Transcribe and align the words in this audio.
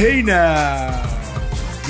Hey 0.00 0.22
now, 0.22 1.04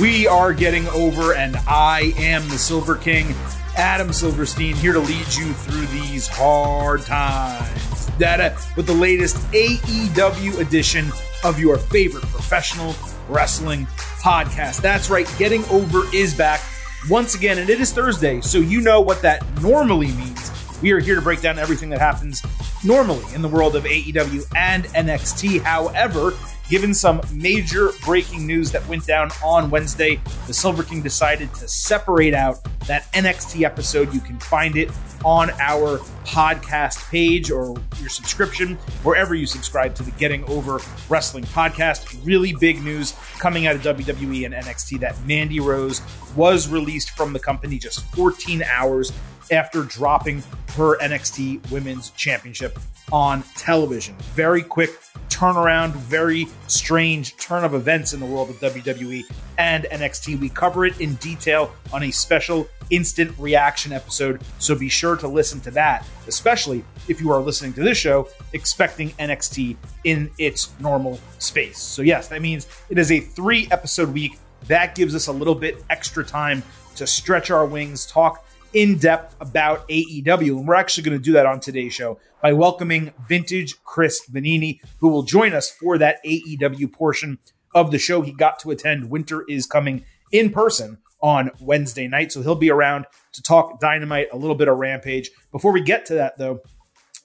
we 0.00 0.26
are 0.26 0.52
getting 0.52 0.88
over, 0.88 1.32
and 1.32 1.56
I 1.68 2.12
am 2.16 2.42
the 2.48 2.58
Silver 2.58 2.96
King, 2.96 3.36
Adam 3.76 4.12
Silverstein, 4.12 4.74
here 4.74 4.92
to 4.92 4.98
lead 4.98 5.32
you 5.32 5.52
through 5.52 5.86
these 5.86 6.26
hard 6.26 7.02
times. 7.02 8.06
Data 8.18 8.58
with 8.76 8.86
the 8.86 8.92
latest 8.92 9.36
AEW 9.52 10.58
edition 10.58 11.12
of 11.44 11.60
your 11.60 11.78
favorite 11.78 12.24
professional 12.24 12.96
wrestling 13.28 13.86
podcast. 14.18 14.80
That's 14.82 15.08
right, 15.08 15.32
Getting 15.38 15.64
Over 15.66 16.02
is 16.12 16.34
back 16.34 16.60
once 17.08 17.36
again, 17.36 17.58
and 17.58 17.70
it 17.70 17.80
is 17.80 17.92
Thursday, 17.92 18.40
so 18.40 18.58
you 18.58 18.80
know 18.80 19.00
what 19.00 19.22
that 19.22 19.44
normally 19.62 20.10
means. 20.14 20.50
We 20.82 20.90
are 20.90 20.98
here 20.98 21.14
to 21.14 21.22
break 21.22 21.42
down 21.42 21.60
everything 21.60 21.90
that 21.90 22.00
happens 22.00 22.42
normally 22.84 23.32
in 23.36 23.40
the 23.40 23.48
world 23.48 23.76
of 23.76 23.84
AEW 23.84 24.52
and 24.56 24.86
NXT. 24.86 25.60
However, 25.60 26.32
Given 26.70 26.94
some 26.94 27.20
major 27.32 27.90
breaking 28.04 28.46
news 28.46 28.70
that 28.70 28.86
went 28.86 29.04
down 29.04 29.30
on 29.44 29.70
Wednesday, 29.70 30.20
the 30.46 30.54
Silver 30.54 30.84
King 30.84 31.02
decided 31.02 31.52
to 31.54 31.66
separate 31.66 32.32
out 32.32 32.64
that 32.90 33.04
NXT 33.12 33.62
episode. 33.62 34.12
You 34.12 34.18
can 34.18 34.36
find 34.40 34.74
it 34.74 34.90
on 35.24 35.50
our 35.60 35.98
podcast 36.24 37.08
page 37.08 37.48
or 37.48 37.76
your 38.00 38.08
subscription, 38.08 38.74
wherever 39.04 39.32
you 39.32 39.46
subscribe 39.46 39.94
to 39.94 40.02
the 40.02 40.10
Getting 40.12 40.42
Over 40.46 40.80
Wrestling 41.08 41.44
podcast. 41.44 42.18
Really 42.26 42.52
big 42.52 42.82
news 42.82 43.14
coming 43.38 43.68
out 43.68 43.76
of 43.76 43.82
WWE 43.82 44.44
and 44.44 44.52
NXT 44.52 44.98
that 45.00 45.24
Mandy 45.24 45.60
Rose 45.60 46.02
was 46.34 46.68
released 46.68 47.10
from 47.10 47.32
the 47.32 47.38
company 47.38 47.78
just 47.78 48.04
14 48.06 48.64
hours 48.64 49.12
after 49.52 49.84
dropping 49.84 50.42
her 50.70 50.98
NXT 50.98 51.70
Women's 51.70 52.10
Championship 52.10 52.76
on 53.12 53.44
television. 53.56 54.16
Very 54.34 54.62
quick 54.62 54.98
turnaround, 55.28 55.92
very 55.92 56.48
strange 56.66 57.36
turn 57.36 57.62
of 57.62 57.74
events 57.74 58.12
in 58.12 58.20
the 58.20 58.26
world 58.26 58.50
of 58.50 58.56
WWE 58.56 59.22
and 59.58 59.84
NXT. 59.84 60.40
We 60.40 60.48
cover 60.48 60.86
it 60.86 61.00
in 61.00 61.14
detail 61.14 61.72
on 61.92 62.02
a 62.02 62.10
special 62.10 62.68
instant 62.90 63.36
reaction 63.38 63.92
episode, 63.92 64.42
so 64.58 64.74
be 64.74 64.88
sure 64.88 65.16
to 65.16 65.28
listen 65.28 65.60
to 65.60 65.70
that, 65.72 66.06
especially 66.26 66.84
if 67.08 67.20
you 67.20 67.30
are 67.30 67.40
listening 67.40 67.72
to 67.74 67.82
this 67.82 67.98
show 67.98 68.28
expecting 68.52 69.10
NXT 69.10 69.76
in 70.04 70.30
its 70.38 70.70
normal 70.80 71.18
space. 71.38 71.78
So, 71.78 72.02
yes, 72.02 72.28
that 72.28 72.42
means 72.42 72.66
it 72.88 72.98
is 72.98 73.10
a 73.10 73.20
three 73.20 73.68
episode 73.70 74.12
week. 74.12 74.38
That 74.66 74.94
gives 74.94 75.14
us 75.14 75.26
a 75.26 75.32
little 75.32 75.54
bit 75.54 75.82
extra 75.90 76.24
time 76.24 76.62
to 76.96 77.06
stretch 77.06 77.50
our 77.50 77.64
wings, 77.64 78.06
talk 78.06 78.44
in 78.72 78.98
depth 78.98 79.34
about 79.40 79.88
AEW. 79.88 80.58
And 80.58 80.68
we're 80.68 80.74
actually 80.74 81.04
going 81.04 81.18
to 81.18 81.22
do 81.24 81.32
that 81.32 81.46
on 81.46 81.60
today's 81.60 81.94
show 81.94 82.18
by 82.42 82.52
welcoming 82.52 83.12
vintage 83.28 83.82
Chris 83.82 84.20
Vannini, 84.30 84.80
who 84.98 85.08
will 85.08 85.22
join 85.22 85.52
us 85.52 85.70
for 85.70 85.98
that 85.98 86.18
AEW 86.24 86.92
portion 86.92 87.38
of 87.74 87.90
the 87.90 87.98
show. 87.98 88.22
He 88.22 88.32
got 88.32 88.58
to 88.60 88.70
attend 88.70 89.10
Winter 89.10 89.44
is 89.48 89.66
Coming 89.66 90.04
in 90.32 90.50
person 90.50 90.98
on 91.22 91.50
Wednesday 91.60 92.08
night. 92.08 92.32
So 92.32 92.42
he'll 92.42 92.54
be 92.54 92.70
around 92.70 93.06
to 93.32 93.42
talk 93.42 93.80
Dynamite, 93.80 94.28
a 94.32 94.36
little 94.36 94.56
bit 94.56 94.68
of 94.68 94.78
Rampage. 94.78 95.30
Before 95.52 95.72
we 95.72 95.82
get 95.82 96.06
to 96.06 96.14
that, 96.14 96.38
though, 96.38 96.60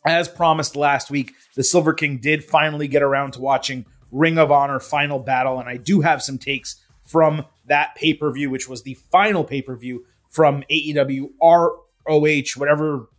as 0.05 0.27
promised 0.27 0.75
last 0.75 1.09
week, 1.09 1.33
the 1.55 1.63
Silver 1.63 1.93
King 1.93 2.19
did 2.19 2.43
finally 2.43 2.87
get 2.87 3.01
around 3.01 3.31
to 3.31 3.41
watching 3.41 3.85
Ring 4.11 4.37
of 4.37 4.51
Honor 4.51 4.79
Final 4.79 5.19
Battle. 5.19 5.59
And 5.59 5.67
I 5.67 5.77
do 5.77 6.01
have 6.01 6.21
some 6.21 6.37
takes 6.37 6.81
from 7.03 7.45
that 7.67 7.95
pay 7.95 8.13
per 8.13 8.31
view, 8.31 8.49
which 8.49 8.69
was 8.69 8.83
the 8.83 8.95
final 9.11 9.43
pay 9.43 9.61
per 9.61 9.75
view 9.75 10.05
from 10.29 10.63
AEW, 10.69 11.29
ROH, 11.41 12.59
whatever 12.59 13.09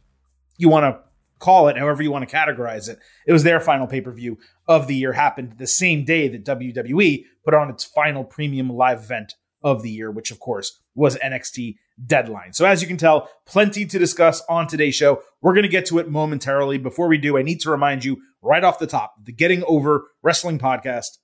you 0.58 0.68
want 0.68 0.84
to 0.84 1.00
call 1.38 1.68
it, 1.68 1.76
however 1.76 2.02
you 2.02 2.10
want 2.10 2.28
to 2.28 2.34
categorize 2.34 2.88
it. 2.88 2.98
It 3.26 3.32
was 3.32 3.42
their 3.42 3.60
final 3.60 3.86
pay 3.86 4.00
per 4.00 4.12
view 4.12 4.38
of 4.68 4.86
the 4.86 4.96
year, 4.96 5.12
happened 5.12 5.54
the 5.58 5.66
same 5.66 6.04
day 6.04 6.28
that 6.28 6.44
WWE 6.44 7.24
put 7.44 7.54
on 7.54 7.70
its 7.70 7.84
final 7.84 8.24
premium 8.24 8.70
live 8.70 9.02
event 9.02 9.34
of 9.66 9.82
the 9.82 9.90
year, 9.90 10.12
which 10.12 10.30
of 10.30 10.38
course 10.38 10.80
was 10.94 11.16
NXT 11.16 11.74
Deadline. 12.06 12.52
So, 12.52 12.64
as 12.64 12.80
you 12.80 12.86
can 12.86 12.96
tell, 12.96 13.28
plenty 13.46 13.84
to 13.84 13.98
discuss 13.98 14.40
on 14.48 14.68
today's 14.68 14.94
show. 14.94 15.22
We're 15.42 15.54
going 15.54 15.64
to 15.64 15.68
get 15.68 15.86
to 15.86 15.98
it 15.98 16.08
momentarily. 16.08 16.78
Before 16.78 17.08
we 17.08 17.18
do, 17.18 17.36
I 17.36 17.42
need 17.42 17.60
to 17.62 17.70
remind 17.70 18.04
you 18.04 18.18
right 18.40 18.62
off 18.62 18.78
the 18.78 18.86
top 18.86 19.14
the 19.24 19.32
Getting 19.32 19.64
Over 19.66 20.06
Wrestling 20.22 20.60
Podcast 20.60 21.18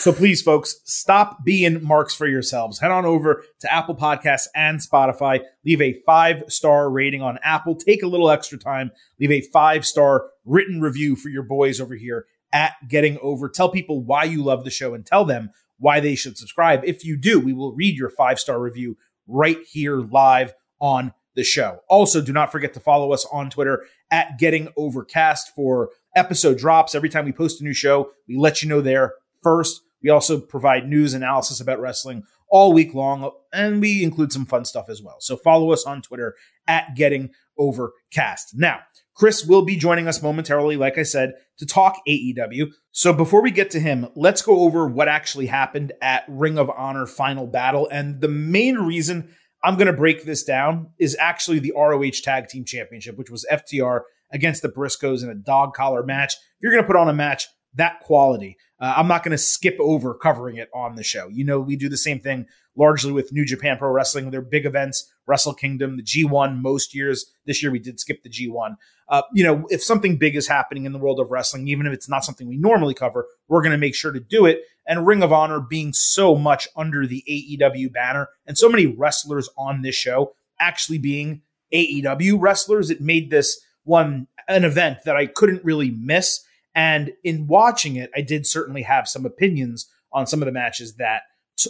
So 0.00 0.12
please, 0.12 0.42
folks, 0.42 0.76
stop 0.84 1.44
being 1.44 1.82
marks 1.82 2.14
for 2.14 2.26
yourselves. 2.26 2.78
Head 2.78 2.90
on 2.90 3.04
over 3.04 3.44
to 3.60 3.72
Apple 3.72 3.94
Podcasts 3.94 4.46
and 4.54 4.78
Spotify. 4.80 5.40
Leave 5.64 5.80
a 5.80 6.00
five 6.06 6.44
star 6.48 6.90
rating 6.90 7.22
on 7.22 7.38
Apple. 7.42 7.74
Take 7.74 8.02
a 8.02 8.06
little 8.06 8.30
extra 8.30 8.58
time. 8.58 8.90
Leave 9.18 9.30
a 9.30 9.40
five 9.52 9.86
star 9.86 10.28
written 10.44 10.80
review 10.80 11.16
for 11.16 11.28
your 11.28 11.42
boys 11.42 11.80
over 11.80 11.94
here 11.94 12.26
at 12.52 12.74
Getting 12.88 13.18
Over. 13.20 13.48
Tell 13.48 13.68
people 13.68 14.02
why 14.02 14.24
you 14.24 14.42
love 14.42 14.64
the 14.64 14.70
show 14.70 14.94
and 14.94 15.04
tell 15.04 15.24
them 15.24 15.50
why 15.78 16.00
they 16.00 16.14
should 16.14 16.36
subscribe. 16.36 16.82
If 16.84 17.04
you 17.04 17.16
do, 17.16 17.40
we 17.40 17.52
will 17.52 17.74
read 17.74 17.96
your 17.96 18.10
five 18.10 18.38
star 18.38 18.60
review 18.60 18.96
right 19.26 19.58
here 19.70 20.00
live 20.00 20.52
on 20.80 21.12
the 21.34 21.44
show. 21.44 21.80
Also, 21.88 22.20
do 22.20 22.32
not 22.32 22.52
forget 22.52 22.74
to 22.74 22.80
follow 22.80 23.12
us 23.12 23.26
on 23.32 23.50
Twitter 23.50 23.86
at 24.10 24.38
Getting 24.38 24.68
Overcast 24.76 25.54
for 25.54 25.90
episode 26.14 26.58
drops. 26.58 26.94
Every 26.94 27.08
time 27.08 27.24
we 27.24 27.32
post 27.32 27.60
a 27.60 27.64
new 27.64 27.72
show, 27.72 28.10
we 28.28 28.36
let 28.36 28.62
you 28.62 28.68
know 28.68 28.80
there 28.80 29.14
first. 29.42 29.80
We 30.02 30.10
also 30.10 30.40
provide 30.40 30.88
news 30.88 31.14
analysis 31.14 31.60
about 31.60 31.80
wrestling 31.80 32.24
all 32.50 32.72
week 32.72 32.94
long, 32.94 33.30
and 33.52 33.80
we 33.80 34.02
include 34.02 34.32
some 34.32 34.44
fun 34.44 34.64
stuff 34.64 34.88
as 34.88 35.00
well. 35.00 35.16
So 35.20 35.36
follow 35.36 35.72
us 35.72 35.84
on 35.84 36.02
Twitter 36.02 36.34
at 36.66 36.96
Getting 36.96 37.30
Overcast. 37.56 38.54
Now, 38.56 38.80
Chris 39.14 39.44
will 39.44 39.62
be 39.62 39.76
joining 39.76 40.08
us 40.08 40.22
momentarily, 40.22 40.76
like 40.76 40.98
I 40.98 41.02
said, 41.04 41.34
to 41.60 41.66
talk 41.66 42.00
AEW. 42.08 42.72
So 42.90 43.12
before 43.12 43.42
we 43.42 43.50
get 43.50 43.70
to 43.72 43.80
him, 43.80 44.08
let's 44.16 44.42
go 44.42 44.60
over 44.60 44.88
what 44.88 45.08
actually 45.08 45.46
happened 45.46 45.92
at 46.00 46.24
Ring 46.26 46.58
of 46.58 46.70
Honor 46.70 47.06
Final 47.06 47.46
Battle. 47.46 47.86
And 47.92 48.20
the 48.20 48.28
main 48.28 48.76
reason 48.76 49.34
I'm 49.62 49.76
going 49.76 49.86
to 49.86 49.92
break 49.92 50.24
this 50.24 50.42
down 50.42 50.88
is 50.98 51.16
actually 51.20 51.58
the 51.58 51.74
ROH 51.76 52.22
Tag 52.22 52.48
Team 52.48 52.64
Championship, 52.64 53.18
which 53.18 53.30
was 53.30 53.46
FTR 53.52 54.00
against 54.32 54.62
the 54.62 54.70
Briscoes 54.70 55.22
in 55.22 55.28
a 55.28 55.34
dog 55.34 55.74
collar 55.74 56.02
match. 56.02 56.32
If 56.32 56.62
you're 56.62 56.72
going 56.72 56.82
to 56.82 56.86
put 56.86 56.96
on 56.96 57.10
a 57.10 57.14
match 57.14 57.46
that 57.74 58.00
quality, 58.00 58.56
uh, 58.80 58.94
I'm 58.96 59.08
not 59.08 59.22
going 59.22 59.32
to 59.32 59.38
skip 59.38 59.76
over 59.78 60.14
covering 60.14 60.56
it 60.56 60.68
on 60.74 60.94
the 60.94 61.02
show. 61.02 61.28
You 61.28 61.44
know, 61.44 61.60
we 61.60 61.76
do 61.76 61.88
the 61.88 61.96
same 61.96 62.20
thing 62.20 62.46
largely 62.76 63.12
with 63.12 63.32
New 63.32 63.44
Japan 63.44 63.76
Pro 63.76 63.90
Wrestling, 63.90 64.30
their 64.30 64.40
big 64.40 64.64
events, 64.64 65.12
Wrestle 65.26 65.54
Kingdom, 65.54 65.96
the 65.96 66.02
G1 66.02 66.60
most 66.60 66.94
years. 66.94 67.26
This 67.44 67.62
year 67.62 67.70
we 67.70 67.78
did 67.78 68.00
skip 68.00 68.22
the 68.22 68.30
G1. 68.30 68.76
Uh, 69.08 69.22
you 69.34 69.44
know, 69.44 69.66
if 69.70 69.82
something 69.82 70.16
big 70.16 70.36
is 70.36 70.48
happening 70.48 70.86
in 70.86 70.92
the 70.92 70.98
world 70.98 71.20
of 71.20 71.30
wrestling, 71.30 71.68
even 71.68 71.86
if 71.86 71.92
it's 71.92 72.08
not 72.08 72.24
something 72.24 72.48
we 72.48 72.56
normally 72.56 72.94
cover, 72.94 73.26
we're 73.48 73.62
going 73.62 73.72
to 73.72 73.78
make 73.78 73.94
sure 73.94 74.12
to 74.12 74.20
do 74.20 74.46
it. 74.46 74.60
And 74.86 75.06
Ring 75.06 75.22
of 75.22 75.32
Honor 75.32 75.60
being 75.60 75.92
so 75.92 76.36
much 76.36 76.68
under 76.76 77.06
the 77.06 77.22
AEW 77.28 77.92
banner 77.92 78.28
and 78.46 78.56
so 78.56 78.68
many 78.68 78.86
wrestlers 78.86 79.48
on 79.58 79.82
this 79.82 79.94
show 79.94 80.32
actually 80.60 80.98
being 80.98 81.42
AEW 81.72 82.36
wrestlers, 82.38 82.90
it 82.90 83.00
made 83.00 83.30
this 83.30 83.60
one 83.84 84.26
an 84.48 84.64
event 84.64 84.98
that 85.04 85.16
I 85.16 85.26
couldn't 85.26 85.64
really 85.64 85.90
miss 85.90 86.44
and 86.74 87.12
in 87.24 87.46
watching 87.46 87.96
it, 87.96 88.10
I 88.14 88.20
did 88.20 88.46
certainly 88.46 88.82
have 88.82 89.08
some 89.08 89.26
opinions 89.26 89.90
on 90.12 90.26
some 90.26 90.42
of 90.42 90.46
the 90.46 90.52
matches 90.52 90.96
that 90.96 91.22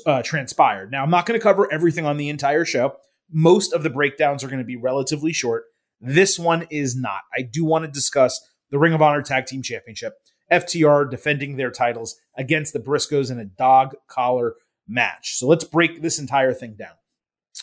uh, 0.07 0.23
transpired. 0.23 0.91
Now, 0.91 1.03
I'm 1.03 1.11
not 1.11 1.27
going 1.27 1.39
to 1.39 1.43
cover 1.43 1.73
everything 1.73 2.07
on 2.07 2.17
the 2.17 2.29
entire 2.29 2.65
show. 2.65 2.97
Most 3.31 3.73
of 3.73 3.83
the 3.83 3.91
breakdowns 3.91 4.45
are 4.45 4.49
going 4.49 4.59
to 4.59 4.65
be 4.65 4.77
relatively 4.77 5.33
short. 5.33 5.65
This 6.01 6.39
one 6.39 6.67
is 6.71 6.97
not. 6.97 7.21
I 7.37 7.43
do 7.43 7.65
want 7.65 7.85
to 7.85 7.91
discuss 7.91 8.41
the 8.71 8.79
Ring 8.79 8.93
of 8.93 9.03
Honor 9.03 9.23
Tag 9.23 9.47
Team 9.47 9.63
Championship, 9.63 10.15
FTR 10.51 11.11
defending 11.11 11.57
their 11.57 11.71
titles 11.71 12.17
against 12.37 12.73
the 12.73 12.81
Briscoes 12.81 13.31
in 13.31 13.39
a 13.39 13.45
dog 13.45 13.95
collar 14.09 14.55
match. 14.89 15.37
So 15.37 15.47
let's 15.47 15.65
break 15.65 16.03
this 16.03 16.19
entire 16.19 16.53
thing 16.53 16.75
down. 16.79 16.95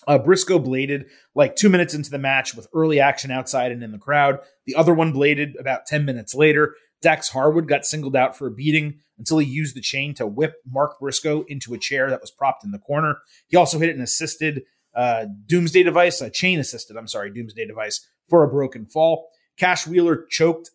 Uh, 0.06 0.18
Briscoe 0.18 0.60
bladed 0.60 1.06
like 1.34 1.56
two 1.56 1.69
minutes 1.69 1.94
into 1.94 2.12
the 2.12 2.19
match 2.19 2.54
with 2.54 2.68
early 2.74 3.00
action 3.00 3.31
outside 3.31 3.72
and 3.72 3.81
in 3.81 3.92
the 3.92 3.98
crowd. 3.98 4.39
The 4.66 4.75
other 4.75 4.94
one 4.94 5.12
bladed 5.12 5.56
about 5.57 5.86
10 5.86 6.06
minutes 6.06 6.36
later. 6.36 6.75
Dax 7.02 7.30
Harwood 7.30 7.68
got 7.68 7.86
singled 7.86 8.16
out 8.16 8.36
for 8.36 8.48
a 8.48 8.52
beating 8.52 9.00
until 9.18 9.38
he 9.38 9.48
used 9.48 9.76
the 9.76 9.82
chain 9.82 10.14
to 10.16 10.28
whip 10.28 10.56
Mark 10.70 11.00
Briscoe 11.00 11.44
into 11.48 11.74
a 11.74 11.78
chair 11.78 12.10
that 12.10 12.22
was 12.22 12.32
propped 12.32 12.64
in 12.64 12.72
the 12.72 12.80
corner. 12.80 13.18
He 13.48 13.58
also 13.58 13.80
hit 13.80 13.96
an 13.96 14.02
assisted 14.02 14.64
uh, 14.96 15.26
Doomsday 15.46 15.84
device, 15.84 16.22
a 16.22 16.30
chain 16.30 16.60
assisted, 16.60 16.98
I'm 16.98 17.08
sorry, 17.08 17.32
Doomsday 17.32 17.68
device 17.68 18.08
for 18.28 18.44
a 18.44 18.50
broken 18.50 18.86
fall. 18.86 19.30
Cash 19.58 19.88
Wheeler 19.88 20.26
choked, 20.30 20.72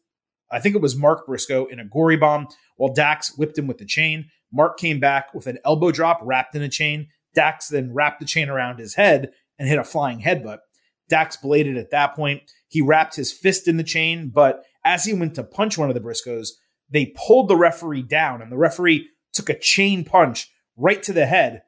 I 0.50 0.60
think 0.60 0.74
it 0.74 0.82
was 0.82 0.96
Mark 0.96 1.26
Briscoe, 1.26 1.66
in 1.66 1.80
a 1.80 1.84
gory 1.84 2.16
bomb 2.16 2.48
while 2.76 2.92
Dax 2.92 3.36
whipped 3.36 3.58
him 3.58 3.66
with 3.66 3.78
the 3.78 3.84
chain. 3.84 4.26
Mark 4.52 4.78
came 4.78 5.00
back 5.00 5.34
with 5.34 5.46
an 5.46 5.58
elbow 5.64 5.90
drop 5.90 6.20
wrapped 6.22 6.54
in 6.54 6.62
a 6.62 6.68
chain. 6.68 7.08
Dax 7.34 7.68
then 7.68 7.94
wrapped 7.94 8.20
the 8.20 8.26
chain 8.26 8.48
around 8.48 8.78
his 8.78 8.94
head 8.94 9.32
and 9.58 9.68
hit 9.68 9.78
a 9.78 9.84
flying 9.84 10.20
headbutt. 10.20 10.58
Dax 11.08 11.36
bladed 11.36 11.76
at 11.76 11.90
that 11.90 12.14
point. 12.14 12.42
He 12.68 12.80
wrapped 12.80 13.16
his 13.16 13.32
fist 13.32 13.66
in 13.68 13.76
the 13.76 13.84
chain, 13.84 14.30
but 14.32 14.64
as 14.84 15.04
he 15.04 15.14
went 15.14 15.34
to 15.36 15.44
punch 15.44 15.78
one 15.78 15.88
of 15.88 15.94
the 15.94 16.00
Briscoes, 16.00 16.50
they 16.90 17.14
pulled 17.16 17.48
the 17.48 17.56
referee 17.56 18.02
down, 18.02 18.42
and 18.42 18.50
the 18.50 18.56
referee 18.56 19.08
took 19.32 19.48
a 19.48 19.58
chain 19.58 20.04
punch 20.04 20.50
right 20.76 21.02
to 21.02 21.12
the 21.12 21.26
head. 21.26 21.62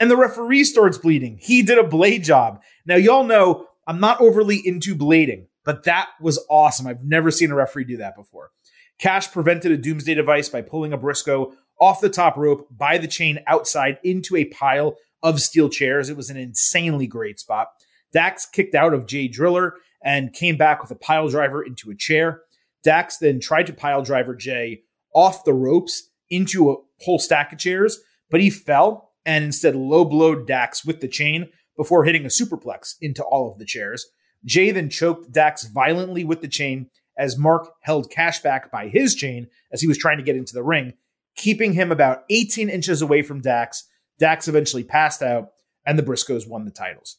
And 0.00 0.10
the 0.10 0.16
referee 0.16 0.64
starts 0.64 0.98
bleeding. 0.98 1.38
He 1.40 1.62
did 1.62 1.78
a 1.78 1.86
blade 1.86 2.24
job. 2.24 2.62
Now, 2.86 2.96
y'all 2.96 3.24
know 3.24 3.66
I'm 3.86 4.00
not 4.00 4.20
overly 4.20 4.56
into 4.64 4.94
blading, 4.94 5.46
but 5.64 5.84
that 5.84 6.08
was 6.20 6.44
awesome. 6.48 6.86
I've 6.86 7.04
never 7.04 7.30
seen 7.30 7.50
a 7.50 7.54
referee 7.54 7.84
do 7.84 7.98
that 7.98 8.16
before. 8.16 8.50
Cash 8.98 9.32
prevented 9.32 9.72
a 9.72 9.76
doomsday 9.76 10.14
device 10.14 10.48
by 10.48 10.62
pulling 10.62 10.92
a 10.92 10.96
Briscoe 10.96 11.52
off 11.80 12.00
the 12.00 12.08
top 12.08 12.36
rope 12.36 12.68
by 12.70 12.98
the 12.98 13.08
chain 13.08 13.40
outside 13.46 13.98
into 14.04 14.36
a 14.36 14.44
pile 14.46 14.96
of 15.22 15.40
steel 15.40 15.68
chairs. 15.68 16.08
It 16.08 16.16
was 16.16 16.30
an 16.30 16.36
insanely 16.36 17.06
great 17.06 17.40
spot. 17.40 17.68
Dax 18.12 18.46
kicked 18.46 18.74
out 18.74 18.94
of 18.94 19.06
Jay 19.06 19.28
Driller 19.28 19.74
and 20.04 20.32
came 20.32 20.56
back 20.56 20.82
with 20.82 20.90
a 20.90 20.96
pile 20.96 21.28
driver 21.28 21.62
into 21.62 21.90
a 21.90 21.94
chair. 21.94 22.42
Dax 22.82 23.18
then 23.18 23.40
tried 23.40 23.66
to 23.66 23.72
pile 23.72 24.02
driver 24.02 24.34
Jay 24.34 24.82
off 25.14 25.44
the 25.44 25.54
ropes 25.54 26.10
into 26.30 26.70
a 26.70 26.76
whole 27.00 27.18
stack 27.18 27.52
of 27.52 27.58
chairs, 27.58 28.00
but 28.30 28.40
he 28.40 28.50
fell 28.50 29.12
and 29.24 29.44
instead 29.44 29.76
low 29.76 30.04
blowed 30.04 30.46
Dax 30.46 30.84
with 30.84 31.00
the 31.00 31.08
chain 31.08 31.48
before 31.76 32.04
hitting 32.04 32.24
a 32.24 32.28
superplex 32.28 32.94
into 33.00 33.22
all 33.22 33.50
of 33.50 33.58
the 33.58 33.64
chairs. 33.64 34.06
Jay 34.44 34.70
then 34.70 34.90
choked 34.90 35.30
Dax 35.30 35.64
violently 35.64 36.24
with 36.24 36.40
the 36.40 36.48
chain 36.48 36.88
as 37.16 37.38
Mark 37.38 37.68
held 37.82 38.10
Cash 38.10 38.40
back 38.40 38.72
by 38.72 38.88
his 38.88 39.14
chain 39.14 39.46
as 39.72 39.80
he 39.80 39.86
was 39.86 39.98
trying 39.98 40.18
to 40.18 40.24
get 40.24 40.36
into 40.36 40.54
the 40.54 40.62
ring, 40.62 40.94
keeping 41.36 41.72
him 41.74 41.92
about 41.92 42.24
18 42.30 42.68
inches 42.68 43.02
away 43.02 43.22
from 43.22 43.40
Dax. 43.40 43.84
Dax 44.18 44.48
eventually 44.48 44.84
passed 44.84 45.22
out, 45.22 45.50
and 45.86 45.98
the 45.98 46.02
Briscoes 46.02 46.48
won 46.48 46.64
the 46.64 46.70
titles. 46.70 47.18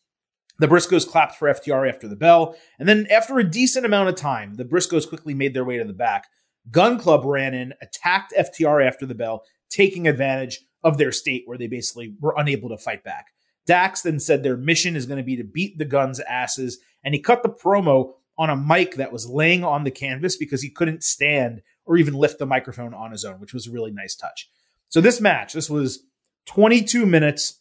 The 0.60 0.68
Briscoes 0.68 1.08
clapped 1.08 1.36
for 1.36 1.48
FTR 1.48 1.90
after 1.90 2.08
the 2.08 2.16
bell, 2.16 2.56
and 2.78 2.88
then 2.88 3.08
after 3.10 3.40
a 3.40 3.44
decent 3.44 3.86
amount 3.86 4.10
of 4.10 4.16
time, 4.16 4.54
the 4.56 4.66
Briscoes 4.66 5.08
quickly 5.08 5.34
made 5.34 5.54
their 5.54 5.66
way 5.66 5.78
to 5.78 5.84
the 5.84 5.94
back. 5.94 6.28
Gunn 6.70 7.00
Club 7.00 7.26
ran 7.26 7.54
in, 7.54 7.74
attacked 7.82 8.34
FTR 8.38 8.86
after 8.86 9.06
the 9.06 9.16
bell, 9.16 9.44
taking 9.70 10.08
advantage 10.08 10.60
of 10.84 10.98
their 10.98 11.12
state 11.12 11.44
where 11.46 11.58
they 11.58 11.68
basically 11.68 12.16
were 12.20 12.36
unable 12.38 12.70
to 12.70 12.78
fight 12.78 13.04
back. 13.04 13.28
Dax 13.66 14.02
then 14.02 14.20
said 14.20 14.44
their 14.44 14.58
mission 14.58 14.96
is 14.96 15.06
going 15.06 15.18
to 15.18 15.24
be 15.24 15.38
to 15.38 15.44
beat 15.44 15.78
the 15.78 15.86
Gunns' 15.86 16.20
asses, 16.20 16.80
and 17.04 17.14
he 17.14 17.20
cut 17.20 17.44
the 17.44 17.50
promo 17.50 18.14
on 18.38 18.50
a 18.50 18.56
mic 18.56 18.96
that 18.96 19.12
was 19.12 19.28
laying 19.28 19.64
on 19.64 19.84
the 19.84 19.92
canvas 19.92 20.38
because 20.38 20.62
he 20.62 20.70
couldn't 20.70 21.04
stand 21.04 21.62
or 21.86 21.98
even 21.98 22.14
lift 22.14 22.40
the 22.40 22.46
microphone 22.46 22.94
on 22.94 23.12
his 23.12 23.26
own, 23.26 23.40
which 23.40 23.54
was 23.54 23.68
a 23.68 23.72
really 23.72 23.92
nice 23.92 24.16
touch. 24.16 24.50
So 24.90 25.02
this 25.02 25.22
match, 25.22 25.54
this 25.54 25.70
was 25.70 26.04
22 26.46 27.06
minutes 27.06 27.60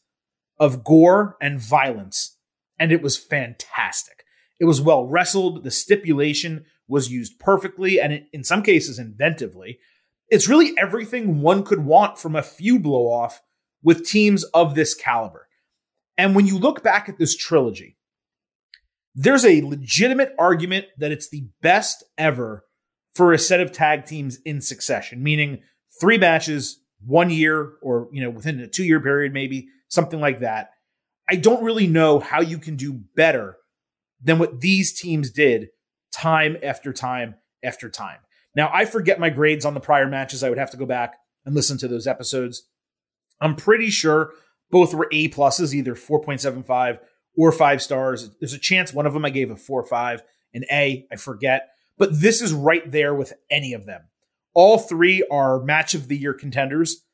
of 0.59 0.85
gore 0.85 1.37
and 1.41 1.59
violence 1.59 2.32
and 2.83 2.91
it 2.91 3.01
was 3.01 3.17
fantastic. 3.17 4.25
It 4.59 4.65
was 4.65 4.81
well 4.81 5.07
wrestled. 5.07 5.63
The 5.63 5.71
stipulation 5.71 6.65
was 6.89 7.13
used 7.13 7.39
perfectly 7.39 8.01
and 8.01 8.25
in 8.33 8.43
some 8.43 8.65
cases 8.65 8.99
inventively. 8.99 9.79
It's 10.29 10.49
really 10.49 10.75
everything 10.77 11.43
one 11.43 11.63
could 11.63 11.85
want 11.85 12.19
from 12.19 12.35
a 12.35 12.43
few 12.43 12.81
blow 12.81 13.05
off 13.07 13.41
with 13.85 14.05
teams 14.05 14.43
of 14.47 14.75
this 14.75 14.95
caliber. 14.95 15.47
And 16.19 16.35
when 16.35 16.49
you 16.49 16.59
look 16.59 16.83
back 16.83 17.09
at 17.09 17.19
this 17.19 17.37
trilogy, 17.37 17.99
there's 19.15 19.45
a 19.45 19.63
legitimate 19.63 20.35
argument 20.37 20.87
that 20.99 21.13
it's 21.13 21.29
the 21.29 21.47
best 21.61 22.03
ever 22.19 22.65
for 23.15 23.33
a 23.33 23.39
set 23.39 23.61
of 23.61 23.71
tag 23.71 24.07
teams 24.07 24.41
in 24.45 24.61
succession, 24.61 25.23
meaning 25.23 25.63
three 26.01 26.19
matches, 26.19 26.81
one 27.07 27.31
year, 27.31 27.75
or 27.81 28.09
you 28.11 28.21
know, 28.21 28.31
within 28.31 28.59
a 28.59 28.67
two 28.67 28.85
year 28.85 28.99
period, 28.99 29.33
maybe 29.33 29.69
something 29.87 30.19
like 30.19 30.41
that. 30.41 30.71
I 31.29 31.37
don't 31.37 31.65
really 31.65 31.87
know 31.87 32.21
how 32.21 32.41
you 32.41 32.59
can 32.59 32.77
do 32.77 32.93
better 33.15 33.57
than 34.23 34.39
what 34.39 34.61
these 34.61 34.93
teams 34.93 35.31
did 35.31 35.69
time 36.13 36.57
after 36.63 36.93
time 36.93 37.37
after 37.63 37.89
time. 37.89 38.19
Now, 38.55 38.71
I 38.73 38.85
forget 38.85 39.21
my 39.21 39.31
grades 39.31 39.65
on 39.65 39.75
the 39.75 39.81
prior 39.81 40.07
matches. 40.07 40.43
I 40.43 40.49
would 40.49 40.59
have 40.59 40.71
to 40.73 40.77
go 40.77 40.87
back 40.87 41.15
and 41.45 41.55
listen 41.55 41.79
to 41.79 41.89
those 41.89 42.07
episodes. 42.07 42.65
I'm 43.41 43.57
pretty 43.57 43.91
sure 43.91 44.33
both 44.71 44.95
were 44.95 45.09
A 45.11 45.29
pluses, 45.29 45.75
either 45.75 45.95
4.75 45.95 46.99
or 47.37 47.53
five 47.53 47.83
stars. 47.83 48.31
There's 48.41 48.53
a 48.53 48.59
chance 48.59 48.93
one 48.93 49.07
of 49.07 49.15
them 49.15 49.25
I 49.25 49.31
gave 49.31 49.51
a 49.51 49.57
four 49.57 49.81
or 49.81 49.87
five, 49.87 50.23
an 50.55 50.65
A, 50.71 51.07
I 51.11 51.17
forget. 51.17 51.71
But 51.99 52.21
this 52.21 52.41
is 52.43 52.53
right 52.53 52.89
there 52.91 53.15
with 53.15 53.33
any 53.51 53.73
of 53.73 53.87
them. 53.87 54.03
All 54.55 54.79
three 54.79 55.27
are 55.31 55.63
match 55.63 55.95
of 55.95 56.09
the 56.09 56.17
year 56.17 56.35
contenders. 56.35 57.05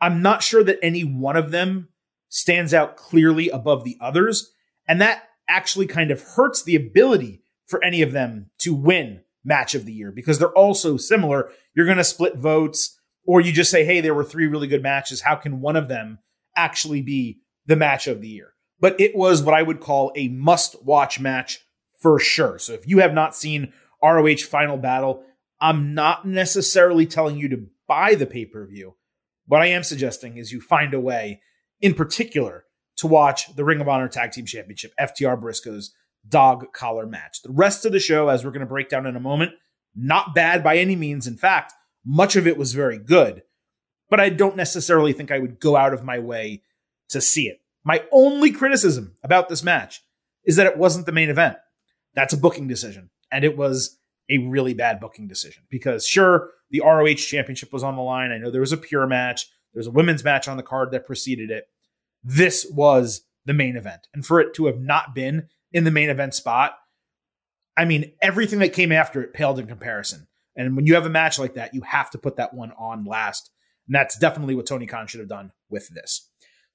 I'm 0.00 0.22
not 0.22 0.42
sure 0.42 0.64
that 0.64 0.78
any 0.82 1.04
one 1.04 1.36
of 1.36 1.50
them 1.50 1.88
stands 2.30 2.72
out 2.72 2.96
clearly 2.96 3.50
above 3.50 3.84
the 3.84 3.98
others. 4.00 4.52
And 4.88 5.00
that 5.02 5.24
actually 5.48 5.86
kind 5.86 6.10
of 6.10 6.22
hurts 6.22 6.62
the 6.62 6.76
ability 6.76 7.42
for 7.66 7.84
any 7.84 8.00
of 8.00 8.12
them 8.12 8.50
to 8.60 8.74
win 8.74 9.20
match 9.44 9.74
of 9.74 9.84
the 9.84 9.92
year 9.92 10.10
because 10.10 10.38
they're 10.38 10.52
all 10.52 10.74
so 10.74 10.96
similar. 10.96 11.50
You're 11.74 11.86
going 11.86 11.98
to 11.98 12.04
split 12.04 12.36
votes, 12.36 12.98
or 13.26 13.40
you 13.40 13.52
just 13.52 13.70
say, 13.70 13.84
hey, 13.84 14.00
there 14.00 14.14
were 14.14 14.24
three 14.24 14.46
really 14.46 14.68
good 14.68 14.82
matches. 14.82 15.20
How 15.20 15.34
can 15.34 15.60
one 15.60 15.76
of 15.76 15.88
them 15.88 16.18
actually 16.56 17.02
be 17.02 17.40
the 17.66 17.76
match 17.76 18.06
of 18.06 18.20
the 18.20 18.28
year? 18.28 18.54
But 18.80 18.98
it 19.00 19.14
was 19.14 19.42
what 19.42 19.54
I 19.54 19.62
would 19.62 19.80
call 19.80 20.12
a 20.16 20.28
must 20.28 20.82
watch 20.84 21.20
match 21.20 21.60
for 21.98 22.18
sure. 22.18 22.58
So 22.58 22.72
if 22.72 22.88
you 22.88 22.98
have 22.98 23.12
not 23.12 23.36
seen 23.36 23.72
ROH 24.02 24.36
Final 24.48 24.78
Battle, 24.78 25.22
I'm 25.60 25.94
not 25.94 26.26
necessarily 26.26 27.06
telling 27.06 27.36
you 27.36 27.48
to 27.50 27.66
buy 27.86 28.14
the 28.14 28.26
pay 28.26 28.46
per 28.46 28.66
view. 28.66 28.94
What 29.46 29.60
I 29.60 29.66
am 29.66 29.82
suggesting 29.82 30.38
is 30.38 30.52
you 30.52 30.60
find 30.60 30.94
a 30.94 31.00
way 31.00 31.42
in 31.80 31.94
particular 31.94 32.64
to 32.96 33.06
watch 33.06 33.54
the 33.54 33.64
Ring 33.64 33.80
of 33.80 33.88
Honor 33.88 34.08
Tag 34.08 34.32
Team 34.32 34.46
Championship, 34.46 34.92
FTR 35.00 35.40
Briscoe's 35.40 35.94
dog 36.28 36.72
collar 36.72 37.06
match. 37.06 37.42
The 37.42 37.50
rest 37.50 37.84
of 37.84 37.92
the 37.92 37.98
show, 37.98 38.28
as 38.28 38.44
we're 38.44 38.50
going 38.50 38.60
to 38.60 38.66
break 38.66 38.88
down 38.88 39.06
in 39.06 39.16
a 39.16 39.20
moment, 39.20 39.52
not 39.94 40.34
bad 40.34 40.62
by 40.62 40.76
any 40.76 40.96
means. 40.96 41.26
In 41.26 41.36
fact, 41.36 41.72
much 42.04 42.36
of 42.36 42.46
it 42.46 42.58
was 42.58 42.74
very 42.74 42.98
good, 42.98 43.42
but 44.08 44.20
I 44.20 44.28
don't 44.28 44.56
necessarily 44.56 45.12
think 45.12 45.30
I 45.30 45.38
would 45.38 45.60
go 45.60 45.76
out 45.76 45.94
of 45.94 46.04
my 46.04 46.18
way 46.18 46.62
to 47.08 47.20
see 47.20 47.48
it. 47.48 47.60
My 47.84 48.04
only 48.12 48.50
criticism 48.52 49.14
about 49.22 49.48
this 49.48 49.62
match 49.62 50.02
is 50.44 50.56
that 50.56 50.66
it 50.66 50.76
wasn't 50.76 51.06
the 51.06 51.12
main 51.12 51.30
event. 51.30 51.56
That's 52.14 52.34
a 52.34 52.38
booking 52.38 52.68
decision. 52.68 53.10
And 53.32 53.44
it 53.44 53.56
was 53.56 53.98
a 54.28 54.38
really 54.38 54.74
bad 54.74 55.00
booking 55.00 55.28
decision 55.28 55.62
because, 55.70 56.06
sure, 56.06 56.50
the 56.70 56.82
ROH 56.84 57.14
championship 57.14 57.72
was 57.72 57.82
on 57.82 57.96
the 57.96 58.02
line. 58.02 58.30
I 58.30 58.38
know 58.38 58.50
there 58.50 58.60
was 58.60 58.72
a 58.72 58.76
pure 58.76 59.06
match. 59.06 59.48
There's 59.72 59.86
a 59.86 59.92
women's 59.92 60.24
match 60.24 60.48
on 60.48 60.56
the 60.56 60.62
card 60.62 60.90
that 60.92 61.06
preceded 61.06 61.50
it. 61.50 61.64
This 62.22 62.66
was 62.70 63.22
the 63.44 63.54
main 63.54 63.76
event. 63.76 64.06
And 64.14 64.24
for 64.24 64.40
it 64.40 64.54
to 64.54 64.66
have 64.66 64.80
not 64.80 65.14
been 65.14 65.48
in 65.72 65.84
the 65.84 65.90
main 65.90 66.10
event 66.10 66.34
spot, 66.34 66.76
I 67.76 67.84
mean, 67.84 68.12
everything 68.20 68.58
that 68.58 68.72
came 68.72 68.92
after 68.92 69.22
it 69.22 69.32
paled 69.32 69.58
in 69.58 69.66
comparison. 69.66 70.26
And 70.56 70.76
when 70.76 70.86
you 70.86 70.94
have 70.94 71.06
a 71.06 71.10
match 71.10 71.38
like 71.38 71.54
that, 71.54 71.74
you 71.74 71.82
have 71.82 72.10
to 72.10 72.18
put 72.18 72.36
that 72.36 72.52
one 72.52 72.72
on 72.78 73.04
last. 73.04 73.50
And 73.86 73.94
that's 73.94 74.18
definitely 74.18 74.54
what 74.54 74.66
Tony 74.66 74.86
Khan 74.86 75.06
should 75.06 75.20
have 75.20 75.28
done 75.28 75.52
with 75.68 75.88
this. 75.88 76.28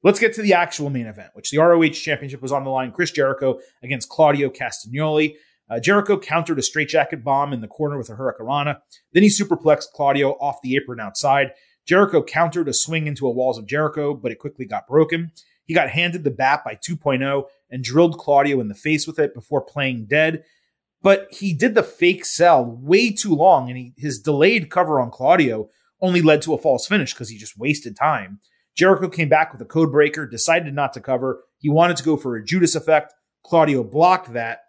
Let's 0.03 0.19
get 0.19 0.33
to 0.35 0.41
the 0.41 0.53
actual 0.53 0.89
main 0.89 1.07
event, 1.07 1.31
which 1.33 1.51
the 1.51 1.57
ROH 1.57 1.89
Championship 1.89 2.41
was 2.41 2.51
on 2.51 2.63
the 2.63 2.69
line. 2.69 2.91
Chris 2.91 3.11
Jericho 3.11 3.59
against 3.83 4.09
Claudio 4.09 4.49
Castagnoli. 4.49 5.35
Uh, 5.69 5.79
Jericho 5.79 6.19
countered 6.19 6.59
a 6.59 6.61
straitjacket 6.61 7.23
bomb 7.23 7.53
in 7.53 7.61
the 7.61 7.67
corner 7.67 7.97
with 7.97 8.09
a 8.09 8.13
hurricanrana. 8.13 8.77
Then 9.13 9.23
he 9.23 9.29
superplexed 9.29 9.91
Claudio 9.93 10.33
off 10.33 10.61
the 10.61 10.75
apron 10.75 10.99
outside. 10.99 11.53
Jericho 11.85 12.23
countered 12.23 12.67
a 12.67 12.73
swing 12.73 13.07
into 13.07 13.27
a 13.27 13.31
Walls 13.31 13.57
of 13.57 13.67
Jericho, 13.67 14.13
but 14.13 14.31
it 14.31 14.39
quickly 14.39 14.65
got 14.65 14.87
broken. 14.87 15.31
He 15.65 15.73
got 15.73 15.89
handed 15.89 16.23
the 16.23 16.31
bat 16.31 16.63
by 16.63 16.75
2.0 16.75 17.43
and 17.69 17.83
drilled 17.83 18.17
Claudio 18.17 18.59
in 18.59 18.67
the 18.67 18.75
face 18.75 19.07
with 19.07 19.19
it 19.19 19.33
before 19.33 19.61
playing 19.61 20.05
dead. 20.05 20.43
But 21.01 21.27
he 21.31 21.53
did 21.53 21.75
the 21.75 21.83
fake 21.83 22.25
sell 22.25 22.65
way 22.65 23.11
too 23.11 23.35
long, 23.35 23.69
and 23.69 23.77
he, 23.77 23.93
his 23.97 24.19
delayed 24.19 24.71
cover 24.71 24.99
on 24.99 25.11
Claudio 25.11 25.69
only 26.01 26.21
led 26.21 26.41
to 26.43 26.53
a 26.53 26.57
false 26.57 26.87
finish 26.87 27.13
because 27.13 27.29
he 27.29 27.37
just 27.37 27.57
wasted 27.57 27.95
time. 27.95 28.39
Jericho 28.75 29.07
came 29.07 29.29
back 29.29 29.51
with 29.51 29.61
a 29.61 29.65
code 29.65 29.91
breaker, 29.91 30.27
decided 30.27 30.73
not 30.73 30.93
to 30.93 30.99
cover. 30.99 31.43
He 31.59 31.69
wanted 31.69 31.97
to 31.97 32.03
go 32.03 32.17
for 32.17 32.35
a 32.35 32.43
Judas 32.43 32.75
effect. 32.75 33.13
Claudio 33.43 33.83
blocked 33.83 34.33
that. 34.33 34.59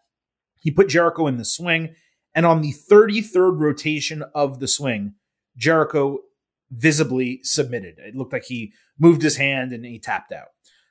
He 0.61 0.71
put 0.71 0.89
Jericho 0.89 1.27
in 1.27 1.39
the 1.39 1.45
swing, 1.45 1.95
and 2.35 2.47
on 2.47 2.61
the 2.61 2.73
33rd 2.73 3.59
rotation 3.59 4.23
of 4.35 4.61
the 4.61 4.69
swing, 4.69 5.15
Jericho 5.57 6.19
visibly 6.71 7.41
submitted. 7.43 7.99
It 7.99 8.15
looked 8.15 8.33
like 8.33 8.45
he 8.45 8.73
moved 8.99 9.23
his 9.23 9.37
hand 9.37 9.73
and 9.73 9.85
he 9.85 9.99
tapped 9.99 10.33
out. 10.33 10.49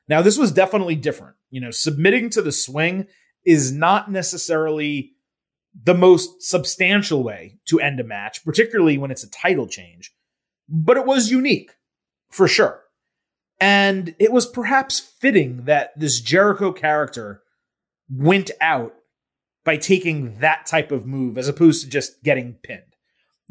Now, 0.08 0.22
this 0.22 0.38
was 0.38 0.52
definitely 0.52 0.96
different. 0.96 1.36
You 1.50 1.62
know, 1.62 1.72
submitting 1.72 2.30
to 2.32 2.42
the 2.42 2.52
swing 2.52 3.08
is 3.46 3.72
not 3.72 4.12
necessarily 4.12 5.14
the 5.84 5.94
most 5.94 6.42
substantial 6.42 7.24
way 7.24 7.58
to 7.66 7.80
end 7.80 8.00
a 8.00 8.04
match, 8.04 8.44
particularly 8.46 8.98
when 8.98 9.12
it's 9.12 9.24
a 9.24 9.30
title 9.30 9.68
change, 9.68 10.14
but 10.70 10.98
it 10.98 11.06
was 11.06 11.32
unique 11.32 11.72
for 12.30 12.48
sure. 12.48 12.82
And 13.60 14.16
it 14.20 14.32
was 14.32 14.46
perhaps 14.46 15.00
fitting 15.00 15.66
that 15.66 15.98
this 15.98 16.20
Jericho 16.20 16.72
character 16.72 17.42
went 18.10 18.52
out 18.62 18.94
by 19.64 19.78
taking 19.78 20.40
that 20.40 20.66
type 20.66 20.92
of 20.92 21.06
move 21.06 21.38
as 21.38 21.48
opposed 21.48 21.84
to 21.84 21.90
just 21.90 22.24
getting 22.24 22.54
pinned. 22.64 22.95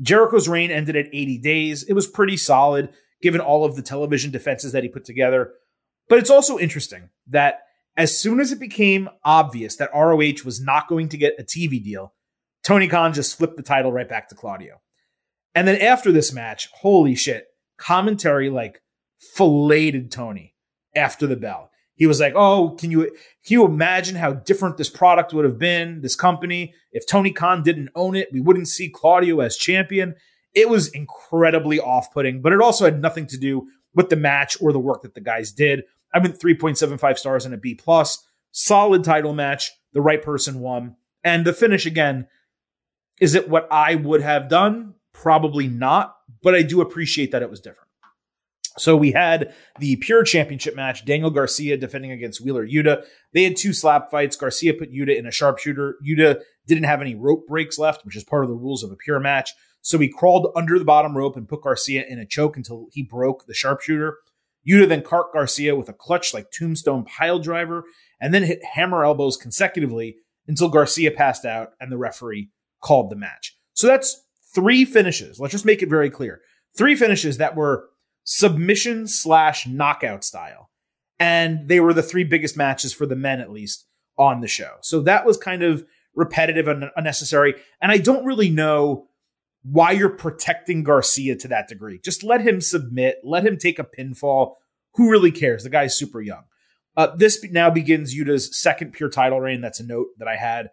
Jericho's 0.00 0.48
reign 0.48 0.70
ended 0.70 0.96
at 0.96 1.06
80 1.06 1.38
days. 1.38 1.82
It 1.84 1.92
was 1.92 2.06
pretty 2.06 2.36
solid 2.36 2.90
given 3.22 3.40
all 3.40 3.64
of 3.64 3.76
the 3.76 3.82
television 3.82 4.30
defenses 4.30 4.72
that 4.72 4.82
he 4.82 4.88
put 4.88 5.04
together. 5.04 5.52
But 6.08 6.18
it's 6.18 6.30
also 6.30 6.58
interesting 6.58 7.10
that 7.28 7.60
as 7.96 8.18
soon 8.18 8.40
as 8.40 8.52
it 8.52 8.60
became 8.60 9.08
obvious 9.24 9.76
that 9.76 9.94
ROH 9.94 10.44
was 10.44 10.60
not 10.60 10.88
going 10.88 11.08
to 11.10 11.16
get 11.16 11.38
a 11.38 11.42
TV 11.42 11.82
deal, 11.82 12.12
Tony 12.64 12.88
Khan 12.88 13.12
just 13.12 13.36
flipped 13.38 13.56
the 13.56 13.62
title 13.62 13.92
right 13.92 14.08
back 14.08 14.28
to 14.28 14.34
Claudio. 14.34 14.80
And 15.54 15.68
then 15.68 15.80
after 15.80 16.10
this 16.10 16.32
match, 16.32 16.68
holy 16.74 17.14
shit, 17.14 17.46
commentary 17.78 18.50
like 18.50 18.82
filleted 19.34 20.10
Tony 20.10 20.54
after 20.94 21.26
the 21.26 21.36
bell. 21.36 21.70
He 21.96 22.06
was 22.06 22.20
like, 22.20 22.34
"Oh, 22.34 22.76
can 22.78 22.90
you 22.90 23.02
can 23.02 23.54
you 23.54 23.64
imagine 23.64 24.16
how 24.16 24.32
different 24.32 24.76
this 24.76 24.90
product 24.90 25.32
would 25.32 25.44
have 25.44 25.58
been, 25.58 26.00
this 26.00 26.16
company, 26.16 26.74
if 26.92 27.06
Tony 27.06 27.30
Khan 27.30 27.62
didn't 27.62 27.90
own 27.94 28.16
it? 28.16 28.28
We 28.32 28.40
wouldn't 28.40 28.68
see 28.68 28.88
Claudio 28.88 29.40
as 29.40 29.56
champion." 29.56 30.14
It 30.54 30.68
was 30.68 30.88
incredibly 30.88 31.80
off 31.80 32.12
putting, 32.12 32.40
but 32.40 32.52
it 32.52 32.60
also 32.60 32.84
had 32.84 33.00
nothing 33.00 33.26
to 33.28 33.36
do 33.36 33.68
with 33.94 34.08
the 34.08 34.16
match 34.16 34.56
or 34.60 34.72
the 34.72 34.78
work 34.78 35.02
that 35.02 35.14
the 35.14 35.20
guys 35.20 35.52
did. 35.52 35.82
I 36.12 36.18
went 36.18 36.38
3.75 36.38 37.18
stars 37.18 37.44
and 37.44 37.54
a 37.54 37.58
B 37.58 37.74
plus. 37.74 38.24
Solid 38.52 39.02
title 39.02 39.34
match. 39.34 39.72
The 39.92 40.00
right 40.00 40.22
person 40.22 40.60
won. 40.60 40.96
And 41.24 41.44
the 41.44 41.52
finish 41.52 41.86
again, 41.86 42.28
is 43.20 43.34
it 43.34 43.48
what 43.48 43.66
I 43.70 43.96
would 43.96 44.22
have 44.22 44.48
done? 44.48 44.94
Probably 45.12 45.66
not, 45.66 46.16
but 46.42 46.54
I 46.54 46.62
do 46.62 46.80
appreciate 46.80 47.32
that 47.32 47.42
it 47.42 47.50
was 47.50 47.60
different. 47.60 47.83
So 48.78 48.96
we 48.96 49.12
had 49.12 49.54
the 49.78 49.96
pure 49.96 50.24
championship 50.24 50.74
match, 50.74 51.04
Daniel 51.04 51.30
Garcia 51.30 51.76
defending 51.76 52.10
against 52.10 52.44
Wheeler 52.44 52.66
Yuta. 52.66 53.04
They 53.32 53.44
had 53.44 53.56
two 53.56 53.72
slap 53.72 54.10
fights. 54.10 54.36
Garcia 54.36 54.74
put 54.74 54.92
Yuta 54.92 55.16
in 55.16 55.26
a 55.26 55.30
sharpshooter. 55.30 55.96
Yuta 56.06 56.40
didn't 56.66 56.84
have 56.84 57.00
any 57.00 57.14
rope 57.14 57.46
breaks 57.46 57.78
left, 57.78 58.04
which 58.04 58.16
is 58.16 58.24
part 58.24 58.44
of 58.44 58.50
the 58.50 58.56
rules 58.56 58.82
of 58.82 58.90
a 58.90 58.96
pure 58.96 59.20
match. 59.20 59.52
So 59.80 59.98
he 59.98 60.08
crawled 60.08 60.50
under 60.56 60.78
the 60.78 60.84
bottom 60.84 61.16
rope 61.16 61.36
and 61.36 61.48
put 61.48 61.62
Garcia 61.62 62.04
in 62.08 62.18
a 62.18 62.26
choke 62.26 62.56
until 62.56 62.88
he 62.92 63.02
broke 63.02 63.46
the 63.46 63.54
sharpshooter. 63.54 64.18
Yuta 64.68 64.88
then 64.88 65.02
cart 65.02 65.32
Garcia 65.32 65.76
with 65.76 65.88
a 65.88 65.92
clutch 65.92 66.32
like 66.32 66.50
tombstone 66.50 67.04
pile 67.04 67.38
driver 67.38 67.84
and 68.20 68.32
then 68.32 68.42
hit 68.42 68.64
hammer 68.64 69.04
elbows 69.04 69.36
consecutively 69.36 70.16
until 70.48 70.68
Garcia 70.68 71.10
passed 71.10 71.44
out 71.44 71.70
and 71.80 71.92
the 71.92 71.98
referee 71.98 72.48
called 72.80 73.10
the 73.10 73.16
match. 73.16 73.56
So 73.74 73.86
that's 73.86 74.22
three 74.54 74.84
finishes. 74.84 75.38
Let's 75.38 75.52
just 75.52 75.66
make 75.66 75.82
it 75.82 75.90
very 75.90 76.10
clear. 76.10 76.40
Three 76.76 76.96
finishes 76.96 77.36
that 77.38 77.54
were 77.54 77.88
submission 78.24 79.06
slash 79.06 79.66
knockout 79.66 80.24
style. 80.24 80.70
And 81.20 81.68
they 81.68 81.80
were 81.80 81.94
the 81.94 82.02
three 82.02 82.24
biggest 82.24 82.56
matches 82.56 82.92
for 82.92 83.06
the 83.06 83.16
men, 83.16 83.40
at 83.40 83.52
least 83.52 83.86
on 84.18 84.40
the 84.40 84.48
show. 84.48 84.76
So 84.80 85.00
that 85.02 85.24
was 85.24 85.36
kind 85.36 85.62
of 85.62 85.84
repetitive 86.14 86.68
and 86.68 86.90
unnecessary. 86.96 87.54
And 87.80 87.92
I 87.92 87.98
don't 87.98 88.24
really 88.24 88.50
know 88.50 89.08
why 89.62 89.92
you're 89.92 90.10
protecting 90.10 90.82
Garcia 90.82 91.36
to 91.36 91.48
that 91.48 91.68
degree. 91.68 91.98
Just 92.04 92.22
let 92.22 92.40
him 92.40 92.60
submit, 92.60 93.16
let 93.24 93.46
him 93.46 93.56
take 93.56 93.78
a 93.78 93.84
pinfall. 93.84 94.54
Who 94.94 95.10
really 95.10 95.32
cares? 95.32 95.62
The 95.62 95.70
guy's 95.70 95.96
super 95.96 96.20
young. 96.20 96.44
Uh, 96.96 97.14
this 97.16 97.44
now 97.50 97.70
begins 97.70 98.14
Yuta's 98.14 98.56
second 98.56 98.92
pure 98.92 99.08
title 99.08 99.40
reign. 99.40 99.60
That's 99.60 99.80
a 99.80 99.86
note 99.86 100.08
that 100.18 100.28
I 100.28 100.36
had. 100.36 100.70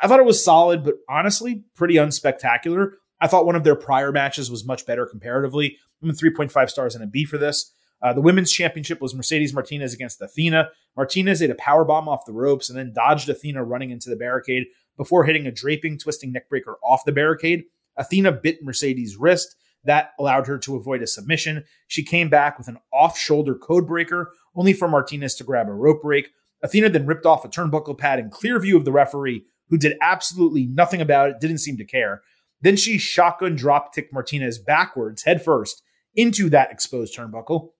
I 0.00 0.06
thought 0.06 0.20
it 0.20 0.26
was 0.26 0.44
solid, 0.44 0.84
but 0.84 0.94
honestly, 1.08 1.64
pretty 1.74 1.94
unspectacular. 1.94 2.92
I 3.24 3.26
thought 3.26 3.46
one 3.46 3.56
of 3.56 3.64
their 3.64 3.74
prior 3.74 4.12
matches 4.12 4.50
was 4.50 4.66
much 4.66 4.84
better 4.84 5.06
comparatively. 5.06 5.78
I'm 6.02 6.10
in 6.10 6.14
3.5 6.14 6.68
stars 6.68 6.94
and 6.94 7.02
a 7.02 7.06
B 7.06 7.24
for 7.24 7.38
this. 7.38 7.72
Uh, 8.02 8.12
the 8.12 8.20
women's 8.20 8.52
championship 8.52 9.00
was 9.00 9.14
Mercedes 9.14 9.54
Martinez 9.54 9.94
against 9.94 10.20
Athena. 10.20 10.68
Martinez 10.94 11.40
ate 11.40 11.48
a 11.48 11.54
power 11.54 11.86
bomb 11.86 12.06
off 12.06 12.26
the 12.26 12.34
ropes 12.34 12.68
and 12.68 12.78
then 12.78 12.92
dodged 12.92 13.30
Athena 13.30 13.64
running 13.64 13.90
into 13.90 14.10
the 14.10 14.16
barricade 14.16 14.66
before 14.98 15.24
hitting 15.24 15.46
a 15.46 15.50
draping, 15.50 15.96
twisting 15.96 16.34
neckbreaker 16.34 16.74
off 16.84 17.06
the 17.06 17.12
barricade. 17.12 17.64
Athena 17.96 18.30
bit 18.30 18.62
Mercedes' 18.62 19.16
wrist. 19.16 19.56
That 19.84 20.10
allowed 20.18 20.46
her 20.46 20.58
to 20.58 20.76
avoid 20.76 21.00
a 21.00 21.06
submission. 21.06 21.64
She 21.86 22.04
came 22.04 22.28
back 22.28 22.58
with 22.58 22.68
an 22.68 22.76
off 22.92 23.18
shoulder 23.18 23.54
code 23.54 23.86
breaker, 23.86 24.34
only 24.54 24.74
for 24.74 24.86
Martinez 24.86 25.34
to 25.36 25.44
grab 25.44 25.68
a 25.68 25.72
rope 25.72 26.02
break. 26.02 26.28
Athena 26.62 26.90
then 26.90 27.06
ripped 27.06 27.24
off 27.24 27.46
a 27.46 27.48
turnbuckle 27.48 27.96
pad 27.96 28.18
in 28.18 28.28
clear 28.28 28.60
view 28.60 28.76
of 28.76 28.84
the 28.84 28.92
referee, 28.92 29.46
who 29.70 29.78
did 29.78 29.96
absolutely 30.02 30.66
nothing 30.66 31.00
about 31.00 31.30
it, 31.30 31.40
didn't 31.40 31.58
seem 31.58 31.78
to 31.78 31.86
care. 31.86 32.20
Then 32.64 32.76
she 32.76 32.96
shotgun 32.96 33.56
drop 33.56 33.94
kicked 33.94 34.12
Martinez 34.12 34.58
backwards, 34.58 35.24
head 35.24 35.44
first, 35.44 35.82
into 36.14 36.48
that 36.48 36.70
exposed 36.70 37.14
turnbuckle, 37.14 37.72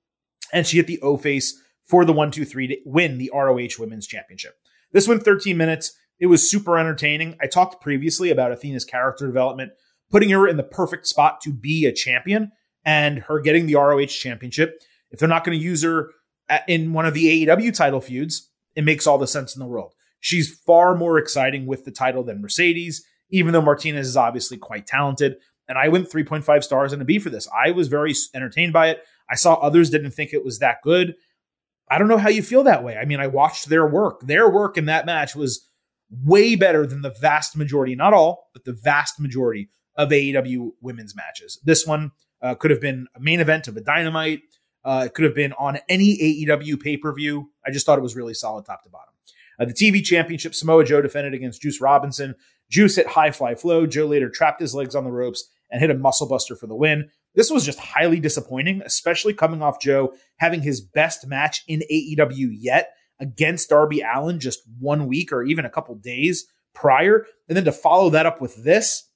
and 0.52 0.66
she 0.66 0.76
hit 0.76 0.86
the 0.86 1.00
O 1.00 1.16
face 1.16 1.58
for 1.86 2.04
the 2.04 2.12
1 2.12 2.30
2 2.30 2.44
3 2.44 2.66
to 2.66 2.76
win 2.84 3.16
the 3.16 3.30
ROH 3.34 3.78
Women's 3.78 4.06
Championship. 4.06 4.56
This 4.92 5.08
went 5.08 5.24
13 5.24 5.56
minutes. 5.56 5.96
It 6.20 6.26
was 6.26 6.50
super 6.50 6.78
entertaining. 6.78 7.34
I 7.40 7.46
talked 7.46 7.82
previously 7.82 8.30
about 8.30 8.52
Athena's 8.52 8.84
character 8.84 9.26
development, 9.26 9.72
putting 10.10 10.28
her 10.28 10.46
in 10.46 10.58
the 10.58 10.62
perfect 10.62 11.06
spot 11.06 11.40
to 11.40 11.52
be 11.52 11.86
a 11.86 11.92
champion 11.92 12.52
and 12.84 13.20
her 13.20 13.40
getting 13.40 13.64
the 13.64 13.76
ROH 13.76 14.06
championship. 14.06 14.78
If 15.10 15.18
they're 15.18 15.28
not 15.30 15.44
going 15.44 15.58
to 15.58 15.64
use 15.64 15.82
her 15.82 16.10
in 16.68 16.92
one 16.92 17.06
of 17.06 17.14
the 17.14 17.46
AEW 17.46 17.74
title 17.74 18.02
feuds, 18.02 18.50
it 18.76 18.84
makes 18.84 19.06
all 19.06 19.16
the 19.16 19.26
sense 19.26 19.56
in 19.56 19.60
the 19.60 19.66
world. 19.66 19.94
She's 20.20 20.54
far 20.54 20.94
more 20.94 21.16
exciting 21.16 21.64
with 21.64 21.86
the 21.86 21.90
title 21.90 22.22
than 22.22 22.42
Mercedes 22.42 23.02
even 23.30 23.52
though 23.52 23.62
Martinez 23.62 24.06
is 24.06 24.16
obviously 24.16 24.56
quite 24.56 24.86
talented. 24.86 25.36
And 25.68 25.78
I 25.78 25.88
went 25.88 26.10
3.5 26.10 26.62
stars 26.62 26.92
and 26.92 27.00
a 27.00 27.04
B 27.04 27.18
for 27.18 27.30
this. 27.30 27.48
I 27.48 27.70
was 27.70 27.88
very 27.88 28.14
entertained 28.34 28.72
by 28.72 28.88
it. 28.88 29.02
I 29.30 29.34
saw 29.34 29.54
others 29.54 29.90
didn't 29.90 30.10
think 30.10 30.32
it 30.32 30.44
was 30.44 30.58
that 30.58 30.82
good. 30.82 31.14
I 31.90 31.98
don't 31.98 32.08
know 32.08 32.18
how 32.18 32.28
you 32.28 32.42
feel 32.42 32.64
that 32.64 32.84
way. 32.84 32.96
I 32.96 33.04
mean, 33.04 33.20
I 33.20 33.26
watched 33.26 33.68
their 33.68 33.86
work. 33.86 34.20
Their 34.20 34.48
work 34.48 34.76
in 34.76 34.86
that 34.86 35.06
match 35.06 35.34
was 35.34 35.68
way 36.10 36.54
better 36.54 36.86
than 36.86 37.02
the 37.02 37.14
vast 37.20 37.56
majority, 37.56 37.94
not 37.94 38.12
all, 38.12 38.50
but 38.52 38.64
the 38.64 38.72
vast 38.72 39.20
majority 39.20 39.68
of 39.96 40.10
AEW 40.10 40.72
women's 40.80 41.14
matches. 41.14 41.60
This 41.64 41.86
one 41.86 42.12
uh, 42.42 42.54
could 42.54 42.70
have 42.70 42.80
been 42.80 43.06
a 43.14 43.20
main 43.20 43.40
event 43.40 43.68
of 43.68 43.76
a 43.76 43.80
dynamite. 43.80 44.40
Uh, 44.84 45.04
it 45.06 45.14
could 45.14 45.24
have 45.24 45.34
been 45.34 45.52
on 45.54 45.78
any 45.88 46.18
AEW 46.46 46.80
pay 46.80 46.96
per 46.96 47.12
view. 47.14 47.50
I 47.66 47.70
just 47.70 47.86
thought 47.86 47.98
it 47.98 48.02
was 48.02 48.16
really 48.16 48.34
solid 48.34 48.66
top 48.66 48.82
to 48.84 48.90
bottom. 48.90 49.14
Uh, 49.58 49.64
the 49.64 49.72
TV 49.72 50.02
championship, 50.02 50.54
Samoa 50.54 50.84
Joe 50.84 51.00
defended 51.00 51.32
against 51.34 51.62
Juice 51.62 51.80
Robinson. 51.80 52.34
Juice 52.70 52.96
hit 52.96 53.06
high 53.08 53.30
fly 53.30 53.54
flow. 53.54 53.86
Joe 53.86 54.06
later 54.06 54.28
trapped 54.28 54.60
his 54.60 54.74
legs 54.74 54.94
on 54.94 55.04
the 55.04 55.12
ropes 55.12 55.48
and 55.70 55.80
hit 55.80 55.90
a 55.90 55.94
muscle 55.94 56.28
buster 56.28 56.56
for 56.56 56.66
the 56.66 56.74
win. 56.74 57.10
This 57.34 57.50
was 57.50 57.64
just 57.64 57.78
highly 57.78 58.20
disappointing, 58.20 58.82
especially 58.84 59.34
coming 59.34 59.62
off 59.62 59.80
Joe 59.80 60.14
having 60.36 60.62
his 60.62 60.80
best 60.80 61.26
match 61.26 61.64
in 61.66 61.82
AEW 61.90 62.50
yet 62.52 62.92
against 63.20 63.70
Darby 63.70 64.02
Allin 64.02 64.40
just 64.40 64.60
one 64.78 65.06
week 65.06 65.32
or 65.32 65.42
even 65.42 65.64
a 65.64 65.70
couple 65.70 65.94
days 65.96 66.46
prior. 66.74 67.26
And 67.48 67.56
then 67.56 67.64
to 67.64 67.72
follow 67.72 68.10
that 68.10 68.26
up 68.26 68.40
with 68.40 68.62
this, 68.62 69.08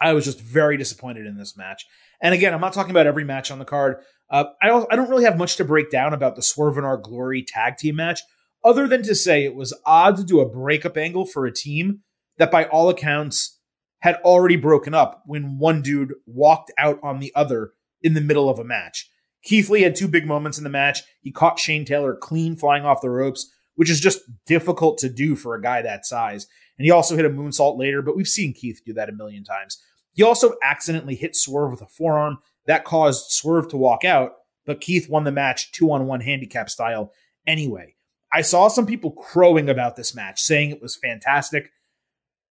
I 0.00 0.12
was 0.12 0.24
just 0.24 0.40
very 0.40 0.76
disappointed 0.76 1.26
in 1.26 1.36
this 1.36 1.56
match. 1.56 1.86
And 2.20 2.34
again, 2.34 2.52
I'm 2.52 2.60
not 2.60 2.72
talking 2.72 2.90
about 2.90 3.06
every 3.06 3.24
match 3.24 3.50
on 3.50 3.58
the 3.58 3.64
card. 3.64 3.96
Uh, 4.30 4.44
I, 4.62 4.70
I 4.90 4.96
don't 4.96 5.08
really 5.08 5.24
have 5.24 5.38
much 5.38 5.56
to 5.56 5.64
break 5.64 5.90
down 5.90 6.12
about 6.12 6.36
the 6.36 6.42
Swerve 6.42 6.78
in 6.78 6.84
Our 6.84 6.96
Glory 6.96 7.42
tag 7.42 7.78
team 7.78 7.96
match, 7.96 8.20
other 8.64 8.86
than 8.86 9.02
to 9.04 9.14
say 9.14 9.44
it 9.44 9.54
was 9.54 9.78
odd 9.86 10.16
to 10.16 10.24
do 10.24 10.40
a 10.40 10.48
breakup 10.48 10.96
angle 10.96 11.24
for 11.24 11.46
a 11.46 11.52
team 11.52 12.00
that 12.38 12.50
by 12.50 12.64
all 12.64 12.88
accounts 12.88 13.58
had 14.00 14.16
already 14.16 14.56
broken 14.56 14.94
up 14.94 15.22
when 15.26 15.58
one 15.58 15.82
dude 15.82 16.14
walked 16.26 16.72
out 16.78 16.98
on 17.02 17.18
the 17.18 17.32
other 17.34 17.72
in 18.00 18.14
the 18.14 18.20
middle 18.20 18.48
of 18.48 18.58
a 18.58 18.64
match. 18.64 19.10
Keith 19.42 19.68
Lee 19.70 19.82
had 19.82 19.96
two 19.96 20.08
big 20.08 20.26
moments 20.26 20.58
in 20.58 20.64
the 20.64 20.70
match. 20.70 21.02
He 21.20 21.30
caught 21.30 21.58
Shane 21.58 21.84
Taylor 21.84 22.14
clean 22.14 22.56
flying 22.56 22.84
off 22.84 23.00
the 23.00 23.10
ropes, 23.10 23.52
which 23.74 23.90
is 23.90 24.00
just 24.00 24.20
difficult 24.46 24.98
to 24.98 25.08
do 25.08 25.36
for 25.36 25.54
a 25.54 25.62
guy 25.62 25.82
that 25.82 26.06
size. 26.06 26.46
And 26.78 26.84
he 26.84 26.90
also 26.90 27.16
hit 27.16 27.24
a 27.24 27.30
moonsault 27.30 27.78
later, 27.78 28.02
but 28.02 28.16
we've 28.16 28.28
seen 28.28 28.52
Keith 28.52 28.82
do 28.84 28.92
that 28.94 29.08
a 29.08 29.12
million 29.12 29.44
times. 29.44 29.82
He 30.12 30.22
also 30.22 30.54
accidentally 30.62 31.14
hit 31.14 31.36
Swerve 31.36 31.70
with 31.70 31.82
a 31.82 31.86
forearm. 31.86 32.38
That 32.66 32.84
caused 32.84 33.30
Swerve 33.30 33.68
to 33.68 33.76
walk 33.76 34.04
out, 34.04 34.32
but 34.66 34.80
Keith 34.80 35.08
won 35.08 35.24
the 35.24 35.32
match 35.32 35.72
two 35.72 35.90
on 35.90 36.06
one 36.06 36.20
handicap 36.20 36.68
style 36.70 37.12
anyway. 37.46 37.94
I 38.32 38.42
saw 38.42 38.68
some 38.68 38.84
people 38.84 39.12
crowing 39.12 39.70
about 39.70 39.96
this 39.96 40.14
match, 40.14 40.40
saying 40.40 40.70
it 40.70 40.82
was 40.82 40.96
fantastic. 40.96 41.70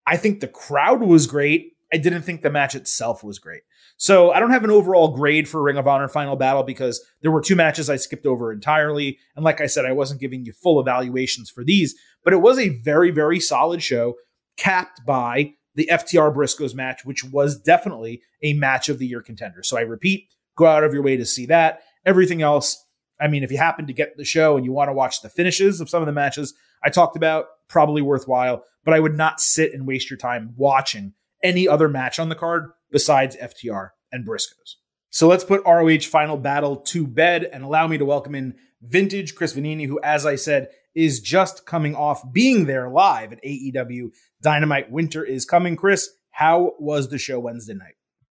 I 0.07 0.17
think 0.17 0.39
the 0.39 0.47
crowd 0.47 1.01
was 1.01 1.27
great. 1.27 1.73
I 1.93 1.97
didn't 1.97 2.23
think 2.23 2.41
the 2.41 2.49
match 2.49 2.75
itself 2.75 3.23
was 3.23 3.39
great. 3.39 3.61
So 3.97 4.31
I 4.31 4.39
don't 4.39 4.51
have 4.51 4.63
an 4.63 4.71
overall 4.71 5.09
grade 5.09 5.49
for 5.49 5.61
Ring 5.61 5.77
of 5.77 5.87
Honor 5.87 6.07
Final 6.07 6.35
Battle 6.35 6.63
because 6.63 7.03
there 7.21 7.31
were 7.31 7.41
two 7.41 7.55
matches 7.55 7.89
I 7.89 7.95
skipped 7.95 8.25
over 8.25 8.51
entirely. 8.51 9.17
And 9.35 9.43
like 9.43 9.59
I 9.59 9.65
said, 9.65 9.85
I 9.85 9.91
wasn't 9.91 10.21
giving 10.21 10.45
you 10.45 10.53
full 10.53 10.79
evaluations 10.79 11.49
for 11.49 11.63
these, 11.63 11.95
but 12.23 12.33
it 12.33 12.37
was 12.37 12.57
a 12.57 12.69
very, 12.69 13.11
very 13.11 13.39
solid 13.39 13.83
show 13.83 14.15
capped 14.55 15.05
by 15.05 15.53
the 15.75 15.89
FTR 15.91 16.33
Briscoes 16.33 16.73
match, 16.73 17.05
which 17.05 17.23
was 17.23 17.59
definitely 17.59 18.21
a 18.41 18.53
match 18.53 18.89
of 18.89 18.99
the 18.99 19.07
year 19.07 19.21
contender. 19.21 19.61
So 19.63 19.77
I 19.77 19.81
repeat, 19.81 20.27
go 20.55 20.65
out 20.65 20.83
of 20.83 20.93
your 20.93 21.03
way 21.03 21.17
to 21.17 21.25
see 21.25 21.45
that. 21.47 21.81
Everything 22.05 22.41
else, 22.41 22.85
I 23.19 23.27
mean, 23.27 23.43
if 23.43 23.51
you 23.51 23.57
happen 23.57 23.88
to 23.88 23.93
get 23.93 24.17
the 24.17 24.25
show 24.25 24.57
and 24.57 24.65
you 24.65 24.71
want 24.71 24.89
to 24.89 24.93
watch 24.93 25.21
the 25.21 25.29
finishes 25.29 25.81
of 25.81 25.89
some 25.89 26.01
of 26.01 26.05
the 26.05 26.12
matches 26.12 26.53
I 26.83 26.89
talked 26.89 27.15
about, 27.15 27.45
probably 27.67 28.01
worthwhile 28.01 28.63
but 28.88 28.93
I 28.93 29.01
would 29.01 29.17
not 29.17 29.41
sit 29.41 29.74
and 29.74 29.86
waste 29.86 30.09
your 30.09 30.15
time 30.15 30.53
watching 30.55 31.12
any 31.43 31.67
other 31.67 31.89
match 31.89 32.19
on 32.19 32.29
the 32.29 32.36
card 32.36 32.71
besides 32.89 33.36
FTR 33.36 33.89
and 34.13 34.25
Briscoes. 34.25 34.75
So 35.09 35.27
let's 35.27 35.43
put 35.43 35.65
ROH 35.65 36.03
Final 36.09 36.38
Battle 36.38 36.77
to 36.77 37.05
bed 37.05 37.43
and 37.43 37.65
allow 37.65 37.86
me 37.88 37.97
to 37.97 38.05
welcome 38.05 38.33
in 38.33 38.55
vintage 38.81 39.36
Chris 39.36 39.53
Vannini, 39.53 39.88
who, 39.88 40.00
as 40.01 40.25
I 40.25 40.36
said, 40.36 40.69
is 40.95 41.19
just 41.19 41.65
coming 41.65 41.95
off 41.95 42.31
being 42.31 42.65
there 42.65 42.89
live 42.89 43.33
at 43.33 43.43
AEW 43.43 44.12
Dynamite 44.41 44.89
Winter 44.89 45.21
is 45.21 45.43
Coming. 45.43 45.75
Chris, 45.75 46.09
how 46.31 46.71
was 46.79 47.09
the 47.09 47.17
show 47.17 47.41
Wednesday 47.41 47.74
night? 47.74 47.95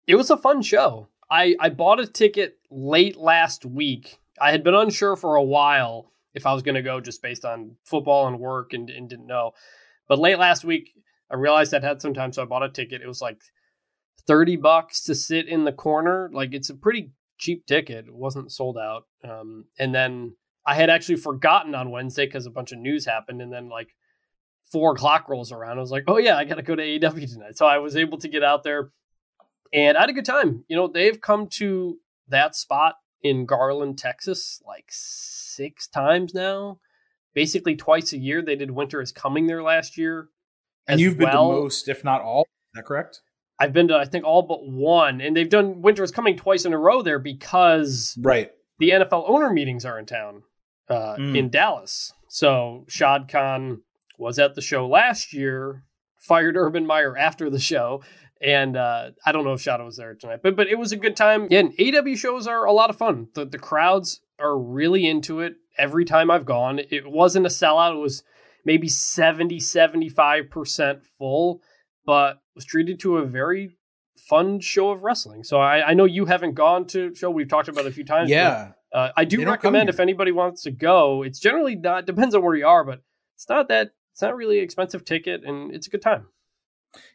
It 0.08 0.16
was 0.16 0.32
a 0.32 0.38
fun 0.38 0.64
show. 0.64 1.10
I, 1.30 1.58
I 1.60 1.70
bought 1.70 2.00
a 2.00 2.08
ticket 2.08 2.58
late 2.72 3.18
last 3.18 3.66
week. 3.66 4.20
I 4.42 4.52
had 4.52 4.64
been 4.64 4.76
unsure 4.76 5.16
for 5.16 5.36
a 5.36 5.44
while 5.44 6.12
if 6.34 6.46
I 6.46 6.54
was 6.54 6.64
going 6.64 6.76
to 6.76 6.82
go 6.82 7.00
just 7.00 7.22
based 7.22 7.46
on 7.46 7.76
football 7.84 8.28
and 8.28 8.40
work 8.40 8.74
and, 8.74 8.90
and 8.90 9.10
didn't 9.10 9.28
know. 9.28 9.52
But 10.08 10.20
late 10.20 10.40
last 10.40 10.64
week, 10.64 10.92
I 11.32 11.36
realized 11.36 11.74
I'd 11.74 11.84
had 11.84 12.02
some 12.02 12.14
time, 12.14 12.34
so 12.34 12.42
I 12.42 12.46
bought 12.46 12.64
a 12.64 12.70
ticket. 12.70 13.02
It 13.02 13.08
was 13.08 13.22
like 13.22 13.40
30 14.28 14.58
bucks 14.58 15.04
to 15.04 15.16
sit 15.16 15.48
in 15.48 15.66
the 15.66 15.72
corner. 15.72 16.30
Like 16.34 16.54
it's 16.54 16.70
a 16.70 16.76
pretty 16.76 17.12
cheap 17.38 17.66
ticket. 17.66 18.08
It 18.08 18.14
wasn't 18.14 18.52
sold 18.52 18.78
out. 18.78 19.04
Um, 19.24 19.66
and 19.78 19.94
then 19.94 20.36
I 20.66 20.76
had 20.76 20.90
actually 20.90 21.18
forgotten 21.18 21.76
on 21.76 21.92
Wednesday 21.92 22.26
because 22.26 22.46
a 22.46 22.52
bunch 22.52 22.72
of 22.72 22.80
news 22.80 23.06
happened. 23.06 23.42
And 23.42 23.52
then 23.52 23.70
like 23.70 23.96
four 24.72 24.94
o'clock 24.94 25.30
rolls 25.30 25.52
around. 25.52 25.78
I 25.78 25.82
was 25.82 25.92
like, 25.92 26.04
oh 26.08 26.18
yeah, 26.18 26.38
I 26.38 26.46
got 26.46 26.56
to 26.56 26.64
go 26.64 26.76
to 26.76 26.84
AEW 26.84 27.32
tonight. 27.32 27.58
So 27.58 27.66
I 27.66 27.80
was 27.80 27.96
able 27.96 28.18
to 28.20 28.28
get 28.28 28.44
out 28.44 28.64
there. 28.64 28.92
And 29.74 29.98
I 29.98 30.02
had 30.02 30.10
a 30.10 30.14
good 30.14 30.26
time. 30.26 30.64
You 30.68 30.76
know, 30.76 30.88
they've 30.88 31.20
come 31.20 31.48
to 31.54 31.98
that 32.28 32.56
spot 32.56 32.96
in 33.22 33.46
Garland, 33.46 33.98
Texas, 33.98 34.62
like 34.66 34.86
six 34.90 35.88
times 35.88 36.34
now. 36.34 36.80
Basically, 37.34 37.76
twice 37.76 38.12
a 38.14 38.18
year. 38.18 38.42
They 38.42 38.56
did 38.56 38.72
Winter 38.72 39.02
is 39.02 39.12
Coming 39.12 39.48
there 39.48 39.64
last 39.64 39.98
year. 39.98 40.30
And 40.88 41.00
you've 41.00 41.18
been 41.18 41.30
well. 41.30 41.52
to 41.52 41.62
most, 41.62 41.88
if 41.88 42.04
not 42.04 42.22
all. 42.22 42.42
Is 42.42 42.80
that 42.80 42.86
correct? 42.86 43.22
I've 43.60 43.74
been 43.74 43.90
to, 43.90 43.96
I 43.96 44.06
think, 44.06 44.26
all 44.26 44.42
but 44.42 44.66
one. 44.66 45.22
And 45.22 45.36
they've 45.36 45.50
done 45.50 45.82
Winter 45.82 46.04
is 46.04 46.12
Coming 46.12 46.38
twice 46.38 46.66
in 46.66 46.74
a 46.74 46.78
row 46.78 47.02
there 47.02 47.20
because 47.20 48.18
right. 48.20 48.52
the 48.80 48.90
NFL 48.92 49.30
owner 49.30 49.52
meetings 49.52 49.86
are 49.86 50.00
in 50.00 50.06
town 50.06 50.44
uh, 50.90 51.16
mm. 51.18 51.38
in 51.38 51.50
Dallas. 51.50 52.14
So 52.30 52.86
Shad 52.88 53.30
Khan 53.30 53.82
was 54.18 54.40
at 54.40 54.56
the 54.56 54.62
show 54.62 54.88
last 54.88 55.34
year, 55.34 55.84
fired 56.18 56.58
Urban 56.58 56.86
Meyer 56.86 57.18
after 57.18 57.50
the 57.50 57.60
show, 57.60 58.02
and 58.42 58.78
uh, 58.78 59.12
I 59.26 59.32
don't 59.32 59.44
know 59.44 59.54
if 59.54 59.62
Shadow 59.62 59.86
was 59.86 59.98
there 59.98 60.16
tonight, 60.16 60.40
but 60.42 60.56
but 60.56 60.68
it 60.68 60.78
was 60.78 60.92
a 60.92 60.98
good 60.98 61.16
time. 61.16 61.48
Yeah, 61.50 61.60
and 61.60 61.74
AEW 61.78 62.18
shows 62.18 62.48
are 62.48 62.66
a 62.66 62.72
lot 62.72 62.90
of 62.90 62.98
fun. 62.98 63.28
The 63.34 63.46
the 63.46 63.60
crowds 63.60 64.22
are 64.40 64.58
really 64.58 65.08
into 65.08 65.42
it 65.42 65.56
every 65.78 66.06
time 66.06 66.32
I've 66.32 66.46
gone. 66.46 66.80
It 66.90 67.10
wasn't 67.10 67.46
a 67.46 67.50
sellout. 67.50 67.96
It 67.96 68.00
was 68.00 68.24
maybe 68.66 68.88
70, 68.88 69.58
75% 69.60 71.02
full, 71.18 71.62
but 72.06 72.42
was 72.56 72.66
treated 72.66 73.00
to 73.02 73.18
a 73.18 73.26
very 73.26 73.78
fun 74.18 74.60
show 74.60 74.92
of 74.92 75.04
wrestling. 75.04 75.44
So 75.44 75.60
I, 75.60 75.90
I 75.90 75.94
know 75.94 76.06
you 76.06 76.26
haven't 76.26 76.54
gone 76.54 76.86
to 76.88 77.14
show. 77.16 77.30
We've 77.30 77.48
talked 77.48 77.68
about 77.68 77.86
it 77.86 77.90
a 77.90 77.92
few 77.92 78.06
times. 78.06 78.30
Yeah. 78.30 78.72
But, 78.92 78.98
uh, 78.98 79.12
I 79.16 79.26
do 79.26 79.46
recommend 79.46 79.90
if 79.90 80.00
anybody 80.00 80.32
wants 80.32 80.64
to 80.64 80.72
go. 80.72 81.24
It's 81.24 81.40
generally 81.40 81.76
not 81.76 82.06
depends 82.06 82.34
on 82.34 82.44
where 82.44 82.56
you 82.56 82.66
are, 82.66 82.84
but 82.84 83.02
it's 83.36 83.48
not 83.48 83.68
that 83.70 83.92
it's 84.12 84.22
not 84.22 84.36
really 84.36 84.60
expensive 84.60 85.06
ticket, 85.06 85.44
and 85.46 85.74
it's 85.74 85.88
a 85.88 85.90
good 85.90 86.02
time. 86.02 86.28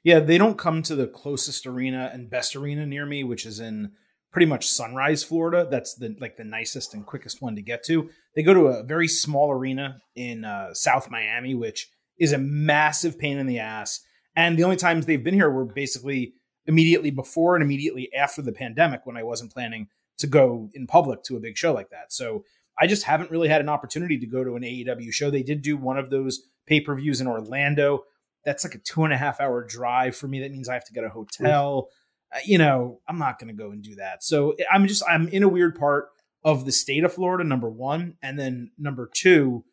Yeah, 0.02 0.20
they 0.20 0.38
don't 0.38 0.58
come 0.58 0.82
to 0.82 0.94
the 0.94 1.06
closest 1.06 1.66
arena 1.66 2.10
and 2.12 2.30
best 2.30 2.54
arena 2.54 2.86
near 2.86 3.06
me, 3.06 3.24
which 3.24 3.44
is 3.46 3.60
in 3.60 3.92
pretty 4.30 4.46
much 4.46 4.68
Sunrise, 4.68 5.24
Florida. 5.24 5.66
That's 5.70 5.94
the 5.94 6.16
like 6.20 6.36
the 6.36 6.44
nicest 6.44 6.94
and 6.94 7.06
quickest 7.06 7.40
one 7.40 7.56
to 7.56 7.62
get 7.62 7.84
to. 7.84 8.10
They 8.34 8.42
go 8.42 8.54
to 8.54 8.66
a 8.66 8.82
very 8.82 9.08
small 9.08 9.50
arena 9.50 10.00
in 10.14 10.44
uh, 10.44 10.74
South 10.74 11.10
Miami, 11.10 11.54
which 11.54 11.88
is 12.18 12.32
a 12.32 12.38
massive 12.38 13.18
pain 13.18 13.38
in 13.38 13.46
the 13.46 13.58
ass. 13.58 14.00
And 14.36 14.58
the 14.58 14.64
only 14.64 14.76
times 14.76 15.06
they've 15.06 15.22
been 15.22 15.34
here 15.34 15.50
were 15.50 15.64
basically 15.64 16.34
immediately 16.66 17.10
before 17.10 17.54
and 17.54 17.62
immediately 17.62 18.10
after 18.14 18.42
the 18.42 18.52
pandemic 18.52 19.02
when 19.04 19.16
I 19.16 19.22
wasn't 19.22 19.52
planning 19.52 19.88
to 20.18 20.26
go 20.26 20.70
in 20.74 20.86
public 20.86 21.22
to 21.24 21.36
a 21.36 21.40
big 21.40 21.56
show 21.56 21.72
like 21.72 21.90
that. 21.90 22.12
So 22.12 22.44
I 22.78 22.86
just 22.86 23.04
haven't 23.04 23.30
really 23.30 23.48
had 23.48 23.60
an 23.60 23.68
opportunity 23.68 24.18
to 24.18 24.26
go 24.26 24.42
to 24.42 24.56
an 24.56 24.62
AEW 24.62 25.12
show. 25.12 25.30
They 25.30 25.42
did 25.42 25.62
do 25.62 25.76
one 25.76 25.98
of 25.98 26.10
those 26.10 26.48
pay 26.66 26.80
per 26.80 26.94
views 26.96 27.20
in 27.20 27.26
Orlando 27.26 28.04
that's 28.44 28.64
like 28.64 28.74
a 28.74 28.78
two 28.78 29.04
and 29.04 29.12
a 29.12 29.16
half 29.16 29.40
hour 29.40 29.64
drive 29.64 30.16
for 30.16 30.28
me. 30.28 30.40
That 30.40 30.52
means 30.52 30.68
I 30.68 30.74
have 30.74 30.84
to 30.86 30.92
get 30.92 31.04
a 31.04 31.08
hotel. 31.08 31.88
Uh, 32.34 32.38
you 32.44 32.58
know, 32.58 33.00
I'm 33.08 33.18
not 33.18 33.38
going 33.38 33.48
to 33.48 33.62
go 33.62 33.70
and 33.70 33.82
do 33.82 33.96
that. 33.96 34.22
So 34.22 34.54
I'm 34.72 34.86
just, 34.86 35.02
I'm 35.08 35.28
in 35.28 35.42
a 35.42 35.48
weird 35.48 35.76
part 35.78 36.08
of 36.44 36.64
the 36.64 36.72
state 36.72 37.04
of 37.04 37.12
Florida, 37.12 37.44
number 37.44 37.70
one. 37.70 38.16
And 38.22 38.38
then 38.38 38.70
number 38.78 39.10
two, 39.12 39.64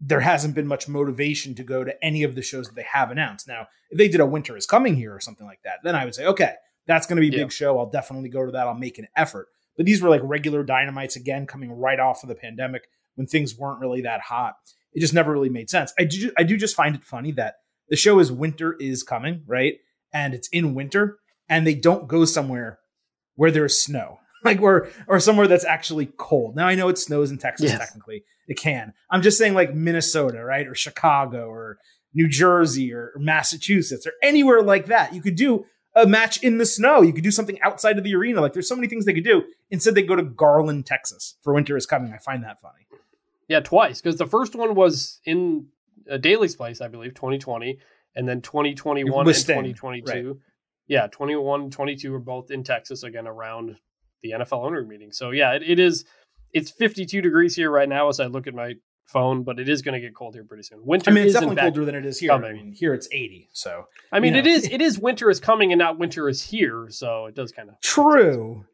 there 0.00 0.20
hasn't 0.20 0.54
been 0.54 0.66
much 0.66 0.88
motivation 0.88 1.54
to 1.54 1.62
go 1.62 1.84
to 1.84 2.04
any 2.04 2.22
of 2.22 2.34
the 2.34 2.42
shows 2.42 2.66
that 2.66 2.74
they 2.74 2.86
have 2.90 3.10
announced. 3.10 3.46
Now, 3.46 3.66
if 3.90 3.98
they 3.98 4.08
did 4.08 4.20
a 4.20 4.26
winter 4.26 4.56
is 4.56 4.66
coming 4.66 4.96
here 4.96 5.14
or 5.14 5.20
something 5.20 5.46
like 5.46 5.60
that, 5.64 5.80
then 5.84 5.94
I 5.94 6.04
would 6.04 6.14
say, 6.14 6.26
okay, 6.26 6.54
that's 6.86 7.06
going 7.06 7.16
to 7.16 7.20
be 7.20 7.28
a 7.28 7.38
yeah. 7.38 7.44
big 7.44 7.52
show. 7.52 7.78
I'll 7.78 7.90
definitely 7.90 8.30
go 8.30 8.46
to 8.46 8.52
that. 8.52 8.66
I'll 8.66 8.74
make 8.74 8.98
an 8.98 9.08
effort. 9.14 9.48
But 9.76 9.86
these 9.86 10.02
were 10.02 10.08
like 10.08 10.22
regular 10.24 10.64
dynamites 10.64 11.16
again, 11.16 11.46
coming 11.46 11.70
right 11.70 12.00
off 12.00 12.22
of 12.22 12.28
the 12.28 12.34
pandemic 12.34 12.88
when 13.14 13.26
things 13.26 13.56
weren't 13.56 13.80
really 13.80 14.00
that 14.02 14.20
hot. 14.22 14.54
It 14.92 15.00
just 15.00 15.14
never 15.14 15.32
really 15.32 15.50
made 15.50 15.70
sense. 15.70 15.92
I 15.98 16.04
do, 16.04 16.32
I 16.36 16.42
do 16.42 16.56
just 16.56 16.74
find 16.74 16.96
it 16.96 17.04
funny 17.04 17.32
that 17.32 17.56
the 17.90 17.96
show 17.96 18.18
is 18.20 18.32
winter 18.32 18.76
is 18.80 19.02
coming, 19.02 19.42
right? 19.46 19.74
And 20.12 20.32
it's 20.32 20.48
in 20.48 20.74
winter, 20.74 21.18
and 21.48 21.66
they 21.66 21.74
don't 21.74 22.08
go 22.08 22.24
somewhere 22.24 22.78
where 23.34 23.50
there's 23.50 23.78
snow, 23.78 24.18
like 24.44 24.60
where 24.60 24.88
or 25.06 25.20
somewhere 25.20 25.48
that's 25.48 25.64
actually 25.64 26.06
cold. 26.16 26.56
Now 26.56 26.66
I 26.66 26.74
know 26.74 26.88
it 26.88 26.98
snows 26.98 27.30
in 27.30 27.38
Texas. 27.38 27.70
Yes. 27.70 27.78
Technically, 27.78 28.24
it 28.48 28.54
can. 28.54 28.94
I'm 29.10 29.22
just 29.22 29.36
saying 29.38 29.54
like 29.54 29.74
Minnesota, 29.74 30.42
right, 30.42 30.66
or 30.66 30.74
Chicago, 30.74 31.48
or 31.48 31.78
New 32.14 32.28
Jersey, 32.28 32.92
or, 32.92 33.12
or 33.14 33.20
Massachusetts, 33.20 34.06
or 34.06 34.12
anywhere 34.22 34.62
like 34.62 34.86
that. 34.86 35.12
You 35.14 35.20
could 35.20 35.36
do 35.36 35.66
a 35.94 36.06
match 36.06 36.42
in 36.42 36.58
the 36.58 36.66
snow. 36.66 37.02
You 37.02 37.12
could 37.12 37.24
do 37.24 37.30
something 37.32 37.60
outside 37.62 37.98
of 37.98 38.04
the 38.04 38.14
arena. 38.14 38.40
Like 38.40 38.52
there's 38.52 38.68
so 38.68 38.76
many 38.76 38.86
things 38.86 39.04
they 39.04 39.14
could 39.14 39.24
do. 39.24 39.42
Instead, 39.70 39.94
they 39.94 40.02
go 40.02 40.16
to 40.16 40.22
Garland, 40.22 40.86
Texas 40.86 41.36
for 41.42 41.52
winter 41.52 41.76
is 41.76 41.86
coming. 41.86 42.12
I 42.12 42.18
find 42.18 42.44
that 42.44 42.60
funny. 42.60 42.86
Yeah, 43.48 43.60
twice 43.60 44.00
because 44.00 44.16
the 44.16 44.26
first 44.26 44.54
one 44.54 44.76
was 44.76 45.18
in 45.24 45.66
a 46.08 46.18
Daily's 46.18 46.56
Place, 46.56 46.80
I 46.80 46.88
believe, 46.88 47.14
2020, 47.14 47.78
and 48.16 48.28
then 48.28 48.40
2021 48.40 49.26
and 49.26 49.36
2022. 49.36 50.28
Right. 50.28 50.36
Yeah, 50.86 51.06
21, 51.06 51.70
22 51.70 52.14
are 52.14 52.18
both 52.18 52.50
in 52.50 52.64
Texas 52.64 53.04
again 53.04 53.26
around 53.26 53.76
the 54.22 54.32
NFL 54.32 54.64
owner 54.64 54.84
meeting. 54.84 55.12
So 55.12 55.30
yeah, 55.30 55.52
it, 55.52 55.62
it 55.62 55.78
is. 55.78 56.04
It's 56.52 56.70
52 56.70 57.22
degrees 57.22 57.54
here 57.54 57.70
right 57.70 57.88
now 57.88 58.08
as 58.08 58.18
I 58.18 58.26
look 58.26 58.48
at 58.48 58.54
my 58.54 58.74
phone, 59.06 59.42
but 59.42 59.60
it 59.60 59.68
is 59.68 59.82
going 59.82 59.94
to 59.94 60.00
get 60.00 60.14
cold 60.14 60.34
here 60.34 60.44
pretty 60.44 60.62
soon. 60.62 60.84
Winter. 60.84 61.10
I 61.10 61.14
mean, 61.14 61.24
it's 61.24 61.34
definitely 61.34 61.56
colder 61.56 61.84
than 61.84 61.94
it 61.94 62.06
is 62.06 62.18
here. 62.18 62.30
Coming. 62.30 62.50
I 62.50 62.54
mean, 62.54 62.72
here 62.72 62.94
it's 62.94 63.08
80. 63.10 63.50
So 63.52 63.84
I 64.12 64.20
mean, 64.20 64.32
know. 64.32 64.40
it 64.40 64.46
is. 64.46 64.68
It 64.68 64.80
is 64.80 64.98
winter 64.98 65.30
is 65.30 65.40
coming 65.40 65.72
and 65.72 65.78
not 65.78 65.98
winter 65.98 66.28
is 66.28 66.42
here. 66.42 66.88
So 66.90 67.26
it 67.26 67.34
does 67.34 67.52
kind 67.52 67.68
of 67.68 67.80
true, 67.82 68.64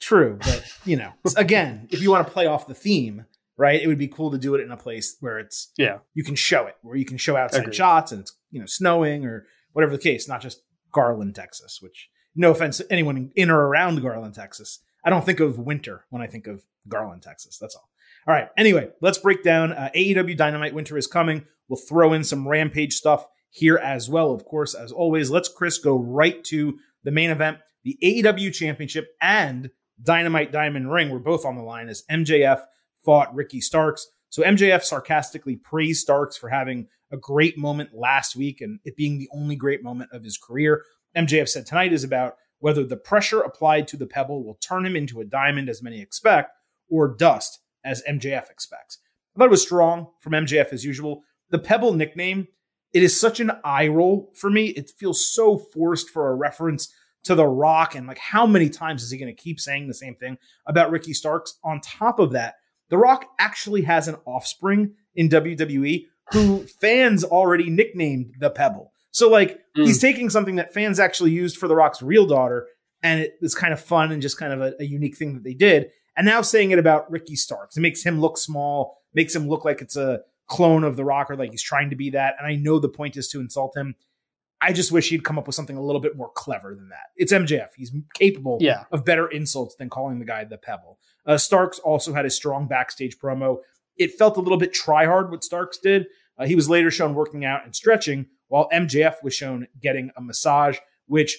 true. 0.00 0.38
But 0.40 0.64
you 0.84 0.96
know, 0.96 1.12
again, 1.36 1.88
if 1.90 2.02
you 2.02 2.10
want 2.10 2.26
to 2.26 2.32
play 2.32 2.46
off 2.46 2.66
the 2.66 2.74
theme, 2.74 3.24
right? 3.56 3.80
It 3.80 3.86
would 3.86 3.98
be 3.98 4.08
cool 4.08 4.30
to 4.30 4.38
do 4.38 4.54
it 4.54 4.60
in 4.60 4.70
a 4.70 4.76
place 4.76 5.16
where 5.20 5.38
it's 5.38 5.72
yeah 5.76 5.98
you 6.14 6.24
can 6.24 6.34
show 6.34 6.66
it, 6.66 6.76
where 6.82 6.96
you 6.96 7.04
can 7.04 7.16
show 7.16 7.36
outside 7.36 7.62
Agreed. 7.62 7.74
shots 7.74 8.12
and 8.12 8.20
it's 8.20 8.36
you 8.50 8.60
know 8.60 8.66
snowing 8.66 9.24
or 9.24 9.46
whatever 9.72 9.92
the 9.92 10.02
case, 10.02 10.28
not 10.28 10.40
just 10.40 10.62
Garland, 10.92 11.34
Texas. 11.34 11.78
Which 11.80 12.08
no 12.34 12.50
offense 12.50 12.78
to 12.78 12.92
anyone 12.92 13.30
in 13.34 13.50
or 13.50 13.66
around 13.66 14.00
Garland, 14.02 14.34
Texas, 14.34 14.80
I 15.04 15.10
don't 15.10 15.24
think 15.24 15.40
of 15.40 15.58
winter 15.58 16.04
when 16.10 16.22
I 16.22 16.26
think 16.26 16.46
of 16.46 16.64
Garland, 16.88 17.22
Texas. 17.22 17.58
That's 17.58 17.76
all. 17.76 17.88
All 18.26 18.34
right. 18.34 18.48
Anyway, 18.56 18.88
let's 19.00 19.18
break 19.18 19.42
down 19.42 19.72
uh, 19.72 19.90
AEW 19.94 20.36
Dynamite. 20.36 20.74
Winter 20.74 20.96
is 20.96 21.06
coming. 21.06 21.44
We'll 21.68 21.80
throw 21.80 22.12
in 22.12 22.24
some 22.24 22.48
Rampage 22.48 22.94
stuff 22.94 23.26
here 23.50 23.76
as 23.76 24.08
well. 24.08 24.32
Of 24.32 24.44
course, 24.44 24.74
as 24.74 24.92
always, 24.92 25.30
let's 25.30 25.48
Chris 25.48 25.78
go 25.78 25.96
right 25.96 26.42
to 26.44 26.78
the 27.04 27.10
main 27.10 27.30
event, 27.30 27.58
the 27.84 27.98
AEW 28.02 28.52
Championship 28.52 29.08
and 29.20 29.70
Dynamite 30.02 30.52
Diamond 30.52 30.90
Ring. 30.90 31.10
We're 31.10 31.18
both 31.18 31.44
on 31.44 31.56
the 31.56 31.62
line 31.62 31.88
as 31.88 32.02
MJF 32.10 32.62
fought 33.04 33.34
Ricky 33.34 33.60
Starks. 33.60 34.06
So 34.30 34.42
MJF 34.42 34.82
sarcastically 34.82 35.56
praised 35.56 36.00
Starks 36.00 36.36
for 36.36 36.48
having 36.48 36.88
a 37.12 37.16
great 37.16 37.56
moment 37.56 37.90
last 37.94 38.34
week 38.34 38.60
and 38.60 38.80
it 38.84 38.96
being 38.96 39.18
the 39.18 39.28
only 39.32 39.56
great 39.56 39.82
moment 39.82 40.10
of 40.12 40.24
his 40.24 40.38
career. 40.38 40.82
MJF 41.16 41.48
said 41.48 41.66
tonight 41.66 41.92
is 41.92 42.04
about 42.04 42.36
whether 42.58 42.84
the 42.84 42.96
pressure 42.96 43.40
applied 43.40 43.86
to 43.88 43.96
the 43.96 44.06
pebble 44.06 44.42
will 44.42 44.54
turn 44.54 44.86
him 44.86 44.96
into 44.96 45.20
a 45.20 45.24
diamond, 45.24 45.68
as 45.68 45.82
many 45.82 46.00
expect, 46.00 46.50
or 46.88 47.14
dust, 47.14 47.60
as 47.84 48.02
MJF 48.08 48.50
expects. 48.50 48.98
I 49.34 49.38
thought 49.38 49.46
it 49.46 49.50
was 49.50 49.62
strong 49.62 50.08
from 50.20 50.32
MJF 50.32 50.72
as 50.72 50.84
usual. 50.84 51.22
The 51.50 51.58
pebble 51.58 51.92
nickname, 51.92 52.48
it 52.92 53.02
is 53.02 53.18
such 53.18 53.40
an 53.40 53.52
eye 53.64 53.88
roll 53.88 54.32
for 54.34 54.48
me. 54.48 54.68
It 54.68 54.92
feels 54.96 55.28
so 55.28 55.58
forced 55.58 56.08
for 56.08 56.30
a 56.30 56.34
reference 56.34 56.92
to 57.24 57.34
The 57.34 57.46
Rock. 57.46 57.94
And 57.94 58.06
like, 58.06 58.18
how 58.18 58.46
many 58.46 58.70
times 58.70 59.02
is 59.02 59.10
he 59.10 59.18
going 59.18 59.34
to 59.34 59.42
keep 59.42 59.60
saying 59.60 59.86
the 59.86 59.94
same 59.94 60.14
thing 60.14 60.38
about 60.66 60.90
Ricky 60.90 61.12
Starks? 61.12 61.58
On 61.64 61.80
top 61.80 62.18
of 62.18 62.32
that, 62.32 62.54
the 62.90 62.98
Rock 62.98 63.26
actually 63.38 63.82
has 63.82 64.08
an 64.08 64.16
offspring 64.24 64.94
in 65.14 65.28
WWE 65.28 66.06
who 66.32 66.66
fans 66.80 67.24
already 67.24 67.70
nicknamed 67.70 68.34
the 68.38 68.50
Pebble. 68.50 68.92
So 69.10 69.28
like 69.28 69.60
mm. 69.76 69.86
he's 69.86 70.00
taking 70.00 70.30
something 70.30 70.56
that 70.56 70.74
fans 70.74 70.98
actually 70.98 71.30
used 71.30 71.56
for 71.56 71.68
The 71.68 71.76
Rock's 71.76 72.02
real 72.02 72.26
daughter, 72.26 72.66
and 73.02 73.20
it 73.20 73.36
was 73.40 73.54
kind 73.54 73.72
of 73.72 73.80
fun 73.80 74.12
and 74.12 74.22
just 74.22 74.38
kind 74.38 74.52
of 74.52 74.60
a, 74.60 74.74
a 74.80 74.84
unique 74.84 75.16
thing 75.16 75.34
that 75.34 75.44
they 75.44 75.54
did. 75.54 75.90
And 76.16 76.26
now 76.26 76.42
saying 76.42 76.70
it 76.70 76.78
about 76.78 77.10
Ricky 77.10 77.36
Starks, 77.36 77.76
it 77.76 77.80
makes 77.80 78.02
him 78.02 78.20
look 78.20 78.38
small, 78.38 78.98
makes 79.14 79.34
him 79.34 79.48
look 79.48 79.64
like 79.64 79.80
it's 79.80 79.96
a 79.96 80.20
clone 80.46 80.84
of 80.84 80.96
The 80.96 81.04
Rock 81.04 81.30
or 81.30 81.36
like 81.36 81.50
he's 81.50 81.62
trying 81.62 81.90
to 81.90 81.96
be 81.96 82.10
that. 82.10 82.34
And 82.38 82.46
I 82.46 82.56
know 82.56 82.78
the 82.78 82.88
point 82.88 83.16
is 83.16 83.28
to 83.28 83.40
insult 83.40 83.76
him. 83.76 83.94
I 84.60 84.72
just 84.72 84.92
wish 84.92 85.10
he'd 85.10 85.24
come 85.24 85.38
up 85.38 85.46
with 85.46 85.54
something 85.54 85.76
a 85.76 85.82
little 85.82 86.00
bit 86.00 86.16
more 86.16 86.30
clever 86.34 86.74
than 86.74 86.88
that. 86.88 87.10
It's 87.16 87.32
MJF. 87.32 87.68
He's 87.76 87.92
capable 88.14 88.58
yeah. 88.60 88.84
of 88.92 89.04
better 89.04 89.28
insults 89.28 89.74
than 89.76 89.90
calling 89.90 90.18
the 90.18 90.24
guy 90.24 90.44
the 90.44 90.56
Pebble. 90.56 90.98
Uh, 91.26 91.38
Starks 91.38 91.78
also 91.78 92.12
had 92.12 92.26
a 92.26 92.30
strong 92.30 92.66
backstage 92.66 93.18
promo. 93.18 93.58
It 93.96 94.14
felt 94.14 94.36
a 94.36 94.40
little 94.40 94.58
bit 94.58 94.72
try 94.72 95.06
hard 95.06 95.30
what 95.30 95.44
Starks 95.44 95.78
did. 95.78 96.06
Uh, 96.38 96.46
he 96.46 96.54
was 96.54 96.68
later 96.68 96.90
shown 96.90 97.14
working 97.14 97.44
out 97.44 97.64
and 97.64 97.74
stretching, 97.74 98.26
while 98.48 98.68
MJF 98.72 99.22
was 99.22 99.34
shown 99.34 99.66
getting 99.80 100.10
a 100.16 100.20
massage, 100.20 100.78
which 101.06 101.38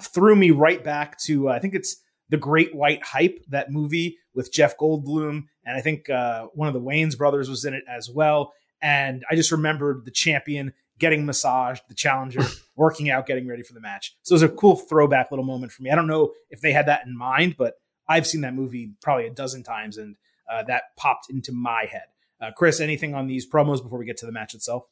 threw 0.00 0.36
me 0.36 0.50
right 0.50 0.82
back 0.82 1.18
to 1.20 1.48
uh, 1.48 1.52
I 1.52 1.58
think 1.58 1.74
it's 1.74 1.96
the 2.28 2.36
Great 2.38 2.74
White 2.74 3.02
Hype, 3.02 3.44
that 3.48 3.70
movie 3.70 4.16
with 4.34 4.52
Jeff 4.52 4.78
Goldblum, 4.78 5.44
and 5.64 5.76
I 5.76 5.80
think 5.82 6.08
uh, 6.08 6.46
one 6.54 6.66
of 6.66 6.74
the 6.74 6.80
Wayans 6.80 7.16
brothers 7.16 7.50
was 7.50 7.64
in 7.64 7.74
it 7.74 7.84
as 7.88 8.08
well. 8.08 8.54
And 8.80 9.24
I 9.30 9.36
just 9.36 9.52
remembered 9.52 10.04
the 10.04 10.10
champion 10.10 10.72
getting 10.98 11.26
massaged, 11.26 11.82
the 11.88 11.94
challenger 11.94 12.42
working 12.76 13.10
out, 13.10 13.26
getting 13.26 13.46
ready 13.46 13.62
for 13.62 13.74
the 13.74 13.80
match. 13.80 14.16
So 14.22 14.32
it 14.32 14.36
was 14.36 14.42
a 14.42 14.48
cool 14.48 14.76
throwback 14.76 15.30
little 15.30 15.44
moment 15.44 15.72
for 15.72 15.82
me. 15.82 15.90
I 15.90 15.94
don't 15.94 16.06
know 16.06 16.32
if 16.50 16.60
they 16.60 16.72
had 16.72 16.86
that 16.86 17.06
in 17.06 17.16
mind, 17.16 17.56
but 17.58 17.74
I've 18.08 18.26
seen 18.26 18.40
that 18.42 18.54
movie 18.54 18.92
probably 19.02 19.26
a 19.26 19.30
dozen 19.30 19.62
times, 19.62 19.96
and 19.96 20.16
uh, 20.50 20.62
that 20.64 20.84
popped 20.96 21.26
into 21.30 21.52
my 21.52 21.86
head. 21.90 22.06
Uh, 22.40 22.50
Chris, 22.56 22.80
anything 22.80 23.14
on 23.14 23.26
these 23.26 23.48
promos 23.48 23.82
before 23.82 23.98
we 23.98 24.04
get 24.04 24.16
to 24.18 24.26
the 24.26 24.32
match 24.32 24.54
itself? 24.54 24.84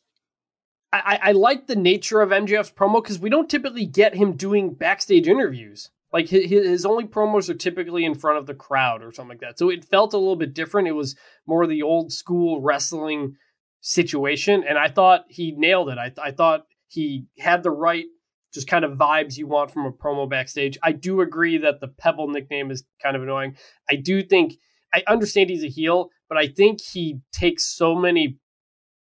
I, 0.93 1.19
I 1.23 1.33
like 1.33 1.67
the 1.67 1.77
nature 1.77 2.21
of 2.21 2.31
MJF's 2.31 2.73
promo 2.73 3.03
because 3.03 3.21
we 3.21 3.31
don't 3.31 3.49
typically 3.49 3.87
get 3.87 4.15
him 4.15 4.33
doing 4.33 4.75
backstage 4.75 5.29
interviews. 5.29 5.91
Like 6.13 6.29
his, 6.29 6.51
his 6.51 6.87
only 6.87 7.05
promos 7.05 7.49
are 7.49 7.55
typically 7.55 8.05
in 8.05 8.15
front 8.15 8.39
of 8.39 8.47
the 8.47 8.55
crowd 8.55 9.03
or 9.03 9.13
something 9.13 9.39
like 9.39 9.41
that. 9.41 9.59
So 9.59 9.71
it 9.71 9.85
felt 9.85 10.15
a 10.15 10.19
little 10.19 10.37
bit 10.37 10.55
different. 10.55 10.89
It 10.89 10.93
was 10.93 11.17
more 11.47 11.67
the 11.67 11.83
old 11.83 12.13
school 12.13 12.61
wrestling 12.61 13.37
situation, 13.81 14.65
and 14.69 14.77
I 14.77 14.89
thought 14.89 15.27
he 15.29 15.53
nailed 15.53 15.91
it. 15.91 15.99
I, 15.99 16.13
I 16.21 16.33
thought 16.33 16.67
he 16.89 17.27
had 17.39 17.63
the 17.63 17.71
right 17.71 18.07
just 18.53 18.67
kind 18.67 18.85
of 18.85 18.99
vibes 18.99 19.37
you 19.37 19.47
want 19.47 19.71
from 19.71 19.87
a 19.87 19.93
promo 19.93 20.29
backstage. 20.29 20.79
I 20.83 20.93
do 20.93 21.21
agree 21.21 21.59
that 21.59 21.81
the 21.81 21.89
Pebble 21.89 22.29
nickname 22.29 22.71
is 22.71 22.85
kind 23.03 23.17
of 23.17 23.23
annoying. 23.23 23.57
I 23.89 23.97
do 23.97 24.23
think 24.23 24.55
I 24.93 25.03
understand 25.07 25.51
he's 25.51 25.65
a 25.65 25.69
heel, 25.69 26.11
but 26.29 26.37
I 26.37 26.49
think 26.49 26.81
he 26.81 27.21
takes 27.33 27.65
so 27.65 27.95
many 27.95 28.39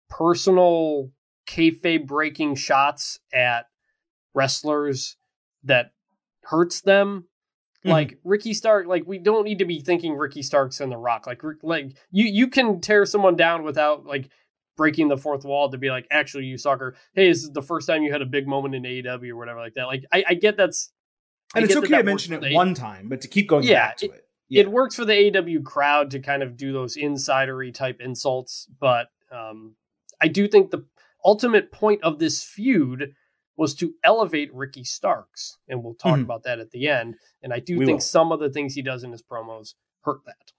personal 0.09 1.11
kayfabe 1.47 2.07
breaking 2.07 2.55
shots 2.55 3.19
at 3.33 3.65
wrestlers 4.33 5.17
that 5.63 5.91
hurts 6.43 6.81
them. 6.81 7.27
Mm-hmm. 7.79 7.91
Like 7.91 8.19
Ricky 8.23 8.53
Stark, 8.53 8.87
like 8.87 9.03
we 9.05 9.19
don't 9.19 9.45
need 9.45 9.59
to 9.59 9.65
be 9.65 9.79
thinking 9.79 10.15
Ricky 10.15 10.41
Stark's 10.41 10.81
in 10.81 10.89
the 10.89 10.97
Rock. 10.97 11.27
Like 11.27 11.41
like 11.61 11.95
you 12.11 12.25
you 12.25 12.47
can 12.47 12.81
tear 12.81 13.05
someone 13.05 13.35
down 13.35 13.63
without 13.63 14.05
like 14.05 14.29
breaking 14.75 15.07
the 15.07 15.17
fourth 15.17 15.45
wall 15.45 15.69
to 15.69 15.77
be 15.77 15.89
like, 15.89 16.07
actually, 16.11 16.45
you 16.45 16.57
sucker. 16.57 16.95
Hey, 17.13 17.27
this 17.29 17.43
is 17.43 17.51
the 17.51 17.61
first 17.61 17.87
time 17.87 18.03
you 18.03 18.11
had 18.11 18.21
a 18.21 18.25
big 18.25 18.47
moment 18.47 18.75
in 18.75 18.83
AEW 18.83 19.29
or 19.29 19.35
whatever 19.35 19.59
like 19.59 19.73
that. 19.75 19.85
Like 19.85 20.05
I, 20.11 20.23
I 20.29 20.33
get 20.33 20.57
that's 20.57 20.91
and 21.53 21.63
I 21.63 21.67
it's 21.67 21.75
okay 21.75 21.87
that 21.89 21.97
to 21.97 22.03
mention 22.03 22.43
it 22.43 22.53
one 22.53 22.73
time, 22.73 23.09
but 23.09 23.21
to 23.21 23.27
keep 23.27 23.47
going 23.47 23.63
yeah, 23.63 23.87
back 23.87 23.97
to 23.97 24.05
it. 24.07 24.11
it. 24.11 24.21
Yeah. 24.47 24.61
It 24.61 24.71
works 24.71 24.95
for 24.95 25.05
the 25.05 25.13
AEW 25.13 25.63
crowd 25.63 26.11
to 26.11 26.19
kind 26.19 26.43
of 26.43 26.55
do 26.55 26.71
those 26.71 26.97
insidery 26.97 27.73
type 27.73 27.99
insults, 27.99 28.67
but 28.79 29.07
um, 29.31 29.75
I 30.21 30.27
do 30.27 30.47
think 30.47 30.71
the 30.71 30.85
ultimate 31.23 31.71
point 31.71 32.03
of 32.03 32.19
this 32.19 32.43
feud 32.43 33.15
was 33.57 33.73
to 33.75 33.93
elevate 34.03 34.53
Ricky 34.53 34.83
Starks, 34.83 35.57
and 35.67 35.83
we'll 35.83 35.95
talk 35.95 36.13
mm-hmm. 36.13 36.23
about 36.23 36.43
that 36.43 36.59
at 36.59 36.71
the 36.71 36.87
end. 36.87 37.15
And 37.41 37.53
I 37.53 37.59
do 37.59 37.77
we 37.77 37.85
think 37.85 37.97
will. 37.97 38.01
some 38.01 38.31
of 38.31 38.39
the 38.39 38.49
things 38.49 38.75
he 38.75 38.81
does 38.81 39.03
in 39.03 39.11
his 39.11 39.23
promos 39.23 39.73
hurt 40.01 40.25
that. 40.25 40.51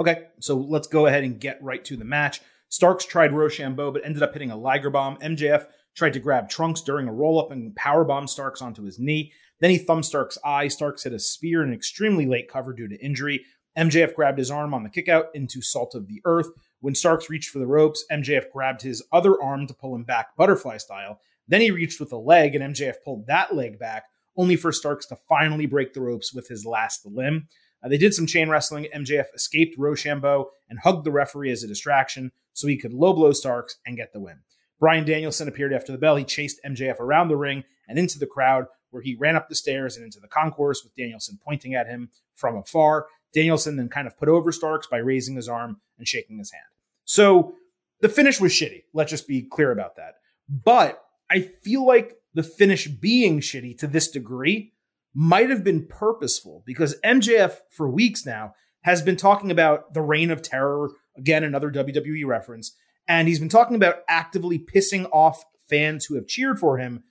Okay, 0.00 0.28
so 0.38 0.56
let's 0.56 0.86
go 0.86 1.06
ahead 1.06 1.24
and 1.24 1.40
get 1.40 1.62
right 1.62 1.84
to 1.86 1.96
the 1.96 2.04
match. 2.04 2.40
Starks 2.68 3.04
tried 3.04 3.32
Roshambo, 3.32 3.92
but 3.92 4.04
ended 4.04 4.22
up 4.22 4.32
hitting 4.32 4.50
a 4.50 4.56
Liger 4.56 4.90
bomb. 4.90 5.16
MJF 5.18 5.66
tried 5.94 6.12
to 6.12 6.20
grab 6.20 6.48
Trunks 6.48 6.80
during 6.80 7.08
a 7.08 7.12
roll 7.12 7.40
up 7.40 7.50
and 7.50 7.74
power 7.74 8.04
bomb 8.04 8.26
Starks 8.26 8.62
onto 8.62 8.84
his 8.84 8.98
knee. 8.98 9.32
Then 9.60 9.70
he 9.70 9.78
thumbed 9.78 10.06
Starks' 10.06 10.38
eye. 10.44 10.68
Starks 10.68 11.04
hit 11.04 11.12
a 11.12 11.18
spear 11.18 11.62
in 11.62 11.72
extremely 11.72 12.26
late 12.26 12.48
cover 12.50 12.72
due 12.72 12.88
to 12.88 13.04
injury. 13.04 13.44
MJF 13.76 14.14
grabbed 14.14 14.38
his 14.38 14.50
arm 14.50 14.74
on 14.74 14.82
the 14.82 14.90
kickout 14.90 15.26
into 15.34 15.62
Salt 15.62 15.94
of 15.94 16.08
the 16.08 16.20
Earth. 16.24 16.48
When 16.80 16.94
Starks 16.94 17.30
reached 17.30 17.50
for 17.50 17.58
the 17.58 17.66
ropes, 17.66 18.04
MJF 18.12 18.50
grabbed 18.52 18.82
his 18.82 19.02
other 19.12 19.40
arm 19.42 19.66
to 19.66 19.74
pull 19.74 19.94
him 19.94 20.04
back 20.04 20.36
butterfly 20.36 20.76
style. 20.76 21.20
Then 21.48 21.60
he 21.60 21.70
reached 21.70 21.98
with 21.98 22.12
a 22.12 22.16
leg, 22.16 22.54
and 22.54 22.74
MJF 22.74 22.96
pulled 23.04 23.26
that 23.26 23.54
leg 23.54 23.78
back, 23.78 24.04
only 24.36 24.56
for 24.56 24.70
Starks 24.70 25.06
to 25.06 25.16
finally 25.28 25.66
break 25.66 25.94
the 25.94 26.00
ropes 26.00 26.32
with 26.34 26.48
his 26.48 26.66
last 26.66 27.06
limb. 27.06 27.48
Uh, 27.82 27.88
they 27.88 27.98
did 27.98 28.14
some 28.14 28.26
chain 28.26 28.48
wrestling. 28.48 28.86
MJF 28.94 29.26
escaped 29.34 29.78
Roshambo 29.78 30.46
and 30.68 30.80
hugged 30.80 31.04
the 31.04 31.12
referee 31.12 31.50
as 31.50 31.62
a 31.62 31.68
distraction 31.68 32.32
so 32.52 32.66
he 32.66 32.76
could 32.76 32.92
low 32.92 33.12
blow 33.12 33.32
Starks 33.32 33.76
and 33.86 33.96
get 33.96 34.12
the 34.12 34.20
win. 34.20 34.40
Bryan 34.80 35.04
Danielson 35.04 35.48
appeared 35.48 35.72
after 35.72 35.92
the 35.92 35.98
bell. 35.98 36.16
He 36.16 36.24
chased 36.24 36.60
MJF 36.64 37.00
around 37.00 37.28
the 37.28 37.36
ring 37.36 37.64
and 37.88 37.98
into 37.98 38.18
the 38.18 38.26
crowd, 38.26 38.66
where 38.90 39.02
he 39.02 39.16
ran 39.16 39.36
up 39.36 39.48
the 39.48 39.54
stairs 39.54 39.96
and 39.96 40.04
into 40.04 40.20
the 40.20 40.28
concourse 40.28 40.82
with 40.82 40.94
Danielson 40.94 41.38
pointing 41.44 41.74
at 41.74 41.86
him 41.86 42.10
from 42.34 42.56
afar. 42.56 43.06
Danielson 43.34 43.76
then 43.76 43.88
kind 43.88 44.06
of 44.06 44.16
put 44.16 44.28
over 44.28 44.52
Starks 44.52 44.86
by 44.86 44.98
raising 44.98 45.36
his 45.36 45.48
arm 45.48 45.80
and 45.98 46.08
shaking 46.08 46.38
his 46.38 46.52
hand. 46.52 46.64
So 47.04 47.54
the 48.00 48.08
finish 48.08 48.40
was 48.40 48.52
shitty. 48.52 48.84
Let's 48.94 49.10
just 49.10 49.28
be 49.28 49.42
clear 49.42 49.72
about 49.72 49.96
that. 49.96 50.14
But 50.48 51.02
I 51.30 51.40
feel 51.40 51.86
like 51.86 52.16
the 52.34 52.42
finish 52.42 52.86
being 52.86 53.40
shitty 53.40 53.78
to 53.78 53.86
this 53.86 54.08
degree 54.08 54.72
might 55.20 55.50
have 55.50 55.64
been 55.64 55.84
purposeful 55.84 56.62
because 56.64 56.94
MJF 57.04 57.56
for 57.70 57.90
weeks 57.90 58.24
now 58.24 58.54
has 58.82 59.02
been 59.02 59.16
talking 59.16 59.50
about 59.50 59.92
the 59.92 60.00
reign 60.00 60.30
of 60.30 60.42
terror, 60.42 60.90
again, 61.16 61.42
another 61.42 61.72
WWE 61.72 62.24
reference. 62.24 62.76
And 63.08 63.26
he's 63.26 63.40
been 63.40 63.48
talking 63.48 63.74
about 63.74 64.02
actively 64.08 64.60
pissing 64.60 65.08
off 65.12 65.42
fans 65.68 66.04
who 66.04 66.14
have 66.14 66.28
cheered 66.28 66.60
for 66.60 66.78
him 66.78 67.02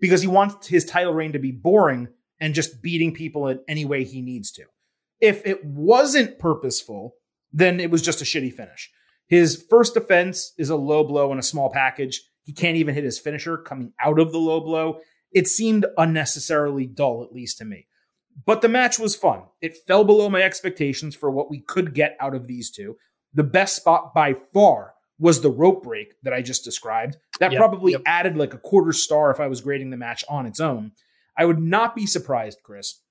because 0.00 0.22
he 0.22 0.26
wants 0.26 0.66
his 0.66 0.84
title 0.84 1.14
reign 1.14 1.34
to 1.34 1.38
be 1.38 1.52
boring 1.52 2.08
and 2.40 2.52
just 2.52 2.82
beating 2.82 3.14
people 3.14 3.46
in 3.46 3.60
any 3.68 3.84
way 3.84 4.02
he 4.02 4.22
needs 4.22 4.50
to. 4.50 4.64
If 5.20 5.46
it 5.46 5.64
wasn't 5.64 6.40
purposeful, 6.40 7.14
then 7.52 7.78
it 7.78 7.92
was 7.92 8.02
just 8.02 8.20
a 8.20 8.24
shitty 8.24 8.54
finish. 8.54 8.90
His 9.28 9.64
first 9.70 9.94
defense 9.94 10.52
is 10.58 10.70
a 10.70 10.74
low 10.74 11.04
blow 11.04 11.30
and 11.30 11.38
a 11.38 11.44
small 11.44 11.70
package. 11.70 12.22
He 12.42 12.52
can't 12.52 12.76
even 12.76 12.96
hit 12.96 13.04
his 13.04 13.20
finisher 13.20 13.56
coming 13.56 13.92
out 14.00 14.18
of 14.18 14.32
the 14.32 14.38
low 14.38 14.58
blow. 14.58 14.98
It 15.36 15.46
seemed 15.46 15.84
unnecessarily 15.98 16.86
dull, 16.86 17.22
at 17.22 17.34
least 17.34 17.58
to 17.58 17.66
me. 17.66 17.88
But 18.46 18.62
the 18.62 18.70
match 18.70 18.98
was 18.98 19.14
fun. 19.14 19.42
It 19.60 19.76
fell 19.86 20.02
below 20.02 20.30
my 20.30 20.40
expectations 20.40 21.14
for 21.14 21.30
what 21.30 21.50
we 21.50 21.60
could 21.60 21.92
get 21.92 22.16
out 22.20 22.34
of 22.34 22.46
these 22.46 22.70
two. 22.70 22.96
The 23.34 23.42
best 23.42 23.76
spot 23.76 24.14
by 24.14 24.36
far 24.54 24.94
was 25.18 25.42
the 25.42 25.50
rope 25.50 25.82
break 25.82 26.14
that 26.22 26.32
I 26.32 26.40
just 26.40 26.64
described. 26.64 27.18
That 27.38 27.52
yep, 27.52 27.58
probably 27.58 27.92
yep. 27.92 28.00
added 28.06 28.38
like 28.38 28.54
a 28.54 28.58
quarter 28.58 28.94
star 28.94 29.30
if 29.30 29.38
I 29.38 29.46
was 29.46 29.60
grading 29.60 29.90
the 29.90 29.98
match 29.98 30.24
on 30.26 30.46
its 30.46 30.58
own. 30.58 30.92
I 31.36 31.44
would 31.44 31.60
not 31.60 31.94
be 31.94 32.06
surprised, 32.06 32.60
Chris, 32.62 33.02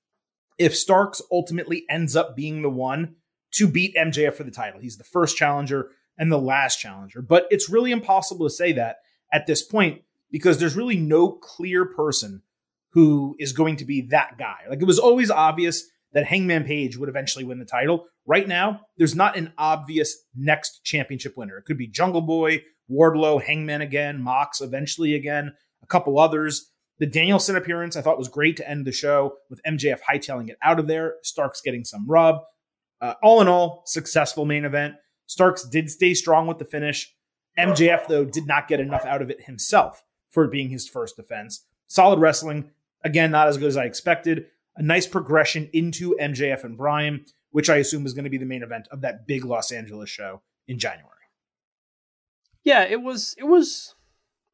if 0.58 0.76
Starks 0.76 1.22
ultimately 1.30 1.84
ends 1.88 2.16
up 2.16 2.34
being 2.34 2.62
the 2.62 2.70
one 2.70 3.14
to 3.52 3.68
beat 3.68 3.94
MJF 3.94 4.34
for 4.34 4.42
the 4.42 4.50
title. 4.50 4.80
He's 4.80 4.98
the 4.98 5.04
first 5.04 5.36
challenger 5.36 5.90
and 6.18 6.32
the 6.32 6.40
last 6.40 6.80
challenger. 6.80 7.22
But 7.22 7.46
it's 7.50 7.70
really 7.70 7.92
impossible 7.92 8.48
to 8.48 8.52
say 8.52 8.72
that 8.72 8.96
at 9.32 9.46
this 9.46 9.62
point 9.62 10.02
because 10.36 10.58
there's 10.58 10.76
really 10.76 10.98
no 10.98 11.30
clear 11.30 11.86
person 11.86 12.42
who 12.90 13.34
is 13.38 13.54
going 13.54 13.76
to 13.76 13.86
be 13.86 14.02
that 14.02 14.36
guy. 14.38 14.58
Like 14.68 14.82
it 14.82 14.86
was 14.86 14.98
always 14.98 15.30
obvious 15.30 15.88
that 16.12 16.26
Hangman 16.26 16.64
Page 16.64 16.98
would 16.98 17.08
eventually 17.08 17.42
win 17.42 17.58
the 17.58 17.64
title. 17.64 18.04
Right 18.26 18.46
now, 18.46 18.82
there's 18.98 19.14
not 19.14 19.38
an 19.38 19.54
obvious 19.56 20.14
next 20.34 20.84
championship 20.84 21.38
winner. 21.38 21.56
It 21.56 21.64
could 21.64 21.78
be 21.78 21.86
Jungle 21.86 22.20
Boy, 22.20 22.64
Wardlow, 22.90 23.42
Hangman 23.42 23.80
again, 23.80 24.20
Mox 24.20 24.60
eventually 24.60 25.14
again, 25.14 25.54
a 25.82 25.86
couple 25.86 26.18
others. 26.18 26.70
The 26.98 27.06
Danielson 27.06 27.56
appearance 27.56 27.96
I 27.96 28.02
thought 28.02 28.18
was 28.18 28.28
great 28.28 28.58
to 28.58 28.68
end 28.68 28.84
the 28.84 28.92
show 28.92 29.36
with 29.48 29.62
MJF 29.66 30.00
hightailing 30.06 30.50
it 30.50 30.58
out 30.62 30.78
of 30.78 30.86
there, 30.86 31.14
Starks 31.22 31.62
getting 31.62 31.84
some 31.84 32.06
rub. 32.06 32.42
Uh, 33.00 33.14
all 33.22 33.40
in 33.40 33.48
all, 33.48 33.84
successful 33.86 34.44
main 34.44 34.66
event. 34.66 34.96
Starks 35.24 35.66
did 35.66 35.88
stay 35.88 36.12
strong 36.12 36.46
with 36.46 36.58
the 36.58 36.66
finish. 36.66 37.14
MJF, 37.58 38.06
though, 38.06 38.26
did 38.26 38.46
not 38.46 38.68
get 38.68 38.80
enough 38.80 39.06
out 39.06 39.22
of 39.22 39.30
it 39.30 39.44
himself 39.44 40.02
for 40.36 40.46
being 40.46 40.68
his 40.68 40.86
first 40.86 41.16
defense. 41.16 41.64
Solid 41.86 42.20
wrestling. 42.20 42.70
Again, 43.02 43.30
not 43.30 43.48
as 43.48 43.56
good 43.56 43.68
as 43.68 43.78
I 43.78 43.84
expected. 43.84 44.48
A 44.76 44.82
nice 44.82 45.06
progression 45.06 45.70
into 45.72 46.14
MJF 46.20 46.62
and 46.62 46.76
Bryan, 46.76 47.24
which 47.52 47.70
I 47.70 47.76
assume 47.76 48.04
is 48.04 48.12
going 48.12 48.24
to 48.24 48.30
be 48.30 48.36
the 48.36 48.44
main 48.44 48.62
event 48.62 48.86
of 48.90 49.00
that 49.00 49.26
big 49.26 49.46
Los 49.46 49.72
Angeles 49.72 50.10
show 50.10 50.42
in 50.68 50.78
January. 50.78 51.08
Yeah, 52.64 52.82
it 52.82 53.00
was 53.00 53.34
it 53.38 53.44
was 53.44 53.94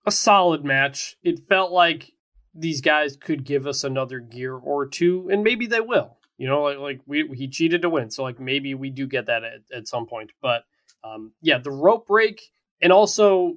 a 0.07 0.13
solid 0.13 0.65
match. 0.65 1.17
It 1.25 1.49
felt 1.49 1.73
like 1.73 2.13
these 2.55 2.81
guys 2.81 3.17
could 3.17 3.43
give 3.43 3.67
us 3.67 3.83
another 3.83 4.21
gear 4.21 4.55
or 4.55 4.87
two, 4.87 5.31
and 5.33 5.43
maybe 5.43 5.67
they 5.67 5.81
will. 5.81 6.17
You 6.39 6.47
know, 6.47 6.63
like, 6.63 6.79
like 6.79 7.01
we 7.07 7.29
he 7.35 7.49
cheated 7.49 7.83
to 7.83 7.91
win, 7.91 8.09
so 8.13 8.23
like 8.23 8.39
maybe 8.39 8.77
we 8.77 8.91
do 8.91 9.09
get 9.09 9.27
that 9.27 9.43
at, 9.43 9.63
at 9.77 9.89
some 9.89 10.07
point. 10.07 10.31
But 10.41 10.63
um, 11.03 11.33
yeah, 11.41 11.59
the 11.59 11.73
rope 11.73 12.07
break 12.07 12.41
and 12.81 12.93
also 12.93 13.57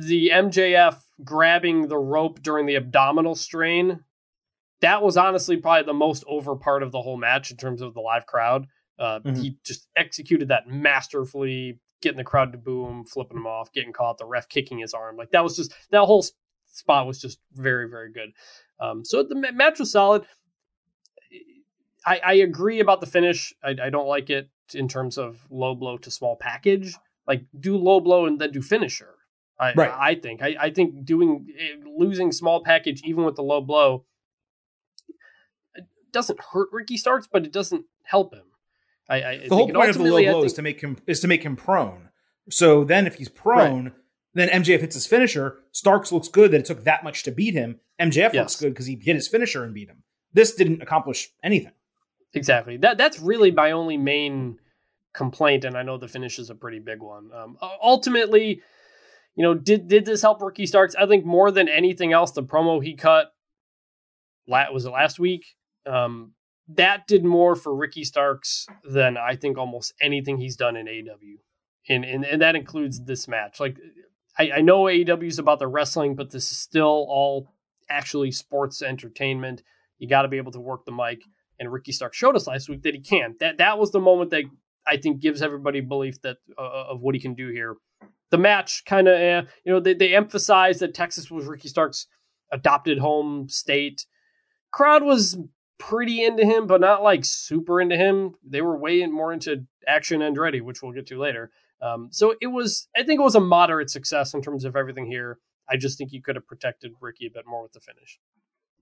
the 0.00 0.30
MJF 0.30 0.98
grabbing 1.24 1.88
the 1.88 1.98
rope 1.98 2.42
during 2.42 2.66
the 2.66 2.76
abdominal 2.76 3.34
strain. 3.34 4.00
That 4.80 5.02
was 5.02 5.16
honestly 5.16 5.56
probably 5.56 5.84
the 5.84 5.94
most 5.94 6.24
over 6.28 6.54
part 6.54 6.82
of 6.82 6.92
the 6.92 7.02
whole 7.02 7.16
match 7.16 7.50
in 7.50 7.56
terms 7.56 7.82
of 7.82 7.94
the 7.94 8.00
live 8.00 8.26
crowd. 8.26 8.66
Uh, 8.98 9.20
mm-hmm. 9.20 9.40
He 9.40 9.56
just 9.64 9.88
executed 9.96 10.48
that 10.48 10.68
masterfully, 10.68 11.80
getting 12.00 12.18
the 12.18 12.24
crowd 12.24 12.52
to 12.52 12.58
boo 12.58 12.86
him, 12.86 13.04
flipping 13.04 13.36
him 13.36 13.46
off, 13.46 13.72
getting 13.72 13.92
caught, 13.92 14.18
the 14.18 14.26
ref 14.26 14.48
kicking 14.48 14.78
his 14.78 14.94
arm. 14.94 15.16
Like 15.16 15.30
that 15.30 15.42
was 15.42 15.56
just 15.56 15.72
that 15.90 16.04
whole 16.04 16.24
spot 16.66 17.06
was 17.06 17.20
just 17.20 17.38
very, 17.54 17.88
very 17.88 18.12
good. 18.12 18.30
Um, 18.80 19.04
so 19.04 19.22
the 19.22 19.52
match 19.52 19.80
was 19.80 19.92
solid. 19.92 20.24
I, 22.06 22.20
I 22.24 22.32
agree 22.34 22.80
about 22.80 23.00
the 23.00 23.06
finish. 23.06 23.52
I, 23.62 23.74
I, 23.82 23.90
don't 23.90 24.06
like 24.06 24.30
it 24.30 24.48
in 24.72 24.88
terms 24.88 25.18
of 25.18 25.44
low 25.50 25.74
blow 25.74 25.98
to 25.98 26.10
small 26.10 26.36
package. 26.36 26.94
Like 27.26 27.44
do 27.58 27.76
low 27.76 28.00
blow 28.00 28.26
and 28.26 28.40
then 28.40 28.52
do 28.52 28.62
finisher. 28.62 29.17
I, 29.58 29.72
right. 29.74 29.92
I 29.92 30.14
think. 30.14 30.42
I, 30.42 30.56
I 30.58 30.70
think 30.70 31.04
doing 31.04 31.46
eh, 31.58 31.84
losing 31.96 32.32
small 32.32 32.62
package 32.62 33.02
even 33.04 33.24
with 33.24 33.36
the 33.36 33.42
low 33.42 33.60
blow 33.60 34.04
doesn't 36.12 36.40
hurt 36.40 36.68
Ricky 36.72 36.96
Starks, 36.96 37.28
but 37.30 37.44
it 37.44 37.52
doesn't 37.52 37.84
help 38.04 38.34
him. 38.34 38.44
I, 39.08 39.22
I 39.22 39.48
the 39.48 39.54
whole 39.54 39.70
point 39.70 39.90
of 39.90 39.98
the 39.98 40.04
low 40.04 40.22
blow 40.22 40.32
think, 40.32 40.46
is 40.46 40.52
to 40.54 40.62
make 40.62 40.80
him 40.80 40.98
is 41.06 41.20
to 41.20 41.28
make 41.28 41.42
him 41.42 41.56
prone. 41.56 42.10
So 42.50 42.84
then, 42.84 43.06
if 43.06 43.16
he's 43.16 43.28
prone, 43.28 43.84
right. 43.84 43.92
then 44.34 44.48
MJF 44.48 44.80
hits 44.80 44.94
his 44.94 45.06
finisher. 45.06 45.58
Starks 45.72 46.12
looks 46.12 46.28
good 46.28 46.50
that 46.52 46.60
it 46.60 46.66
took 46.66 46.84
that 46.84 47.04
much 47.04 47.22
to 47.24 47.30
beat 47.30 47.54
him. 47.54 47.80
MJF 48.00 48.32
yes. 48.32 48.34
looks 48.34 48.56
good 48.56 48.70
because 48.70 48.86
he 48.86 48.96
hit 48.96 49.16
his 49.16 49.28
finisher 49.28 49.64
and 49.64 49.74
beat 49.74 49.88
him. 49.88 50.02
This 50.32 50.54
didn't 50.54 50.82
accomplish 50.82 51.30
anything. 51.42 51.72
Exactly. 52.34 52.76
That 52.76 52.98
that's 52.98 53.18
really 53.18 53.50
my 53.50 53.72
only 53.72 53.96
main 53.96 54.58
complaint, 55.14 55.64
and 55.64 55.76
I 55.76 55.82
know 55.82 55.96
the 55.96 56.08
finish 56.08 56.38
is 56.38 56.50
a 56.50 56.54
pretty 56.54 56.78
big 56.78 57.00
one. 57.00 57.30
Um, 57.34 57.56
ultimately, 57.82 58.62
you 59.38 59.44
know, 59.44 59.54
did 59.54 59.86
did 59.86 60.04
this 60.04 60.20
help 60.20 60.42
Ricky 60.42 60.66
Starks? 60.66 60.96
I 60.96 61.06
think 61.06 61.24
more 61.24 61.52
than 61.52 61.68
anything 61.68 62.12
else, 62.12 62.32
the 62.32 62.42
promo 62.42 62.82
he 62.82 62.94
cut, 62.94 63.32
was 64.48 64.84
it 64.84 64.90
last 64.90 65.20
week? 65.20 65.54
Um, 65.86 66.32
that 66.74 67.06
did 67.06 67.24
more 67.24 67.54
for 67.54 67.72
Ricky 67.72 68.02
Starks 68.02 68.66
than 68.82 69.16
I 69.16 69.36
think 69.36 69.56
almost 69.56 69.94
anything 70.00 70.38
he's 70.38 70.56
done 70.56 70.74
in 70.74 70.86
AEW. 70.86 71.36
And, 71.88 72.04
and, 72.04 72.24
and 72.24 72.42
that 72.42 72.56
includes 72.56 73.04
this 73.04 73.28
match. 73.28 73.60
Like, 73.60 73.78
I, 74.36 74.50
I 74.56 74.60
know 74.60 74.82
AEW 74.82 75.28
is 75.28 75.38
about 75.38 75.60
the 75.60 75.68
wrestling, 75.68 76.16
but 76.16 76.32
this 76.32 76.50
is 76.50 76.58
still 76.58 77.06
all 77.08 77.54
actually 77.88 78.32
sports 78.32 78.82
entertainment. 78.82 79.62
You 79.98 80.08
got 80.08 80.22
to 80.22 80.28
be 80.28 80.36
able 80.38 80.52
to 80.52 80.60
work 80.60 80.84
the 80.84 80.92
mic. 80.92 81.22
And 81.60 81.72
Ricky 81.72 81.92
Starks 81.92 82.16
showed 82.16 82.34
us 82.34 82.48
last 82.48 82.68
week 82.68 82.82
that 82.82 82.94
he 82.94 83.00
can. 83.00 83.36
That 83.38 83.58
that 83.58 83.78
was 83.78 83.92
the 83.92 84.00
moment 84.00 84.30
that 84.30 84.42
I 84.84 84.96
think 84.96 85.20
gives 85.20 85.42
everybody 85.42 85.80
belief 85.80 86.20
that 86.22 86.38
uh, 86.58 86.86
of 86.88 87.00
what 87.02 87.14
he 87.14 87.20
can 87.20 87.34
do 87.34 87.50
here. 87.50 87.76
The 88.30 88.38
match 88.38 88.84
kind 88.84 89.08
of, 89.08 89.14
eh, 89.14 89.42
you 89.64 89.72
know, 89.72 89.80
they, 89.80 89.94
they 89.94 90.14
emphasized 90.14 90.80
that 90.80 90.94
Texas 90.94 91.30
was 91.30 91.46
Ricky 91.46 91.68
Starks' 91.68 92.06
adopted 92.52 92.98
home 92.98 93.48
state. 93.48 94.06
Crowd 94.70 95.02
was 95.02 95.38
pretty 95.78 96.24
into 96.24 96.44
him, 96.44 96.66
but 96.66 96.80
not 96.80 97.02
like 97.02 97.24
super 97.24 97.80
into 97.80 97.96
him. 97.96 98.34
They 98.46 98.60
were 98.60 98.76
way 98.76 99.04
more 99.06 99.32
into 99.32 99.64
Action 99.86 100.20
Andretti, 100.20 100.60
which 100.60 100.82
we'll 100.82 100.92
get 100.92 101.06
to 101.06 101.18
later. 101.18 101.50
Um, 101.80 102.08
so 102.10 102.34
it 102.40 102.48
was, 102.48 102.88
I 102.96 103.04
think 103.04 103.20
it 103.20 103.24
was 103.24 103.36
a 103.36 103.40
moderate 103.40 103.90
success 103.90 104.34
in 104.34 104.42
terms 104.42 104.64
of 104.64 104.76
everything 104.76 105.06
here. 105.06 105.38
I 105.70 105.76
just 105.76 105.96
think 105.96 106.12
you 106.12 106.22
could 106.22 106.36
have 106.36 106.46
protected 106.46 106.92
Ricky 107.00 107.26
a 107.26 107.30
bit 107.30 107.44
more 107.46 107.62
with 107.62 107.72
the 107.72 107.80
finish. 107.80 108.18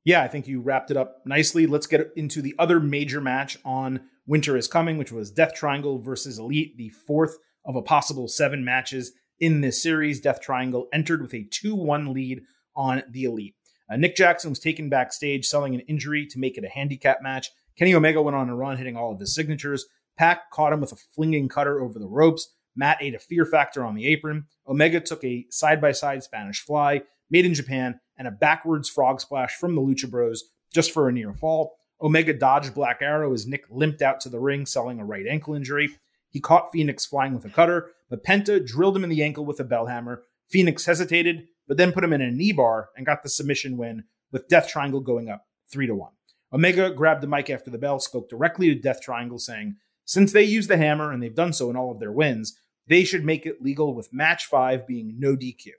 Yeah, 0.04 0.22
I 0.22 0.28
think 0.28 0.46
you 0.46 0.60
wrapped 0.60 0.90
it 0.90 0.96
up 0.96 1.22
nicely. 1.26 1.66
Let's 1.66 1.88
get 1.88 2.12
into 2.16 2.40
the 2.40 2.54
other 2.58 2.78
major 2.78 3.20
match 3.20 3.58
on 3.64 4.00
Winter 4.26 4.56
is 4.56 4.68
Coming, 4.68 4.98
which 4.98 5.12
was 5.12 5.30
Death 5.30 5.54
Triangle 5.54 5.98
versus 5.98 6.38
Elite, 6.38 6.76
the 6.76 6.90
fourth 6.90 7.38
of 7.64 7.74
a 7.74 7.82
possible 7.82 8.28
seven 8.28 8.64
matches 8.64 9.12
in 9.40 9.60
this 9.60 9.82
series. 9.82 10.20
Death 10.20 10.40
Triangle 10.40 10.88
entered 10.92 11.22
with 11.22 11.34
a 11.34 11.46
2 11.50 11.74
1 11.74 12.12
lead 12.12 12.42
on 12.74 13.02
the 13.10 13.24
Elite. 13.24 13.54
Uh, 13.90 13.96
Nick 13.96 14.16
Jackson 14.16 14.50
was 14.50 14.58
taken 14.58 14.88
backstage 14.88 15.46
selling 15.46 15.74
an 15.74 15.80
injury 15.80 16.26
to 16.26 16.38
make 16.38 16.58
it 16.58 16.64
a 16.64 16.68
handicap 16.68 17.22
match. 17.22 17.50
Kenny 17.78 17.94
Omega 17.94 18.22
went 18.22 18.36
on 18.36 18.48
a 18.48 18.56
run, 18.56 18.76
hitting 18.76 18.96
all 18.96 19.12
of 19.12 19.20
his 19.20 19.34
signatures. 19.34 19.86
Pac 20.16 20.50
caught 20.50 20.72
him 20.72 20.80
with 20.80 20.92
a 20.92 20.96
flinging 21.14 21.48
cutter 21.48 21.80
over 21.80 21.98
the 21.98 22.08
ropes. 22.08 22.52
Matt 22.74 22.98
ate 23.00 23.14
a 23.14 23.18
fear 23.18 23.44
factor 23.44 23.84
on 23.84 23.94
the 23.94 24.06
apron. 24.06 24.46
Omega 24.66 25.00
took 25.00 25.22
a 25.24 25.46
side 25.50 25.80
by 25.80 25.92
side 25.92 26.22
Spanish 26.22 26.62
fly, 26.62 27.02
made 27.30 27.46
in 27.46 27.54
Japan, 27.54 28.00
and 28.18 28.26
a 28.26 28.30
backwards 28.30 28.88
frog 28.88 29.20
splash 29.20 29.54
from 29.54 29.74
the 29.74 29.80
Lucha 29.80 30.10
Bros 30.10 30.44
just 30.74 30.90
for 30.90 31.08
a 31.08 31.12
near 31.12 31.32
fall. 31.32 31.76
Omega 32.00 32.34
dodged 32.34 32.74
Black 32.74 32.98
Arrow 33.00 33.32
as 33.32 33.46
Nick 33.46 33.64
limped 33.70 34.02
out 34.02 34.20
to 34.20 34.28
the 34.28 34.40
ring, 34.40 34.66
selling 34.66 35.00
a 35.00 35.04
right 35.04 35.26
ankle 35.26 35.54
injury. 35.54 35.90
He 36.28 36.40
caught 36.40 36.70
Fenix 36.72 37.06
flying 37.06 37.34
with 37.34 37.44
a 37.46 37.48
cutter, 37.48 37.92
but 38.08 38.24
Penta 38.24 38.64
drilled 38.64 38.96
him 38.96 39.04
in 39.04 39.10
the 39.10 39.22
ankle 39.22 39.44
with 39.44 39.60
a 39.60 39.64
bell 39.64 39.86
hammer. 39.86 40.22
Fenix 40.48 40.86
hesitated, 40.86 41.48
but 41.66 41.76
then 41.76 41.92
put 41.92 42.04
him 42.04 42.12
in 42.12 42.20
a 42.20 42.30
knee 42.30 42.52
bar 42.52 42.90
and 42.96 43.06
got 43.06 43.22
the 43.22 43.28
submission 43.28 43.76
win 43.76 44.04
with 44.32 44.48
Death 44.48 44.68
Triangle 44.68 45.00
going 45.00 45.28
up 45.28 45.46
3 45.72 45.86
to 45.86 45.94
1. 45.94 46.10
Omega 46.52 46.90
grabbed 46.90 47.22
the 47.22 47.26
mic 47.26 47.50
after 47.50 47.70
the 47.70 47.78
bell, 47.78 47.98
spoke 47.98 48.28
directly 48.28 48.68
to 48.68 48.80
Death 48.80 49.00
Triangle, 49.02 49.38
saying, 49.38 49.76
Since 50.04 50.32
they 50.32 50.44
use 50.44 50.68
the 50.68 50.76
hammer 50.76 51.12
and 51.12 51.22
they've 51.22 51.34
done 51.34 51.52
so 51.52 51.68
in 51.70 51.76
all 51.76 51.90
of 51.90 51.98
their 51.98 52.12
wins, 52.12 52.58
they 52.86 53.02
should 53.02 53.24
make 53.24 53.46
it 53.46 53.62
legal 53.62 53.94
with 53.94 54.12
match 54.12 54.46
five 54.46 54.86
being 54.86 55.16
no 55.18 55.34
DQ. 55.34 55.70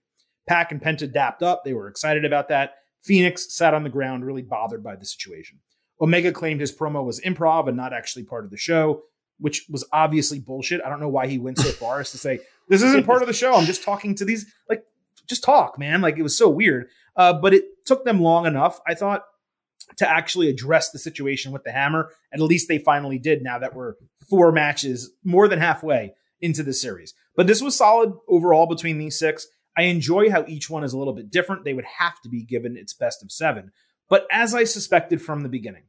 Pac 0.47 0.71
and 0.71 0.81
Penta 0.81 1.11
dapped 1.11 1.41
up. 1.41 1.63
They 1.63 1.73
were 1.73 1.87
excited 1.87 2.25
about 2.25 2.49
that. 2.49 2.75
Fenix 3.03 3.53
sat 3.55 3.73
on 3.73 3.83
the 3.83 3.89
ground, 3.89 4.25
really 4.25 4.41
bothered 4.41 4.83
by 4.83 4.95
the 4.95 5.05
situation. 5.05 5.59
Omega 6.01 6.31
claimed 6.31 6.61
his 6.61 6.75
promo 6.75 7.05
was 7.05 7.21
improv 7.21 7.67
and 7.67 7.77
not 7.77 7.93
actually 7.93 8.23
part 8.23 8.45
of 8.45 8.51
the 8.51 8.57
show, 8.57 9.03
which 9.39 9.65
was 9.69 9.85
obviously 9.91 10.39
bullshit. 10.39 10.81
I 10.83 10.89
don't 10.89 10.99
know 10.99 11.09
why 11.09 11.27
he 11.27 11.37
went 11.37 11.57
so 11.59 11.69
far 11.69 11.99
as 11.99 12.11
to 12.11 12.17
say, 12.17 12.39
This 12.67 12.81
isn't 12.81 13.05
part 13.05 13.21
of 13.21 13.27
the 13.27 13.33
show. 13.33 13.53
I'm 13.53 13.65
just 13.65 13.83
talking 13.83 14.15
to 14.15 14.25
these. 14.25 14.45
Like, 14.69 14.83
just 15.27 15.43
talk, 15.43 15.77
man. 15.77 16.01
Like, 16.01 16.17
it 16.17 16.23
was 16.23 16.37
so 16.37 16.49
weird. 16.49 16.87
Uh, 17.15 17.33
but 17.33 17.53
it 17.53 17.65
took 17.85 18.05
them 18.05 18.21
long 18.21 18.45
enough, 18.45 18.79
I 18.87 18.93
thought, 18.93 19.23
to 19.97 20.09
actually 20.09 20.49
address 20.49 20.91
the 20.91 20.99
situation 20.99 21.51
with 21.51 21.63
the 21.63 21.71
hammer. 21.71 22.09
At 22.33 22.39
least 22.39 22.67
they 22.67 22.79
finally 22.79 23.19
did 23.19 23.41
now 23.41 23.59
that 23.59 23.73
we're 23.73 23.95
four 24.29 24.51
matches, 24.51 25.11
more 25.23 25.47
than 25.47 25.59
halfway 25.59 26.13
into 26.41 26.63
the 26.63 26.73
series. 26.73 27.13
But 27.35 27.47
this 27.47 27.61
was 27.61 27.75
solid 27.75 28.13
overall 28.27 28.67
between 28.67 28.97
these 28.97 29.17
six. 29.17 29.47
I 29.77 29.83
enjoy 29.83 30.29
how 30.29 30.43
each 30.47 30.69
one 30.69 30.83
is 30.83 30.93
a 30.93 30.97
little 30.97 31.13
bit 31.13 31.31
different. 31.31 31.63
They 31.63 31.73
would 31.73 31.85
have 31.99 32.19
to 32.23 32.29
be 32.29 32.43
given 32.43 32.75
its 32.75 32.93
best 32.93 33.23
of 33.23 33.31
seven. 33.31 33.71
But 34.09 34.25
as 34.31 34.55
I 34.55 34.63
suspected 34.63 35.21
from 35.21 35.41
the 35.41 35.49
beginning, 35.49 35.83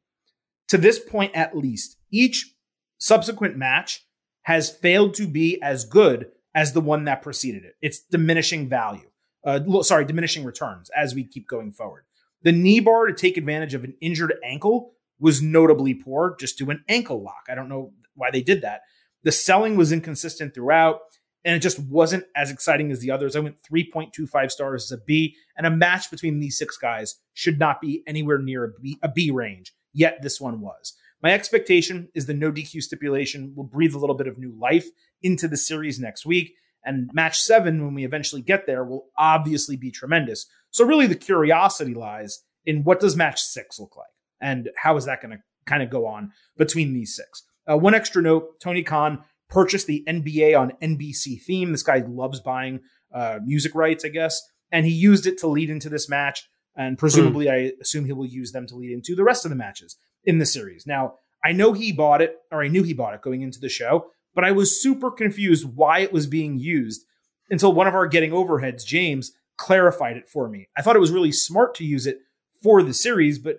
to 0.69 0.79
this 0.79 0.99
point 0.99 1.35
at 1.35 1.57
least, 1.57 1.97
each 2.11 2.55
subsequent 2.99 3.57
match 3.57 4.05
has 4.43 4.71
failed 4.71 5.15
to 5.15 5.27
be 5.27 5.61
as 5.63 5.85
good 5.85 6.31
as 6.55 6.73
the 6.73 6.81
one 6.81 7.05
that 7.05 7.23
preceded 7.23 7.65
it. 7.65 7.77
It's 7.81 8.01
diminishing 8.01 8.69
value. 8.69 9.09
Uh, 9.45 9.83
sorry, 9.83 10.05
diminishing 10.05 10.45
returns 10.45 10.91
as 10.97 11.15
we 11.15 11.25
keep 11.25 11.49
going 11.49 11.73
forward. 11.73 12.05
The 12.43 12.53
knee 12.53 12.81
bar 12.81 13.07
to 13.07 13.13
take 13.13 13.37
advantage 13.37 13.75
of 13.75 13.85
an 13.85 13.95
injured 14.01 14.35
ankle 14.45 14.93
was 15.19 15.43
notably 15.43 15.95
poor. 15.95 16.37
Just 16.39 16.59
do 16.59 16.71
an 16.71 16.85
ankle 16.89 17.23
lock. 17.23 17.47
I 17.49 17.55
don't 17.55 17.69
know 17.69 17.93
why 18.15 18.31
they 18.31 18.43
did 18.43 18.63
that. 18.63 18.83
The 19.25 19.33
selling 19.33 19.77
was 19.77 19.93
inconsistent 19.93 20.55
throughout, 20.55 21.01
and 21.45 21.55
it 21.55 21.61
just 21.61 21.79
wasn't 21.79 22.25
as 22.37 22.51
exciting 22.51 22.91
as 22.91 23.01
the 23.01 23.11
others. 23.11 23.35
I 23.35 23.41
went 23.41 23.63
3.25 23.71 24.51
stars 24.51 24.85
as 24.85 24.99
a 24.99 25.03
B, 25.03 25.37
and 25.57 25.67
a 25.67 25.71
match 25.71 26.11
between 26.11 26.39
these 26.39 26.57
six 26.57 26.77
guys 26.77 27.17
should 27.35 27.59
not 27.59 27.81
be 27.81 28.03
anywhere 28.07 28.39
near 28.39 28.65
a 28.65 28.81
B, 28.81 28.99
a 29.03 29.09
B 29.09 29.31
range, 29.31 29.75
yet 29.93 30.23
this 30.23 30.41
one 30.41 30.61
was. 30.61 30.95
My 31.23 31.33
expectation 31.33 32.09
is 32.15 32.27
the 32.27 32.35
no 32.35 32.53
DQ 32.53 32.83
stipulation 32.83 33.53
will 33.57 33.65
breathe 33.65 33.95
a 33.95 33.99
little 33.99 34.15
bit 34.15 34.29
of 34.29 34.39
new 34.39 34.57
life 34.59 34.87
into 35.23 35.49
the 35.49 35.57
series 35.57 35.99
next 35.99 36.25
week. 36.25 36.55
And 36.85 37.11
match 37.13 37.41
seven, 37.41 37.85
when 37.85 37.95
we 37.95 38.05
eventually 38.05 38.41
get 38.41 38.67
there, 38.67 38.85
will 38.85 39.09
obviously 39.19 39.77
be 39.77 39.91
tremendous. 39.91 40.47
So, 40.71 40.85
really, 40.85 41.07
the 41.07 41.17
curiosity 41.17 41.93
lies 41.93 42.45
in 42.65 42.85
what 42.85 43.01
does 43.01 43.17
match 43.17 43.41
six 43.41 43.81
look 43.81 43.97
like? 43.97 44.07
And 44.41 44.71
how 44.77 44.97
is 44.97 45.07
that 45.07 45.21
going 45.21 45.37
to 45.37 45.43
kind 45.67 45.83
of 45.83 45.91
go 45.91 46.07
on 46.07 46.33
between 46.57 46.93
these 46.93 47.17
six? 47.17 47.43
Uh, 47.71 47.77
one 47.77 47.95
extra 47.95 48.23
note 48.23 48.61
Tony 48.61 48.83
Khan 48.85 49.25
purchased 49.49 49.87
the 49.87 50.05
NBA 50.07 50.59
on 50.59 50.73
NBC 50.81 51.43
theme. 51.43 51.73
This 51.73 51.83
guy 51.83 52.05
loves 52.07 52.41
buying 52.41 52.81
uh, 53.13 53.41
music 53.45 53.75
rights, 53.75 54.05
I 54.05 54.09
guess. 54.09 54.41
And 54.71 54.87
he 54.87 54.93
used 54.93 55.27
it 55.27 55.39
to 55.39 55.49
lead 55.49 55.71
into 55.71 55.89
this 55.89 56.09
match. 56.09 56.49
And 56.77 56.97
presumably, 56.97 57.47
mm. 57.47 57.53
I 57.53 57.73
assume 57.81 58.05
he 58.05 58.13
will 58.13 58.27
use 58.27 58.53
them 58.53 58.67
to 58.69 58.77
lead 58.77 58.93
into 58.93 59.17
the 59.17 59.25
rest 59.25 59.45
of 59.45 59.49
the 59.49 59.57
matches 59.57 59.97
in 60.29 60.37
the 60.39 60.47
series. 60.47 60.87
Now, 60.87 61.15
I 61.43 61.53
know 61.53 61.73
he 61.73 61.91
bought 61.91 62.21
it, 62.21 62.37
or 62.53 62.63
I 62.63 62.69
knew 62.69 62.83
he 62.83 62.93
bought 62.93 63.15
it 63.15 63.23
going 63.23 63.41
into 63.41 63.59
the 63.59 63.71
show, 63.71 64.11
but 64.35 64.45
I 64.45 64.53
was 64.53 64.81
super 64.81 65.11
confused 65.11 65.65
why 65.75 66.01
it 66.01 66.13
was 66.13 66.27
being 66.27 66.59
used 66.59 67.07
until 67.49 67.73
one 67.73 67.87
of 67.87 67.95
our 67.95 68.07
getting 68.07 68.33
overheads, 68.33 68.85
James, 68.85 69.33
clarified 69.57 70.19
it 70.19 70.29
for 70.29 70.47
me. 70.47 70.69
I 70.77 70.83
thought 70.83 70.97
it 70.97 71.01
was 71.01 71.11
really 71.11 71.33
smart 71.33 71.75
to 71.77 71.85
use 71.85 72.07
it 72.07 72.19
for 72.63 72.83
the 72.83 72.93
series, 72.93 73.39
but 73.39 73.57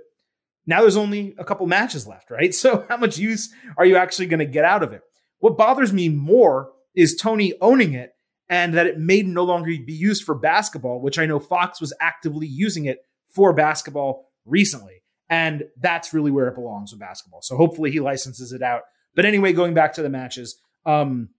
now 0.68 0.82
there's 0.82 0.96
only 0.96 1.34
a 1.40 1.44
couple 1.44 1.66
matches 1.66 2.06
left, 2.06 2.30
right? 2.30 2.54
So 2.54 2.86
how 2.88 2.98
much 2.98 3.18
use 3.18 3.52
are 3.76 3.86
you 3.86 3.98
actually 3.98 4.28
going 4.28 4.40
to 4.40 4.46
get 4.46 4.64
out 4.64 4.84
of 4.84 4.94
it? 4.94 5.02
What 5.40 5.58
bothers 5.58 5.92
me 5.92 6.08
more 6.08 6.70
is 6.96 7.16
Tony 7.16 7.54
owning 7.62 7.94
it 7.94 8.14
and 8.48 8.76
that 8.76 8.86
it 8.86 9.00
may 9.00 9.24
no 9.24 9.44
longer 9.44 9.72
be 9.84 9.94
used 9.94 10.24
for 10.24 10.36
basketball, 10.36 11.02
which 11.02 11.18
I 11.18 11.26
know 11.26 11.40
Fox 11.40 11.82
was 11.82 11.96
actively 12.00 12.46
using 12.46 12.86
it 12.86 13.00
for 13.34 13.54
basketball 13.54 14.28
recently. 14.46 14.99
And 15.30 15.66
that's 15.80 16.14
really 16.14 16.32
where 16.32 16.48
it 16.48 16.56
belongs 16.56 16.92
with 16.92 17.00
basketball. 17.00 17.42
So 17.42 17.56
hopefully 17.56 17.92
he 17.92 18.00
licenses 18.00 18.52
it 18.52 18.64
out. 18.64 18.82
But 19.16 19.26
anyway, 19.26 19.54
going 19.54 19.74
back 19.74 19.94
to 19.94 20.02
the 20.02 20.10
matches, 20.10 20.60
um, 20.86 21.30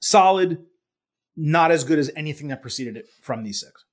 solid, 0.00 0.64
not 1.36 1.70
as 1.70 1.84
good 1.84 1.98
as 1.98 2.10
anything 2.16 2.48
that 2.48 2.62
preceded 2.62 2.96
it 2.96 3.06
from 3.20 3.44
these 3.44 3.60
six. 3.60 3.84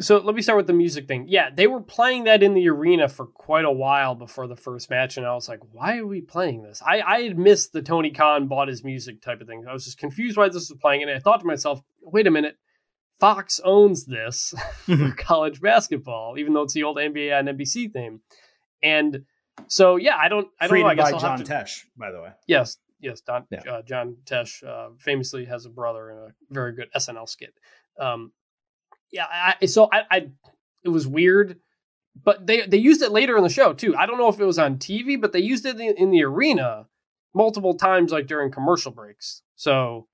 So 0.00 0.18
let 0.18 0.34
me 0.34 0.42
start 0.42 0.56
with 0.56 0.66
the 0.66 0.72
music 0.72 1.06
thing. 1.06 1.26
Yeah, 1.28 1.50
they 1.54 1.66
were 1.66 1.80
playing 1.80 2.24
that 2.24 2.42
in 2.42 2.54
the 2.54 2.68
arena 2.68 3.08
for 3.08 3.26
quite 3.26 3.66
a 3.66 3.70
while 3.70 4.14
before 4.14 4.46
the 4.46 4.56
first 4.56 4.88
match, 4.88 5.16
and 5.16 5.26
I 5.26 5.34
was 5.34 5.48
like, 5.48 5.60
why 5.70 5.98
are 5.98 6.06
we 6.06 6.22
playing 6.22 6.62
this? 6.62 6.82
I, 6.84 7.02
I 7.02 7.20
had 7.20 7.38
missed 7.38 7.72
the 7.72 7.82
Tony 7.82 8.10
Khan 8.10 8.48
bought 8.48 8.68
his 8.68 8.82
music 8.82 9.20
type 9.20 9.42
of 9.42 9.46
thing. 9.46 9.64
I 9.68 9.72
was 9.72 9.84
just 9.84 9.98
confused 9.98 10.36
why 10.36 10.48
this 10.48 10.70
was 10.70 10.78
playing, 10.80 11.02
and 11.02 11.10
I 11.10 11.18
thought 11.18 11.40
to 11.40 11.46
myself, 11.46 11.82
wait 12.00 12.26
a 12.26 12.30
minute, 12.30 12.56
Fox 13.22 13.60
owns 13.62 14.06
this 14.06 14.52
for 14.78 15.12
college 15.16 15.60
basketball, 15.60 16.34
even 16.38 16.54
though 16.54 16.62
it's 16.62 16.74
the 16.74 16.82
old 16.82 16.96
NBA 16.96 17.38
and 17.38 17.56
NBC 17.56 17.92
theme. 17.92 18.20
And 18.82 19.26
so, 19.68 19.94
yeah, 19.94 20.16
I 20.20 20.28
don't, 20.28 20.48
I 20.60 20.66
don't 20.66 20.80
know. 20.80 20.86
I 20.88 20.96
guess 20.96 21.12
by 21.12 21.14
I'll 21.14 21.20
John 21.20 21.38
to, 21.38 21.44
Tesh, 21.44 21.84
by 21.96 22.10
the 22.10 22.20
way. 22.20 22.30
Yes, 22.48 22.78
yes, 22.98 23.20
Don, 23.20 23.46
yeah. 23.48 23.60
uh, 23.70 23.82
John 23.82 24.16
Tesh 24.24 24.66
uh, 24.66 24.88
famously 24.98 25.44
has 25.44 25.66
a 25.66 25.70
brother 25.70 26.10
in 26.10 26.18
a 26.18 26.28
very 26.50 26.72
good 26.72 26.88
SNL 26.96 27.28
skit. 27.28 27.54
Um, 27.96 28.32
yeah, 29.12 29.26
I, 29.30 29.66
so 29.66 29.88
I, 29.92 30.02
I, 30.10 30.16
it 30.82 30.88
was 30.88 31.06
weird, 31.06 31.60
but 32.24 32.44
they 32.44 32.66
they 32.66 32.78
used 32.78 33.02
it 33.02 33.12
later 33.12 33.36
in 33.36 33.44
the 33.44 33.50
show 33.50 33.72
too. 33.72 33.94
I 33.94 34.06
don't 34.06 34.18
know 34.18 34.30
if 34.30 34.40
it 34.40 34.44
was 34.44 34.58
on 34.58 34.78
TV, 34.78 35.20
but 35.20 35.30
they 35.32 35.38
used 35.38 35.64
it 35.64 35.78
in, 35.78 35.94
in 35.96 36.10
the 36.10 36.24
arena 36.24 36.86
multiple 37.34 37.74
times, 37.74 38.10
like 38.10 38.26
during 38.26 38.50
commercial 38.50 38.90
breaks. 38.90 39.42
So 39.54 40.08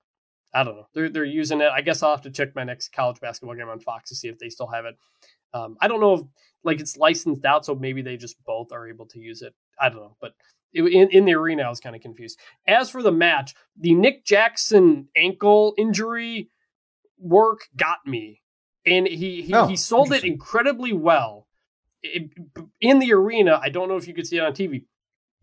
I 0.53 0.63
don't 0.63 0.75
know. 0.75 0.87
They're 0.93 1.09
they're 1.09 1.25
using 1.25 1.61
it. 1.61 1.69
I 1.71 1.81
guess 1.81 2.01
I'll 2.01 2.11
have 2.11 2.23
to 2.23 2.31
check 2.31 2.55
my 2.55 2.63
next 2.63 2.91
college 2.91 3.19
basketball 3.19 3.55
game 3.55 3.69
on 3.69 3.79
Fox 3.79 4.09
to 4.09 4.15
see 4.15 4.27
if 4.27 4.39
they 4.39 4.49
still 4.49 4.67
have 4.67 4.85
it. 4.85 4.95
Um, 5.53 5.77
I 5.79 5.87
don't 5.87 5.99
know 5.99 6.13
if 6.13 6.21
like 6.63 6.79
it's 6.79 6.97
licensed 6.97 7.45
out, 7.45 7.65
so 7.65 7.75
maybe 7.75 8.01
they 8.01 8.17
just 8.17 8.43
both 8.45 8.71
are 8.71 8.87
able 8.87 9.05
to 9.07 9.19
use 9.19 9.41
it. 9.41 9.53
I 9.79 9.89
don't 9.89 9.99
know, 9.99 10.17
but 10.19 10.33
it, 10.73 10.83
in 10.83 11.09
in 11.09 11.25
the 11.25 11.35
arena, 11.35 11.63
I 11.63 11.69
was 11.69 11.79
kind 11.79 11.95
of 11.95 12.01
confused. 12.01 12.39
As 12.67 12.89
for 12.89 13.03
the 13.03 13.11
match, 13.11 13.53
the 13.77 13.93
Nick 13.93 14.25
Jackson 14.25 15.07
ankle 15.15 15.73
injury 15.77 16.49
work 17.19 17.67
got 17.75 17.99
me, 18.05 18.41
and 18.85 19.07
he 19.07 19.41
he, 19.41 19.53
oh, 19.53 19.67
he 19.67 19.75
sold 19.75 20.11
it 20.13 20.23
incredibly 20.23 20.93
well. 20.93 21.47
It, 22.01 22.31
in 22.79 22.99
the 22.99 23.13
arena, 23.13 23.59
I 23.61 23.69
don't 23.69 23.89
know 23.89 23.97
if 23.97 24.07
you 24.07 24.13
could 24.13 24.25
see 24.25 24.37
it 24.37 24.43
on 24.43 24.53
TV, 24.53 24.85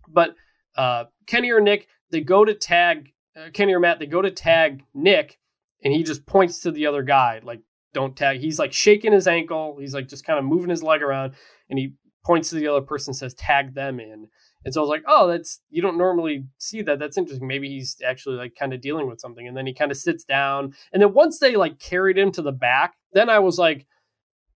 but 0.08 0.34
uh, 0.76 1.04
Kenny 1.26 1.50
or 1.50 1.60
Nick, 1.60 1.86
they 2.10 2.20
go 2.20 2.44
to 2.44 2.54
tag 2.54 3.12
Kenny 3.53 3.75
or 3.75 3.81
Matt, 3.81 3.99
they 3.99 4.07
go 4.07 4.22
to 4.22 4.31
tag 4.31 4.83
Nick, 4.94 5.38
and 5.85 5.92
he 5.92 6.03
just 6.03 6.27
points 6.27 6.61
to 6.61 6.70
the 6.70 6.87
other 6.87 7.03
guy, 7.03 7.40
like 7.42 7.61
don't 7.92 8.16
tag. 8.16 8.40
He's 8.40 8.59
like 8.59 8.72
shaking 8.72 9.12
his 9.12 9.27
ankle. 9.27 9.77
He's 9.81 9.94
like 9.94 10.09
just 10.09 10.25
kind 10.25 10.38
of 10.38 10.44
moving 10.44 10.70
his 10.70 10.83
leg 10.83 11.03
around, 11.03 11.35
and 11.68 11.79
he 11.79 11.94
points 12.25 12.51
to 12.51 12.57
the 12.57 12.68
other 12.68 12.81
person, 12.81 13.14
says 13.14 13.35
tag 13.35 13.75
them 13.75 14.01
in. 14.01 14.29
And 14.64 14.75
so 14.75 14.81
I 14.81 14.83
was 14.83 14.90
like, 14.90 15.05
oh, 15.07 15.29
that's 15.29 15.61
you 15.70 15.81
don't 15.81 15.96
normally 15.96 16.44
see 16.59 16.83
that. 16.83 16.99
That's 16.99 17.16
interesting. 17.16 17.46
Maybe 17.46 17.68
he's 17.68 17.96
actually 18.05 18.37
like 18.37 18.57
kind 18.59 18.72
of 18.72 18.81
dealing 18.81 19.09
with 19.09 19.20
something. 19.20 19.46
And 19.46 19.57
then 19.57 19.66
he 19.66 19.72
kind 19.72 19.92
of 19.92 19.96
sits 19.96 20.25
down. 20.25 20.75
And 20.92 21.01
then 21.01 21.14
once 21.14 21.38
they 21.38 21.55
like 21.55 21.79
carried 21.79 22.18
him 22.18 22.33
to 22.33 22.42
the 22.42 22.53
back, 22.53 22.94
then 23.12 23.31
I 23.31 23.38
was 23.38 23.59
like, 23.59 23.87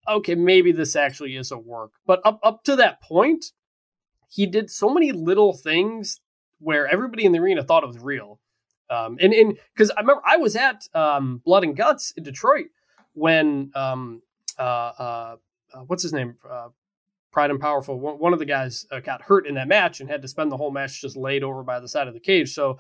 okay, 0.09 0.37
maybe 0.37 0.71
this 0.71 0.95
actually 0.95 1.37
is 1.37 1.51
a 1.51 1.59
work. 1.59 1.91
But 2.07 2.21
up 2.25 2.39
up 2.45 2.63
to 2.65 2.77
that 2.77 3.03
point, 3.03 3.47
he 4.29 4.47
did 4.47 4.71
so 4.71 4.89
many 4.89 5.11
little 5.11 5.53
things 5.53 6.21
where 6.61 6.87
everybody 6.87 7.25
in 7.25 7.33
the 7.33 7.41
arena 7.41 7.65
thought 7.65 7.83
it 7.83 7.89
was 7.89 7.99
real. 7.99 8.39
Um, 8.89 9.19
and 9.21 9.33
and 9.33 9.59
because 9.75 9.91
I 9.91 10.01
remember 10.01 10.23
I 10.25 10.37
was 10.37 10.57
at 10.57 10.89
um, 10.95 11.43
Blood 11.45 11.65
and 11.65 11.77
Guts 11.77 12.13
in 12.17 12.23
Detroit 12.23 12.67
when 13.15 13.71
um, 13.75 14.23
uh, 14.59 14.63
uh, 14.63 15.37
uh 15.75 15.81
what's 15.81 16.03
his 16.03 16.13
name 16.13 16.37
uh, 16.49 16.69
Pride 17.33 17.51
and 17.51 17.61
Powerful 17.61 17.99
one 17.99 18.33
of 18.33 18.39
the 18.39 18.45
guys 18.45 18.87
uh, 18.91 19.01
got 19.01 19.23
hurt 19.23 19.47
in 19.47 19.57
that 19.57 19.69
match 19.69 20.01
and 20.01 20.09
had 20.09 20.23
to 20.23 20.29
spend 20.29 20.53
the 20.53 20.57
whole 20.57 20.71
match 20.71 21.01
just 21.01 21.17
laid 21.17 21.43
over 21.43 21.63
by 21.63 21.81
the 21.81 21.89
side 21.89 22.09
of 22.09 22.15
the 22.15 22.21
cage. 22.21 22.55
So 22.55 22.79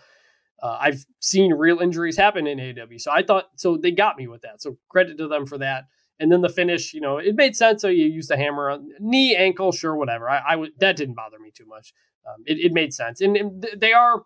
uh, 0.62 0.78
I've 0.80 1.04
seen 1.20 1.52
real 1.52 1.80
injuries 1.80 2.16
happen 2.16 2.46
in 2.46 2.58
AEW. 2.58 3.00
So 3.00 3.10
I 3.12 3.22
thought 3.22 3.50
so 3.56 3.76
they 3.76 3.90
got 3.90 4.16
me 4.16 4.26
with 4.26 4.42
that. 4.42 4.62
So 4.62 4.78
credit 4.88 5.18
to 5.18 5.28
them 5.28 5.46
for 5.46 5.58
that. 5.58 5.84
And 6.18 6.32
then 6.32 6.40
the 6.40 6.48
finish, 6.48 6.94
you 6.94 7.00
know, 7.00 7.18
it 7.18 7.34
made 7.34 7.54
sense. 7.54 7.82
So 7.82 7.88
you 7.88 8.06
use 8.06 8.28
the 8.28 8.38
hammer 8.38 8.70
on 8.70 8.88
knee, 8.98 9.36
ankle, 9.36 9.70
sure, 9.72 9.94
whatever. 9.94 10.30
I, 10.30 10.54
I 10.54 10.66
that 10.78 10.96
didn't 10.96 11.14
bother 11.14 11.38
me 11.38 11.50
too 11.50 11.66
much. 11.66 11.92
Um, 12.26 12.42
it, 12.46 12.58
it, 12.58 12.72
made 12.72 12.92
sense, 12.92 13.20
and, 13.20 13.36
and 13.36 13.64
they 13.76 13.92
are 13.92 14.24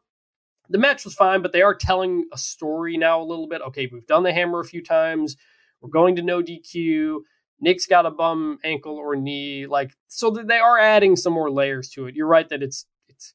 the 0.70 0.78
match 0.78 1.04
was 1.04 1.14
fine, 1.14 1.42
but 1.42 1.52
they 1.52 1.62
are 1.62 1.74
telling 1.74 2.26
a 2.32 2.38
story 2.38 2.96
now 2.96 3.20
a 3.20 3.24
little 3.24 3.48
bit. 3.48 3.60
Okay, 3.60 3.88
we've 3.92 4.06
done 4.06 4.22
the 4.22 4.32
hammer 4.32 4.60
a 4.60 4.64
few 4.64 4.82
times. 4.82 5.36
We're 5.80 5.90
going 5.90 6.16
to 6.16 6.22
no 6.22 6.42
DQ. 6.42 7.18
Nick's 7.60 7.86
got 7.86 8.06
a 8.06 8.10
bum 8.10 8.58
ankle 8.64 8.96
or 8.96 9.16
knee, 9.16 9.66
like 9.66 9.92
so 10.08 10.30
they 10.30 10.58
are 10.58 10.78
adding 10.78 11.16
some 11.16 11.32
more 11.32 11.50
layers 11.50 11.90
to 11.90 12.06
it. 12.06 12.14
You're 12.14 12.26
right 12.26 12.48
that 12.48 12.62
it's 12.62 12.86
it's 13.08 13.34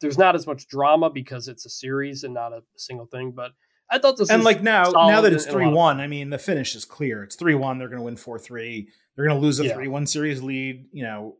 there's 0.00 0.18
not 0.18 0.36
as 0.36 0.46
much 0.46 0.68
drama 0.68 1.10
because 1.10 1.48
it's 1.48 1.66
a 1.66 1.70
series 1.70 2.22
and 2.22 2.34
not 2.34 2.52
a 2.52 2.62
single 2.76 3.06
thing, 3.06 3.32
but 3.32 3.52
I 3.90 3.98
thought 3.98 4.18
this 4.18 4.30
and 4.30 4.44
like 4.44 4.62
now 4.62 4.90
now 4.94 5.22
that 5.22 5.32
it's 5.32 5.46
three 5.46 5.66
one, 5.66 6.00
I 6.00 6.06
mean 6.06 6.30
the 6.30 6.38
finish 6.38 6.76
is 6.76 6.84
clear. 6.84 7.24
It's 7.24 7.36
three 7.36 7.54
one. 7.54 7.78
They're 7.78 7.88
going 7.88 7.98
to 7.98 8.04
win 8.04 8.16
four 8.16 8.38
three. 8.38 8.88
They're 9.16 9.26
going 9.26 9.40
to 9.40 9.44
lose 9.44 9.58
a 9.58 9.72
three 9.72 9.86
yeah. 9.86 9.90
one 9.90 10.06
series 10.06 10.42
lead. 10.42 10.86
You 10.92 11.04
know, 11.04 11.36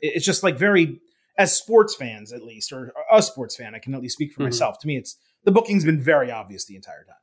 it's 0.00 0.24
just 0.24 0.42
like 0.42 0.56
very 0.56 1.00
as 1.38 1.56
sports 1.56 1.94
fans, 1.94 2.32
at 2.32 2.42
least, 2.42 2.72
or 2.72 2.92
a 3.10 3.22
sports 3.22 3.56
fan, 3.56 3.74
I 3.74 3.78
can 3.78 3.94
at 3.94 4.02
least 4.02 4.14
speak 4.14 4.32
for 4.32 4.40
mm-hmm. 4.40 4.48
myself. 4.48 4.78
To 4.80 4.86
me, 4.86 4.96
it's 4.96 5.16
the 5.44 5.52
booking's 5.52 5.84
been 5.84 6.00
very 6.00 6.30
obvious 6.30 6.66
the 6.66 6.76
entire 6.76 7.04
time. 7.04 7.14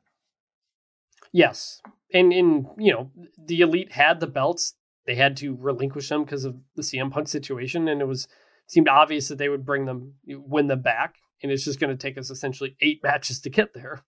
Yes, 1.32 1.82
and 2.12 2.32
in 2.32 2.66
you 2.78 2.92
know 2.92 3.10
the 3.38 3.60
elite 3.60 3.92
had 3.92 4.20
the 4.20 4.26
belts, 4.26 4.74
they 5.06 5.14
had 5.14 5.36
to 5.38 5.54
relinquish 5.54 6.08
them 6.08 6.24
because 6.24 6.44
of 6.44 6.56
the 6.74 6.82
CM 6.82 7.12
Punk 7.12 7.28
situation, 7.28 7.88
and 7.88 8.00
it 8.00 8.06
was 8.06 8.26
seemed 8.66 8.88
obvious 8.88 9.28
that 9.28 9.38
they 9.38 9.50
would 9.50 9.66
bring 9.66 9.84
them 9.84 10.14
win 10.26 10.66
them 10.66 10.80
back, 10.80 11.16
and 11.42 11.52
it's 11.52 11.64
just 11.64 11.78
going 11.78 11.96
to 11.96 11.96
take 11.96 12.16
us 12.16 12.30
essentially 12.30 12.74
eight 12.80 13.00
matches 13.02 13.40
to 13.40 13.50
get 13.50 13.74
there. 13.74 14.02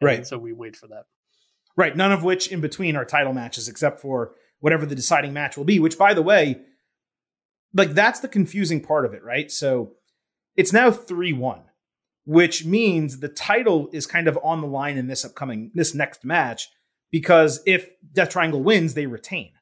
And 0.00 0.06
right. 0.06 0.26
So 0.26 0.36
we 0.36 0.52
wait 0.52 0.74
for 0.74 0.88
that. 0.88 1.04
Right. 1.76 1.96
None 1.96 2.12
of 2.12 2.22
which 2.22 2.48
in 2.48 2.60
between 2.60 2.96
are 2.96 3.04
title 3.04 3.32
matches, 3.32 3.68
except 3.68 4.00
for 4.00 4.32
whatever 4.60 4.84
the 4.86 4.94
deciding 4.94 5.32
match 5.32 5.56
will 5.56 5.64
be. 5.64 5.78
Which, 5.78 5.96
by 5.96 6.12
the 6.12 6.22
way, 6.22 6.60
like 7.74 7.90
that's 7.90 8.20
the 8.20 8.28
confusing 8.28 8.80
part 8.80 9.04
of 9.04 9.14
it, 9.14 9.22
right? 9.22 9.50
So 9.50 9.92
it's 10.56 10.72
now 10.72 10.90
3 10.90 11.32
1, 11.32 11.60
which 12.24 12.64
means 12.64 13.20
the 13.20 13.28
title 13.28 13.88
is 13.92 14.06
kind 14.06 14.28
of 14.28 14.38
on 14.42 14.60
the 14.60 14.66
line 14.66 14.96
in 14.96 15.08
this 15.08 15.24
upcoming, 15.24 15.70
this 15.74 15.94
next 15.94 16.24
match, 16.24 16.68
because 17.10 17.60
if 17.66 17.88
Death 18.12 18.30
Triangle 18.30 18.62
wins, 18.62 18.94
they 18.94 19.06
retain. 19.06 19.52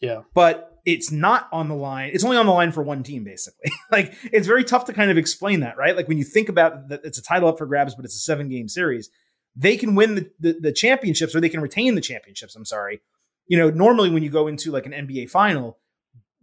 Yeah. 0.00 0.22
But 0.34 0.74
it's 0.84 1.10
not 1.10 1.48
on 1.50 1.68
the 1.68 1.74
line. 1.74 2.10
It's 2.12 2.24
only 2.24 2.36
on 2.36 2.46
the 2.46 2.52
line 2.52 2.72
for 2.72 2.82
one 2.82 3.02
team, 3.02 3.24
basically. 3.24 3.72
like 3.90 4.14
it's 4.32 4.46
very 4.46 4.64
tough 4.64 4.84
to 4.86 4.92
kind 4.92 5.10
of 5.10 5.16
explain 5.16 5.60
that, 5.60 5.78
right? 5.78 5.96
Like 5.96 6.08
when 6.08 6.18
you 6.18 6.24
think 6.24 6.48
about 6.48 6.88
that, 6.88 7.00
it's 7.04 7.18
a 7.18 7.22
title 7.22 7.48
up 7.48 7.58
for 7.58 7.66
grabs, 7.66 7.94
but 7.94 8.04
it's 8.04 8.16
a 8.16 8.20
seven 8.20 8.48
game 8.48 8.68
series. 8.68 9.08
They 9.56 9.76
can 9.76 9.94
win 9.94 10.16
the, 10.16 10.30
the, 10.40 10.56
the 10.60 10.72
championships 10.72 11.34
or 11.34 11.40
they 11.40 11.48
can 11.48 11.60
retain 11.60 11.94
the 11.94 12.00
championships. 12.00 12.56
I'm 12.56 12.64
sorry. 12.64 13.00
You 13.46 13.56
know, 13.58 13.70
normally 13.70 14.10
when 14.10 14.22
you 14.22 14.30
go 14.30 14.46
into 14.46 14.72
like 14.72 14.84
an 14.84 14.92
NBA 14.92 15.30
final, 15.30 15.78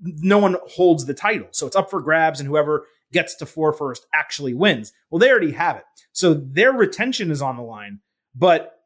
no 0.01 0.37
one 0.37 0.57
holds 0.67 1.05
the 1.05 1.13
title. 1.13 1.47
So 1.51 1.67
it's 1.67 1.75
up 1.75 1.89
for 1.89 2.01
grabs, 2.01 2.39
and 2.39 2.47
whoever 2.47 2.85
gets 3.11 3.35
to 3.35 3.45
four 3.45 3.73
first 3.73 4.05
actually 4.13 4.53
wins. 4.53 4.93
Well, 5.09 5.19
they 5.19 5.29
already 5.29 5.51
have 5.51 5.77
it. 5.77 5.83
So 6.11 6.33
their 6.33 6.71
retention 6.71 7.31
is 7.31 7.41
on 7.41 7.57
the 7.57 7.63
line, 7.63 7.99
but 8.35 8.77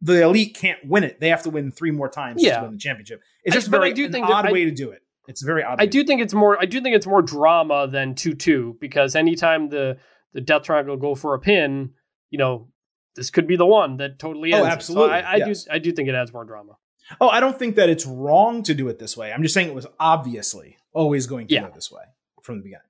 the 0.00 0.22
elite 0.22 0.54
can't 0.54 0.78
win 0.86 1.04
it. 1.04 1.20
They 1.20 1.28
have 1.28 1.42
to 1.42 1.50
win 1.50 1.70
three 1.70 1.90
more 1.90 2.08
times 2.08 2.42
yeah. 2.42 2.58
to 2.58 2.62
win 2.62 2.72
the 2.72 2.78
championship. 2.78 3.22
It's 3.44 3.54
just 3.54 3.68
I, 3.68 3.70
very 3.70 3.90
I 3.90 3.92
do 3.92 4.08
think 4.08 4.26
odd 4.26 4.50
way 4.50 4.62
I, 4.62 4.64
to 4.66 4.70
do 4.70 4.90
it. 4.90 5.02
It's 5.28 5.42
very 5.42 5.62
odd. 5.62 5.80
I 5.80 5.86
do 5.86 6.04
think 6.04 6.20
it's 6.20 6.34
more. 6.34 6.60
I 6.60 6.66
do 6.66 6.80
think 6.80 6.96
it's 6.96 7.06
more 7.06 7.22
drama 7.22 7.86
than 7.86 8.14
two 8.14 8.34
two 8.34 8.76
because 8.80 9.14
anytime 9.14 9.68
the 9.68 9.98
the 10.32 10.40
Death 10.40 10.62
Triangle 10.62 10.96
go 10.96 11.14
for 11.14 11.34
a 11.34 11.38
pin, 11.38 11.90
you 12.30 12.38
know, 12.38 12.68
this 13.14 13.30
could 13.30 13.46
be 13.46 13.56
the 13.56 13.66
one 13.66 13.98
that 13.98 14.18
totally 14.18 14.52
oh, 14.52 14.58
ends. 14.58 14.68
Oh, 14.68 14.70
absolutely. 14.70 15.08
So 15.08 15.14
I, 15.14 15.20
I 15.20 15.36
yes. 15.36 15.64
do. 15.64 15.70
I 15.72 15.78
do 15.78 15.92
think 15.92 16.08
it 16.08 16.14
adds 16.14 16.32
more 16.32 16.44
drama. 16.44 16.76
Oh, 17.20 17.28
I 17.28 17.40
don't 17.40 17.58
think 17.58 17.76
that 17.76 17.88
it's 17.88 18.06
wrong 18.06 18.62
to 18.64 18.74
do 18.74 18.88
it 18.88 18.98
this 18.98 19.16
way. 19.16 19.32
I'm 19.32 19.42
just 19.42 19.54
saying 19.54 19.68
it 19.68 19.74
was 19.74 19.86
obviously 19.98 20.76
always 20.92 21.26
going 21.26 21.48
to 21.48 21.54
yeah. 21.54 21.62
go 21.62 21.72
this 21.74 21.90
way 21.90 22.02
from 22.42 22.58
the 22.58 22.64
beginning. 22.64 22.86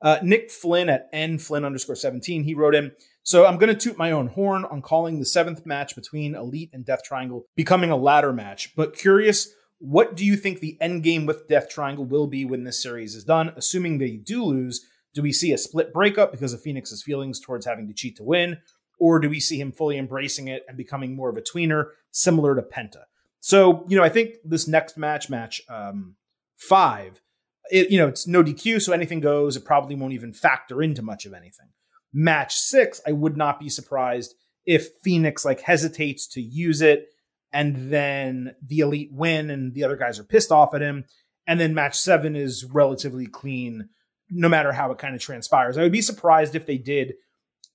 Uh, 0.00 0.18
Nick 0.22 0.50
Flynn 0.50 0.88
at 0.88 1.08
N 1.12 1.38
Flynn 1.38 1.64
underscore 1.64 1.94
17, 1.94 2.42
he 2.42 2.54
wrote 2.54 2.74
in, 2.74 2.92
so 3.22 3.46
I'm 3.46 3.56
going 3.56 3.72
to 3.72 3.78
toot 3.78 3.96
my 3.96 4.10
own 4.10 4.26
horn 4.26 4.64
on 4.64 4.82
calling 4.82 5.20
the 5.20 5.24
seventh 5.24 5.64
match 5.64 5.94
between 5.94 6.34
Elite 6.34 6.70
and 6.72 6.84
Death 6.84 7.04
Triangle 7.04 7.46
becoming 7.54 7.90
a 7.90 7.96
ladder 7.96 8.32
match, 8.32 8.74
but 8.74 8.96
curious, 8.96 9.48
what 9.78 10.16
do 10.16 10.24
you 10.24 10.36
think 10.36 10.60
the 10.60 10.76
end 10.80 11.02
game 11.02 11.26
with 11.26 11.48
Death 11.48 11.68
Triangle 11.68 12.04
will 12.04 12.26
be 12.26 12.44
when 12.44 12.64
this 12.64 12.82
series 12.82 13.14
is 13.14 13.24
done? 13.24 13.52
Assuming 13.56 13.98
they 13.98 14.16
do 14.16 14.44
lose, 14.44 14.84
do 15.14 15.22
we 15.22 15.32
see 15.32 15.52
a 15.52 15.58
split 15.58 15.92
breakup 15.92 16.30
because 16.30 16.52
of 16.52 16.62
Fenix's 16.62 17.02
feelings 17.02 17.40
towards 17.40 17.66
having 17.66 17.88
to 17.88 17.94
cheat 17.94 18.16
to 18.16 18.24
win? 18.24 18.58
Or 18.98 19.18
do 19.18 19.28
we 19.28 19.40
see 19.40 19.60
him 19.60 19.72
fully 19.72 19.98
embracing 19.98 20.46
it 20.46 20.64
and 20.68 20.76
becoming 20.76 21.16
more 21.16 21.28
of 21.28 21.36
a 21.36 21.42
tweener, 21.42 21.86
similar 22.12 22.54
to 22.54 22.62
Penta? 22.62 23.04
So, 23.44 23.84
you 23.88 23.96
know, 23.96 24.04
I 24.04 24.08
think 24.08 24.36
this 24.44 24.68
next 24.68 24.96
match, 24.96 25.28
match 25.28 25.60
um, 25.68 26.14
five, 26.56 27.20
it, 27.72 27.90
you 27.90 27.98
know, 27.98 28.06
it's 28.06 28.28
no 28.28 28.40
DQ, 28.40 28.80
so 28.80 28.92
anything 28.92 29.18
goes. 29.18 29.56
It 29.56 29.64
probably 29.64 29.96
won't 29.96 30.12
even 30.12 30.32
factor 30.32 30.80
into 30.80 31.02
much 31.02 31.26
of 31.26 31.34
anything. 31.34 31.66
Match 32.12 32.54
six, 32.54 33.00
I 33.04 33.10
would 33.10 33.36
not 33.36 33.58
be 33.58 33.68
surprised 33.68 34.34
if 34.64 34.90
Fenix 35.02 35.44
like 35.44 35.60
hesitates 35.60 36.28
to 36.28 36.40
use 36.40 36.82
it 36.82 37.08
and 37.52 37.90
then 37.90 38.54
the 38.64 38.78
elite 38.78 39.10
win 39.12 39.50
and 39.50 39.74
the 39.74 39.82
other 39.82 39.96
guys 39.96 40.20
are 40.20 40.24
pissed 40.24 40.52
off 40.52 40.72
at 40.72 40.80
him. 40.80 41.04
And 41.48 41.58
then 41.58 41.74
match 41.74 41.98
seven 41.98 42.36
is 42.36 42.64
relatively 42.64 43.26
clean, 43.26 43.88
no 44.30 44.48
matter 44.48 44.70
how 44.70 44.92
it 44.92 44.98
kind 44.98 45.16
of 45.16 45.20
transpires. 45.20 45.76
I 45.76 45.82
would 45.82 45.90
be 45.90 46.00
surprised 46.00 46.54
if 46.54 46.64
they 46.64 46.78
did, 46.78 47.14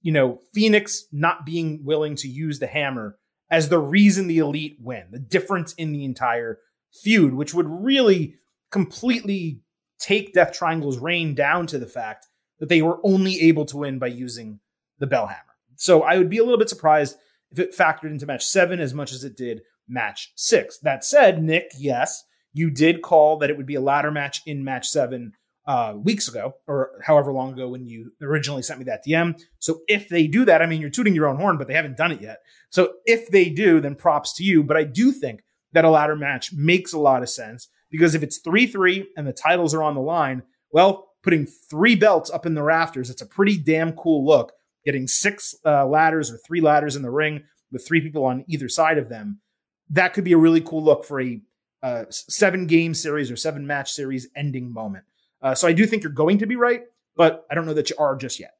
you 0.01 0.13
know, 0.13 0.39
Fenix 0.53 1.07
not 1.11 1.45
being 1.45 1.81
willing 1.83 2.15
to 2.15 2.29
use 2.29 2.59
the 2.59 2.67
hammer 2.67 3.17
as 3.49 3.69
the 3.69 3.79
reason 3.79 4.27
the 4.27 4.39
elite 4.39 4.77
win, 4.81 5.05
the 5.11 5.19
difference 5.19 5.73
in 5.73 5.91
the 5.91 6.05
entire 6.05 6.59
feud, 7.03 7.33
which 7.33 7.53
would 7.53 7.67
really 7.67 8.35
completely 8.71 9.61
take 9.99 10.33
Death 10.33 10.53
Triangle's 10.53 10.97
reign 10.97 11.33
down 11.33 11.67
to 11.67 11.79
the 11.79 11.87
fact 11.87 12.27
that 12.59 12.69
they 12.69 12.81
were 12.81 12.99
only 13.03 13.39
able 13.41 13.65
to 13.65 13.77
win 13.77 13.99
by 13.99 14.07
using 14.07 14.59
the 14.99 15.07
bell 15.07 15.27
hammer. 15.27 15.41
So 15.75 16.03
I 16.03 16.17
would 16.17 16.29
be 16.29 16.39
a 16.39 16.43
little 16.43 16.57
bit 16.57 16.69
surprised 16.69 17.17
if 17.51 17.59
it 17.59 17.75
factored 17.75 18.11
into 18.11 18.25
match 18.25 18.45
seven 18.45 18.79
as 18.79 18.93
much 18.93 19.11
as 19.11 19.23
it 19.23 19.37
did 19.37 19.61
match 19.87 20.33
six. 20.35 20.79
That 20.79 21.05
said, 21.05 21.41
Nick, 21.41 21.71
yes, 21.77 22.23
you 22.53 22.69
did 22.69 23.01
call 23.01 23.37
that 23.37 23.49
it 23.49 23.57
would 23.57 23.65
be 23.65 23.75
a 23.75 23.81
ladder 23.81 24.11
match 24.11 24.41
in 24.45 24.63
match 24.63 24.89
seven 24.89 25.33
uh, 25.67 25.93
weeks 26.01 26.29
ago, 26.29 26.55
or 26.65 26.91
however 27.03 27.33
long 27.33 27.51
ago 27.53 27.67
when 27.67 27.85
you 27.85 28.11
originally 28.21 28.63
sent 28.63 28.79
me 28.79 28.85
that 28.85 29.05
DM. 29.05 29.39
So 29.59 29.81
if 29.87 30.07
they 30.07 30.25
do 30.25 30.45
that, 30.45 30.61
I 30.61 30.65
mean, 30.65 30.79
you're 30.79 30.89
tooting 30.89 31.13
your 31.13 31.27
own 31.27 31.35
horn, 31.35 31.57
but 31.57 31.67
they 31.67 31.73
haven't 31.73 31.97
done 31.97 32.13
it 32.13 32.21
yet. 32.21 32.39
So 32.69 32.93
if 33.05 33.29
they 33.29 33.49
do, 33.49 33.81
then 33.81 33.95
props 33.95 34.33
to 34.35 34.43
you. 34.43 34.63
But 34.63 34.77
I 34.77 34.85
do 34.85 35.11
think 35.11 35.43
that 35.73 35.85
a 35.85 35.89
ladder 35.89 36.15
match 36.15 36.53
makes 36.53 36.93
a 36.93 36.99
lot 36.99 37.21
of 37.21 37.29
sense 37.29 37.67
because 37.91 38.15
if 38.15 38.23
it's 38.23 38.37
3 38.37 38.65
3 38.65 39.09
and 39.17 39.27
the 39.27 39.33
titles 39.33 39.73
are 39.73 39.83
on 39.83 39.93
the 39.93 40.01
line, 40.01 40.43
well, 40.71 41.09
putting 41.21 41.45
three 41.45 41.95
belts 41.95 42.29
up 42.29 42.45
in 42.45 42.53
the 42.53 42.63
rafters, 42.63 43.09
it's 43.09 43.21
a 43.21 43.25
pretty 43.25 43.57
damn 43.57 43.91
cool 43.93 44.25
look. 44.25 44.53
Getting 44.85 45.07
six 45.07 45.53
uh, 45.65 45.85
ladders 45.85 46.31
or 46.31 46.37
three 46.37 46.61
ladders 46.61 46.95
in 46.95 47.01
the 47.01 47.11
ring 47.11 47.43
with 47.73 47.85
three 47.85 47.99
people 47.99 48.23
on 48.23 48.45
either 48.47 48.69
side 48.69 48.97
of 48.97 49.09
them, 49.09 49.41
that 49.89 50.13
could 50.13 50.23
be 50.23 50.31
a 50.31 50.37
really 50.37 50.61
cool 50.61 50.81
look 50.81 51.03
for 51.03 51.19
a 51.19 51.41
uh, 51.83 52.05
seven 52.09 52.67
game 52.67 52.93
series 52.93 53.29
or 53.29 53.35
seven 53.35 53.67
match 53.67 53.91
series 53.91 54.29
ending 54.35 54.71
moment. 54.71 55.03
Uh, 55.47 55.55
so 55.55 55.65
I 55.65 55.71
do 55.71 55.85
think 55.85 56.03
you're 56.03 56.11
going 56.11 56.39
to 56.39 56.45
be 56.45 56.57
right, 56.57 56.83
but 57.15 57.45
I 57.49 57.55
don't 57.55 57.65
know 57.65 57.73
that 57.73 57.89
you 57.89 57.95
are 57.97 58.17
just 58.17 58.37
yet. 58.37 58.51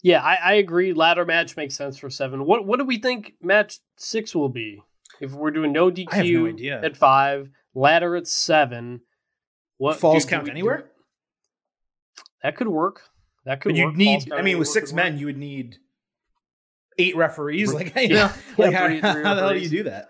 Yeah, 0.00 0.22
I, 0.22 0.34
I, 0.34 0.52
agree. 0.54 0.92
Ladder 0.92 1.24
match 1.24 1.56
makes 1.56 1.74
sense 1.74 1.98
for 1.98 2.10
seven. 2.10 2.44
What 2.44 2.64
what 2.64 2.78
do 2.78 2.84
we 2.84 2.98
think 2.98 3.34
match 3.42 3.80
six 3.96 4.36
will 4.36 4.48
be? 4.48 4.82
If 5.20 5.32
we're 5.32 5.50
doing 5.50 5.72
no 5.72 5.90
DQ 5.90 6.60
no 6.60 6.86
at 6.86 6.96
five, 6.96 7.50
ladder 7.74 8.14
at 8.14 8.28
seven, 8.28 9.00
what 9.78 9.98
falls 9.98 10.24
do, 10.24 10.30
count 10.30 10.44
do 10.44 10.50
we, 10.50 10.52
anywhere? 10.52 10.78
Do, 10.78 12.22
that 12.44 12.56
could 12.56 12.68
work. 12.68 13.02
That 13.44 13.60
could. 13.60 13.70
But 13.70 13.76
you'd 13.76 13.96
need. 13.96 14.32
I 14.32 14.42
mean, 14.42 14.58
with 14.58 14.68
six 14.68 14.92
men, 14.92 15.14
work. 15.14 15.20
you 15.20 15.26
would 15.26 15.38
need 15.38 15.78
eight 16.98 17.16
referees. 17.16 17.74
Like 17.74 17.96
you 18.00 18.10
know, 18.10 18.14
yeah, 18.14 18.32
like 18.58 18.74
how, 18.74 18.88
how 18.88 19.34
the 19.34 19.40
hell 19.40 19.52
do 19.52 19.58
you 19.58 19.68
do 19.68 19.82
that? 19.84 20.08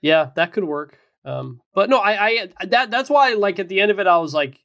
Yeah, 0.00 0.30
that 0.36 0.52
could 0.54 0.64
work. 0.64 0.98
Um, 1.24 1.60
but 1.74 1.90
no, 1.90 1.98
I, 1.98 2.26
I 2.26 2.66
that 2.66 2.90
that's 2.90 3.10
why 3.10 3.34
like 3.34 3.58
at 3.58 3.68
the 3.68 3.80
end 3.80 3.90
of 3.90 4.00
it, 4.00 4.06
I 4.06 4.16
was 4.16 4.32
like 4.32 4.58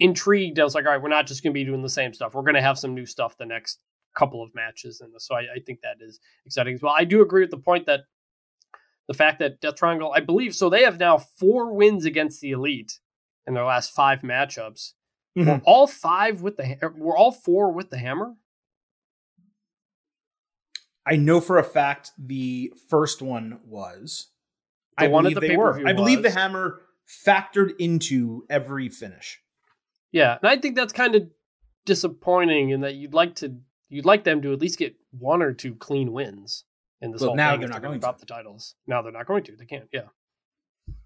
intrigued. 0.00 0.58
I 0.58 0.64
was 0.64 0.74
like, 0.74 0.86
all 0.86 0.92
right, 0.92 1.02
we're 1.02 1.08
not 1.08 1.26
just 1.26 1.42
going 1.42 1.52
to 1.52 1.58
be 1.58 1.64
doing 1.64 1.82
the 1.82 1.88
same 1.88 2.12
stuff. 2.12 2.34
We're 2.34 2.42
going 2.42 2.54
to 2.54 2.62
have 2.62 2.78
some 2.78 2.94
new 2.94 3.06
stuff 3.06 3.36
the 3.36 3.46
next 3.46 3.78
couple 4.16 4.42
of 4.42 4.54
matches, 4.54 5.00
and 5.00 5.12
so 5.18 5.36
I, 5.36 5.40
I 5.40 5.60
think 5.64 5.80
that 5.82 5.96
is 6.00 6.18
exciting 6.44 6.74
as 6.74 6.82
well. 6.82 6.94
I 6.96 7.04
do 7.04 7.22
agree 7.22 7.42
with 7.42 7.50
the 7.50 7.58
point 7.58 7.86
that 7.86 8.00
the 9.06 9.14
fact 9.14 9.38
that 9.40 9.60
Death 9.60 9.76
Triangle, 9.76 10.12
I 10.14 10.20
believe, 10.20 10.54
so 10.54 10.68
they 10.68 10.82
have 10.82 10.98
now 10.98 11.18
four 11.18 11.72
wins 11.74 12.04
against 12.04 12.40
the 12.40 12.52
Elite 12.52 12.98
in 13.46 13.54
their 13.54 13.64
last 13.64 13.94
five 13.94 14.22
matchups. 14.22 14.92
Mm-hmm. 15.38 15.48
Were 15.48 15.60
all 15.64 15.86
five 15.86 16.42
with 16.42 16.56
the 16.56 16.76
were 16.96 17.16
all 17.16 17.32
four 17.32 17.72
with 17.72 17.90
the 17.90 17.98
hammer? 17.98 18.34
I 21.06 21.16
know 21.16 21.40
for 21.40 21.58
a 21.58 21.64
fact 21.64 22.12
the 22.18 22.72
first 22.88 23.22
one 23.22 23.60
was. 23.64 24.28
The 24.98 25.04
I 25.04 25.08
one 25.08 25.24
believe 25.24 25.40
the 25.40 25.40
they 25.40 25.56
were. 25.56 25.86
I 25.86 25.92
believe 25.92 26.22
the 26.22 26.30
hammer 26.30 26.82
factored 27.26 27.72
into 27.78 28.44
every 28.48 28.88
finish. 28.88 29.40
Yeah, 30.12 30.38
and 30.40 30.48
I 30.48 30.56
think 30.56 30.76
that's 30.76 30.92
kind 30.92 31.14
of 31.14 31.28
disappointing 31.86 32.70
in 32.70 32.80
that 32.80 32.94
you'd 32.94 33.14
like 33.14 33.36
to 33.36 33.56
you'd 33.88 34.04
like 34.04 34.24
them 34.24 34.42
to 34.42 34.52
at 34.52 34.60
least 34.60 34.78
get 34.78 34.94
one 35.10 35.42
or 35.42 35.52
two 35.52 35.74
clean 35.74 36.12
wins 36.12 36.64
in 37.00 37.12
this. 37.12 37.22
But 37.22 37.36
now 37.36 37.56
they're 37.56 37.68
not 37.68 37.82
going 37.82 37.94
to 37.94 38.00
drop 38.00 38.18
the 38.18 38.26
titles. 38.26 38.74
Now 38.86 39.02
they're 39.02 39.12
not 39.12 39.26
going 39.26 39.44
to. 39.44 39.56
They 39.56 39.66
can't. 39.66 39.88
Yeah. 39.92 40.08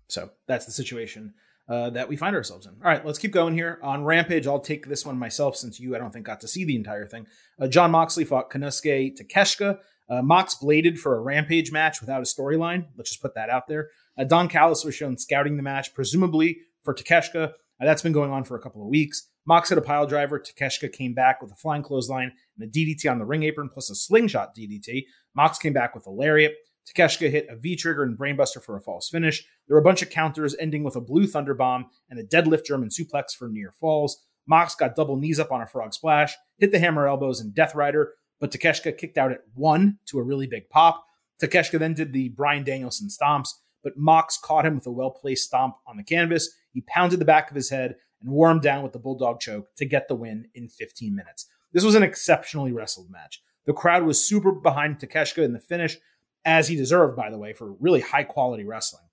So 0.09 0.31
that's 0.47 0.67
the 0.67 0.73
situation 0.73 1.35
uh, 1.69 1.91
that 1.91 2.09
we 2.09 2.17
find 2.17 2.37
ourselves 2.37 2.67
in. 2.67 2.73
All 2.73 2.91
right, 2.91 3.05
let's 3.05 3.19
keep 3.19 3.33
going 3.33 3.55
here 3.55 3.79
on 3.83 4.05
Rampage. 4.05 4.47
I'll 4.47 4.61
take 4.61 4.87
this 4.87 5.07
one 5.07 5.19
myself 5.19 5.57
since 5.57 5.81
you, 5.81 5.95
I 5.95 5.99
don't 5.99 6.13
think, 6.13 6.27
got 6.27 6.41
to 6.41 6.49
see 6.49 6.65
the 6.65 6.77
entire 6.77 7.07
thing. 7.07 7.27
Uh, 7.59 7.69
Jon 7.69 7.91
Moxley 7.91 8.25
fought 8.25 8.51
Konosuke 8.51 9.17
Takeshita. 9.19 9.79
Uh, 10.09 10.21
Mox 10.21 10.57
bladed 10.57 10.99
for 10.99 11.17
a 11.17 11.21
Rampage 11.21 11.73
match 11.73 12.03
without 12.03 12.21
a 12.21 12.25
storyline. 12.25 12.89
Let's 12.97 13.11
just 13.11 13.23
put 13.23 13.35
that 13.37 13.49
out 13.49 13.69
there. 13.69 13.89
Uh, 14.19 14.25
Don 14.25 14.49
Callis 14.49 14.85
was 14.85 14.95
shown 14.95 15.17
scouting 15.17 15.57
the 15.57 15.63
match, 15.63 15.95
presumably 15.95 16.59
for 16.83 16.95
Takeshita. 16.95 17.53
Uh, 17.85 17.87
that's 17.87 18.03
been 18.03 18.13
going 18.13 18.31
on 18.31 18.45
for 18.45 18.57
a 18.57 18.61
couple 18.61 18.81
of 18.81 18.89
weeks. 18.89 19.29
Mox 19.47 19.69
hit 19.69 19.77
a 19.77 19.83
pile 19.83 20.07
driver. 20.07 20.41
Takeshita 20.41 20.91
came 20.91 21.13
back 21.13 21.43
with 21.43 21.53
a 21.53 21.55
flying 21.55 21.83
clothesline 21.83 22.33
and 22.59 22.67
a 22.67 22.73
DDT 22.73 23.11
on 23.11 23.19
the 23.19 23.27
ring 23.27 23.43
apron 23.43 23.69
plus 23.69 23.91
a 23.91 23.95
slingshot 23.95 24.57
DDT. 24.57 25.05
Mox 25.35 25.59
came 25.59 25.75
back 25.75 25.95
with 25.95 26.07
a 26.07 26.11
lariat. 26.11 26.55
Takeshita 26.89 27.31
hit 27.31 27.47
a 27.51 27.57
V 27.57 27.77
trigger 27.77 28.03
and 28.03 28.17
brainbuster 28.17 28.63
for 28.63 28.77
a 28.77 28.81
false 28.81 29.11
finish. 29.11 29.45
There 29.67 29.75
were 29.75 29.81
a 29.81 29.85
bunch 29.85 30.01
of 30.01 30.09
counters 30.09 30.57
ending 30.59 30.83
with 30.83 30.97
a 30.97 31.01
blue 31.01 31.27
thunder 31.27 31.53
bomb 31.53 31.87
and 32.09 32.19
a 32.19 32.25
deadlift 32.25 32.65
German 32.65 32.89
suplex 32.89 33.35
for 33.39 33.49
near 33.49 33.73
falls. 33.73 34.25
Mox 34.47 34.75
got 34.75 34.97
double 34.97 35.17
knees 35.17 35.39
up 35.39 35.53
on 35.53 35.61
a 35.61 35.67
frog 35.67 35.93
splash, 35.93 36.35
hit 36.59 36.73
the 36.73 36.79
hammer 36.79 37.07
elbows 37.07 37.41
and 37.41 37.55
Death 37.55 37.75
Rider, 37.75 38.13
but 38.41 38.51
Takeshita 38.51 38.97
kicked 38.97 39.19
out 39.19 39.33
at 39.33 39.41
one 39.55 39.99
to 40.07 40.19
a 40.19 40.23
really 40.23 40.47
big 40.47 40.69
pop. 40.71 41.05
Takeshita 41.43 41.79
then 41.79 41.95
did 41.95 42.13
the 42.13 42.31
Bryan 42.31 42.65
Danielson 42.65 43.09
stomps, 43.09 43.51
but 43.83 43.97
Mox 43.97 44.39
caught 44.39 44.67
him 44.67 44.77
with 44.77 44.87
a 44.87 44.91
well 44.91 45.11
placed 45.11 45.49
stomp 45.49 45.77
on 45.87 45.99
the 45.99 46.05
canvas. 46.05 46.51
He 46.75 46.83
pounded 46.83 47.21
the 47.21 47.25
back 47.25 47.49
of 47.49 47.57
his 47.57 47.71
head 47.71 47.97
and 48.21 48.31
wore 48.31 48.51
him 48.51 48.61
down 48.61 48.83
with 48.83 48.93
the 48.93 48.99
Bulldog 48.99 49.41
choke 49.41 49.75
to 49.77 49.87
get 49.87 50.09
the 50.09 50.15
win 50.15 50.49
in 50.55 50.69
15 50.69 51.15
minutes. 51.15 51.47
This 51.73 51.85
was 51.85 51.95
an 51.95 52.03
exceptionally 52.03 52.73
wrestled 52.73 53.11
match. 53.11 53.43
The 53.65 53.73
crowd 53.73 54.03
was 54.03 54.23
super 54.23 54.53
behind 54.53 54.99
Takeshita 54.99 55.45
in 55.45 55.55
the 55.55 55.61
finish, 55.61 55.97
as 56.45 56.69
he 56.69 56.77
deserved, 56.77 57.17
by 57.17 57.31
the 57.31 57.39
way, 57.39 57.55
for 57.55 57.73
really 57.81 58.01
high 58.01 58.25
quality 58.25 58.65
wrestling. 58.65 59.05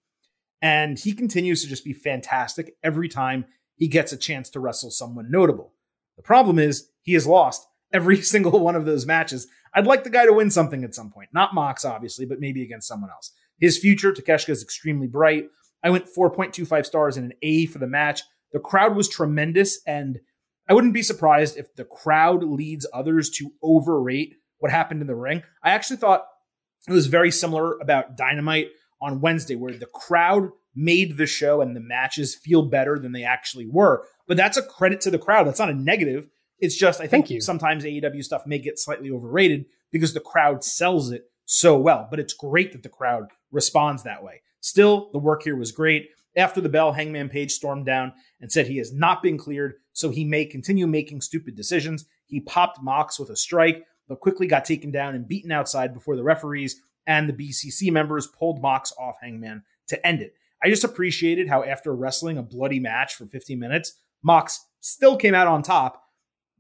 And 0.61 0.99
he 0.99 1.13
continues 1.13 1.63
to 1.63 1.69
just 1.69 1.85
be 1.85 1.93
fantastic 1.93 2.75
every 2.83 3.07
time 3.07 3.45
he 3.75 3.87
gets 3.87 4.11
a 4.11 4.17
chance 4.17 4.49
to 4.51 4.59
wrestle 4.59 4.91
someone 4.91 5.31
notable. 5.31 5.73
The 6.17 6.23
problem 6.23 6.59
is 6.59 6.89
he 7.01 7.13
has 7.13 7.25
lost 7.25 7.67
every 7.93 8.17
single 8.21 8.59
one 8.59 8.75
of 8.75 8.85
those 8.85 9.05
matches. 9.05 9.47
I'd 9.73 9.87
like 9.87 10.03
the 10.03 10.09
guy 10.09 10.25
to 10.25 10.33
win 10.33 10.51
something 10.51 10.83
at 10.83 10.93
some 10.93 11.11
point. 11.11 11.29
Not 11.33 11.53
Mox, 11.53 11.85
obviously, 11.85 12.25
but 12.25 12.39
maybe 12.39 12.63
against 12.63 12.87
someone 12.87 13.09
else. 13.09 13.31
His 13.59 13.77
future, 13.77 14.11
Takeshita, 14.11 14.49
is 14.49 14.63
extremely 14.63 15.07
bright. 15.07 15.47
I 15.83 15.89
went 15.89 16.07
4.25 16.07 16.85
stars 16.85 17.17
and 17.17 17.31
an 17.31 17.37
A 17.41 17.65
for 17.65 17.79
the 17.79 17.87
match. 17.87 18.21
The 18.51 18.59
crowd 18.59 18.95
was 18.95 19.09
tremendous, 19.09 19.79
and 19.85 20.19
I 20.67 20.73
wouldn't 20.73 20.93
be 20.93 21.03
surprised 21.03 21.57
if 21.57 21.73
the 21.75 21.85
crowd 21.85 22.43
leads 22.43 22.87
others 22.93 23.29
to 23.37 23.51
overrate 23.63 24.35
what 24.59 24.71
happened 24.71 25.01
in 25.01 25.07
the 25.07 25.15
ring. 25.15 25.43
I 25.63 25.71
actually 25.71 25.97
thought 25.97 26.25
it 26.87 26.93
was 26.93 27.07
very 27.07 27.31
similar 27.31 27.77
about 27.79 28.17
Dynamite 28.17 28.69
on 29.01 29.21
Wednesday, 29.21 29.55
where 29.55 29.73
the 29.73 29.87
crowd 29.87 30.49
made 30.75 31.17
the 31.17 31.25
show 31.25 31.61
and 31.61 31.75
the 31.75 31.81
matches 31.81 32.35
feel 32.35 32.63
better 32.63 32.97
than 32.97 33.11
they 33.11 33.23
actually 33.23 33.67
were. 33.67 34.05
But 34.27 34.37
that's 34.37 34.57
a 34.57 34.63
credit 34.63 35.01
to 35.01 35.11
the 35.11 35.19
crowd. 35.19 35.47
That's 35.47 35.59
not 35.59 35.69
a 35.69 35.73
negative. 35.73 36.27
It's 36.59 36.77
just 36.77 37.01
I 37.01 37.07
think 37.07 37.27
sometimes 37.41 37.83
AEW 37.83 38.23
stuff 38.23 38.45
may 38.45 38.59
get 38.59 38.79
slightly 38.79 39.09
overrated 39.09 39.65
because 39.91 40.13
the 40.13 40.19
crowd 40.19 40.63
sells 40.63 41.11
it 41.11 41.23
so 41.45 41.77
well. 41.77 42.07
But 42.09 42.19
it's 42.19 42.33
great 42.33 42.71
that 42.71 42.83
the 42.83 42.89
crowd 42.89 43.25
responds 43.51 44.03
that 44.03 44.23
way. 44.23 44.41
Still, 44.61 45.09
the 45.11 45.19
work 45.19 45.43
here 45.43 45.55
was 45.55 45.71
great. 45.71 46.09
After 46.37 46.61
the 46.61 46.69
bell, 46.69 46.93
Hangman 46.93 47.29
Page 47.29 47.51
stormed 47.51 47.85
down 47.85 48.13
and 48.39 48.51
said 48.51 48.67
he 48.67 48.77
has 48.77 48.93
not 48.93 49.21
been 49.21 49.37
cleared, 49.37 49.73
so 49.91 50.09
he 50.09 50.23
may 50.23 50.45
continue 50.45 50.87
making 50.87 51.21
stupid 51.21 51.55
decisions. 51.55 52.05
He 52.27 52.39
popped 52.39 52.81
Mox 52.81 53.19
with 53.19 53.29
a 53.29 53.35
strike, 53.35 53.83
but 54.07 54.21
quickly 54.21 54.47
got 54.47 54.63
taken 54.63 54.91
down 54.91 55.15
and 55.15 55.27
beaten 55.27 55.51
outside 55.51 55.93
before 55.93 56.15
the 56.15 56.23
referees 56.23 56.81
and 57.07 57.27
the 57.27 57.33
BCC 57.33 57.91
members 57.91 58.27
pulled 58.27 58.61
Mox 58.61 58.93
off 58.99 59.17
Hangman 59.21 59.63
to 59.87 60.07
end 60.07 60.21
it. 60.21 60.33
I 60.63 60.69
just 60.69 60.83
appreciated 60.83 61.49
how 61.49 61.63
after 61.63 61.93
wrestling 61.93 62.37
a 62.37 62.43
bloody 62.43 62.79
match 62.79 63.15
for 63.15 63.25
15 63.25 63.57
minutes, 63.59 63.93
Mox 64.23 64.67
still 64.79 65.17
came 65.17 65.33
out 65.33 65.47
on 65.47 65.63
top 65.63 66.03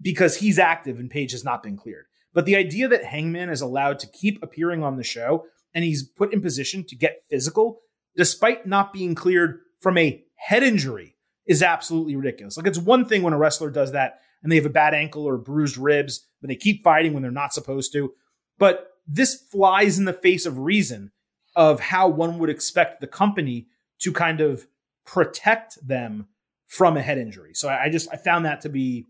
because 0.01 0.37
he's 0.37 0.57
active 0.57 0.99
and 0.99 1.09
Page 1.09 1.31
has 1.31 1.43
not 1.43 1.61
been 1.61 1.77
cleared. 1.77 2.05
But 2.33 2.45
the 2.45 2.55
idea 2.55 2.87
that 2.87 3.05
Hangman 3.05 3.49
is 3.49 3.61
allowed 3.61 3.99
to 3.99 4.07
keep 4.07 4.41
appearing 4.41 4.83
on 4.83 4.97
the 4.97 5.03
show 5.03 5.45
and 5.73 5.83
he's 5.83 6.03
put 6.03 6.33
in 6.33 6.41
position 6.41 6.83
to 6.85 6.95
get 6.95 7.23
physical 7.29 7.81
despite 8.15 8.65
not 8.65 8.93
being 8.93 9.15
cleared 9.15 9.59
from 9.79 9.97
a 9.97 10.23
head 10.35 10.63
injury 10.63 11.15
is 11.45 11.63
absolutely 11.63 12.15
ridiculous. 12.15 12.57
Like 12.57 12.67
it's 12.67 12.77
one 12.77 13.05
thing 13.05 13.23
when 13.23 13.33
a 13.33 13.37
wrestler 13.37 13.69
does 13.69 13.91
that 13.91 14.19
and 14.43 14.51
they 14.51 14.55
have 14.55 14.65
a 14.65 14.69
bad 14.69 14.93
ankle 14.93 15.25
or 15.25 15.37
bruised 15.37 15.77
ribs, 15.77 16.27
but 16.41 16.47
they 16.47 16.55
keep 16.55 16.83
fighting 16.83 17.13
when 17.13 17.21
they're 17.21 17.31
not 17.31 17.53
supposed 17.53 17.93
to. 17.93 18.13
But 18.57 18.91
this 19.07 19.35
flies 19.35 19.99
in 19.99 20.05
the 20.05 20.13
face 20.13 20.45
of 20.45 20.59
reason 20.59 21.11
of 21.55 21.79
how 21.79 22.07
one 22.07 22.39
would 22.39 22.49
expect 22.49 23.01
the 23.01 23.07
company 23.07 23.67
to 23.99 24.11
kind 24.11 24.41
of 24.41 24.67
protect 25.05 25.85
them 25.85 26.27
from 26.67 26.95
a 26.95 27.01
head 27.01 27.17
injury. 27.17 27.53
So 27.53 27.69
I, 27.69 27.89
just 27.89 28.07
I 28.11 28.17
found 28.17 28.45
that 28.45 28.61
to 28.61 28.69
be 28.69 29.07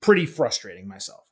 pretty 0.00 0.26
frustrating 0.26 0.88
myself. 0.88 1.24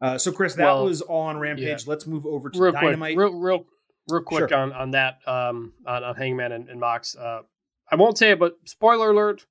Uh, 0.00 0.18
so 0.18 0.32
Chris, 0.32 0.54
that 0.54 0.64
well, 0.64 0.84
was 0.84 1.00
all 1.00 1.22
on 1.22 1.38
Rampage. 1.38 1.66
Yeah. 1.66 1.76
Let's 1.86 2.06
move 2.06 2.26
over 2.26 2.50
to 2.50 2.60
real 2.60 2.72
Dynamite. 2.72 3.16
Quick, 3.16 3.30
real, 3.30 3.38
real, 3.38 3.66
real 4.08 4.22
quick 4.22 4.48
sure. 4.48 4.58
on 4.58 4.72
on 4.72 4.90
that 4.92 5.18
um, 5.26 5.72
on, 5.86 6.04
on 6.04 6.14
Hangman 6.14 6.52
and, 6.52 6.68
and 6.68 6.80
Mox. 6.80 7.16
Uh, 7.16 7.42
I 7.90 7.96
won't 7.96 8.18
say 8.18 8.30
it, 8.30 8.38
but 8.38 8.56
spoiler 8.64 9.10
alert: 9.10 9.46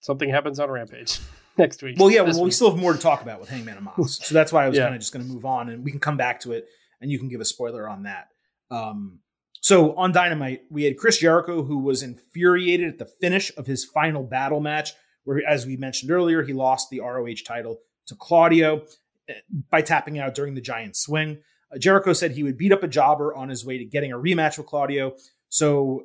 something 0.00 0.30
happens 0.30 0.60
on 0.60 0.70
Rampage 0.70 1.20
next 1.58 1.82
week. 1.82 1.96
Well, 1.98 2.10
yeah, 2.10 2.22
well, 2.22 2.34
week. 2.34 2.44
we 2.44 2.50
still 2.50 2.70
have 2.70 2.78
more 2.78 2.92
to 2.92 2.98
talk 2.98 3.22
about 3.22 3.40
with 3.40 3.48
Hangman 3.48 3.76
and 3.76 3.84
Mox, 3.84 4.18
so 4.26 4.34
that's 4.34 4.52
why 4.52 4.64
I 4.64 4.68
was 4.68 4.76
yeah. 4.76 4.84
kind 4.84 4.94
of 4.94 5.00
just 5.00 5.12
going 5.12 5.24
to 5.24 5.32
move 5.32 5.44
on, 5.44 5.68
and 5.68 5.84
we 5.84 5.90
can 5.90 6.00
come 6.00 6.16
back 6.16 6.40
to 6.40 6.52
it, 6.52 6.66
and 7.00 7.10
you 7.10 7.18
can 7.18 7.28
give 7.28 7.40
a 7.40 7.44
spoiler 7.44 7.88
on 7.88 8.04
that. 8.04 8.28
Um, 8.70 9.20
so 9.64 9.94
on 9.96 10.12
Dynamite, 10.12 10.64
we 10.70 10.84
had 10.84 10.98
Chris 10.98 11.18
Jericho, 11.18 11.62
who 11.62 11.78
was 11.78 12.02
infuriated 12.02 12.86
at 12.86 12.98
the 12.98 13.06
finish 13.06 13.50
of 13.56 13.66
his 13.66 13.82
final 13.82 14.22
battle 14.22 14.60
match, 14.60 14.92
where, 15.24 15.40
as 15.48 15.64
we 15.64 15.78
mentioned 15.78 16.10
earlier, 16.10 16.42
he 16.42 16.52
lost 16.52 16.90
the 16.90 17.00
ROH 17.00 17.44
title 17.46 17.78
to 18.08 18.14
Claudio 18.14 18.82
eh, 19.26 19.32
by 19.70 19.80
tapping 19.80 20.18
out 20.18 20.34
during 20.34 20.54
the 20.54 20.60
giant 20.60 20.96
swing. 20.96 21.38
Jericho 21.78 22.12
said 22.12 22.32
he 22.32 22.42
would 22.42 22.58
beat 22.58 22.72
up 22.72 22.82
a 22.82 22.88
jobber 22.88 23.34
on 23.34 23.48
his 23.48 23.64
way 23.64 23.78
to 23.78 23.84
getting 23.84 24.12
a 24.12 24.18
rematch 24.18 24.58
with 24.58 24.66
Claudio. 24.66 25.14
So 25.48 26.04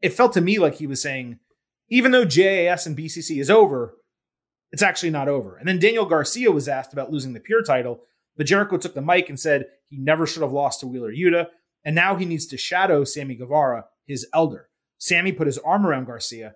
it 0.00 0.12
felt 0.12 0.32
to 0.34 0.40
me 0.40 0.58
like 0.58 0.74
he 0.74 0.86
was 0.86 1.00
saying, 1.00 1.38
even 1.88 2.10
though 2.10 2.24
JAS 2.24 2.86
and 2.86 2.96
BCC 2.96 3.40
is 3.40 3.50
over, 3.50 3.94
it's 4.72 4.82
actually 4.82 5.10
not 5.10 5.28
over. 5.28 5.56
And 5.56 5.68
then 5.68 5.78
Daniel 5.78 6.06
Garcia 6.06 6.50
was 6.50 6.68
asked 6.68 6.92
about 6.92 7.12
losing 7.12 7.34
the 7.34 7.40
Pure 7.40 7.64
title, 7.64 8.00
but 8.36 8.46
Jericho 8.46 8.78
took 8.78 8.94
the 8.94 9.02
mic 9.02 9.28
and 9.28 9.38
said 9.38 9.66
he 9.88 9.98
never 9.98 10.26
should 10.26 10.42
have 10.42 10.52
lost 10.52 10.80
to 10.80 10.86
Wheeler 10.86 11.12
Yuta, 11.12 11.48
and 11.84 11.94
now 11.94 12.16
he 12.16 12.24
needs 12.24 12.46
to 12.46 12.56
shadow 12.56 13.04
Sammy 13.04 13.34
Guevara, 13.34 13.84
his 14.06 14.26
elder. 14.32 14.68
Sammy 14.98 15.32
put 15.32 15.46
his 15.46 15.58
arm 15.58 15.86
around 15.86 16.06
Garcia, 16.06 16.54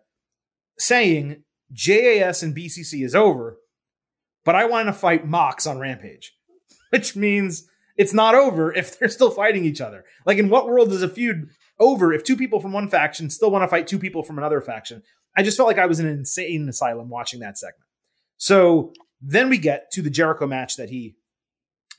saying 0.79 1.43
JAS 1.73 2.43
and 2.43 2.57
BCC 2.57 3.05
is 3.05 3.15
over, 3.15 3.59
but 4.45 4.55
I 4.55 4.65
want 4.65 4.89
to 4.89 4.93
fight 4.93 5.27
Mox 5.27 5.67
on 5.67 5.79
Rampage, 5.79 6.33
which 6.91 7.15
means 7.17 7.69
it's 7.97 8.15
not 8.15 8.35
over 8.35 8.73
if 8.77 8.99
they're 8.99 9.09
still 9.09 9.31
fighting 9.31 9.65
each 9.65 9.81
other. 9.81 10.05
Like, 10.25 10.39
in 10.39 10.49
what 10.49 10.67
world 10.67 10.93
is 10.93 11.03
a 11.03 11.09
feud 11.09 11.49
over 11.79 12.13
if 12.13 12.25
two 12.25 12.37
people 12.37 12.61
from 12.61 12.73
one 12.73 12.89
faction 12.89 13.31
still 13.31 13.51
want 13.51 13.63
to 13.63 13.69
fight 13.69 13.87
two 13.87 13.99
people 13.99 14.23
from 14.23 14.39
another 14.39 14.61
faction? 14.61 15.03
I 15.37 15.43
just 15.43 15.57
felt 15.57 15.67
like 15.67 15.79
I 15.79 15.87
was 15.87 16.01
in 16.01 16.07
an 16.07 16.19
insane 16.19 16.69
asylum 16.69 17.11
watching 17.11 17.41
that 17.41 17.59
segment. 17.59 17.85
So 18.39 18.93
then 19.21 19.49
we 19.49 19.59
get 19.59 19.91
to 19.93 20.03
the 20.03 20.11
Jericho 20.11 20.47
match 20.47 20.77
that 20.77 20.91
he 20.91 21.17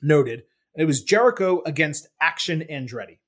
noted. 0.02 0.44
It 0.76 0.86
was 0.86 1.04
Jericho 1.04 1.62
against 1.66 2.08
Action 2.22 2.64
Andretti, 2.70 3.20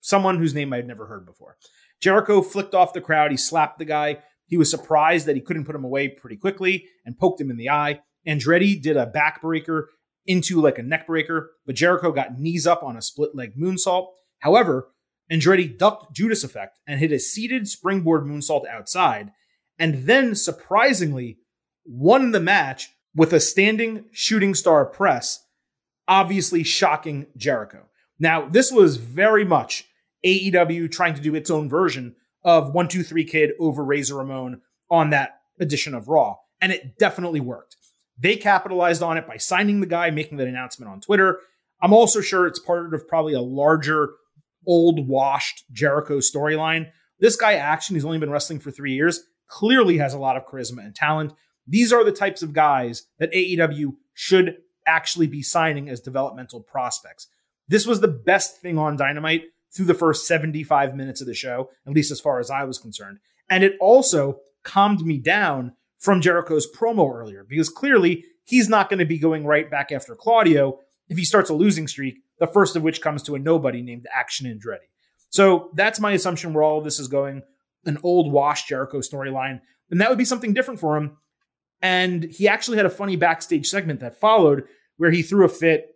someone 0.00 0.38
whose 0.38 0.54
name 0.54 0.72
I 0.72 0.76
had 0.76 0.86
never 0.86 1.06
heard 1.06 1.26
before. 1.26 1.56
Jericho 2.00 2.40
flicked 2.42 2.74
off 2.74 2.92
the 2.92 3.00
crowd. 3.00 3.30
He 3.30 3.36
slapped 3.36 3.78
the 3.78 3.84
guy. 3.84 4.18
He 4.46 4.56
was 4.56 4.70
surprised 4.70 5.26
that 5.26 5.36
he 5.36 5.42
couldn't 5.42 5.64
put 5.64 5.74
him 5.74 5.84
away 5.84 6.08
pretty 6.08 6.36
quickly 6.36 6.86
and 7.04 7.18
poked 7.18 7.40
him 7.40 7.50
in 7.50 7.58
the 7.58 7.70
eye. 7.70 8.00
Andretti 8.26 8.80
did 8.80 8.96
a 8.96 9.10
backbreaker 9.10 9.84
into 10.28 10.60
like 10.60 10.78
a 10.78 10.82
neck 10.82 11.06
breaker, 11.06 11.52
but 11.66 11.74
Jericho 11.74 12.12
got 12.12 12.38
knees 12.38 12.66
up 12.66 12.84
on 12.84 12.96
a 12.96 13.02
split 13.02 13.34
leg 13.34 13.56
moonsault. 13.56 14.08
However, 14.40 14.90
Andretti 15.32 15.76
ducked 15.76 16.14
Judas 16.14 16.44
effect 16.44 16.78
and 16.86 17.00
hit 17.00 17.10
a 17.10 17.18
seated 17.18 17.66
springboard 17.66 18.24
moonsault 18.24 18.68
outside, 18.68 19.32
and 19.78 20.06
then 20.06 20.34
surprisingly 20.34 21.38
won 21.84 22.30
the 22.30 22.40
match 22.40 22.90
with 23.14 23.32
a 23.32 23.40
standing 23.40 24.04
shooting 24.12 24.54
star 24.54 24.84
press, 24.84 25.44
obviously 26.06 26.62
shocking 26.62 27.26
Jericho. 27.36 27.86
Now, 28.18 28.48
this 28.48 28.70
was 28.70 28.96
very 28.96 29.44
much 29.44 29.84
AEW 30.24 30.90
trying 30.90 31.14
to 31.14 31.22
do 31.22 31.34
its 31.34 31.50
own 31.50 31.68
version 31.68 32.16
of 32.44 32.74
123 32.74 33.24
Kid 33.24 33.50
over 33.58 33.84
Razor 33.84 34.16
Ramon 34.16 34.60
on 34.90 35.10
that 35.10 35.40
edition 35.58 35.94
of 35.94 36.08
Raw, 36.08 36.36
and 36.60 36.72
it 36.72 36.98
definitely 36.98 37.40
worked. 37.40 37.76
They 38.18 38.36
capitalized 38.36 39.02
on 39.02 39.16
it 39.16 39.26
by 39.26 39.36
signing 39.36 39.80
the 39.80 39.86
guy, 39.86 40.10
making 40.10 40.38
that 40.38 40.48
announcement 40.48 40.90
on 40.90 41.00
Twitter. 41.00 41.40
I'm 41.80 41.92
also 41.92 42.20
sure 42.20 42.46
it's 42.46 42.58
part 42.58 42.92
of 42.92 43.06
probably 43.06 43.34
a 43.34 43.40
larger, 43.40 44.10
old, 44.66 45.06
washed 45.06 45.64
Jericho 45.70 46.18
storyline. 46.18 46.90
This 47.20 47.36
guy, 47.36 47.54
Action, 47.54 47.94
he's 47.96 48.04
only 48.04 48.18
been 48.18 48.30
wrestling 48.30 48.60
for 48.60 48.70
three 48.70 48.94
years, 48.94 49.24
clearly 49.46 49.98
has 49.98 50.14
a 50.14 50.18
lot 50.18 50.36
of 50.36 50.46
charisma 50.46 50.84
and 50.84 50.94
talent. 50.94 51.32
These 51.66 51.92
are 51.92 52.04
the 52.04 52.12
types 52.12 52.42
of 52.42 52.52
guys 52.52 53.04
that 53.18 53.32
AEW 53.32 53.94
should 54.14 54.56
actually 54.86 55.26
be 55.26 55.42
signing 55.42 55.88
as 55.88 56.00
developmental 56.00 56.60
prospects. 56.60 57.28
This 57.68 57.86
was 57.86 58.00
the 58.00 58.08
best 58.08 58.60
thing 58.60 58.78
on 58.78 58.96
Dynamite 58.96 59.44
through 59.70 59.86
the 59.86 59.94
first 59.94 60.26
75 60.26 60.96
minutes 60.96 61.20
of 61.20 61.26
the 61.26 61.34
show, 61.34 61.70
at 61.86 61.92
least 61.92 62.10
as 62.10 62.20
far 62.20 62.40
as 62.40 62.50
I 62.50 62.64
was 62.64 62.78
concerned. 62.78 63.18
And 63.50 63.62
it 63.62 63.76
also 63.80 64.40
calmed 64.62 65.02
me 65.02 65.18
down 65.18 65.72
from 65.98 66.20
Jericho's 66.20 66.70
promo 66.70 67.12
earlier 67.12 67.44
because 67.48 67.68
clearly 67.68 68.24
he's 68.44 68.68
not 68.68 68.88
going 68.88 68.98
to 68.98 69.04
be 69.04 69.18
going 69.18 69.44
right 69.44 69.70
back 69.70 69.92
after 69.92 70.14
Claudio 70.14 70.78
if 71.08 71.16
he 71.18 71.24
starts 71.24 71.50
a 71.50 71.54
losing 71.54 71.88
streak, 71.88 72.22
the 72.38 72.46
first 72.46 72.76
of 72.76 72.82
which 72.82 73.00
comes 73.00 73.22
to 73.24 73.34
a 73.34 73.38
nobody 73.38 73.82
named 73.82 74.06
Action 74.14 74.46
Andretti. 74.46 74.88
So 75.30 75.70
that's 75.74 76.00
my 76.00 76.12
assumption 76.12 76.52
where 76.52 76.62
all 76.62 76.78
of 76.78 76.84
this 76.84 76.98
is 76.98 77.08
going 77.08 77.42
an 77.84 77.98
old 78.02 78.32
wash 78.32 78.66
Jericho 78.66 78.98
storyline. 78.98 79.60
And 79.90 80.00
that 80.00 80.08
would 80.08 80.18
be 80.18 80.24
something 80.24 80.52
different 80.52 80.80
for 80.80 80.96
him. 80.96 81.16
And 81.80 82.24
he 82.24 82.48
actually 82.48 82.76
had 82.76 82.86
a 82.86 82.90
funny 82.90 83.16
backstage 83.16 83.68
segment 83.68 84.00
that 84.00 84.20
followed 84.20 84.64
where 84.96 85.10
he 85.10 85.22
threw 85.22 85.44
a 85.44 85.48
fit, 85.48 85.94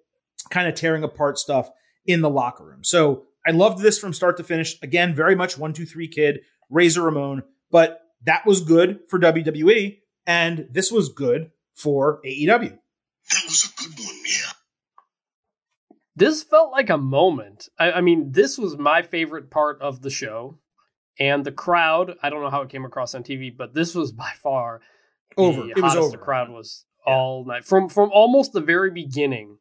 kind 0.51 0.69
of 0.69 0.75
tearing 0.75 1.03
apart 1.03 1.39
stuff 1.39 1.71
in 2.07 2.21
the 2.21 2.31
locker 2.31 2.65
room. 2.65 2.85
So 2.85 3.25
I 3.47 3.51
loved 3.51 3.83
this 3.83 3.99
from 3.99 4.13
start 4.13 4.37
to 4.37 4.45
finish. 4.45 4.79
Again, 4.83 5.15
very 5.15 5.35
much 5.35 5.59
one, 5.59 5.73
two, 5.73 5.85
three 5.85 6.09
kid, 6.09 6.41
Razor 6.71 7.03
Ramon, 7.03 7.43
but 7.71 8.01
that 8.25 8.47
was 8.47 8.61
good 8.61 9.01
for 9.09 9.19
WWE, 9.19 9.99
and 10.27 10.69
this 10.71 10.93
was 10.93 11.09
good 11.09 11.51
for 11.75 12.21
AEW. 12.25 12.79
That 13.31 13.43
was 13.45 13.65
a 13.65 13.83
good 13.83 14.05
one, 14.05 14.17
yeah. 14.27 14.53
This 16.15 16.43
felt 16.43 16.73
like 16.73 16.91
a 16.91 16.99
moment. 16.99 17.69
I, 17.79 17.93
I 17.93 18.01
mean, 18.01 18.33
this 18.33 18.59
was 18.59 18.77
my 18.77 19.03
favorite 19.03 19.51
part 19.51 19.81
of 19.81 20.03
the 20.03 20.11
show. 20.11 20.59
And 21.19 21.45
the 21.45 21.53
crowd, 21.53 22.17
I 22.23 22.31
don't 22.31 22.43
know 22.43 22.51
how 22.51 22.63
it 22.63 22.71
came 22.71 22.85
across 22.85 23.15
on 23.15 23.23
TV, 23.23 23.55
but 23.55 23.75
this 23.75 23.95
was 23.95 24.13
by 24.13 24.33
far 24.43 24.81
over. 25.37 25.69
it 25.69 25.81
was 25.81 25.97
over. 25.97 26.11
The 26.11 26.19
crowd 26.19 26.51
was 26.51 26.85
yeah. 27.07 27.15
all 27.15 27.45
night 27.45 27.65
from 27.65 27.89
from 27.89 28.11
almost 28.13 28.53
the 28.53 28.61
very 28.61 28.91
beginning 28.91 29.59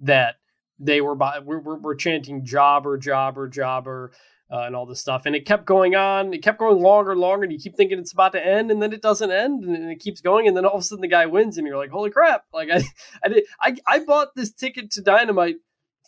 that 0.00 0.36
they 0.78 1.00
were 1.00 1.14
by 1.14 1.40
we're, 1.40 1.58
we're, 1.58 1.78
we're 1.78 1.94
chanting 1.94 2.44
jobber 2.44 2.98
jobber 2.98 3.48
jobber 3.48 4.12
uh, 4.50 4.60
and 4.60 4.76
all 4.76 4.86
this 4.86 5.00
stuff. 5.00 5.26
And 5.26 5.34
it 5.34 5.46
kept 5.46 5.64
going 5.64 5.94
on. 5.94 6.32
It 6.32 6.42
kept 6.42 6.58
going 6.58 6.80
longer 6.80 7.12
and 7.12 7.20
longer 7.20 7.44
and 7.44 7.52
you 7.52 7.58
keep 7.58 7.76
thinking 7.76 7.98
it's 7.98 8.12
about 8.12 8.32
to 8.32 8.44
end 8.44 8.70
and 8.70 8.80
then 8.80 8.92
it 8.92 9.02
doesn't 9.02 9.30
end 9.30 9.64
and 9.64 9.90
it 9.90 10.00
keeps 10.00 10.20
going 10.20 10.46
and 10.46 10.56
then 10.56 10.64
all 10.64 10.76
of 10.76 10.80
a 10.80 10.84
sudden 10.84 11.02
the 11.02 11.08
guy 11.08 11.26
wins 11.26 11.58
and 11.58 11.66
you're 11.66 11.76
like 11.76 11.90
holy 11.90 12.10
crap! 12.10 12.44
Like 12.52 12.70
i 12.72 12.82
i 13.24 13.28
did 13.28 13.44
i, 13.60 13.76
I 13.86 13.98
bought 14.00 14.34
this 14.34 14.52
ticket 14.52 14.90
to 14.92 15.02
dynamite 15.02 15.56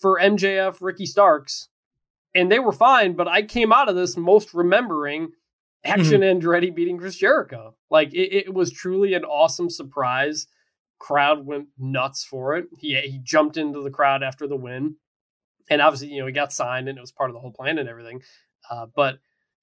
for 0.01 0.21
mjf 0.21 0.77
ricky 0.81 1.07
starks 1.07 1.69
and 2.35 2.53
they 2.53 2.61
were 2.61 2.73
fine 2.73 3.15
but 3.15 3.27
i 3.27 3.43
came 3.43 3.73
out 3.73 3.89
of 3.89 3.97
this 3.97 4.17
most 4.17 4.55
remembering 4.55 5.33
action 5.85 6.21
mm-hmm. 6.21 6.39
andretti 6.39 6.75
beating 6.75 6.99
chris 6.99 7.17
jericho. 7.17 7.75
Like 7.91 8.13
it, 8.13 8.47
it 8.47 8.55
was 8.55 8.71
truly 8.71 9.15
an 9.15 9.25
awesome 9.25 9.71
surprise. 9.71 10.47
Crowd 10.99 11.47
went 11.47 11.69
nuts 11.79 12.25
for 12.25 12.57
it. 12.57 12.67
He 12.79 12.97
he 13.01 13.19
jumped 13.23 13.57
into 13.57 13.83
the 13.83 13.91
crowd 13.91 14.23
after 14.23 14.47
the 14.47 14.57
win, 14.57 14.97
and 15.71 15.81
obviously 15.83 16.09
you 16.09 16.21
know 16.21 16.27
he 16.27 16.33
got 16.33 16.53
signed 16.53 16.89
and 16.89 16.99
it 16.99 17.01
was 17.01 17.13
part 17.13 17.31
of 17.31 17.35
the 17.35 17.41
whole 17.41 17.53
plan 17.53 17.79
and 17.79 17.89
everything. 17.89 18.23
Uh, 18.71 18.87
but 18.95 19.19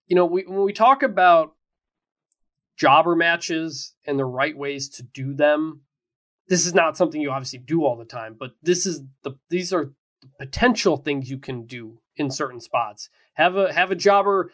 you 0.08 0.16
know 0.16 0.26
we, 0.26 0.44
when 0.44 0.64
we 0.64 0.74
talk 0.74 1.04
about 1.04 1.54
jobber 2.78 3.16
matches 3.16 3.94
and 4.06 4.20
the 4.20 4.26
right 4.26 4.58
ways 4.58 4.90
to 4.90 5.04
do 5.04 5.34
them, 5.34 5.82
this 6.48 6.66
is 6.66 6.74
not 6.74 6.98
something 6.98 7.22
you 7.22 7.32
obviously 7.32 7.60
do 7.60 7.84
all 7.84 7.96
the 7.96 8.06
time. 8.06 8.36
But 8.38 8.52
this 8.62 8.86
is 8.86 9.02
the 9.24 9.32
these 9.50 9.74
are 9.74 9.92
the 10.22 10.46
potential 10.46 10.98
things 10.98 11.30
you 11.30 11.38
can 11.38 11.66
do 11.66 12.00
in 12.18 12.32
certain 12.32 12.60
spots. 12.60 13.10
Have 13.34 13.56
a 13.56 13.74
have 13.74 13.92
a 13.92 13.96
jobber 13.96 14.52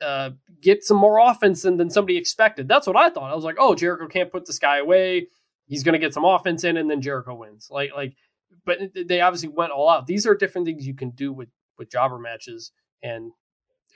uh, 0.00 0.30
get 0.62 0.84
some 0.84 0.96
more 0.96 1.18
offense 1.18 1.62
than, 1.62 1.76
than 1.76 1.90
somebody 1.90 2.16
expected. 2.16 2.68
That's 2.68 2.86
what 2.86 2.96
I 2.96 3.10
thought. 3.10 3.32
I 3.32 3.34
was 3.34 3.44
like, 3.44 3.56
oh, 3.58 3.74
Jericho 3.74 4.06
can't 4.06 4.30
put 4.30 4.46
this 4.46 4.60
guy 4.60 4.78
away 4.78 5.26
he's 5.68 5.84
going 5.84 5.92
to 5.92 5.98
get 5.98 6.14
some 6.14 6.24
offense 6.24 6.64
in, 6.64 6.76
and 6.76 6.90
then 6.90 7.00
Jericho 7.00 7.34
wins. 7.34 7.68
Like 7.70 7.90
like, 7.94 8.16
but 8.64 8.78
they 9.06 9.20
obviously 9.20 9.48
went 9.48 9.72
all 9.72 9.88
out. 9.88 10.06
These 10.06 10.26
are 10.26 10.34
different 10.34 10.66
things 10.66 10.86
you 10.86 10.94
can 10.94 11.10
do 11.10 11.32
with 11.32 11.48
with 11.78 11.90
jobber 11.90 12.18
matches, 12.18 12.72
and 13.02 13.32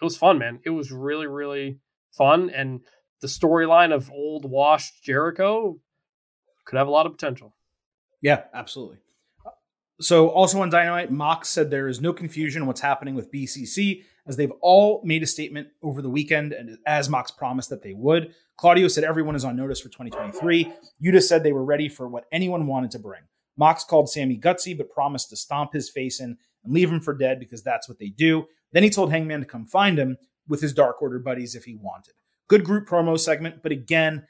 it 0.00 0.04
was 0.04 0.16
fun, 0.16 0.38
man. 0.38 0.60
It 0.64 0.70
was 0.70 0.90
really 0.92 1.26
really 1.26 1.78
fun, 2.12 2.50
and 2.50 2.80
the 3.20 3.28
storyline 3.28 3.94
of 3.94 4.10
old 4.10 4.44
washed 4.44 5.02
Jericho 5.02 5.78
could 6.64 6.76
have 6.76 6.88
a 6.88 6.90
lot 6.90 7.06
of 7.06 7.12
potential. 7.12 7.54
Yeah, 8.20 8.44
absolutely. 8.54 8.98
So, 10.00 10.28
also 10.28 10.60
on 10.60 10.70
Dynamite, 10.70 11.12
Mox 11.12 11.48
said 11.48 11.70
there 11.70 11.88
is 11.88 12.00
no 12.00 12.12
confusion 12.12 12.66
what's 12.66 12.80
happening 12.80 13.14
with 13.14 13.30
BCC 13.30 14.02
as 14.26 14.36
they've 14.36 14.52
all 14.60 15.00
made 15.04 15.22
a 15.22 15.26
statement 15.26 15.68
over 15.82 16.02
the 16.02 16.10
weekend, 16.10 16.52
and 16.52 16.78
as 16.86 17.08
Mox 17.08 17.30
promised 17.30 17.70
that 17.70 17.82
they 17.82 17.92
would. 17.92 18.34
Claudio 18.56 18.88
said 18.88 19.04
everyone 19.04 19.34
is 19.34 19.44
on 19.44 19.56
notice 19.56 19.80
for 19.80 19.88
2023. 19.88 20.72
Yuta 21.04 21.22
said 21.22 21.42
they 21.42 21.52
were 21.52 21.64
ready 21.64 21.88
for 21.88 22.08
what 22.08 22.24
anyone 22.32 22.66
wanted 22.66 22.92
to 22.92 22.98
bring. 22.98 23.22
Mox 23.56 23.84
called 23.84 24.10
Sammy 24.10 24.38
gutsy, 24.38 24.76
but 24.76 24.90
promised 24.90 25.30
to 25.30 25.36
stomp 25.36 25.72
his 25.72 25.90
face 25.90 26.20
in 26.20 26.36
and 26.64 26.72
leave 26.72 26.90
him 26.90 27.00
for 27.00 27.14
dead 27.14 27.38
because 27.38 27.62
that's 27.62 27.88
what 27.88 27.98
they 27.98 28.08
do. 28.08 28.46
Then 28.72 28.82
he 28.82 28.90
told 28.90 29.10
Hangman 29.10 29.40
to 29.40 29.46
come 29.46 29.66
find 29.66 29.98
him 29.98 30.16
with 30.48 30.60
his 30.60 30.72
Dark 30.72 31.02
Order 31.02 31.18
buddies 31.18 31.54
if 31.54 31.64
he 31.64 31.76
wanted. 31.76 32.14
Good 32.48 32.64
group 32.64 32.88
promo 32.88 33.18
segment, 33.18 33.62
but 33.62 33.72
again, 33.72 34.26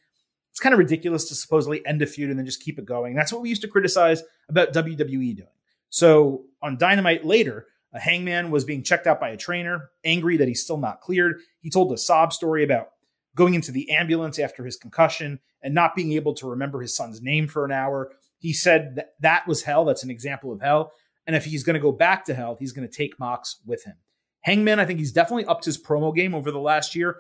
it's 0.51 0.61
kind 0.61 0.75
of 0.75 0.79
ridiculous 0.79 1.29
to 1.29 1.35
supposedly 1.35 1.85
end 1.87 2.03
a 2.03 2.07
feud 2.07 2.31
and 2.31 2.39
then 2.39 2.47
just 2.47 2.63
keep 2.63 2.79
it 2.79 2.85
going. 2.85 3.15
That's 3.15 3.33
what 3.33 3.41
we 3.41 3.49
used 3.49 3.63
to 3.63 3.69
criticize 3.69 4.23
about 4.49 4.73
WWE 4.73 5.37
doing. 5.37 5.49
So 5.89 6.45
on 6.61 6.77
Dynamite 6.77 7.25
later, 7.25 7.67
a 7.95 8.01
hangman 8.01 8.51
was 8.51 8.65
being 8.65 8.83
checked 8.83 9.07
out 9.07 9.21
by 9.21 9.31
a 9.31 9.37
trainer, 9.37 9.91
angry 10.05 10.37
that 10.37 10.49
he's 10.49 10.63
still 10.63 10.79
not 10.79 11.01
cleared. 11.01 11.41
He 11.61 11.71
told 11.71 11.93
a 11.93 11.99
sob 11.99 12.33
story 12.33 12.65
about 12.65 12.89
going 13.35 13.55
into 13.55 13.73
the 13.73 13.91
ambulance 13.91 14.39
after 14.39 14.65
his 14.65 14.77
concussion 14.77 15.41
and 15.63 15.75
not 15.75 15.95
being 15.95 16.13
able 16.13 16.35
to 16.35 16.49
remember 16.49 16.81
his 16.81 16.97
son's 16.97 17.23
name 17.23 17.49
for 17.49 17.65
an 17.65 17.73
hour. 17.73 18.13
He 18.43 18.53
said 18.53 18.97
that 18.97 19.15
that 19.21 19.47
was 19.47 19.63
hell. 19.63 19.85
That's 19.85 20.03
an 20.03 20.11
example 20.11 20.53
of 20.53 20.61
hell. 20.61 20.91
And 21.29 21.37
if 21.37 21.45
he's 21.45 21.63
going 21.63 21.75
to 21.75 21.81
go 21.81 21.93
back 21.93 22.25
to 22.25 22.35
hell, 22.35 22.57
he's 22.59 22.73
going 22.73 22.87
to 22.87 22.93
take 22.93 23.21
Mox 23.21 23.61
with 23.65 23.85
him. 23.85 23.95
Hangman, 24.41 24.81
I 24.81 24.85
think 24.85 24.99
he's 24.99 25.13
definitely 25.13 25.47
upped 25.47 25.65
his 25.65 25.81
promo 25.81 26.15
game 26.15 26.35
over 26.35 26.51
the 26.51 26.59
last 26.59 26.97
year. 26.97 27.19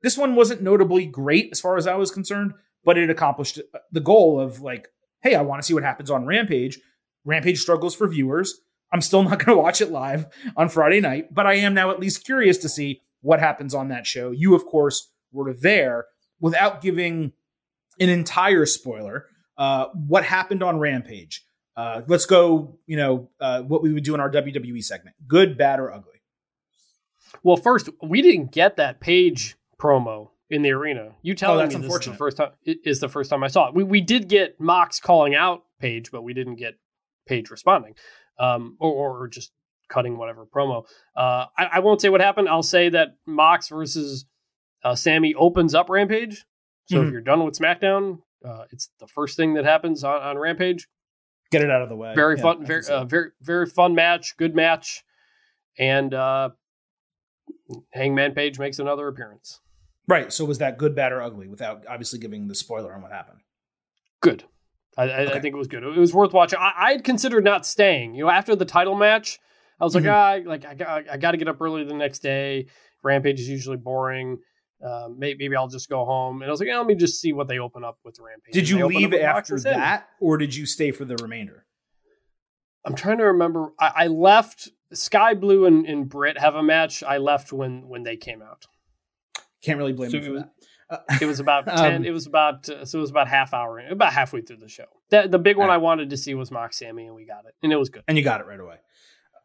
This 0.00 0.16
one 0.16 0.34
wasn't 0.34 0.62
notably 0.62 1.04
great 1.04 1.50
as 1.52 1.60
far 1.60 1.76
as 1.76 1.86
I 1.86 1.94
was 1.96 2.10
concerned, 2.10 2.54
but 2.84 2.96
it 2.96 3.10
accomplished 3.10 3.58
uh, 3.58 3.78
the 3.90 4.00
goal 4.00 4.40
of 4.40 4.62
like, 4.62 4.88
hey, 5.20 5.34
I 5.34 5.42
want 5.42 5.60
to 5.60 5.66
see 5.66 5.74
what 5.74 5.82
happens 5.82 6.10
on 6.10 6.24
Rampage. 6.24 6.80
Rampage 7.26 7.60
struggles 7.60 7.94
for 7.94 8.08
viewers. 8.08 8.58
I'm 8.90 9.02
still 9.02 9.22
not 9.24 9.44
going 9.44 9.54
to 9.54 9.62
watch 9.62 9.82
it 9.82 9.92
live 9.92 10.26
on 10.56 10.70
Friday 10.70 11.00
night, 11.00 11.34
but 11.34 11.46
I 11.46 11.56
am 11.56 11.74
now 11.74 11.90
at 11.90 12.00
least 12.00 12.24
curious 12.24 12.56
to 12.58 12.70
see 12.70 13.02
what 13.20 13.40
happens 13.40 13.74
on 13.74 13.88
that 13.88 14.06
show. 14.06 14.30
You, 14.30 14.54
of 14.54 14.64
course, 14.64 15.12
were 15.32 15.52
there 15.52 16.06
without 16.40 16.80
giving 16.80 17.32
an 18.00 18.08
entire 18.08 18.64
spoiler. 18.64 19.26
Uh, 19.62 19.86
what 19.94 20.24
happened 20.24 20.60
on 20.60 20.80
Rampage? 20.80 21.44
Uh, 21.76 22.02
let's 22.08 22.26
go, 22.26 22.80
you 22.84 22.96
know, 22.96 23.30
uh, 23.40 23.62
what 23.62 23.80
we 23.80 23.92
would 23.92 24.02
do 24.02 24.12
in 24.12 24.18
our 24.18 24.28
WWE 24.28 24.82
segment 24.82 25.14
good, 25.28 25.56
bad, 25.56 25.78
or 25.78 25.92
ugly. 25.92 26.20
Well, 27.44 27.56
first, 27.56 27.88
we 28.02 28.22
didn't 28.22 28.50
get 28.50 28.74
that 28.78 28.98
page 28.98 29.54
promo 29.80 30.30
in 30.50 30.62
the 30.62 30.72
arena. 30.72 31.12
You 31.22 31.36
telling 31.36 31.60
oh, 31.60 31.78
me 31.78 31.86
this 31.86 31.94
is 31.94 32.06
the 32.06 32.14
first 32.14 32.38
time 32.38 32.50
is 32.64 32.98
the 32.98 33.08
first 33.08 33.30
time 33.30 33.44
I 33.44 33.46
saw 33.46 33.68
it. 33.68 33.74
We 33.74 33.84
we 33.84 34.00
did 34.00 34.28
get 34.28 34.58
Mox 34.58 34.98
calling 34.98 35.36
out 35.36 35.62
Page, 35.78 36.10
but 36.10 36.22
we 36.22 36.34
didn't 36.34 36.56
get 36.56 36.74
Page 37.28 37.48
responding 37.48 37.94
um, 38.40 38.76
or, 38.80 39.22
or 39.22 39.28
just 39.28 39.52
cutting 39.88 40.18
whatever 40.18 40.44
promo. 40.44 40.86
Uh, 41.16 41.46
I, 41.56 41.64
I, 41.74 41.78
won't 41.78 42.00
say 42.00 42.08
what 42.08 42.20
happened. 42.20 42.48
I'll 42.48 42.64
say 42.64 42.88
that 42.88 43.16
Mox 43.26 43.68
versus 43.68 44.24
uh, 44.82 44.96
Sammy 44.96 45.34
opens 45.34 45.72
up 45.72 45.88
Rampage. 45.88 46.44
So 46.86 46.96
mm-hmm. 46.96 47.06
if 47.06 47.12
you're 47.12 47.20
done 47.20 47.44
with 47.44 47.56
SmackDown, 47.56 48.18
uh, 48.44 48.64
it's 48.70 48.90
the 49.00 49.06
first 49.06 49.36
thing 49.36 49.54
that 49.54 49.64
happens 49.64 50.04
on, 50.04 50.20
on 50.22 50.38
Rampage. 50.38 50.88
Get 51.50 51.62
it 51.62 51.70
out 51.70 51.82
of 51.82 51.88
the 51.88 51.96
way. 51.96 52.14
Very 52.14 52.36
Yeah, 52.36 52.42
fun, 52.42 52.64
very 52.66 52.82
see 52.82 52.92
uh, 52.92 53.04
very 53.04 53.30
very 53.42 53.66
fun 53.66 53.94
match, 53.94 54.36
good 54.38 54.54
match, 54.54 55.04
and 55.78 56.12
uh, 56.14 56.50
Hangman 57.92 58.32
Page 58.34 58.58
makes 58.58 58.78
another 58.78 59.08
appearance. 59.08 59.60
right. 60.08 60.32
So 60.32 60.44
was 60.44 60.58
that 60.58 60.78
good, 60.78 60.94
bad, 60.94 61.12
or 61.12 61.22
ugly? 61.22 61.48
Without 61.48 61.84
obviously 61.88 62.18
giving 62.18 62.48
the 62.48 62.54
spoiler 62.54 62.94
on 62.94 63.02
what 63.02 63.12
happened. 63.12 63.40
Good. 64.20 64.44
I, 64.96 65.02
I, 65.04 65.20
Okay. 65.24 65.32
I 65.38 65.40
think 65.40 65.54
it 65.54 65.58
was 65.58 65.68
good. 65.68 65.82
It 65.82 65.96
was 65.96 66.12
worth 66.14 66.32
watching. 66.32 66.58
I, 66.58 66.72
I 66.76 66.92
had 66.92 67.04
considered 67.04 67.44
not 67.44 67.64
staying. 67.66 68.14
You 68.14 68.24
know, 68.24 68.30
after 68.30 68.54
the 68.56 68.64
title 68.66 68.94
match, 68.94 69.38
I 69.80 69.84
was 69.84 69.94
like, 69.94 70.04
Mhm. 70.04 70.12
ah, 70.44 70.48
like 70.48 70.64
I, 70.66 70.74
got- 70.74 71.08
I 71.10 71.16
got 71.16 71.30
to 71.32 71.36
get 71.38 71.48
up 71.48 71.60
early 71.60 71.84
the 71.84 71.94
next 71.94 72.20
day. 72.20 72.66
Rampage 73.02 73.40
is 73.40 73.48
usually 73.48 73.78
boring. 73.78 74.38
Um, 74.84 75.16
maybe, 75.18 75.44
maybe 75.44 75.56
I'll 75.56 75.68
just 75.68 75.88
go 75.88 76.04
home. 76.04 76.42
And 76.42 76.48
I 76.48 76.50
was 76.50 76.58
like, 76.60 76.68
yeah, 76.68 76.78
let 76.78 76.86
me 76.86 76.94
just 76.96 77.20
see 77.20 77.32
what 77.32 77.46
they 77.48 77.58
open 77.58 77.84
up 77.84 77.98
with 78.04 78.18
Rampage. 78.18 78.52
Did 78.52 78.68
you 78.68 78.84
leave 78.86 79.06
up 79.06 79.12
with 79.12 79.22
Mox 79.22 79.50
after 79.50 79.60
that, 79.70 80.08
or 80.20 80.36
did 80.38 80.54
you 80.56 80.66
stay 80.66 80.90
for 80.90 81.04
the 81.04 81.16
remainder? 81.16 81.64
I'm 82.84 82.94
trying 82.94 83.18
to 83.18 83.24
remember. 83.24 83.72
I, 83.78 83.92
I 83.96 84.06
left. 84.08 84.68
Sky 84.92 85.34
Blue 85.34 85.64
and, 85.66 85.86
and 85.86 86.08
Britt 86.08 86.36
have 86.38 86.54
a 86.54 86.62
match. 86.62 87.02
I 87.02 87.18
left 87.18 87.52
when 87.52 87.88
when 87.88 88.02
they 88.02 88.16
came 88.16 88.42
out. 88.42 88.66
Can't 89.62 89.78
really 89.78 89.92
blame 89.92 90.10
So 90.10 90.16
you 90.18 90.22
for 90.24 90.32
that. 90.32 90.52
Uh, 90.90 91.18
It 91.22 91.26
was 91.26 91.40
about 91.40 91.66
Um, 91.68 91.76
ten. 91.76 92.04
it 92.04 92.10
was 92.10 92.26
about 92.26 92.68
uh, 92.68 92.84
so 92.84 92.98
it 92.98 93.00
was 93.00 93.10
about 93.10 93.28
half 93.28 93.54
hour, 93.54 93.78
about 93.78 94.12
halfway 94.12 94.42
through 94.42 94.58
the 94.58 94.68
show. 94.68 94.84
The, 95.10 95.28
the 95.28 95.38
big 95.38 95.56
one 95.56 95.66
Alright. 95.68 95.74
I 95.76 95.78
wanted 95.78 96.10
to 96.10 96.16
see 96.16 96.34
was 96.34 96.50
Mox 96.50 96.76
Sammy, 96.78 97.06
and 97.06 97.14
we 97.14 97.24
got 97.24 97.44
it, 97.46 97.54
and 97.62 97.72
it 97.72 97.76
was 97.76 97.88
good. 97.88 98.02
and 98.08 98.18
you 98.18 98.24
got 98.24 98.40
it 98.40 98.46
right 98.46 98.60
away. 98.60 98.76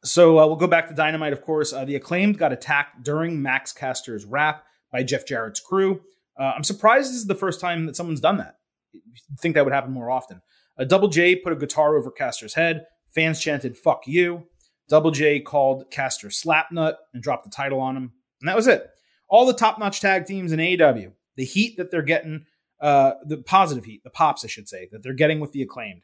So 0.03 0.39
uh, 0.39 0.47
we'll 0.47 0.55
go 0.57 0.67
back 0.67 0.87
to 0.89 0.93
Dynamite, 0.95 1.33
of 1.33 1.41
course. 1.41 1.71
Uh, 1.73 1.85
the 1.85 1.95
acclaimed 1.95 2.37
got 2.37 2.51
attacked 2.51 3.03
during 3.03 3.41
Max 3.41 3.71
Caster's 3.71 4.25
rap 4.25 4.63
by 4.91 5.03
Jeff 5.03 5.25
Jarrett's 5.25 5.59
crew. 5.59 6.01
Uh, 6.39 6.53
I'm 6.55 6.63
surprised 6.63 7.09
this 7.09 7.17
is 7.17 7.27
the 7.27 7.35
first 7.35 7.59
time 7.59 7.85
that 7.85 7.95
someone's 7.95 8.21
done 8.21 8.37
that. 8.37 8.55
You'd 8.93 9.03
think 9.39 9.55
that 9.55 9.65
would 9.65 9.73
happen 9.73 9.91
more 9.91 10.09
often. 10.09 10.41
Uh, 10.79 10.83
Double 10.83 11.07
J 11.07 11.35
put 11.35 11.53
a 11.53 11.57
guitar 11.57 11.95
over 11.95 12.11
Caster's 12.11 12.53
head. 12.53 12.85
Fans 13.09 13.39
chanted 13.39 13.77
"fuck 13.77 14.03
you." 14.05 14.47
Double 14.89 15.11
J 15.11 15.39
called 15.39 15.89
Caster 15.91 16.29
Slapnut 16.29 16.95
and 17.13 17.21
dropped 17.21 17.43
the 17.43 17.49
title 17.49 17.79
on 17.79 17.97
him, 17.97 18.11
and 18.41 18.47
that 18.47 18.55
was 18.55 18.67
it. 18.67 18.87
All 19.27 19.45
the 19.45 19.53
top-notch 19.53 19.99
tag 19.99 20.25
teams 20.25 20.53
in 20.53 20.59
AEW, 20.59 21.11
the 21.35 21.43
heat 21.43 21.75
that 21.75 21.91
they're 21.91 22.01
getting, 22.01 22.45
uh, 22.79 23.13
the 23.25 23.37
positive 23.37 23.83
heat, 23.83 24.03
the 24.05 24.09
pops, 24.09 24.45
I 24.45 24.47
should 24.47 24.69
say, 24.69 24.87
that 24.93 25.03
they're 25.03 25.13
getting 25.13 25.41
with 25.41 25.51
the 25.51 25.61
acclaimed, 25.61 26.03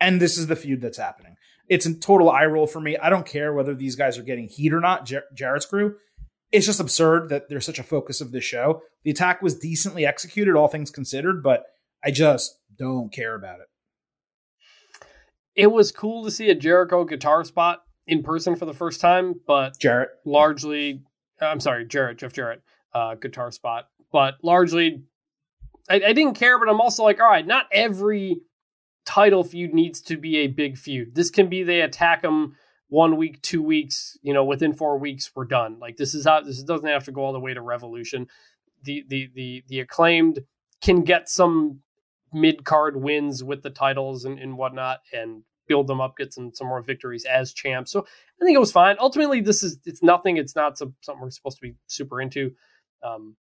and 0.00 0.20
this 0.20 0.36
is 0.36 0.48
the 0.48 0.56
feud 0.56 0.80
that's 0.80 0.98
happening 0.98 1.36
it's 1.70 1.86
a 1.86 1.94
total 1.94 2.28
eye 2.28 2.46
roll 2.46 2.66
for 2.66 2.80
me. 2.80 2.98
I 2.98 3.08
don't 3.08 3.24
care 3.24 3.54
whether 3.54 3.74
these 3.74 3.94
guys 3.94 4.18
are 4.18 4.24
getting 4.24 4.48
heat 4.48 4.74
or 4.74 4.80
not, 4.80 5.06
Jar- 5.06 5.24
Jarrett's 5.32 5.64
crew. 5.64 5.94
It's 6.52 6.66
just 6.66 6.80
absurd 6.80 7.28
that 7.28 7.48
they're 7.48 7.60
such 7.60 7.78
a 7.78 7.84
focus 7.84 8.20
of 8.20 8.32
this 8.32 8.44
show. 8.44 8.82
The 9.04 9.10
attack 9.10 9.40
was 9.40 9.58
decently 9.58 10.04
executed, 10.04 10.56
all 10.56 10.68
things 10.68 10.90
considered, 10.90 11.42
but 11.42 11.64
I 12.04 12.10
just 12.10 12.58
don't 12.76 13.12
care 13.12 13.34
about 13.34 13.60
it. 13.60 13.66
It 15.54 15.68
was 15.68 15.92
cool 15.92 16.24
to 16.24 16.30
see 16.30 16.50
a 16.50 16.54
Jericho 16.54 17.04
guitar 17.04 17.44
spot 17.44 17.82
in 18.06 18.22
person 18.22 18.56
for 18.56 18.66
the 18.66 18.72
first 18.72 19.00
time, 19.00 19.34
but 19.46 19.78
Jarrett, 19.78 20.10
largely, 20.24 21.02
I'm 21.40 21.60
sorry, 21.60 21.86
Jarrett, 21.86 22.18
Jeff 22.18 22.32
Jarrett, 22.32 22.62
uh, 22.94 23.14
guitar 23.14 23.52
spot, 23.52 23.88
but 24.12 24.34
largely, 24.42 25.02
I, 25.88 25.96
I 26.06 26.12
didn't 26.12 26.34
care. 26.34 26.58
But 26.58 26.68
I'm 26.68 26.80
also 26.80 27.02
like, 27.02 27.20
all 27.20 27.28
right, 27.28 27.46
not 27.46 27.66
every 27.72 28.40
title 29.04 29.44
feud 29.44 29.74
needs 29.74 30.00
to 30.02 30.16
be 30.16 30.38
a 30.38 30.46
big 30.46 30.78
feud. 30.78 31.14
This 31.14 31.30
can 31.30 31.48
be 31.48 31.62
they 31.62 31.82
attack 31.82 32.22
them 32.22 32.56
one 32.90 33.16
week, 33.16 33.40
two 33.40 33.62
weeks, 33.62 34.18
you 34.20 34.34
know, 34.34 34.44
within 34.44 34.74
four 34.74 34.98
weeks, 34.98 35.30
we're 35.34 35.44
done. 35.46 35.78
Like 35.80 35.96
this 35.96 36.14
is 36.14 36.26
how 36.26 36.42
this 36.42 36.62
doesn't 36.62 36.86
have 36.86 37.04
to 37.04 37.12
go 37.12 37.22
all 37.22 37.32
the 37.32 37.40
way 37.40 37.54
to 37.54 37.62
Revolution. 37.62 38.26
The 38.82 39.04
the 39.08 39.30
the 39.34 39.64
the 39.68 39.80
acclaimed 39.80 40.40
can 40.82 41.02
get 41.02 41.28
some 41.28 41.80
mid 42.32 42.64
card 42.64 42.96
wins 42.96 43.42
with 43.42 43.62
the 43.62 43.70
titles 43.70 44.24
and, 44.24 44.38
and 44.38 44.58
whatnot 44.58 45.00
and 45.12 45.42
build 45.68 45.86
them 45.86 46.00
up, 46.00 46.16
get 46.16 46.34
some 46.34 46.52
some 46.52 46.66
more 46.66 46.82
victories 46.82 47.24
as 47.24 47.52
champs. 47.52 47.92
So 47.92 48.00
I 48.00 48.44
think 48.44 48.56
it 48.56 48.60
was 48.60 48.72
fine. 48.72 48.96
Ultimately, 48.98 49.40
this 49.40 49.62
is 49.62 49.78
it's 49.86 50.02
nothing. 50.02 50.36
It's 50.36 50.56
not 50.56 50.76
some, 50.76 50.94
something 51.00 51.22
we're 51.22 51.30
supposed 51.30 51.58
to 51.58 51.62
be 51.62 51.76
super 51.86 52.20
into, 52.20 52.52
um, 53.04 53.36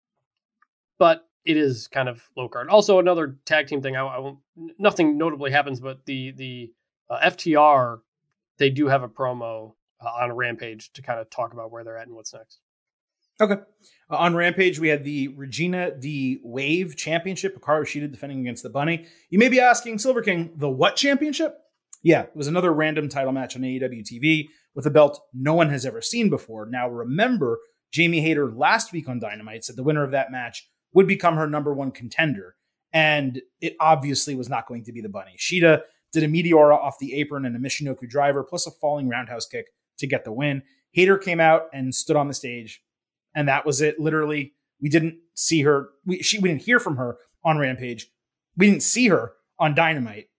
but 1.00 1.26
it 1.46 1.56
is 1.56 1.88
kind 1.88 2.10
of 2.10 2.22
low 2.36 2.50
card. 2.50 2.68
Also, 2.68 3.00
another 3.00 3.38
tag 3.46 3.68
team 3.68 3.82
thing. 3.82 3.96
I, 3.96 4.02
I 4.02 4.20
won't. 4.20 4.40
Nothing 4.78 5.18
notably 5.18 5.52
happens, 5.52 5.80
but 5.80 6.06
the 6.06 6.32
the 6.32 6.74
uh, 7.10 7.30
FTR 7.30 8.00
they 8.58 8.70
do 8.70 8.88
have 8.88 9.04
a 9.04 9.08
promo 9.08 9.74
uh, 10.04 10.10
on 10.22 10.32
Rampage 10.34 10.92
to 10.94 11.02
kind 11.02 11.20
of 11.20 11.30
talk 11.30 11.54
about 11.54 11.72
where 11.72 11.84
they're 11.84 11.98
at 11.98 12.08
and 12.08 12.16
what's 12.16 12.34
next. 12.34 12.60
Okay. 13.40 13.56
Uh, 14.10 14.16
on 14.16 14.36
Rampage, 14.36 14.80
we 14.80 14.88
had 14.88 15.04
the 15.04 15.28
Regina 15.30 15.92
di 15.92 16.40
WAVE 16.44 16.96
Championship. 16.96 17.60
Hikaru 17.60 17.84
Shida 17.84 18.12
defending 18.12 18.40
against 18.40 18.64
the 18.64 18.70
Bunny. 18.70 19.06
You 19.30 19.40
may 19.40 19.50
be 19.50 19.60
asking, 19.60 20.00
Silver 20.00 20.22
King, 20.22 20.52
the 20.56 20.70
what 20.70 20.96
championship? 20.96 21.56
Yeah, 22.04 22.24
it 22.24 22.36
was 22.36 22.48
another 22.48 22.74
random 22.74 23.10
title 23.10 23.32
match 23.32 23.56
on 23.56 23.64
AEW 23.64 24.04
TV 24.04 24.48
with 24.76 24.86
a 24.86 24.92
belt 24.92 25.20
no 25.34 25.54
one 25.54 25.70
has 25.70 25.86
ever 25.86 26.02
seen 26.02 26.30
before. 26.30 26.68
Now, 26.68 26.88
remember, 26.88 27.60
Jamie 27.92 28.22
Hayter 28.22 28.52
last 28.52 28.92
week 28.92 29.10
on 29.10 29.20
Dynamite 29.20 29.66
said 29.66 29.76
the 29.76 29.84
winner 29.84 30.04
of 30.04 30.12
that 30.12 30.32
match 30.32 30.68
would 30.94 31.08
become 31.08 31.36
her 31.36 31.48
number 31.48 31.74
one 31.74 31.92
contender. 31.92 32.56
And 32.94 33.42
it 33.62 33.76
obviously 33.80 34.36
was 34.36 34.50
not 34.50 34.68
going 34.68 34.84
to 34.86 34.92
be 34.92 35.02
the 35.02 35.10
Bunny. 35.10 35.36
Shida 35.38 35.82
did 36.20 36.28
a 36.28 36.34
Meteora 36.34 36.76
off 36.76 36.98
the 37.00 37.14
apron 37.14 37.46
and 37.46 37.56
a 37.56 37.60
Michinoku 37.60 38.10
driver, 38.10 38.44
plus 38.44 38.66
a 38.66 38.72
falling 38.72 39.08
roundhouse 39.08 39.46
kick 39.46 39.68
to 40.00 40.08
get 40.08 40.24
the 40.24 40.32
win. 40.32 40.64
Hayter 40.92 41.18
came 41.18 41.40
out 41.40 41.68
and 41.74 41.94
stood 41.94 42.16
on 42.16 42.28
the 42.28 42.34
stage, 42.34 42.82
and 43.36 43.48
that 43.48 43.66
was 43.66 43.82
it. 43.82 44.00
Literally, 44.00 44.54
we 44.82 44.90
didn't 44.90 45.18
see 45.36 45.62
her. 45.62 45.90
We 46.06 46.24
she 46.24 46.40
we 46.40 46.50
didn't 46.50 46.64
hear 46.64 46.80
from 46.80 46.98
her 46.98 47.18
on 47.44 47.60
Rampage. 47.60 48.08
We 48.56 48.68
didn't 48.68 48.84
see 48.84 49.08
her 49.10 49.34
on 49.60 49.76
Dynamite. 49.76 50.30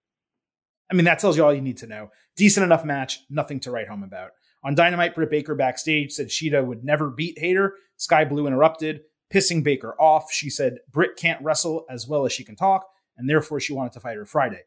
I 0.91 0.95
mean, 0.95 1.05
that 1.05 1.21
tells 1.21 1.37
you 1.37 1.45
all 1.45 1.55
you 1.55 1.61
need 1.61 1.77
to 1.79 1.87
know. 1.87 2.11
Decent 2.37 2.65
enough 2.65 2.85
match, 2.85 3.21
nothing 3.31 3.61
to 3.61 3.71
write 3.71 3.89
home 3.89 4.03
about. 4.03 4.31
On 4.65 4.75
Dynamite, 4.75 5.15
Britt 5.15 5.31
Baker 5.31 5.55
backstage 5.55 6.13
said 6.13 6.29
Shida 6.29 6.65
would 6.65 6.83
never 6.83 7.11
beat 7.11 7.39
Hayter. 7.39 7.75
Sky 7.97 8.25
Blue 8.25 8.47
interrupted, 8.47 9.03
pissing 9.33 9.63
Baker 9.63 9.95
off. 10.01 10.33
She 10.33 10.51
said 10.51 10.79
Britt 10.91 11.17
can't 11.17 11.43
wrestle 11.43 11.85
as 11.89 12.09
well 12.09 12.27
as 12.27 12.33
she 12.33 12.43
can 12.43 12.57
talk, 12.57 12.89
and 13.17 13.31
therefore 13.31 13.61
she 13.61 13.73
wanted 13.73 13.93
to 13.93 14.01
fight 14.01 14.17
her 14.17 14.25
Friday. 14.25 14.63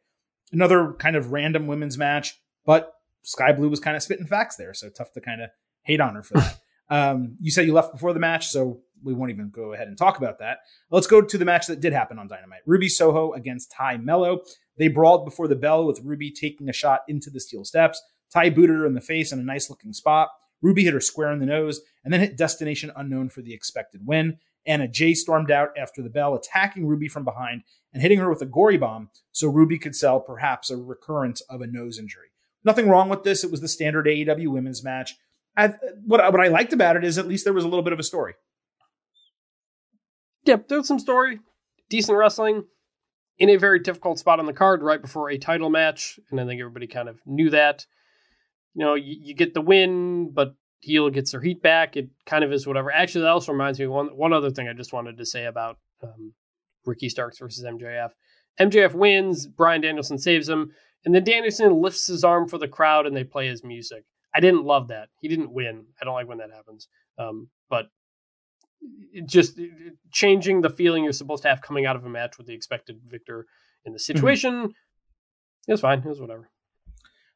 Another 0.52 0.94
kind 0.94 1.16
of 1.16 1.32
random 1.32 1.68
women's 1.68 1.98
match, 1.98 2.40
but 2.66 2.94
Sky 3.24 3.52
Blue 3.52 3.70
was 3.70 3.80
kind 3.80 3.96
of 3.96 4.04
spitting 4.04 4.26
facts 4.26 4.56
there, 4.56 4.74
so 4.74 4.90
tough 4.90 5.12
to 5.14 5.22
kind 5.22 5.42
of 5.42 5.50
hate 5.84 6.02
on 6.02 6.16
her 6.16 6.24
for 6.24 6.36
that. 6.36 6.60
um, 6.90 7.38
you 7.40 7.52
said 7.52 7.66
you 7.66 7.74
left 7.74 7.94
before 7.94 8.14
the 8.14 8.20
match, 8.20 8.48
so 8.48 8.82
we 9.04 9.14
won't 9.14 9.32
even 9.32 9.50
go 9.50 9.74
ahead 9.74 9.88
and 9.88 9.98
talk 9.98 10.18
about 10.18 10.40
that. 10.40 10.60
Let's 10.90 11.08
go 11.08 11.22
to 11.22 11.38
the 11.38 11.46
match 11.46 11.68
that 11.68 11.80
did 11.80 11.94
happen 11.94 12.20
on 12.20 12.28
Dynamite. 12.28 12.62
Ruby 12.66 12.90
Soho 12.90 13.34
against 13.34 13.72
Tay 13.72 13.98
Melo. 13.98 14.42
They 14.78 14.88
brawled 14.88 15.26
before 15.26 15.48
the 15.48 15.56
bell 15.56 15.86
with 15.86 16.02
Ruby 16.04 16.32
taking 16.32 16.70
a 16.70 16.74
shot 16.74 17.02
into 17.08 17.30
the 17.30 17.40
steel 17.40 17.66
steps. 17.66 18.02
Tay 18.34 18.50
booted 18.50 18.76
her 18.76 18.86
in 18.86 18.94
the 18.94 19.02
face 19.02 19.32
in 19.32 19.40
a 19.40 19.44
nice 19.44 19.70
looking 19.70 19.94
spot. 19.94 20.30
Ruby 20.62 20.84
hit 20.84 20.94
her 20.94 21.02
square 21.02 21.32
in 21.32 21.40
the 21.40 21.46
nose 21.46 21.82
and 22.04 22.14
then 22.14 22.22
hit 22.22 22.38
Destination 22.38 22.92
Unknown 22.96 23.30
for 23.30 23.42
the 23.42 23.54
expected 23.54 24.06
win. 24.06 24.38
Anna 24.66 24.88
Jay 24.88 25.14
stormed 25.14 25.50
out 25.50 25.70
after 25.78 26.04
the 26.04 26.10
bell, 26.10 26.36
attacking 26.36 26.86
Ruby 26.86 27.08
from 27.08 27.24
behind 27.24 27.64
and 27.94 28.02
hitting 28.02 28.20
her 28.20 28.30
with 28.30 28.42
a 28.42 28.46
gory 28.46 28.78
bomb 28.78 29.10
so 29.32 29.48
Ruby 29.48 29.78
could 29.78 29.96
sell 29.96 30.20
perhaps 30.20 30.70
a 30.70 30.78
recurrence 30.78 31.42
of 31.50 31.62
a 31.62 31.68
nose 31.68 32.00
injury. 32.00 32.28
Nothing 32.64 32.88
wrong 32.88 33.10
with 33.10 33.24
this. 33.24 33.44
It 33.44 33.52
was 33.52 33.62
the 33.62 33.68
standard 33.68 34.06
AEW 34.06 34.48
women's 34.48 34.84
match. 34.84 35.16
I, 35.58 35.74
what, 36.06 36.22
I- 36.22 36.30
what 36.30 36.40
I 36.42 36.48
liked 36.48 36.74
about 36.74 36.96
it 36.96 37.04
is 37.04 37.18
at 37.18 37.28
least 37.28 37.44
there 37.44 37.54
was 37.54 37.64
a 37.66 37.68
little 37.68 37.84
bit 37.84 37.94
of 37.94 38.00
a 38.00 38.04
story. 38.04 38.36
Yep, 40.46 40.68
there's 40.70 40.88
some 40.88 41.00
story, 41.00 41.40
decent 41.90 42.18
wrestling, 42.18 42.64
in 43.38 43.50
a 43.50 43.58
very 43.58 43.80
difficult 43.80 44.20
spot 44.20 44.40
on 44.40 44.46
the 44.46 44.54
card 44.54 44.82
right 44.82 45.02
before 45.02 45.30
a 45.30 45.38
title 45.38 45.70
match, 45.70 46.20
and 46.30 46.40
I 46.40 46.46
think 46.46 46.60
everybody 46.60 46.88
kind 46.88 47.10
of 47.10 47.20
knew 47.26 47.50
that. 47.52 47.86
You 48.74 48.86
know, 48.86 48.96
you, 48.96 49.18
you 49.22 49.34
get 49.36 49.54
the 49.54 49.62
win, 49.62 50.32
but 50.34 50.56
heel 50.80 51.10
gets 51.10 51.32
their 51.32 51.42
heat 51.42 51.62
back. 51.62 51.96
It 51.98 52.10
kind 52.26 52.44
of 52.44 52.52
is 52.54 52.66
whatever. 52.66 52.92
Actually, 52.92 53.22
that 53.24 53.32
also 53.32 53.52
reminds 53.52 53.80
me 53.80 53.88
one 53.88 54.08
one 54.16 54.34
other 54.34 54.50
thing 54.50 54.68
I 54.68 54.74
just 54.74 54.94
wanted 54.94 55.18
to 55.18 55.26
say 55.26 55.46
about 55.46 55.78
um, 56.02 56.34
Ricky 56.86 57.10
Starks 57.10 57.40
versus 57.40 57.66
MJF. 57.66 58.10
MJF 58.60 58.94
wins, 58.94 59.48
Bryan 59.48 59.82
Danielson 59.82 60.18
saves 60.18 60.48
him, 60.48 60.72
and 61.06 61.16
then 61.16 61.24
Danielson 61.24 61.82
lifts 61.82 62.08
his 62.08 62.24
arm 62.24 62.48
for 62.48 62.58
the 62.58 62.68
crowd 62.68 63.06
and 63.06 63.16
they 63.16 63.24
play 63.24 63.48
his 63.48 63.64
music. 63.64 64.04
I 64.34 64.40
didn't 64.40 64.64
love 64.64 64.90
that. 64.90 65.10
He 65.20 65.28
didn't 65.28 65.52
win. 65.52 65.86
I 66.02 66.06
don't 66.06 66.14
like 66.14 66.28
when 66.28 66.38
that 66.38 66.52
happens. 66.52 66.88
Um, 67.18 67.50
but 67.70 67.88
it 69.14 69.28
just 69.28 69.60
changing 70.12 70.62
the 70.62 70.70
feeling 70.70 71.04
you're 71.04 71.14
supposed 71.14 71.44
to 71.44 71.50
have 71.50 71.62
coming 71.62 71.86
out 71.86 71.96
of 71.96 72.06
a 72.06 72.10
match 72.10 72.38
with 72.38 72.48
the 72.48 72.54
expected 72.54 73.00
victor 73.06 73.46
in 73.86 73.94
the 73.94 74.00
situation. 74.00 74.74
It 75.68 75.72
was 75.72 75.82
fine. 75.82 76.00
It 76.00 76.06
was 76.06 76.22
whatever. 76.22 76.50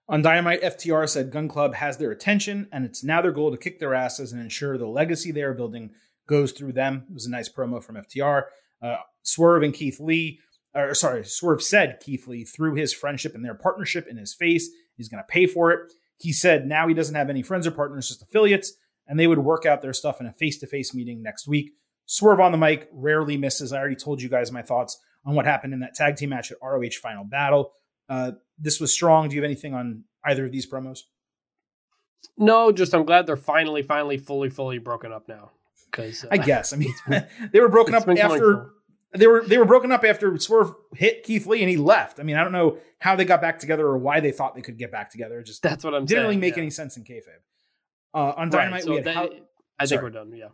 On 0.08 0.22
Dynamite, 0.22 0.62
FTR 0.62 1.10
said 1.10 1.32
Gunn 1.32 1.48
Club 1.48 1.74
has 1.76 1.98
their 1.98 2.12
attention, 2.12 2.68
and 2.72 2.86
it's 2.86 3.04
now 3.04 3.22
their 3.22 3.32
goal 3.32 3.52
to 3.52 3.58
kick 3.58 3.80
their 3.80 3.96
asses 3.96 4.32
and 4.32 4.42
ensure 4.42 4.78
the 4.78 4.88
legacy 4.88 5.32
they 5.32 5.42
are 5.42 5.54
building 5.54 5.92
goes 6.28 6.52
through 6.52 6.74
them. 6.74 7.06
It 7.10 7.14
was 7.14 7.26
a 7.26 7.32
nice 7.32 7.50
promo 7.50 7.84
from 7.84 7.96
FTR. 7.96 8.44
Uh, 8.86 8.98
Swerve 9.24 9.64
and 9.64 9.74
Keith 9.74 10.00
Lee, 10.00 10.40
or 10.76 10.94
sorry, 10.94 11.26
Swerve 11.26 11.64
said 11.64 12.00
Keith 12.00 12.28
Lee 12.28 12.44
threw 12.44 12.76
his 12.76 12.94
friendship 12.94 13.34
and 13.34 13.44
their 13.44 13.56
partnership 13.56 14.08
in 14.08 14.18
his 14.18 14.34
face. 14.34 14.70
He's 14.96 15.10
going 15.10 15.24
to 15.24 15.28
pay 15.28 15.48
for 15.48 15.72
it. 15.72 15.92
He 16.18 16.32
said 16.32 16.68
now 16.68 16.88
he 16.88 16.94
doesn't 16.94 17.16
have 17.16 17.30
any 17.30 17.42
friends 17.42 17.66
or 17.66 17.72
partners, 17.72 18.10
just 18.10 18.22
affiliates, 18.22 18.74
and 19.08 19.20
they 19.20 19.28
would 19.28 19.40
work 19.40 19.66
out 19.66 19.82
their 19.82 19.94
stuff 19.94 20.22
in 20.22 20.28
a 20.28 20.34
face 20.34 20.60
to 20.60 20.68
face 20.68 20.94
meeting 20.94 21.24
next 21.24 21.48
week. 21.48 21.72
Swerve 22.06 22.40
on 22.40 22.52
the 22.52 22.58
mic 22.58 22.88
rarely 22.92 23.38
misses. 23.38 23.74
I 23.74 23.80
already 23.80 23.96
told 23.96 24.22
you 24.22 24.30
guys 24.30 24.52
my 24.52 24.62
thoughts 24.62 24.98
on 25.26 25.34
what 25.34 25.46
happened 25.46 25.74
in 25.74 25.80
that 25.80 25.96
tag 25.96 26.18
team 26.18 26.30
match 26.30 26.52
at 26.52 26.58
ROH 26.62 27.00
Final 27.02 27.24
Battle. 27.24 27.74
Uh, 28.08 28.34
this 28.60 28.80
was 28.80 28.94
strong. 28.94 29.28
Do 29.28 29.36
you 29.36 29.42
have 29.42 29.50
anything 29.50 29.74
on 29.74 30.04
either 30.24 30.46
of 30.46 30.52
these 30.52 30.70
promos? 30.70 31.00
No, 32.38 32.72
just 32.72 32.94
I'm 32.94 33.06
glad 33.06 33.26
they're 33.26 33.38
finally, 33.38 33.82
finally, 33.82 34.18
fully, 34.18 34.50
fully 34.50 34.78
broken 34.78 35.12
up 35.12 35.28
now. 35.28 35.52
Because 35.90 36.24
uh, 36.26 36.30
I 36.32 36.38
guess 36.38 36.74
I 36.74 36.78
mean 36.78 36.94
they 37.52 37.60
were 37.60 37.70
broken 37.70 37.96
up 37.96 38.08
after 38.08 38.72
they 39.16 39.28
were 39.28 39.44
they 39.46 39.58
were 39.58 39.66
broken 39.66 39.92
up 39.92 40.04
after 40.04 40.38
Swerve 40.38 40.74
hit 40.94 41.24
Keith 41.24 41.46
Lee 41.48 41.62
and 41.62 41.70
he 41.70 41.78
left. 41.78 42.20
I 42.20 42.24
mean 42.24 42.36
I 42.36 42.44
don't 42.44 42.52
know 42.52 42.78
how 43.00 43.16
they 43.16 43.26
got 43.26 43.42
back 43.42 43.60
together 43.60 43.86
or 43.86 43.98
why 43.98 44.20
they 44.20 44.32
thought 44.32 44.56
they 44.56 44.62
could 44.62 44.78
get 44.78 44.92
back 44.92 45.10
together. 45.12 45.40
It 45.40 45.46
just 45.46 45.62
that's 45.62 45.84
what 45.84 45.94
I'm 45.94 46.06
didn't 46.06 46.10
saying, 46.10 46.22
really 46.24 46.38
make 46.38 46.56
yeah. 46.56 46.64
any 46.64 46.70
sense 46.72 46.98
in 46.98 47.04
kayfabe. 47.04 47.42
Uh, 48.14 48.34
on 48.38 48.50
Dynamite 48.50 48.72
right, 48.74 48.84
so 48.84 48.90
we 48.92 48.96
had 48.98 49.06
that- 49.06 49.16
how- 49.16 49.30
I 49.78 49.86
think 49.86 50.00
sorry. 50.00 50.04
we're 50.04 50.10
done. 50.12 50.32
Yeah. 50.34 50.48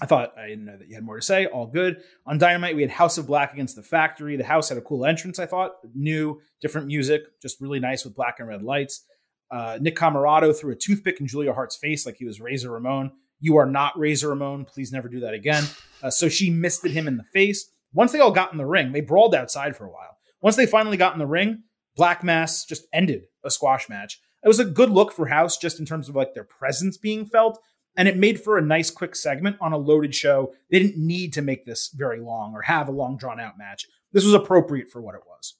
I 0.00 0.06
thought 0.06 0.36
I 0.38 0.48
didn't 0.48 0.64
know 0.64 0.76
that 0.76 0.88
you 0.88 0.94
had 0.94 1.04
more 1.04 1.16
to 1.16 1.22
say. 1.22 1.46
All 1.46 1.66
good. 1.66 2.02
On 2.26 2.36
Dynamite, 2.38 2.74
we 2.74 2.82
had 2.82 2.90
House 2.90 3.16
of 3.18 3.26
Black 3.26 3.52
against 3.52 3.76
the 3.76 3.82
Factory. 3.82 4.36
The 4.36 4.44
house 4.44 4.68
had 4.68 4.78
a 4.78 4.80
cool 4.80 5.04
entrance, 5.04 5.38
I 5.38 5.46
thought. 5.46 5.72
New, 5.94 6.40
different 6.60 6.88
music, 6.88 7.22
just 7.40 7.60
really 7.60 7.78
nice 7.80 8.04
with 8.04 8.14
black 8.14 8.36
and 8.40 8.48
red 8.48 8.62
lights. 8.62 9.04
Uh, 9.50 9.78
Nick 9.80 9.94
Comoroto 9.96 10.56
threw 10.56 10.72
a 10.72 10.76
toothpick 10.76 11.20
in 11.20 11.26
Julia 11.28 11.52
Hart's 11.52 11.76
face 11.76 12.06
like 12.06 12.16
he 12.16 12.24
was 12.24 12.40
Razor 12.40 12.70
Ramon. 12.70 13.12
You 13.40 13.56
are 13.56 13.66
not 13.66 13.98
Razor 13.98 14.28
Ramon. 14.28 14.64
Please 14.64 14.92
never 14.92 15.08
do 15.08 15.20
that 15.20 15.34
again. 15.34 15.64
Uh, 16.02 16.10
so 16.10 16.28
she 16.28 16.50
misted 16.50 16.92
him 16.92 17.08
in 17.08 17.16
the 17.16 17.24
face. 17.24 17.70
Once 17.92 18.12
they 18.12 18.20
all 18.20 18.30
got 18.30 18.52
in 18.52 18.58
the 18.58 18.66
ring, 18.66 18.92
they 18.92 19.00
brawled 19.00 19.34
outside 19.34 19.76
for 19.76 19.84
a 19.84 19.90
while. 19.90 20.16
Once 20.40 20.56
they 20.56 20.66
finally 20.66 20.96
got 20.96 21.12
in 21.12 21.18
the 21.18 21.26
ring, 21.26 21.62
Black 21.96 22.24
Mass 22.24 22.64
just 22.64 22.86
ended 22.92 23.22
a 23.44 23.50
squash 23.50 23.88
match. 23.88 24.20
It 24.42 24.48
was 24.48 24.60
a 24.60 24.64
good 24.64 24.90
look 24.90 25.12
for 25.12 25.26
House 25.26 25.56
just 25.56 25.78
in 25.78 25.86
terms 25.86 26.08
of 26.08 26.16
like 26.16 26.34
their 26.34 26.44
presence 26.44 26.96
being 26.98 27.24
felt 27.24 27.58
and 27.96 28.08
it 28.08 28.16
made 28.16 28.40
for 28.40 28.58
a 28.58 28.62
nice 28.62 28.90
quick 28.90 29.14
segment 29.14 29.56
on 29.60 29.72
a 29.72 29.78
loaded 29.78 30.14
show. 30.14 30.52
They 30.70 30.80
didn't 30.80 30.98
need 30.98 31.32
to 31.34 31.42
make 31.42 31.64
this 31.64 31.90
very 31.94 32.20
long 32.20 32.52
or 32.54 32.62
have 32.62 32.88
a 32.88 32.92
long 32.92 33.16
drawn 33.16 33.40
out 33.40 33.58
match. 33.58 33.86
This 34.12 34.24
was 34.24 34.34
appropriate 34.34 34.90
for 34.90 35.00
what 35.00 35.14
it 35.14 35.22
was. 35.26 35.56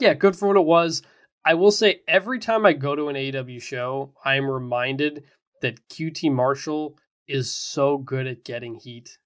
Yeah, 0.00 0.14
good 0.14 0.36
for 0.36 0.48
what 0.48 0.56
it 0.56 0.66
was. 0.66 1.02
I 1.44 1.54
will 1.54 1.70
say 1.70 2.00
every 2.08 2.40
time 2.40 2.66
I 2.66 2.72
go 2.72 2.96
to 2.96 3.08
an 3.08 3.16
AEW 3.16 3.62
show, 3.62 4.12
I 4.24 4.34
am 4.34 4.50
reminded 4.50 5.24
that 5.62 5.88
QT 5.88 6.30
Marshall 6.32 6.96
is 7.28 7.52
so 7.52 7.98
good 7.98 8.26
at 8.26 8.44
getting 8.44 8.76
heat. 8.76 9.18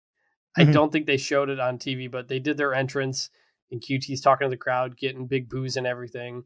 I 0.56 0.64
Mhm. 0.64 0.72
don't 0.72 0.92
think 0.92 1.06
they 1.06 1.16
showed 1.16 1.48
it 1.48 1.60
on 1.60 1.78
TV, 1.78 2.10
but 2.10 2.28
they 2.28 2.38
did 2.38 2.56
their 2.56 2.74
entrance 2.74 3.30
and 3.70 3.80
QT's 3.80 4.20
talking 4.20 4.46
to 4.46 4.50
the 4.50 4.56
crowd, 4.56 4.96
getting 4.96 5.26
big 5.26 5.48
boos 5.48 5.76
and 5.76 5.86
everything. 5.86 6.44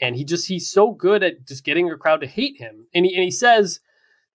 And 0.00 0.16
he 0.16 0.24
just 0.24 0.48
he's 0.48 0.70
so 0.70 0.92
good 0.92 1.22
at 1.22 1.46
just 1.46 1.64
getting 1.64 1.90
a 1.90 1.96
crowd 1.98 2.20
to 2.22 2.26
hate 2.26 2.56
him. 2.58 2.86
And 2.94 3.04
he 3.04 3.14
and 3.14 3.22
he 3.24 3.30
says, 3.30 3.80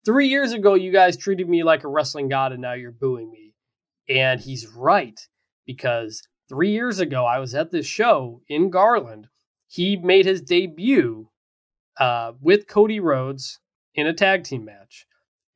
Three 0.06 0.28
years 0.28 0.54
ago 0.54 0.76
you 0.76 0.92
guys 0.92 1.18
treated 1.18 1.50
me 1.50 1.64
like 1.64 1.84
a 1.84 1.88
wrestling 1.90 2.30
god 2.30 2.52
and 2.52 2.62
now 2.62 2.74
you're 2.74 2.92
booing 2.92 3.32
me. 3.32 3.56
And 4.08 4.40
he's 4.40 4.68
right, 4.68 5.20
because 5.66 6.22
three 6.48 6.72
years 6.72 7.00
ago 7.00 7.26
I 7.26 7.40
was 7.40 7.56
at 7.56 7.72
this 7.72 7.86
show 7.88 8.42
in 8.48 8.70
Garland 8.70 9.28
he 9.68 9.98
made 9.98 10.26
his 10.26 10.42
debut 10.42 11.30
uh, 12.00 12.32
with 12.40 12.68
Cody 12.68 13.00
Rhodes 13.02 13.60
in 13.98 14.08
a 14.08 14.14
tag 14.14 14.46
team 14.46 14.64
match. 14.64 15.06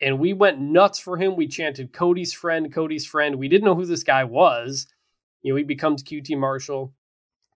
And 0.02 0.20
we 0.20 0.34
went 0.34 0.60
nuts 0.60 1.00
for 1.00 1.16
him. 1.16 1.36
We 1.36 1.48
chanted 1.48 1.94
Cody's 1.94 2.34
friend, 2.34 2.74
Cody's 2.74 3.06
friend. 3.06 3.36
We 3.36 3.48
didn't 3.48 3.66
know 3.66 3.76
who 3.76 3.86
this 3.86 4.04
guy 4.04 4.24
was. 4.24 4.88
You 5.44 5.54
know, 5.54 5.58
he 5.58 5.64
becomes 5.64 6.04
QT 6.04 6.38
Marshall. 6.38 6.94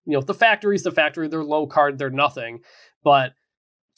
You 0.06 0.14
know, 0.14 0.22
the 0.22 0.36
factory's 0.36 0.84
the 0.84 0.92
factory. 0.92 1.28
They're 1.28 1.44
low 1.44 1.66
card, 1.66 1.98
they're 1.98 2.12
nothing. 2.12 2.62
But 3.04 3.34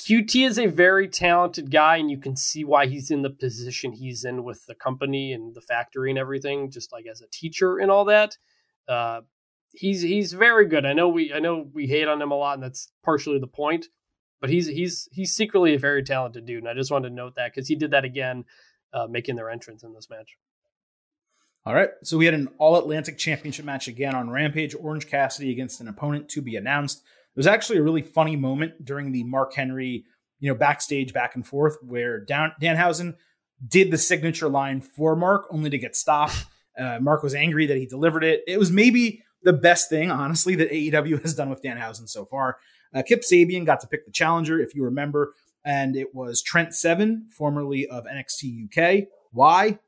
QT 0.01 0.47
is 0.47 0.57
a 0.57 0.67
very 0.67 1.09
talented 1.09 1.69
guy, 1.69 1.97
and 1.97 2.09
you 2.09 2.17
can 2.17 2.37
see 2.37 2.63
why 2.63 2.87
he's 2.87 3.11
in 3.11 3.21
the 3.21 3.29
position 3.29 3.91
he's 3.91 4.23
in 4.23 4.45
with 4.45 4.65
the 4.65 4.75
company 4.75 5.33
and 5.33 5.53
the 5.53 5.61
factory 5.61 6.09
and 6.09 6.17
everything, 6.17 6.71
just 6.71 6.93
like 6.93 7.05
as 7.11 7.21
a 7.21 7.27
teacher 7.27 7.79
and 7.79 7.91
all 7.91 8.05
that. 8.05 8.37
Uh, 8.87 9.21
he's 9.73 10.01
he's 10.01 10.31
very 10.31 10.67
good. 10.67 10.85
I 10.85 10.93
know 10.93 11.09
we 11.09 11.33
I 11.33 11.39
know 11.39 11.69
we 11.73 11.87
hate 11.87 12.07
on 12.07 12.21
him 12.21 12.31
a 12.31 12.35
lot, 12.35 12.53
and 12.53 12.63
that's 12.63 12.89
partially 13.03 13.39
the 13.39 13.47
point. 13.47 13.87
But 14.39 14.49
he's 14.49 14.67
he's 14.67 15.09
he's 15.11 15.33
secretly 15.33 15.73
a 15.73 15.79
very 15.79 16.03
talented 16.03 16.45
dude, 16.45 16.59
and 16.59 16.69
I 16.69 16.73
just 16.73 16.91
wanted 16.91 17.09
to 17.09 17.15
note 17.15 17.35
that 17.35 17.53
because 17.53 17.67
he 17.67 17.75
did 17.75 17.91
that 17.91 18.05
again, 18.05 18.45
uh, 18.93 19.07
making 19.07 19.35
their 19.35 19.49
entrance 19.49 19.83
in 19.83 19.93
this 19.93 20.09
match. 20.09 20.37
All 21.65 21.73
right. 21.73 21.89
So 22.03 22.17
we 22.17 22.25
had 22.25 22.33
an 22.33 22.47
All 22.59 22.77
Atlantic 22.77 23.17
Championship 23.17 23.65
match 23.65 23.89
again 23.89 24.15
on 24.15 24.29
Rampage. 24.29 24.73
Orange 24.73 25.07
Cassidy 25.07 25.51
against 25.51 25.81
an 25.81 25.89
opponent 25.89 26.29
to 26.29 26.41
be 26.41 26.55
announced. 26.55 26.99
It 26.99 27.39
was 27.39 27.47
actually 27.47 27.79
a 27.79 27.83
really 27.83 28.01
funny 28.01 28.37
moment 28.37 28.85
during 28.85 29.11
the 29.11 29.25
Mark 29.25 29.53
Henry, 29.53 30.05
you 30.39 30.49
know, 30.49 30.57
backstage 30.57 31.13
back 31.13 31.35
and 31.35 31.45
forth 31.45 31.75
where 31.81 32.21
Dan- 32.21 32.53
Danhausen 32.61 33.15
did 33.67 33.91
the 33.91 33.97
signature 33.97 34.47
line 34.47 34.79
for 34.79 35.15
Mark, 35.15 35.47
only 35.51 35.69
to 35.69 35.77
get 35.77 35.95
stopped. 35.95 36.45
Uh, 36.79 36.99
Mark 37.01 37.23
was 37.23 37.35
angry 37.35 37.65
that 37.65 37.77
he 37.77 37.85
delivered 37.85 38.23
it. 38.23 38.43
It 38.47 38.59
was 38.59 38.71
maybe 38.71 39.23
the 39.43 39.51
best 39.51 39.89
thing, 39.89 40.09
honestly, 40.09 40.55
that 40.55 40.71
AEW 40.71 41.21
has 41.23 41.35
done 41.35 41.49
with 41.49 41.61
Danhausen 41.61 42.07
so 42.07 42.25
far. 42.25 42.57
Uh, 42.93 43.03
Kip 43.03 43.21
Sabian 43.21 43.65
got 43.65 43.79
to 43.81 43.87
pick 43.87 44.05
the 44.05 44.11
challenger, 44.11 44.59
if 44.59 44.75
you 44.75 44.83
remember, 44.83 45.33
and 45.65 45.95
it 45.95 46.13
was 46.15 46.41
Trent 46.41 46.73
Seven, 46.73 47.27
formerly 47.29 47.87
of 47.87 48.05
NXT 48.05 48.65
UK. 48.65 49.07
Why? 49.31 49.79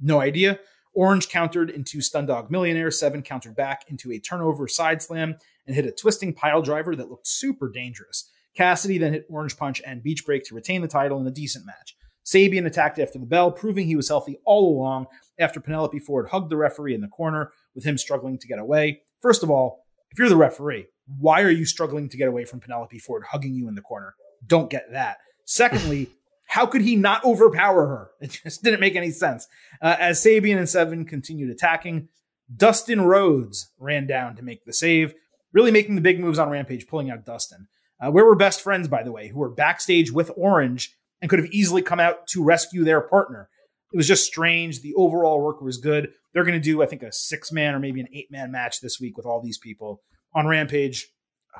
No 0.00 0.20
idea. 0.20 0.58
Orange 0.94 1.28
countered 1.28 1.70
into 1.70 2.00
Stun 2.00 2.26
Dog 2.26 2.50
Millionaire. 2.50 2.90
Seven 2.90 3.22
countered 3.22 3.56
back 3.56 3.84
into 3.88 4.12
a 4.12 4.20
turnover 4.20 4.68
side 4.68 5.02
slam 5.02 5.34
and 5.66 5.74
hit 5.74 5.86
a 5.86 5.92
twisting 5.92 6.32
pile 6.32 6.62
driver 6.62 6.94
that 6.94 7.10
looked 7.10 7.26
super 7.26 7.68
dangerous. 7.68 8.30
Cassidy 8.54 8.98
then 8.98 9.12
hit 9.12 9.26
Orange 9.28 9.56
Punch 9.56 9.82
and 9.84 10.02
Beach 10.02 10.24
Break 10.24 10.44
to 10.44 10.54
retain 10.54 10.82
the 10.82 10.88
title 10.88 11.20
in 11.20 11.26
a 11.26 11.30
decent 11.30 11.66
match. 11.66 11.96
Sabian 12.24 12.66
attacked 12.66 12.98
after 12.98 13.18
the 13.18 13.26
bell, 13.26 13.50
proving 13.50 13.86
he 13.86 13.96
was 13.96 14.08
healthy 14.08 14.38
all 14.44 14.68
along 14.68 15.06
after 15.38 15.60
Penelope 15.60 15.98
Ford 15.98 16.28
hugged 16.28 16.50
the 16.50 16.56
referee 16.56 16.94
in 16.94 17.00
the 17.00 17.08
corner 17.08 17.52
with 17.74 17.84
him 17.84 17.98
struggling 17.98 18.38
to 18.38 18.46
get 18.46 18.58
away. 18.58 19.02
First 19.20 19.42
of 19.42 19.50
all, 19.50 19.84
if 20.10 20.18
you're 20.18 20.28
the 20.28 20.36
referee, 20.36 20.86
why 21.06 21.42
are 21.42 21.50
you 21.50 21.64
struggling 21.64 22.08
to 22.08 22.16
get 22.16 22.28
away 22.28 22.44
from 22.44 22.60
Penelope 22.60 22.98
Ford 22.98 23.24
hugging 23.30 23.54
you 23.54 23.68
in 23.68 23.74
the 23.74 23.82
corner? 23.82 24.14
Don't 24.46 24.70
get 24.70 24.92
that. 24.92 25.18
Secondly, 25.44 26.10
how 26.46 26.66
could 26.66 26.82
he 26.82 26.96
not 26.96 27.24
overpower 27.24 27.86
her? 27.86 28.10
It 28.20 28.40
just 28.44 28.62
didn't 28.62 28.80
make 28.80 28.96
any 28.96 29.10
sense. 29.10 29.46
Uh, 29.82 29.96
as 29.98 30.22
Sabian 30.22 30.58
and 30.58 30.68
Seven 30.68 31.04
continued 31.04 31.50
attacking, 31.50 32.08
Dustin 32.54 33.00
Rhodes 33.02 33.70
ran 33.78 34.06
down 34.06 34.36
to 34.36 34.42
make 34.42 34.64
the 34.64 34.72
save, 34.72 35.14
really 35.52 35.70
making 35.70 35.94
the 35.94 36.00
big 36.00 36.20
moves 36.20 36.38
on 36.38 36.50
Rampage, 36.50 36.86
pulling 36.86 37.10
out 37.10 37.24
Dustin. 37.24 37.68
Uh, 38.00 38.10
where 38.10 38.24
were 38.24 38.36
best 38.36 38.60
friends, 38.60 38.88
by 38.88 39.02
the 39.02 39.12
way, 39.12 39.28
who 39.28 39.38
were 39.38 39.48
backstage 39.48 40.12
with 40.12 40.30
Orange 40.36 40.94
and 41.20 41.30
could 41.30 41.38
have 41.38 41.50
easily 41.52 41.80
come 41.80 42.00
out 42.00 42.26
to 42.28 42.44
rescue 42.44 42.84
their 42.84 43.00
partner. 43.00 43.48
It 43.92 43.96
was 43.96 44.08
just 44.08 44.26
strange. 44.26 44.82
The 44.82 44.94
overall 44.94 45.40
work 45.40 45.60
was 45.60 45.78
good. 45.78 46.12
They're 46.32 46.44
going 46.44 46.60
to 46.60 46.60
do, 46.60 46.82
I 46.82 46.86
think, 46.86 47.02
a 47.02 47.12
six 47.12 47.52
man 47.52 47.74
or 47.74 47.78
maybe 47.78 48.00
an 48.00 48.08
eight 48.12 48.30
man 48.30 48.50
match 48.50 48.80
this 48.80 49.00
week 49.00 49.16
with 49.16 49.24
all 49.24 49.40
these 49.40 49.58
people 49.58 50.02
on 50.34 50.46
Rampage. 50.46 51.08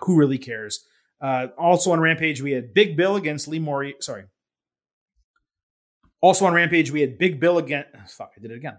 Who 0.02 0.16
really 0.16 0.38
cares? 0.38 0.84
Uh, 1.20 1.48
also 1.56 1.92
on 1.92 2.00
Rampage, 2.00 2.42
we 2.42 2.52
had 2.52 2.74
Big 2.74 2.96
Bill 2.96 3.16
against 3.16 3.48
Lee 3.48 3.58
Mori. 3.58 3.94
Sorry. 4.00 4.24
Also 6.20 6.46
on 6.46 6.54
Rampage, 6.54 6.90
we 6.90 7.00
had 7.00 7.18
Big 7.18 7.38
Bill 7.38 7.58
again. 7.58 7.84
Fuck, 8.08 8.32
I 8.36 8.40
did 8.40 8.50
it 8.50 8.56
again. 8.56 8.78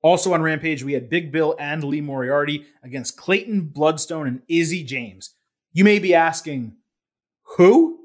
Also 0.00 0.32
on 0.32 0.42
Rampage, 0.42 0.84
we 0.84 0.92
had 0.92 1.10
Big 1.10 1.32
Bill 1.32 1.56
and 1.58 1.82
Lee 1.82 2.00
Moriarty 2.00 2.66
against 2.82 3.16
Clayton 3.16 3.66
Bloodstone 3.74 4.26
and 4.26 4.42
Izzy 4.48 4.84
James. 4.84 5.34
You 5.72 5.84
may 5.84 5.98
be 5.98 6.14
asking, 6.14 6.76
who? 7.56 7.98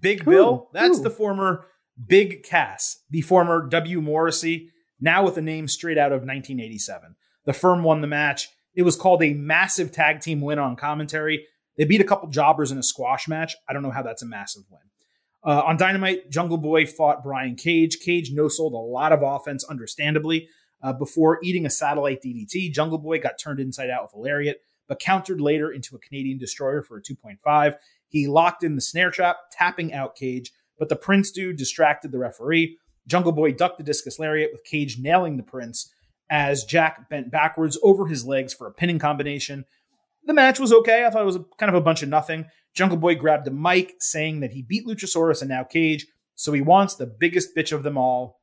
Big 0.00 0.22
Who? 0.22 0.30
Bill? 0.30 0.70
That's 0.72 0.98
Who? 0.98 1.04
the 1.04 1.10
former 1.10 1.66
Big 2.06 2.42
Cass, 2.42 3.02
the 3.10 3.20
former 3.20 3.66
W. 3.68 4.00
Morrissey, 4.00 4.70
now 5.00 5.24
with 5.24 5.36
a 5.36 5.42
name 5.42 5.68
straight 5.68 5.98
out 5.98 6.12
of 6.12 6.20
1987. 6.20 7.16
The 7.44 7.52
firm 7.52 7.82
won 7.82 8.00
the 8.00 8.06
match. 8.06 8.48
It 8.74 8.82
was 8.82 8.96
called 8.96 9.22
a 9.22 9.34
massive 9.34 9.92
tag 9.92 10.20
team 10.20 10.40
win 10.40 10.58
on 10.58 10.76
commentary. 10.76 11.46
They 11.76 11.84
beat 11.84 12.00
a 12.00 12.04
couple 12.04 12.28
jobbers 12.28 12.70
in 12.70 12.78
a 12.78 12.82
squash 12.82 13.28
match. 13.28 13.54
I 13.68 13.72
don't 13.72 13.82
know 13.82 13.90
how 13.90 14.02
that's 14.02 14.22
a 14.22 14.26
massive 14.26 14.62
win. 14.70 14.80
Uh, 15.44 15.62
on 15.62 15.76
Dynamite, 15.76 16.30
Jungle 16.30 16.58
Boy 16.58 16.86
fought 16.86 17.24
Brian 17.24 17.56
Cage. 17.56 17.98
Cage 17.98 18.30
no 18.32 18.48
sold 18.48 18.74
a 18.74 18.76
lot 18.76 19.12
of 19.12 19.22
offense, 19.22 19.64
understandably, 19.64 20.48
uh, 20.82 20.92
before 20.92 21.40
eating 21.42 21.66
a 21.66 21.70
satellite 21.70 22.22
DDT. 22.24 22.72
Jungle 22.72 22.98
Boy 22.98 23.18
got 23.18 23.38
turned 23.38 23.58
inside 23.58 23.90
out 23.90 24.04
with 24.04 24.14
a 24.14 24.18
lariat, 24.18 24.60
but 24.86 25.00
countered 25.00 25.40
later 25.40 25.70
into 25.72 25.96
a 25.96 25.98
Canadian 25.98 26.38
destroyer 26.38 26.82
for 26.82 26.98
a 26.98 27.02
2.5. 27.02 27.74
He 28.08 28.28
locked 28.28 28.62
in 28.62 28.76
the 28.76 28.80
snare 28.80 29.10
trap, 29.10 29.36
tapping 29.50 29.92
out 29.92 30.14
Cage, 30.14 30.52
but 30.78 30.88
the 30.88 30.96
Prince 30.96 31.32
dude 31.32 31.56
distracted 31.56 32.12
the 32.12 32.18
referee. 32.18 32.78
Jungle 33.08 33.32
Boy 33.32 33.52
ducked 33.52 33.78
the 33.78 33.84
discus 33.84 34.18
lariat 34.20 34.50
with 34.52 34.64
Cage 34.64 34.98
nailing 34.98 35.38
the 35.38 35.42
Prince 35.42 35.92
as 36.32 36.64
Jack 36.64 37.10
bent 37.10 37.30
backwards 37.30 37.78
over 37.82 38.06
his 38.06 38.24
legs 38.24 38.54
for 38.54 38.66
a 38.66 38.72
pinning 38.72 38.98
combination. 38.98 39.66
The 40.24 40.32
match 40.32 40.58
was 40.58 40.72
okay. 40.72 41.04
I 41.04 41.10
thought 41.10 41.20
it 41.20 41.26
was 41.26 41.36
a, 41.36 41.44
kind 41.58 41.68
of 41.68 41.74
a 41.74 41.84
bunch 41.84 42.02
of 42.02 42.08
nothing. 42.08 42.46
Jungle 42.72 42.96
Boy 42.96 43.16
grabbed 43.16 43.46
a 43.48 43.50
mic 43.50 43.96
saying 44.00 44.40
that 44.40 44.52
he 44.52 44.62
beat 44.62 44.86
Luchasaurus 44.86 45.42
and 45.42 45.50
now 45.50 45.62
Cage, 45.62 46.06
so 46.34 46.54
he 46.54 46.62
wants 46.62 46.94
the 46.94 47.04
biggest 47.04 47.54
bitch 47.54 47.70
of 47.70 47.82
them 47.82 47.98
all, 47.98 48.40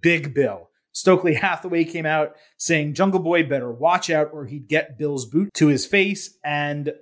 Big 0.00 0.32
Bill. 0.32 0.70
Stokely 0.92 1.34
Hathaway 1.34 1.82
came 1.82 2.06
out 2.06 2.36
saying 2.58 2.94
Jungle 2.94 3.18
Boy 3.18 3.42
better 3.42 3.72
watch 3.72 4.08
out 4.08 4.30
or 4.32 4.46
he'd 4.46 4.68
get 4.68 4.96
Bill's 4.96 5.26
boot 5.26 5.52
to 5.54 5.66
his 5.66 5.84
face 5.84 6.38
and 6.44 6.92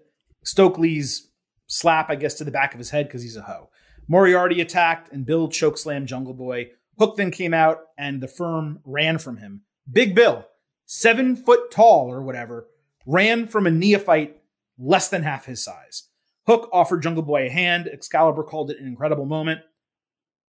Stokely's 0.43 1.29
slap, 1.67 2.09
I 2.09 2.15
guess, 2.15 2.33
to 2.35 2.45
the 2.45 2.51
back 2.51 2.73
of 2.73 2.79
his 2.79 2.89
head 2.89 3.09
because 3.09 3.23
he's 3.23 3.37
a 3.37 3.43
hoe. 3.43 3.69
Moriarty 4.09 4.63
attacked 4.63 5.13
and 5.13 5.27
Bill 5.27 5.49
chokeslammed 5.49 6.07
Jungle 6.07 6.33
Boy. 6.33 6.71
Hook 6.99 7.19
then 7.19 7.31
came 7.31 7.53
out 7.53 7.81
and 7.99 8.23
the 8.23 8.29
firm 8.29 8.81
ran 8.87 9.19
from 9.19 9.37
him. 9.37 9.65
Big 9.91 10.15
Bill, 10.15 10.47
seven 10.87 11.37
foot 11.37 11.71
tall 11.71 12.13
or 12.13 12.23
whatever, 12.23 12.69
ran 13.07 13.47
from 13.47 13.67
a 13.67 13.71
neophyte 13.71 14.41
less 14.79 15.09
than 15.09 15.23
half 15.23 15.47
his 15.47 15.63
size. 15.63 16.09
Hook 16.47 16.69
offered 16.73 17.03
Jungle 17.03 17.23
Boy 17.23 17.47
a 17.47 17.51
hand. 17.51 17.89
Excalibur 17.89 18.43
called 18.43 18.71
it 18.71 18.81
an 18.81 18.87
incredible 18.87 19.27
moment. 19.27 19.61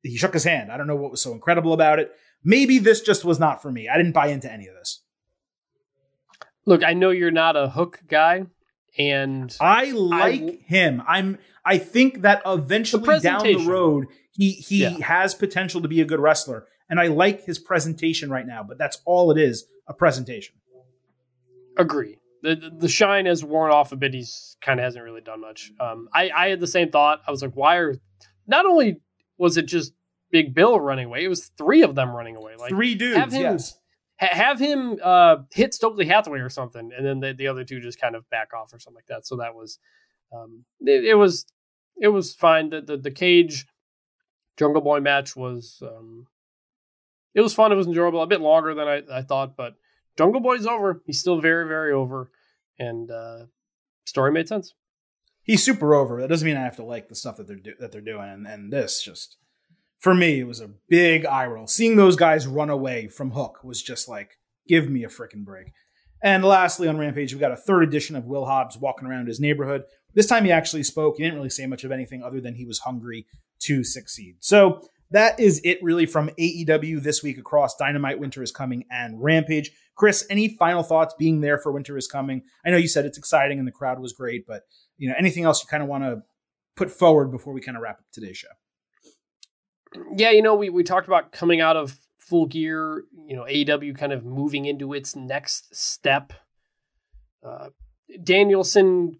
He 0.03 0.16
shook 0.16 0.32
his 0.32 0.45
hand. 0.45 0.72
I 0.72 0.76
don't 0.76 0.86
know 0.86 0.97
what 0.97 1.11
was 1.11 1.22
so 1.22 1.32
incredible 1.32 1.72
about 1.72 1.99
it. 1.99 2.12
Maybe 2.43 2.78
this 2.78 3.03
just 3.03 3.24
was 3.24 3.38
not 3.38 3.61
for 3.61 3.70
me. 3.70 3.88
I 3.88 3.97
didn't 3.97 4.12
buy 4.12 4.28
into 4.28 4.51
any 4.51 4.66
of 4.66 4.74
this. 4.74 5.03
Look, 6.64 6.82
I 6.82 6.95
know 6.95 7.11
you're 7.11 7.30
not 7.30 7.57
a 7.57 7.68
Hook 7.68 8.01
guy, 8.09 8.47
and 8.97 9.55
I 9.61 9.91
like 9.91 10.43
I, 10.43 10.59
him. 10.66 11.03
I'm. 11.07 11.38
I 11.64 11.78
think 11.78 12.22
that 12.22 12.41
eventually 12.47 13.16
the 13.16 13.20
down 13.20 13.43
the 13.43 13.66
road, 13.66 14.07
he 14.32 14.53
he 14.53 14.82
yeah. 14.82 14.97
has 15.03 15.34
potential 15.34 15.82
to 15.82 15.88
be 15.88 16.01
a 16.01 16.07
good 16.07 16.20
wrestler, 16.20 16.66
and 16.91 17.01
I 17.01 17.07
like 17.07 17.45
his 17.45 17.59
presentation 17.59 18.30
right 18.30 18.47
now. 18.47 18.62
But 18.62 18.76
that's 18.76 18.99
all 19.07 19.30
it 19.30 19.38
is 19.38 19.64
a 19.86 19.95
presentation. 19.95 20.57
Agree. 21.78 22.18
The 22.43 22.70
the 22.76 22.88
shine 22.88 23.26
has 23.26 23.45
worn 23.45 23.70
off 23.70 23.93
a 23.93 23.97
bit. 23.97 24.12
He's 24.12 24.57
kind 24.61 24.80
of 24.80 24.84
hasn't 24.84 25.05
really 25.05 25.20
done 25.20 25.41
much. 25.41 25.72
Um, 25.80 26.09
I 26.12 26.30
I 26.30 26.49
had 26.49 26.61
the 26.61 26.66
same 26.66 26.91
thought. 26.91 27.22
I 27.26 27.30
was 27.30 27.43
like, 27.43 27.55
why 27.55 27.76
are 27.76 27.95
not 28.47 28.66
only 28.66 29.01
was 29.38 29.57
it 29.57 29.66
just 29.66 29.93
Big 30.30 30.55
Bill 30.55 30.78
running 30.78 31.07
away, 31.07 31.24
it 31.24 31.28
was 31.28 31.51
three 31.59 31.82
of 31.82 31.95
them 31.95 32.11
running 32.11 32.36
away. 32.36 32.55
Like 32.59 32.70
three 32.70 32.95
dudes. 32.95 33.16
Have 33.16 33.32
him, 33.32 33.43
yes. 33.43 33.78
ha- 34.18 34.28
have 34.30 34.59
him 34.59 34.99
uh, 35.03 35.36
hit 35.53 35.74
Stokely 35.74 36.07
Hathaway 36.07 36.41
or 36.41 36.49
something, 36.49 36.91
and 36.97 37.05
then 37.05 37.20
the, 37.20 37.34
the 37.34 37.49
other 37.49 37.64
two 37.64 37.80
just 37.80 38.01
kind 38.01 38.14
of 38.14 38.28
back 38.30 38.51
off 38.55 38.72
or 38.72 38.78
something 38.78 38.97
like 38.97 39.07
that. 39.07 39.26
So 39.26 39.36
that 39.36 39.55
was 39.55 39.78
um, 40.32 40.64
it, 40.80 41.05
it 41.05 41.14
was 41.14 41.47
it 42.01 42.09
was 42.09 42.34
fine. 42.34 42.70
The, 42.70 42.80
the 42.80 42.97
the 42.97 43.11
cage 43.11 43.66
Jungle 44.57 44.82
Boy 44.82 45.01
match 45.01 45.36
was 45.36 45.82
um, 45.82 46.26
it 47.35 47.41
was 47.41 47.55
fun. 47.55 47.72
It 47.72 47.76
was 47.76 47.87
enjoyable. 47.87 48.22
A 48.22 48.26
bit 48.26 48.41
longer 48.41 48.74
than 48.74 48.89
I, 48.89 49.03
I 49.12 49.22
thought, 49.22 49.57
but 49.57 49.74
Jungle 50.16 50.41
Boy's 50.41 50.66
over. 50.66 51.03
He's 51.07 51.20
still 51.20 51.41
very, 51.41 51.66
very 51.66 51.93
over, 51.93 52.31
and 52.78 53.11
uh, 53.11 53.47
story 54.05 54.33
made 54.33 54.49
sense. 54.49 54.74
He's 55.43 55.62
super 55.62 55.95
over. 55.95 56.20
That 56.20 56.28
doesn't 56.28 56.47
mean 56.47 56.57
I 56.57 56.64
have 56.64 56.76
to 56.76 56.85
like 56.85 57.09
the 57.09 57.14
stuff 57.14 57.37
that 57.37 57.47
they're 57.47 57.57
do- 57.57 57.74
that 57.81 57.93
they're 57.93 58.01
doing. 58.01 58.28
And, 58.28 58.47
and 58.47 58.72
this 58.72 59.03
just 59.03 59.37
for 59.99 60.14
me, 60.14 60.41
it 60.41 60.47
was 60.47 60.61
a 60.61 60.70
big 60.89 61.26
eye 61.26 61.47
roll. 61.47 61.66
Seeing 61.66 61.97
those 61.97 62.16
guys 62.16 62.47
run 62.47 62.70
away 62.70 63.09
from 63.09 63.33
Hook 63.33 63.62
was 63.62 63.83
just 63.83 64.09
like, 64.09 64.39
give 64.66 64.89
me 64.89 65.05
a 65.05 65.09
freaking 65.09 65.45
break. 65.45 65.72
And 66.22 66.45
lastly, 66.45 66.89
on 66.89 66.99
Rampage, 66.99 67.33
we 67.33 67.41
got 67.41 67.53
a 67.53 67.57
third 67.57 67.83
edition 67.83 68.16
of 68.16 68.26
Will 68.26 68.45
Hobbs 68.45 68.76
walking 68.76 69.09
around 69.09 69.28
his 69.28 69.41
neighborhood. 69.41 69.85
This 70.14 70.26
time 70.26 70.45
he 70.45 70.53
actually 70.53 70.83
spoke. 70.83 71.16
He 71.16 71.22
didn't 71.22 71.37
really 71.37 71.51
say 71.51 71.66
much 71.66 71.85
of 71.85 71.93
anything 71.93 72.22
other 72.22 72.41
than 72.41 72.55
he 72.55 72.66
was 72.66 72.81
hungry 72.81 73.26
to 73.61 73.85
succeed. 73.85 74.37
So 74.41 74.83
that 75.11 75.40
is 75.40 75.61
it 75.64 75.78
really 75.82 76.06
from 76.06 76.30
AEW 76.38 77.02
this 77.02 77.22
week 77.22 77.38
across 77.38 77.76
Dynamite, 77.76 78.20
Winter 78.20 78.42
is 78.42 78.52
Coming, 78.52 78.84
and 78.90 79.22
Rampage. 79.22 79.72
Chris, 79.96 80.24
any 80.30 80.48
final 80.56 80.82
thoughts 80.82 81.14
being 81.18 81.40
there 81.40 81.58
for 81.58 81.72
Winter 81.72 81.96
is 81.96 82.06
Coming? 82.06 82.42
I 82.64 82.70
know 82.70 82.76
you 82.76 82.88
said 82.88 83.04
it's 83.04 83.18
exciting 83.18 83.58
and 83.58 83.66
the 83.66 83.72
crowd 83.72 84.00
was 84.00 84.12
great, 84.12 84.46
but 84.46 84.62
you 84.98 85.08
know 85.08 85.14
anything 85.18 85.44
else 85.44 85.62
you 85.62 85.68
kind 85.68 85.82
of 85.82 85.88
want 85.88 86.04
to 86.04 86.22
put 86.76 86.90
forward 86.90 87.30
before 87.30 87.52
we 87.52 87.61
kind 87.61 87.76
of 87.76 87.82
wrap 87.82 87.98
up 87.98 88.04
today's 88.12 88.38
show? 88.38 88.48
Yeah, 90.16 90.30
you 90.30 90.42
know 90.42 90.54
we 90.54 90.70
we 90.70 90.84
talked 90.84 91.08
about 91.08 91.32
coming 91.32 91.61
out 91.61 91.76
of 91.76 91.98
full 92.18 92.46
gear, 92.46 93.04
you 93.26 93.36
know 93.36 93.44
AEW 93.44 93.96
kind 93.98 94.12
of 94.12 94.24
moving 94.24 94.64
into 94.64 94.92
its 94.92 95.16
next 95.16 95.74
step. 95.74 96.32
Uh, 97.44 97.70
Danielson 98.22 99.18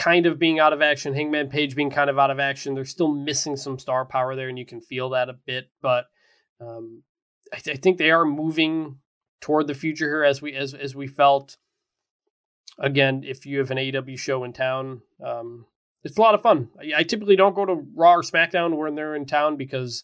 kind 0.00 0.24
of 0.24 0.38
being 0.38 0.58
out 0.58 0.72
of 0.72 0.80
action, 0.80 1.12
Hangman 1.12 1.50
Page 1.50 1.76
being 1.76 1.90
kind 1.90 2.08
of 2.08 2.18
out 2.18 2.30
of 2.30 2.40
action. 2.40 2.74
They're 2.74 2.86
still 2.86 3.12
missing 3.12 3.54
some 3.54 3.78
star 3.78 4.06
power 4.06 4.34
there, 4.34 4.48
and 4.48 4.58
you 4.58 4.64
can 4.64 4.80
feel 4.80 5.10
that 5.10 5.28
a 5.28 5.34
bit. 5.34 5.70
But 5.82 6.06
um, 6.58 7.02
I, 7.52 7.58
th- 7.58 7.76
I, 7.76 7.80
think 7.80 7.98
they 7.98 8.10
are 8.10 8.24
moving 8.24 8.96
toward 9.42 9.66
the 9.66 9.74
future 9.74 10.06
here, 10.06 10.24
as 10.24 10.40
we 10.40 10.54
as 10.54 10.72
as 10.72 10.96
we 10.96 11.06
felt. 11.06 11.58
Again, 12.78 13.24
if 13.26 13.44
you 13.44 13.58
have 13.58 13.70
an 13.70 13.76
AEW 13.76 14.18
show 14.18 14.42
in 14.44 14.54
town, 14.54 15.02
um, 15.22 15.66
it's 16.02 16.16
a 16.16 16.20
lot 16.20 16.34
of 16.34 16.40
fun. 16.40 16.70
I, 16.80 17.00
I, 17.00 17.02
typically 17.02 17.36
don't 17.36 17.54
go 17.54 17.66
to 17.66 17.84
Raw 17.94 18.14
or 18.14 18.22
SmackDown 18.22 18.78
when 18.78 18.94
they're 18.94 19.16
in 19.16 19.26
town 19.26 19.56
because 19.56 20.02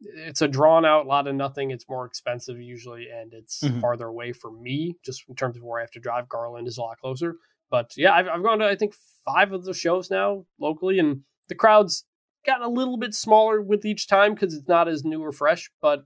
it's 0.00 0.40
a 0.40 0.48
drawn 0.48 0.86
out 0.86 1.06
lot 1.06 1.26
of 1.26 1.34
nothing. 1.34 1.72
It's 1.72 1.88
more 1.90 2.06
expensive 2.06 2.58
usually, 2.58 3.08
and 3.10 3.34
it's 3.34 3.60
mm-hmm. 3.60 3.80
farther 3.80 4.06
away 4.06 4.32
for 4.32 4.50
me, 4.50 4.96
just 5.04 5.24
in 5.28 5.34
terms 5.34 5.58
of 5.58 5.62
where 5.62 5.80
I 5.80 5.82
have 5.82 5.90
to 5.90 6.00
drive. 6.00 6.26
Garland 6.28 6.68
is 6.68 6.78
a 6.78 6.82
lot 6.82 6.96
closer. 6.98 7.36
But 7.74 7.96
yeah, 7.96 8.12
I've, 8.14 8.28
I've 8.28 8.42
gone 8.44 8.60
to 8.60 8.66
I 8.66 8.76
think 8.76 8.94
five 9.24 9.50
of 9.50 9.64
the 9.64 9.74
shows 9.74 10.08
now 10.08 10.44
locally, 10.60 11.00
and 11.00 11.22
the 11.48 11.56
crowd's 11.56 12.04
gotten 12.46 12.64
a 12.64 12.68
little 12.68 12.96
bit 12.96 13.16
smaller 13.16 13.60
with 13.60 13.84
each 13.84 14.06
time 14.06 14.32
because 14.32 14.54
it's 14.54 14.68
not 14.68 14.86
as 14.86 15.02
new 15.02 15.20
or 15.20 15.32
fresh. 15.32 15.72
But 15.82 16.04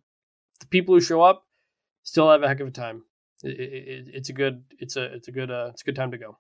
the 0.61 0.67
people 0.67 0.95
who 0.95 1.03
show 1.03 1.21
up 1.21 1.45
still 2.05 2.31
have 2.31 2.43
a 2.43 2.49
heck 2.49 2.61
of 2.61 2.69
a 2.69 2.71
time. 2.71 3.03
It, 3.43 3.61
it, 3.61 4.09
it's 4.15 4.31
a 4.31 4.33
good 4.33 4.65
it's 4.79 4.97
a 4.97 5.13
it's 5.13 5.29
a 5.29 5.31
good 5.31 5.51
uh, 5.51 5.69
it's 5.75 5.83
a 5.83 5.85
good 5.85 5.95
time 5.95 6.13
to 6.13 6.17
go. 6.17 6.39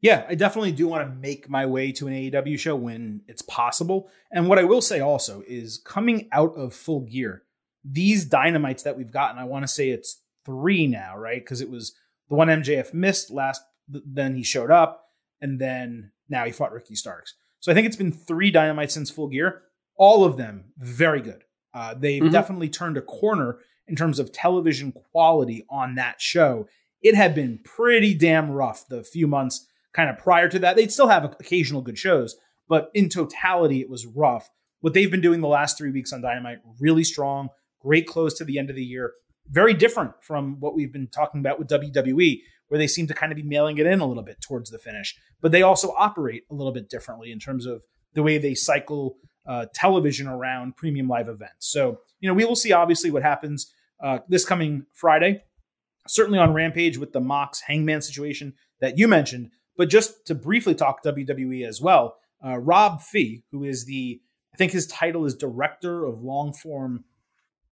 Yeah, 0.00 0.24
I 0.28 0.36
definitely 0.36 0.70
do 0.70 0.86
want 0.86 1.04
to 1.04 1.16
make 1.16 1.50
my 1.50 1.66
way 1.66 1.90
to 1.90 2.06
an 2.06 2.14
AEW 2.14 2.60
show 2.60 2.76
when 2.76 3.22
it's 3.26 3.42
possible. 3.42 4.08
And 4.30 4.48
what 4.48 4.60
I 4.60 4.64
will 4.64 4.82
say 4.82 5.00
also 5.00 5.42
is 5.48 5.82
coming 5.84 6.28
out 6.30 6.56
of 6.56 6.74
full 6.74 7.00
gear, 7.00 7.42
these 7.84 8.24
dynamites 8.24 8.84
that 8.84 8.96
we've 8.96 9.10
gotten, 9.10 9.40
I 9.40 9.44
want 9.46 9.64
to 9.64 9.68
say 9.68 9.90
it's 9.90 10.22
three 10.46 10.86
now, 10.86 11.18
right? 11.18 11.42
Because 11.42 11.60
it 11.60 11.70
was 11.70 11.92
the 12.28 12.36
one 12.36 12.46
MJF 12.46 12.94
missed 12.94 13.32
last 13.32 13.62
then 14.04 14.36
he 14.36 14.42
showed 14.42 14.70
up, 14.70 15.06
and 15.40 15.60
then 15.60 16.12
now 16.28 16.44
he 16.44 16.52
fought 16.52 16.72
Ricky 16.72 16.94
Starks. 16.94 17.34
So 17.60 17.70
I 17.70 17.74
think 17.74 17.86
it's 17.86 17.96
been 17.96 18.12
three 18.12 18.50
Dynamite 18.50 18.90
since 18.90 19.10
Full 19.10 19.28
Gear. 19.28 19.62
All 19.96 20.24
of 20.24 20.36
them 20.36 20.72
very 20.78 21.20
good. 21.20 21.44
Uh, 21.74 21.94
they've 21.94 22.22
mm-hmm. 22.22 22.32
definitely 22.32 22.68
turned 22.68 22.96
a 22.96 23.02
corner 23.02 23.58
in 23.86 23.96
terms 23.96 24.18
of 24.18 24.32
television 24.32 24.92
quality 24.92 25.64
on 25.70 25.94
that 25.96 26.20
show. 26.20 26.66
It 27.02 27.14
had 27.14 27.34
been 27.34 27.60
pretty 27.64 28.14
damn 28.14 28.50
rough 28.50 28.86
the 28.88 29.02
few 29.02 29.26
months 29.26 29.66
kind 29.92 30.10
of 30.10 30.18
prior 30.18 30.48
to 30.48 30.58
that. 30.60 30.76
They'd 30.76 30.92
still 30.92 31.08
have 31.08 31.24
occasional 31.24 31.82
good 31.82 31.98
shows, 31.98 32.36
but 32.68 32.90
in 32.94 33.08
totality, 33.08 33.80
it 33.80 33.90
was 33.90 34.06
rough. 34.06 34.50
What 34.80 34.94
they've 34.94 35.10
been 35.10 35.20
doing 35.20 35.40
the 35.40 35.48
last 35.48 35.78
three 35.78 35.90
weeks 35.90 36.12
on 36.12 36.22
Dynamite, 36.22 36.58
really 36.80 37.04
strong, 37.04 37.48
great 37.80 38.06
close 38.06 38.34
to 38.34 38.44
the 38.44 38.58
end 38.58 38.70
of 38.70 38.76
the 38.76 38.84
year. 38.84 39.12
Very 39.48 39.74
different 39.74 40.12
from 40.22 40.58
what 40.60 40.74
we've 40.74 40.92
been 40.92 41.08
talking 41.08 41.40
about 41.40 41.58
with 41.58 41.68
WWE, 41.68 42.40
where 42.72 42.78
they 42.78 42.86
seem 42.86 43.06
to 43.06 43.12
kind 43.12 43.30
of 43.30 43.36
be 43.36 43.42
mailing 43.42 43.76
it 43.76 43.84
in 43.84 44.00
a 44.00 44.06
little 44.06 44.22
bit 44.22 44.40
towards 44.40 44.70
the 44.70 44.78
finish. 44.78 45.14
But 45.42 45.52
they 45.52 45.60
also 45.60 45.92
operate 45.98 46.44
a 46.50 46.54
little 46.54 46.72
bit 46.72 46.88
differently 46.88 47.30
in 47.30 47.38
terms 47.38 47.66
of 47.66 47.84
the 48.14 48.22
way 48.22 48.38
they 48.38 48.54
cycle 48.54 49.18
uh, 49.46 49.66
television 49.74 50.26
around 50.26 50.78
premium 50.78 51.06
live 51.06 51.28
events. 51.28 51.70
So, 51.70 52.00
you 52.20 52.30
know, 52.30 52.34
we 52.34 52.46
will 52.46 52.56
see 52.56 52.72
obviously 52.72 53.10
what 53.10 53.22
happens 53.22 53.70
uh, 54.02 54.20
this 54.26 54.46
coming 54.46 54.86
Friday, 54.94 55.44
certainly 56.08 56.38
on 56.38 56.54
Rampage 56.54 56.96
with 56.96 57.12
the 57.12 57.20
Mox 57.20 57.60
Hangman 57.60 58.00
situation 58.00 58.54
that 58.80 58.96
you 58.96 59.06
mentioned. 59.06 59.50
But 59.76 59.90
just 59.90 60.26
to 60.28 60.34
briefly 60.34 60.74
talk 60.74 61.04
WWE 61.04 61.68
as 61.68 61.82
well, 61.82 62.16
uh, 62.42 62.56
Rob 62.56 63.02
Fee, 63.02 63.42
who 63.50 63.64
is 63.64 63.84
the, 63.84 64.18
I 64.54 64.56
think 64.56 64.72
his 64.72 64.86
title 64.86 65.26
is 65.26 65.34
Director 65.34 66.06
of 66.06 66.22
Long 66.22 66.54
Form 66.54 67.04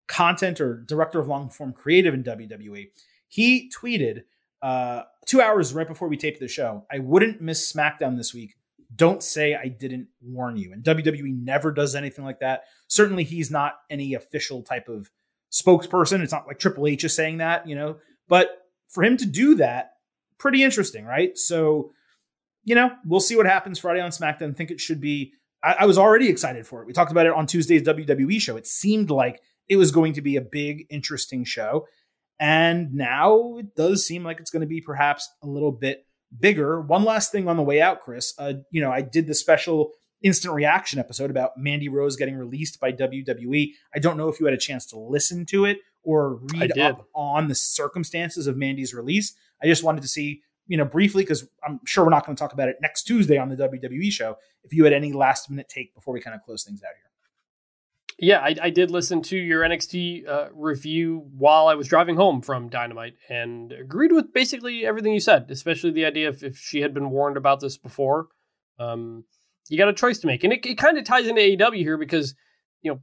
Content 0.08 0.60
or 0.60 0.82
Director 0.86 1.20
of 1.20 1.26
Long 1.26 1.48
Form 1.48 1.72
Creative 1.72 2.12
in 2.12 2.22
WWE, 2.22 2.90
he 3.28 3.72
tweeted 3.74 4.24
uh, 4.62 5.02
two 5.26 5.40
hours 5.40 5.72
right 5.72 5.88
before 5.88 6.08
we 6.08 6.16
taped 6.16 6.40
the 6.40 6.48
show. 6.48 6.84
I 6.90 6.98
wouldn't 6.98 7.40
miss 7.40 7.72
SmackDown 7.72 8.16
this 8.16 8.34
week. 8.34 8.56
Don't 8.94 9.22
say 9.22 9.54
I 9.54 9.68
didn't 9.68 10.08
warn 10.20 10.56
you. 10.56 10.72
And 10.72 10.82
WWE 10.82 11.42
never 11.42 11.70
does 11.70 11.94
anything 11.94 12.24
like 12.24 12.40
that. 12.40 12.64
Certainly, 12.88 13.24
he's 13.24 13.50
not 13.50 13.74
any 13.88 14.14
official 14.14 14.62
type 14.62 14.88
of 14.88 15.10
spokesperson. 15.52 16.20
It's 16.20 16.32
not 16.32 16.46
like 16.46 16.58
Triple 16.58 16.86
H 16.86 17.04
is 17.04 17.14
saying 17.14 17.38
that, 17.38 17.68
you 17.68 17.74
know. 17.74 17.98
But 18.28 18.50
for 18.88 19.04
him 19.04 19.16
to 19.18 19.26
do 19.26 19.56
that, 19.56 19.92
pretty 20.38 20.62
interesting, 20.64 21.04
right? 21.04 21.36
So, 21.38 21.92
you 22.64 22.74
know, 22.74 22.90
we'll 23.04 23.20
see 23.20 23.36
what 23.36 23.46
happens 23.46 23.78
Friday 23.78 24.00
on 24.00 24.10
SmackDown. 24.10 24.50
I 24.50 24.54
think 24.54 24.70
it 24.70 24.80
should 24.80 25.00
be. 25.00 25.34
I, 25.62 25.76
I 25.80 25.86
was 25.86 25.98
already 25.98 26.28
excited 26.28 26.66
for 26.66 26.82
it. 26.82 26.86
We 26.86 26.92
talked 26.92 27.12
about 27.12 27.26
it 27.26 27.32
on 27.32 27.46
Tuesday's 27.46 27.82
WWE 27.82 28.40
show. 28.40 28.56
It 28.56 28.66
seemed 28.66 29.10
like 29.10 29.40
it 29.68 29.76
was 29.76 29.92
going 29.92 30.14
to 30.14 30.22
be 30.22 30.36
a 30.36 30.40
big, 30.40 30.86
interesting 30.90 31.44
show. 31.44 31.86
And 32.40 32.94
now 32.94 33.58
it 33.58 33.76
does 33.76 34.06
seem 34.06 34.24
like 34.24 34.40
it's 34.40 34.50
going 34.50 34.62
to 34.62 34.66
be 34.66 34.80
perhaps 34.80 35.28
a 35.42 35.46
little 35.46 35.72
bit 35.72 36.06
bigger. 36.36 36.80
One 36.80 37.04
last 37.04 37.30
thing 37.30 37.46
on 37.48 37.58
the 37.58 37.62
way 37.62 37.82
out, 37.82 38.00
Chris. 38.00 38.32
Uh, 38.38 38.54
you 38.70 38.80
know, 38.80 38.90
I 38.90 39.02
did 39.02 39.26
the 39.26 39.34
special 39.34 39.92
instant 40.22 40.54
reaction 40.54 40.98
episode 40.98 41.30
about 41.30 41.58
Mandy 41.58 41.90
Rose 41.90 42.16
getting 42.16 42.36
released 42.36 42.80
by 42.80 42.92
WWE. 42.92 43.72
I 43.94 43.98
don't 43.98 44.16
know 44.16 44.28
if 44.28 44.40
you 44.40 44.46
had 44.46 44.54
a 44.54 44.58
chance 44.58 44.86
to 44.86 44.98
listen 44.98 45.44
to 45.46 45.66
it 45.66 45.78
or 46.02 46.40
read 46.54 46.78
up 46.78 47.06
on 47.14 47.48
the 47.48 47.54
circumstances 47.54 48.46
of 48.46 48.56
Mandy's 48.56 48.94
release. 48.94 49.34
I 49.62 49.66
just 49.66 49.84
wanted 49.84 50.00
to 50.00 50.08
see, 50.08 50.40
you 50.66 50.78
know, 50.78 50.86
briefly, 50.86 51.22
because 51.22 51.46
I'm 51.62 51.80
sure 51.84 52.04
we're 52.04 52.10
not 52.10 52.24
going 52.24 52.36
to 52.36 52.40
talk 52.40 52.54
about 52.54 52.70
it 52.70 52.76
next 52.80 53.02
Tuesday 53.02 53.36
on 53.36 53.50
the 53.50 53.56
WWE 53.56 54.10
show, 54.10 54.38
if 54.64 54.72
you 54.72 54.84
had 54.84 54.94
any 54.94 55.12
last 55.12 55.50
minute 55.50 55.68
take 55.68 55.94
before 55.94 56.14
we 56.14 56.20
kind 56.20 56.34
of 56.34 56.42
close 56.42 56.64
things 56.64 56.82
out 56.82 56.94
here. 56.96 57.09
Yeah, 58.22 58.40
I, 58.40 58.54
I, 58.62 58.70
did 58.70 58.90
listen 58.90 59.22
to 59.22 59.36
your 59.36 59.62
NXT 59.62 60.28
uh, 60.28 60.48
review 60.52 61.26
while 61.38 61.68
I 61.68 61.74
was 61.74 61.88
driving 61.88 62.16
home 62.16 62.42
from 62.42 62.68
Dynamite 62.68 63.14
and 63.30 63.72
agreed 63.72 64.12
with 64.12 64.34
basically 64.34 64.84
everything 64.84 65.14
you 65.14 65.20
said, 65.20 65.50
especially 65.50 65.90
the 65.92 66.04
idea 66.04 66.28
if, 66.28 66.42
if 66.42 66.58
she 66.58 66.82
had 66.82 66.92
been 66.92 67.10
warned 67.10 67.38
about 67.38 67.60
this 67.60 67.78
before. 67.78 68.28
Um, 68.78 69.24
you 69.70 69.78
got 69.78 69.88
a 69.88 69.94
choice 69.94 70.18
to 70.18 70.26
make. 70.26 70.44
And 70.44 70.52
it, 70.52 70.66
it 70.66 70.76
kind 70.76 70.98
of 70.98 71.04
ties 71.04 71.28
into 71.28 71.40
AEW 71.40 71.78
here 71.78 71.96
because, 71.96 72.34
you 72.82 72.92
know, 72.92 73.00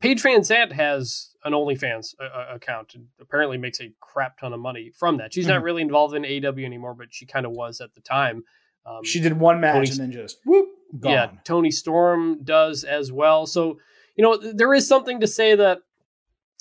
Paige 0.00 0.22
VanZant 0.22 0.72
has 0.72 1.30
an 1.44 1.54
OnlyFans 1.54 2.14
uh, 2.20 2.54
account 2.54 2.94
and 2.94 3.06
apparently 3.20 3.56
makes 3.56 3.80
a 3.80 3.90
crap 4.00 4.38
ton 4.38 4.52
of 4.52 4.60
money 4.60 4.92
from 4.98 5.16
that. 5.16 5.32
She's 5.32 5.46
mm-hmm. 5.46 5.54
not 5.54 5.62
really 5.62 5.80
involved 5.80 6.14
in 6.14 6.24
AEW 6.24 6.64
anymore, 6.64 6.94
but 6.94 7.06
she 7.10 7.24
kind 7.24 7.46
of 7.46 7.52
was 7.52 7.80
at 7.80 7.94
the 7.94 8.02
time. 8.02 8.44
Um, 8.84 9.02
she 9.02 9.20
did 9.20 9.38
one 9.38 9.60
match 9.60 9.74
Tony, 9.74 9.90
and 9.90 9.98
then 9.98 10.12
just 10.12 10.38
whoop, 10.44 10.68
gone. 10.98 11.12
Yeah, 11.12 11.30
Toni 11.44 11.70
Storm 11.70 12.42
does 12.42 12.84
as 12.84 13.12
well. 13.12 13.46
So 13.46 13.78
you 14.16 14.22
know 14.22 14.36
there 14.36 14.74
is 14.74 14.86
something 14.86 15.20
to 15.20 15.26
say 15.26 15.54
that 15.54 15.78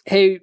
hey, 0.05 0.39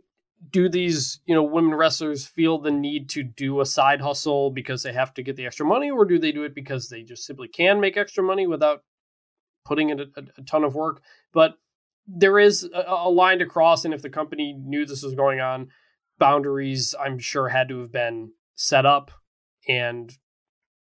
do 0.50 0.68
these 0.68 1.20
you 1.26 1.34
know 1.34 1.42
women 1.42 1.74
wrestlers 1.74 2.26
feel 2.26 2.58
the 2.58 2.70
need 2.70 3.08
to 3.10 3.22
do 3.22 3.60
a 3.60 3.66
side 3.66 4.00
hustle 4.00 4.50
because 4.50 4.82
they 4.82 4.92
have 4.92 5.12
to 5.14 5.22
get 5.22 5.36
the 5.36 5.46
extra 5.46 5.66
money, 5.66 5.90
or 5.90 6.04
do 6.04 6.18
they 6.18 6.32
do 6.32 6.44
it 6.44 6.54
because 6.54 6.88
they 6.88 7.02
just 7.02 7.24
simply 7.24 7.48
can 7.48 7.80
make 7.80 7.96
extra 7.96 8.22
money 8.22 8.46
without 8.46 8.82
putting 9.64 9.90
in 9.90 10.00
a, 10.00 10.04
a 10.16 10.42
ton 10.42 10.64
of 10.64 10.74
work? 10.74 11.02
But 11.32 11.54
there 12.06 12.38
is 12.38 12.68
a, 12.72 12.84
a 12.86 13.10
line 13.10 13.38
to 13.40 13.46
cross, 13.46 13.84
and 13.84 13.92
if 13.92 14.02
the 14.02 14.10
company 14.10 14.52
knew 14.52 14.86
this 14.86 15.02
was 15.02 15.14
going 15.14 15.40
on, 15.40 15.68
boundaries 16.18 16.94
I'm 16.98 17.18
sure 17.18 17.48
had 17.48 17.68
to 17.68 17.80
have 17.80 17.92
been 17.92 18.32
set 18.54 18.86
up, 18.86 19.10
and 19.68 20.12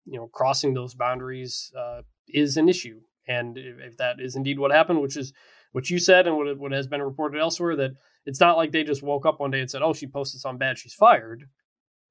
you 0.04 0.18
know 0.18 0.28
crossing 0.28 0.74
those 0.74 0.94
boundaries 0.94 1.72
uh, 1.76 2.02
is 2.28 2.56
an 2.56 2.68
issue. 2.68 3.00
And 3.28 3.58
if, 3.58 3.78
if, 3.80 3.96
that 3.96 4.20
is 4.20 4.36
indeed 4.36 4.58
what 4.58 4.70
happened, 4.70 5.00
which 5.00 5.16
is 5.16 5.32
what 5.76 5.90
you 5.90 5.98
said 5.98 6.26
and 6.26 6.34
what, 6.38 6.56
what 6.56 6.72
has 6.72 6.86
been 6.86 7.02
reported 7.02 7.38
elsewhere, 7.38 7.76
that 7.76 7.90
it's 8.24 8.40
not 8.40 8.56
like 8.56 8.72
they 8.72 8.82
just 8.82 9.02
woke 9.02 9.26
up 9.26 9.40
one 9.40 9.50
day 9.50 9.60
and 9.60 9.70
said, 9.70 9.82
"Oh, 9.82 9.92
she 9.92 10.06
posted 10.06 10.40
something 10.40 10.56
bad, 10.56 10.78
she's 10.78 10.94
fired." 10.94 11.50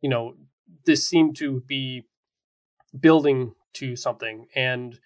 You 0.01 0.09
know, 0.11 0.35
this 0.85 1.07
seemed 1.07 1.35
to 1.37 1.61
be 1.61 2.05
building 2.99 3.55
to 3.73 3.95
something, 3.95 4.45
and 4.55 4.93
you 4.93 4.99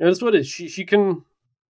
know, 0.00 0.06
that's 0.06 0.22
what 0.22 0.34
it 0.34 0.40
is. 0.40 0.48
She 0.48 0.66
she 0.66 0.86
can 0.86 1.26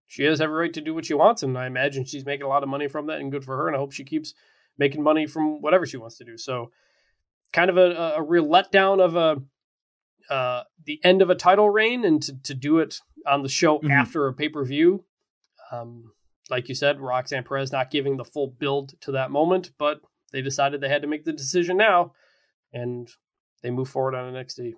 she 0.06 0.22
has 0.22 0.40
every 0.40 0.54
right 0.54 0.72
to 0.72 0.80
do 0.80 0.94
what 0.94 1.04
she 1.04 1.14
wants, 1.14 1.42
and 1.42 1.58
I 1.58 1.66
imagine 1.66 2.04
she's 2.04 2.24
making 2.24 2.46
a 2.46 2.48
lot 2.48 2.62
of 2.62 2.68
money 2.68 2.86
from 2.86 3.08
that, 3.08 3.18
and 3.18 3.32
good 3.32 3.44
for 3.44 3.56
her. 3.56 3.66
And 3.66 3.74
I 3.74 3.80
hope 3.80 3.90
she 3.90 4.04
keeps 4.04 4.32
making 4.78 5.02
money 5.02 5.26
from 5.26 5.60
whatever 5.60 5.84
she 5.84 5.96
wants 5.96 6.16
to 6.18 6.24
do. 6.24 6.38
So, 6.38 6.70
kind 7.52 7.70
of 7.70 7.76
a, 7.76 8.14
a 8.18 8.22
real 8.22 8.46
letdown 8.46 9.00
of 9.00 9.16
a 9.16 9.42
uh, 10.32 10.62
the 10.84 11.00
end 11.02 11.22
of 11.22 11.28
a 11.28 11.34
title 11.34 11.68
reign, 11.68 12.04
and 12.04 12.22
to, 12.22 12.40
to 12.42 12.54
do 12.54 12.78
it 12.78 13.00
on 13.26 13.42
the 13.42 13.48
show 13.48 13.78
mm-hmm. 13.78 13.90
after 13.90 14.28
a 14.28 14.32
pay 14.32 14.48
per 14.48 14.64
view. 14.64 15.04
Um, 15.72 16.12
like 16.50 16.68
you 16.68 16.74
said, 16.74 17.00
Roxanne 17.00 17.44
Perez 17.44 17.72
not 17.72 17.90
giving 17.90 18.16
the 18.16 18.24
full 18.24 18.48
build 18.48 19.00
to 19.02 19.12
that 19.12 19.30
moment, 19.30 19.70
but 19.78 20.00
they 20.32 20.42
decided 20.42 20.80
they 20.80 20.88
had 20.88 21.02
to 21.02 21.08
make 21.08 21.24
the 21.24 21.32
decision 21.32 21.76
now, 21.76 22.12
and 22.72 23.08
they 23.62 23.70
move 23.70 23.88
forward 23.88 24.14
on 24.14 24.32
NXT. 24.32 24.74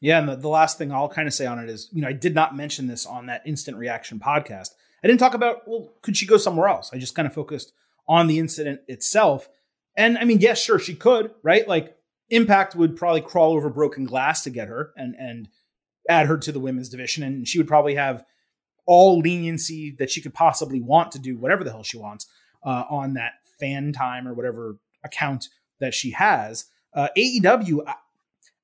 Yeah, 0.00 0.18
and 0.18 0.28
the, 0.28 0.36
the 0.36 0.48
last 0.48 0.76
thing 0.76 0.92
I'll 0.92 1.08
kind 1.08 1.28
of 1.28 1.34
say 1.34 1.46
on 1.46 1.58
it 1.58 1.70
is, 1.70 1.88
you 1.92 2.02
know, 2.02 2.08
I 2.08 2.12
did 2.12 2.34
not 2.34 2.56
mention 2.56 2.86
this 2.86 3.06
on 3.06 3.26
that 3.26 3.42
instant 3.46 3.76
reaction 3.76 4.18
podcast. 4.18 4.70
I 5.02 5.06
didn't 5.06 5.20
talk 5.20 5.34
about, 5.34 5.66
well, 5.66 5.92
could 6.02 6.16
she 6.16 6.26
go 6.26 6.36
somewhere 6.36 6.68
else? 6.68 6.90
I 6.92 6.98
just 6.98 7.14
kind 7.14 7.26
of 7.26 7.34
focused 7.34 7.72
on 8.08 8.26
the 8.26 8.38
incident 8.38 8.80
itself. 8.88 9.48
And 9.96 10.18
I 10.18 10.24
mean, 10.24 10.40
yes, 10.40 10.62
sure, 10.62 10.78
she 10.78 10.94
could, 10.94 11.30
right? 11.42 11.66
Like 11.66 11.96
Impact 12.30 12.74
would 12.74 12.96
probably 12.96 13.20
crawl 13.20 13.52
over 13.52 13.68
broken 13.68 14.04
glass 14.04 14.42
to 14.44 14.50
get 14.50 14.68
her 14.68 14.92
and 14.96 15.14
and 15.18 15.48
add 16.08 16.26
her 16.26 16.38
to 16.38 16.52
the 16.52 16.60
women's 16.60 16.88
division, 16.88 17.22
and 17.22 17.46
she 17.46 17.58
would 17.58 17.68
probably 17.68 17.94
have 17.94 18.24
all 18.86 19.18
leniency 19.18 19.94
that 19.98 20.10
she 20.10 20.20
could 20.20 20.34
possibly 20.34 20.80
want 20.80 21.12
to 21.12 21.18
do 21.18 21.36
whatever 21.36 21.64
the 21.64 21.70
hell 21.70 21.82
she 21.82 21.98
wants 21.98 22.26
uh, 22.64 22.84
on 22.90 23.14
that 23.14 23.32
FanTime 23.60 24.26
or 24.26 24.34
whatever 24.34 24.78
account 25.04 25.48
that 25.80 25.94
she 25.94 26.10
has. 26.10 26.66
Uh, 26.94 27.08
AEW, 27.16 27.80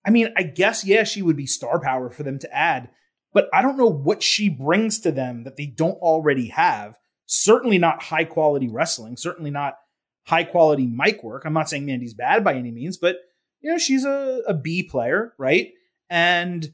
I 0.05 0.11
mean, 0.11 0.33
I 0.37 0.43
guess, 0.43 0.85
yeah, 0.85 1.05
she 1.05 1.23
would 1.23 1.37
be 1.37 1.47
star 1.47 1.81
power 1.81 2.11
for 2.11 2.23
them 2.23 2.39
to 2.41 2.55
add, 2.55 2.91
but 3.33 3.49
I 3.53 3.63
don't 3.63 3.77
know 3.77 3.91
what 3.91 4.23
she 4.23 4.49
brings 4.49 5.01
to 5.01 5.13
them 5.13 5.45
that 5.45 5.57
they 5.57 5.67
don't 5.67 5.99
already 5.99 6.49
have. 6.49 6.99
Certainly 7.27 7.79
not 7.79 8.03
high 8.03 8.25
quality 8.25 8.69
wrestling, 8.69 9.17
certainly 9.17 9.51
not 9.51 9.77
high 10.25 10.45
quality 10.45 10.87
mic 10.87 11.23
work. 11.23 11.45
I'm 11.45 11.53
not 11.53 11.69
saying 11.69 11.87
Mandy's 11.87 12.15
bad 12.15 12.45
by 12.45 12.55
any 12.55 12.71
means, 12.71 12.97
but 12.97 13.17
you 13.61 13.71
know, 13.71 13.79
she's 13.79 14.05
a, 14.05 14.43
a 14.47 14.55
B 14.55 14.83
player, 14.83 15.35
right? 15.39 15.73
And 16.09 16.73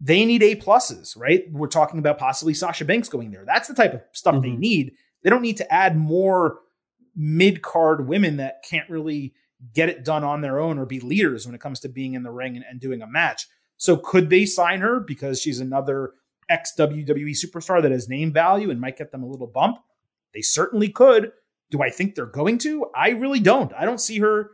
they 0.00 0.24
need 0.24 0.42
A 0.42 0.56
pluses, 0.56 1.16
right? 1.16 1.44
We're 1.50 1.68
talking 1.68 1.98
about 1.98 2.18
possibly 2.18 2.54
Sasha 2.54 2.84
Banks 2.84 3.08
going 3.08 3.30
there. 3.30 3.44
That's 3.46 3.68
the 3.68 3.74
type 3.74 3.94
of 3.94 4.02
stuff 4.12 4.34
mm-hmm. 4.34 4.42
they 4.42 4.56
need. 4.56 4.92
They 5.22 5.30
don't 5.30 5.42
need 5.42 5.56
to 5.58 5.72
add 5.72 5.96
more 5.96 6.58
mid 7.16 7.62
card 7.62 8.06
women 8.06 8.36
that 8.36 8.62
can't 8.68 8.88
really 8.88 9.34
get 9.74 9.88
it 9.88 10.04
done 10.04 10.24
on 10.24 10.40
their 10.40 10.60
own 10.60 10.78
or 10.78 10.86
be 10.86 11.00
leaders 11.00 11.46
when 11.46 11.54
it 11.54 11.60
comes 11.60 11.80
to 11.80 11.88
being 11.88 12.14
in 12.14 12.22
the 12.22 12.30
ring 12.30 12.56
and, 12.56 12.64
and 12.70 12.80
doing 12.80 13.02
a 13.02 13.06
match. 13.06 13.46
So 13.76 13.96
could 13.96 14.30
they 14.30 14.44
sign 14.44 14.80
her 14.80 15.00
because 15.00 15.40
she's 15.40 15.60
another 15.60 16.12
ex 16.48 16.72
WWE 16.78 17.30
superstar 17.30 17.82
that 17.82 17.90
has 17.90 18.08
name 18.08 18.32
value 18.32 18.70
and 18.70 18.80
might 18.80 18.96
get 18.96 19.10
them 19.10 19.22
a 19.22 19.28
little 19.28 19.46
bump? 19.46 19.78
They 20.34 20.42
certainly 20.42 20.88
could. 20.88 21.32
Do 21.70 21.82
I 21.82 21.90
think 21.90 22.14
they're 22.14 22.26
going 22.26 22.58
to? 22.58 22.86
I 22.94 23.10
really 23.10 23.40
don't. 23.40 23.72
I 23.74 23.84
don't 23.84 24.00
see 24.00 24.18
her. 24.18 24.50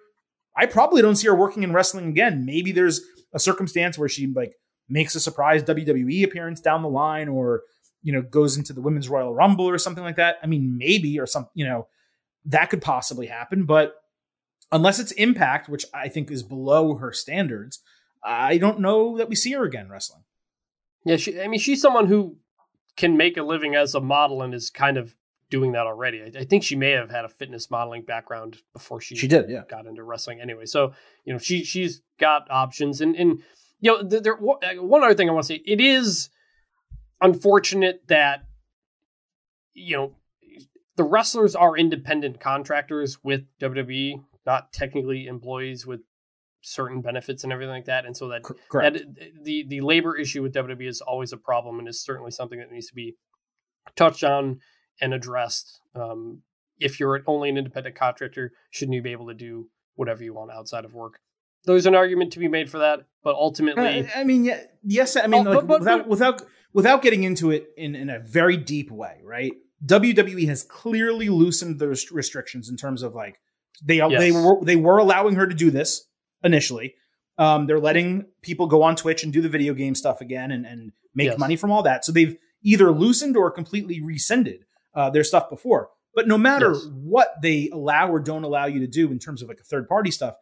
I 0.57 0.66
probably 0.66 1.03
don't 1.03 1.16
see 1.16 1.26
her 1.26 1.35
working 1.35 1.62
in 1.62 1.72
wrestling 1.72 2.09
again. 2.09 2.45
Maybe 2.45 2.72
there's 2.72 3.03
a 3.32 3.39
circumstance 3.39 3.99
where 3.99 4.09
she 4.09 4.26
like 4.28 4.55
makes 4.89 5.14
a 5.14 5.20
surprise 5.20 5.62
WWE 5.62 6.24
appearance 6.24 6.61
down 6.61 6.82
the 6.82 6.89
line, 6.89 7.28
or 7.28 7.62
you 8.03 8.12
know 8.12 8.22
goes 8.22 8.57
into 8.57 8.72
the 8.72 8.80
Women's 8.80 9.09
Royal 9.09 9.35
Rumble 9.35 9.68
or 9.68 9.78
something 9.78 10.05
like 10.05 10.16
that. 10.16 10.37
I 10.43 10.47
mean, 10.47 10.76
maybe 10.78 11.18
or 11.18 11.26
some 11.26 11.49
you 11.55 11.66
know 11.66 11.89
that 12.47 12.70
could 12.70 12.82
possibly 12.82 13.26
happen, 13.26 13.64
but 13.64 13.95
unless 14.70 14.99
it's 14.99 15.12
Impact, 15.12 15.68
which 15.68 15.87
I 15.95 16.09
think 16.09 16.30
is 16.30 16.43
below 16.43 16.97
her 16.97 17.12
standards, 17.12 17.80
I 18.22 18.59
don't 18.59 18.80
know 18.80 19.16
that 19.18 19.28
we 19.28 19.37
see 19.37 19.53
her 19.53 19.64
again 19.64 19.89
wrestling. 19.89 20.24
Yeah, 21.05 21.16
she, 21.16 21.41
I 21.41 21.49
mean, 21.49 21.61
she's 21.61 21.80
someone 21.80 22.07
who 22.07 22.37
can 22.97 23.16
make 23.16 23.37
a 23.37 23.43
living 23.43 23.74
as 23.74 23.95
a 23.95 24.01
model 24.01 24.43
and 24.43 24.55
is 24.55 24.70
kind 24.70 24.97
of 24.97 25.16
doing 25.51 25.72
that 25.72 25.87
already. 25.87 26.22
I, 26.22 26.41
I, 26.41 26.45
think 26.45 26.64
she 26.64 26.76
may 26.76 26.93
have 26.93 27.11
had 27.11 27.24
a 27.24 27.28
fitness 27.28 27.70
modeling 27.70 28.03
background 28.03 28.59
before 28.72 29.01
she 29.01 29.14
she 29.14 29.28
did, 29.28 29.51
yeah. 29.51 29.62
got 29.68 29.87
into 29.87 30.03
wrestling 30.03 30.41
anyway. 30.41 30.66
So 30.66 30.95
you 31.24 31.32
know, 31.32 31.39
she 31.39 31.64
she's 31.64 32.03
got 32.18 32.51
options, 32.51 33.01
and 33.01 33.14
and 33.14 33.43
you 33.80 33.92
know, 33.92 34.02
there 34.02 34.36
one 34.36 35.04
other 35.04 35.14
thing 35.14 35.28
I 35.28 35.32
want 35.32 35.44
to 35.44 35.54
say, 35.54 35.62
it 35.64 35.80
is 35.80 36.30
unfortunate 37.20 38.02
that 38.08 38.44
you 39.74 39.96
know 39.96 40.12
the 40.96 41.04
wrestlers 41.04 41.56
are 41.56 41.76
independent 41.76 42.40
contractors 42.40 43.18
with 43.22 43.42
WWE 43.60 44.22
not 44.46 44.72
technically 44.72 45.26
employees 45.26 45.86
with 45.86 46.00
certain 46.62 47.00
benefits 47.00 47.44
and 47.44 47.52
everything 47.52 47.74
like 47.74 47.86
that. 47.86 48.06
And 48.06 48.16
so 48.16 48.28
that, 48.28 48.42
Correct. 48.42 48.98
that 48.98 49.44
the 49.44 49.64
the 49.68 49.80
labor 49.80 50.16
issue 50.16 50.42
with 50.42 50.54
WWE 50.54 50.88
is 50.88 51.00
always 51.00 51.32
a 51.32 51.36
problem 51.36 51.78
and 51.78 51.88
is 51.88 52.02
certainly 52.02 52.30
something 52.30 52.58
that 52.58 52.70
needs 52.70 52.88
to 52.88 52.94
be 52.94 53.16
touched 53.96 54.24
on 54.24 54.60
and 55.00 55.12
addressed. 55.12 55.80
Um, 55.94 56.42
if 56.78 56.98
you're 56.98 57.22
only 57.26 57.50
an 57.50 57.58
independent 57.58 57.96
contractor, 57.96 58.52
shouldn't 58.70 58.94
you 58.94 59.02
be 59.02 59.12
able 59.12 59.28
to 59.28 59.34
do 59.34 59.68
whatever 59.94 60.24
you 60.24 60.34
want 60.34 60.50
outside 60.50 60.84
of 60.84 60.94
work? 60.94 61.20
There's 61.66 61.86
an 61.86 61.94
argument 61.94 62.32
to 62.34 62.38
be 62.38 62.48
made 62.48 62.70
for 62.70 62.78
that, 62.78 63.06
but 63.22 63.34
ultimately, 63.34 64.00
uh, 64.00 64.06
I 64.14 64.24
mean, 64.24 64.44
yeah, 64.44 64.60
yes, 64.82 65.16
I 65.16 65.26
mean, 65.26 65.46
oh, 65.46 65.50
like, 65.50 65.60
but, 65.60 65.66
but, 65.66 65.80
without 65.80 65.98
but, 66.00 66.08
without 66.08 66.42
without 66.72 67.02
getting 67.02 67.24
into 67.24 67.50
it 67.50 67.68
in 67.76 67.94
in 67.94 68.10
a 68.10 68.18
very 68.18 68.56
deep 68.56 68.90
way, 68.90 69.20
right? 69.24 69.52
WWE 69.84 70.46
has 70.48 70.62
clearly 70.62 71.28
loosened 71.28 71.78
those 71.78 72.10
restrictions 72.10 72.68
in 72.68 72.76
terms 72.76 73.02
of 73.02 73.14
like 73.14 73.40
they 73.82 73.96
yes. 73.96 74.18
they 74.18 74.32
were 74.32 74.62
they 74.62 74.76
were 74.76 74.98
allowing 74.98 75.34
her 75.36 75.46
to 75.46 75.54
do 75.54 75.70
this 75.70 76.06
initially. 76.42 76.94
Um, 77.36 77.66
they're 77.66 77.80
letting 77.80 78.26
people 78.42 78.66
go 78.66 78.82
on 78.82 78.94
Twitch 78.94 79.24
and 79.24 79.32
do 79.32 79.40
the 79.40 79.48
video 79.48 79.74
game 79.74 79.94
stuff 79.94 80.20
again 80.20 80.52
and, 80.52 80.64
and 80.64 80.92
make 81.14 81.30
yes. 81.30 81.38
money 81.38 81.56
from 81.56 81.72
all 81.72 81.82
that. 81.82 82.04
So 82.04 82.12
they've 82.12 82.36
either 82.62 82.92
loosened 82.92 83.36
or 83.36 83.50
completely 83.50 84.00
rescinded 84.00 84.64
uh, 84.94 85.10
their 85.10 85.24
stuff 85.24 85.50
before. 85.50 85.90
But 86.14 86.28
no 86.28 86.38
matter 86.38 86.72
yes. 86.72 86.86
what 86.92 87.34
they 87.42 87.70
allow 87.70 88.08
or 88.08 88.20
don't 88.20 88.44
allow 88.44 88.66
you 88.66 88.80
to 88.80 88.86
do 88.86 89.10
in 89.10 89.18
terms 89.18 89.42
of 89.42 89.48
like 89.48 89.58
a 89.58 89.64
third 89.64 89.88
party 89.88 90.12
stuff, 90.12 90.36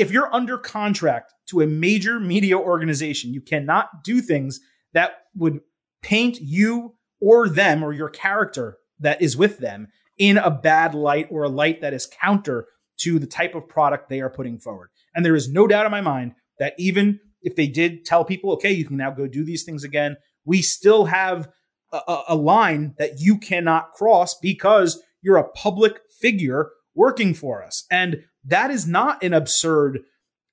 if 0.00 0.10
you're 0.10 0.34
under 0.34 0.56
contract 0.56 1.34
to 1.48 1.60
a 1.60 1.66
major 1.66 2.18
media 2.18 2.58
organization, 2.58 3.34
you 3.34 3.42
cannot 3.42 4.02
do 4.02 4.22
things 4.22 4.60
that 4.94 5.12
would 5.36 5.60
paint 6.02 6.40
you 6.40 6.94
or 7.20 7.50
them 7.50 7.82
or 7.82 7.92
your 7.92 8.08
character 8.08 8.78
that 8.98 9.20
is 9.20 9.36
with 9.36 9.58
them 9.58 9.88
in 10.16 10.38
a 10.38 10.50
bad 10.50 10.94
light 10.94 11.28
or 11.30 11.42
a 11.42 11.50
light 11.50 11.82
that 11.82 11.92
is 11.92 12.06
counter 12.20 12.66
to 12.98 13.18
the 13.18 13.26
type 13.26 13.54
of 13.54 13.68
product 13.68 14.08
they 14.08 14.20
are 14.20 14.30
putting 14.30 14.58
forward. 14.58 14.88
And 15.14 15.22
there 15.24 15.36
is 15.36 15.50
no 15.50 15.66
doubt 15.66 15.84
in 15.84 15.92
my 15.92 16.00
mind 16.00 16.32
that 16.58 16.74
even 16.78 17.20
if 17.42 17.54
they 17.54 17.66
did 17.66 18.06
tell 18.06 18.24
people, 18.24 18.52
okay, 18.52 18.72
you 18.72 18.86
can 18.86 18.96
now 18.96 19.10
go 19.10 19.26
do 19.26 19.44
these 19.44 19.64
things 19.64 19.84
again, 19.84 20.16
we 20.46 20.62
still 20.62 21.04
have 21.06 21.48
a, 21.92 22.22
a 22.28 22.36
line 22.36 22.94
that 22.96 23.20
you 23.20 23.36
cannot 23.36 23.92
cross 23.92 24.34
because 24.40 25.02
you're 25.20 25.36
a 25.36 25.48
public 25.50 26.00
figure 26.20 26.70
working 26.94 27.34
for 27.34 27.62
us. 27.62 27.84
And 27.90 28.24
that 28.44 28.70
is 28.70 28.86
not 28.86 29.22
an 29.22 29.34
absurd 29.34 30.04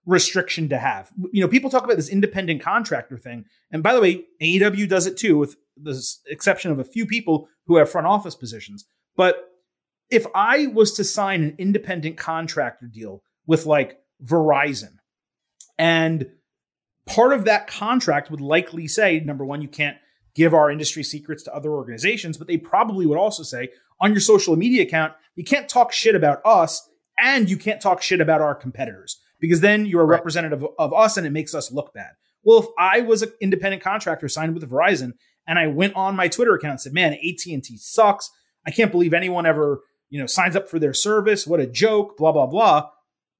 restriction 0.05 0.69
to 0.69 0.77
have. 0.77 1.11
You 1.31 1.41
know, 1.41 1.47
people 1.47 1.69
talk 1.69 1.83
about 1.83 1.97
this 1.97 2.09
independent 2.09 2.61
contractor 2.61 3.17
thing. 3.17 3.45
And 3.71 3.83
by 3.83 3.93
the 3.93 4.01
way, 4.01 4.23
AEW 4.41 4.87
does 4.87 5.05
it 5.05 5.17
too, 5.17 5.37
with 5.37 5.57
the 5.75 6.01
exception 6.27 6.71
of 6.71 6.79
a 6.79 6.85
few 6.85 7.05
people 7.05 7.49
who 7.65 7.75
have 7.77 7.89
front 7.89 8.07
office 8.07 8.33
positions. 8.33 8.85
But 9.15 9.49
if 10.09 10.25
I 10.33 10.67
was 10.67 10.93
to 10.93 11.03
sign 11.03 11.43
an 11.43 11.55
independent 11.57 12.17
contractor 12.17 12.87
deal 12.87 13.21
with 13.45 13.65
like 13.65 13.99
Verizon, 14.23 14.93
and 15.77 16.31
part 17.05 17.33
of 17.33 17.45
that 17.45 17.67
contract 17.67 18.31
would 18.31 18.41
likely 18.41 18.87
say, 18.87 19.19
number 19.19 19.45
one, 19.45 19.61
you 19.61 19.67
can't 19.67 19.97
give 20.35 20.53
our 20.53 20.71
industry 20.71 21.03
secrets 21.03 21.43
to 21.43 21.53
other 21.53 21.71
organizations, 21.71 22.37
but 22.37 22.47
they 22.47 22.57
probably 22.57 23.05
would 23.05 23.17
also 23.17 23.43
say, 23.43 23.69
on 23.99 24.11
your 24.11 24.21
social 24.21 24.55
media 24.55 24.83
account, 24.83 25.13
you 25.35 25.43
can't 25.43 25.67
talk 25.67 25.91
shit 25.91 26.15
about 26.15 26.41
us 26.45 26.87
and 27.19 27.49
you 27.49 27.57
can't 27.57 27.81
talk 27.81 28.01
shit 28.01 28.21
about 28.21 28.41
our 28.41 28.55
competitors 28.55 29.19
because 29.39 29.61
then 29.61 29.85
you're 29.85 30.01
a 30.01 30.05
right. 30.05 30.17
representative 30.17 30.65
of 30.77 30.93
us 30.93 31.17
and 31.17 31.25
it 31.25 31.31
makes 31.31 31.53
us 31.53 31.71
look 31.71 31.93
bad. 31.93 32.11
Well, 32.43 32.59
if 32.59 32.67
I 32.77 33.01
was 33.01 33.21
an 33.21 33.33
independent 33.41 33.83
contractor 33.83 34.27
signed 34.29 34.53
with 34.53 34.69
Verizon 34.69 35.13
and 35.47 35.59
I 35.59 35.67
went 35.67 35.95
on 35.95 36.15
my 36.15 36.27
Twitter 36.27 36.55
account 36.55 36.71
and 36.71 36.81
said, 36.81 36.93
"Man, 36.93 37.13
AT&T 37.13 37.77
sucks. 37.77 38.29
I 38.65 38.71
can't 38.71 38.91
believe 38.91 39.13
anyone 39.13 39.45
ever, 39.45 39.81
you 40.09 40.19
know, 40.19 40.27
signs 40.27 40.55
up 40.55 40.69
for 40.69 40.79
their 40.79 40.93
service. 40.93 41.47
What 41.47 41.59
a 41.59 41.67
joke, 41.67 42.17
blah 42.17 42.31
blah 42.31 42.47
blah." 42.47 42.89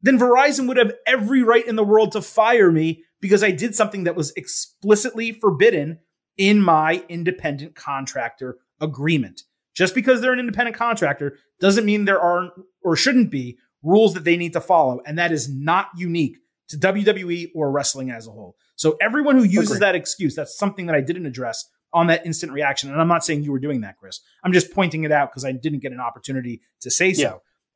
Then 0.02 0.20
Verizon 0.20 0.68
would 0.68 0.78
have 0.78 0.94
every 1.06 1.44
right 1.44 1.66
in 1.66 1.76
the 1.76 1.84
world 1.84 2.12
to 2.14 2.22
fire 2.22 2.72
me 2.72 3.04
because 3.20 3.44
I 3.44 3.52
did 3.52 3.76
something 3.76 4.04
that 4.04 4.16
was 4.16 4.32
explicitly 4.36 5.32
forbidden 5.32 6.00
in 6.38 6.62
my 6.62 7.04
independent 7.10 7.76
contractor 7.76 8.58
agreement. 8.80 9.44
Just 9.76 9.96
because 9.96 10.22
they're 10.22 10.34
an 10.34 10.40
independent 10.40 10.76
contractor 10.76 11.38
doesn't 11.60 11.86
mean 11.86 12.06
there 12.06 12.22
aren't 12.22 12.52
or 12.84 12.96
shouldn't 12.96 13.32
be 13.32 13.58
rules 13.84 14.14
that 14.14 14.24
they 14.24 14.38
need 14.38 14.54
to 14.54 14.62
follow. 14.62 15.02
And 15.06 15.18
that 15.20 15.32
is 15.32 15.50
not 15.50 15.90
unique 15.96 16.38
to 16.70 16.78
WWE 16.78 17.52
or 17.56 17.72
wrestling 17.72 18.12
as 18.12 18.28
a 18.28 18.32
whole. 18.32 18.56
So 18.76 18.98
everyone 19.02 19.38
who 19.38 19.44
uses 19.44 19.72
Agreed. 19.72 19.82
that 19.82 19.96
excuse, 19.96 20.36
that's 20.36 20.58
something 20.58 20.86
that 20.88 20.96
I 20.96 21.02
didn't 21.02 21.26
address 21.26 21.66
on 21.94 22.08
that 22.08 22.26
instant 22.26 22.52
reaction. 22.52 22.92
And 22.92 23.00
I'm 23.00 23.08
not 23.08 23.24
saying 23.24 23.44
you 23.44 23.52
were 23.52 23.60
doing 23.60 23.82
that, 23.82 23.98
Chris. 23.98 24.20
I'm 24.44 24.54
just 24.54 24.72
pointing 24.72 25.04
it 25.04 25.12
out 25.12 25.32
because 25.32 25.46
I 25.46 25.52
didn't 25.52 25.80
get 25.80 25.94
an 25.94 26.00
opportunity 26.00 26.62
to 26.82 26.92
say 26.92 27.14
so. 27.14 27.22
Yeah. 27.22 27.34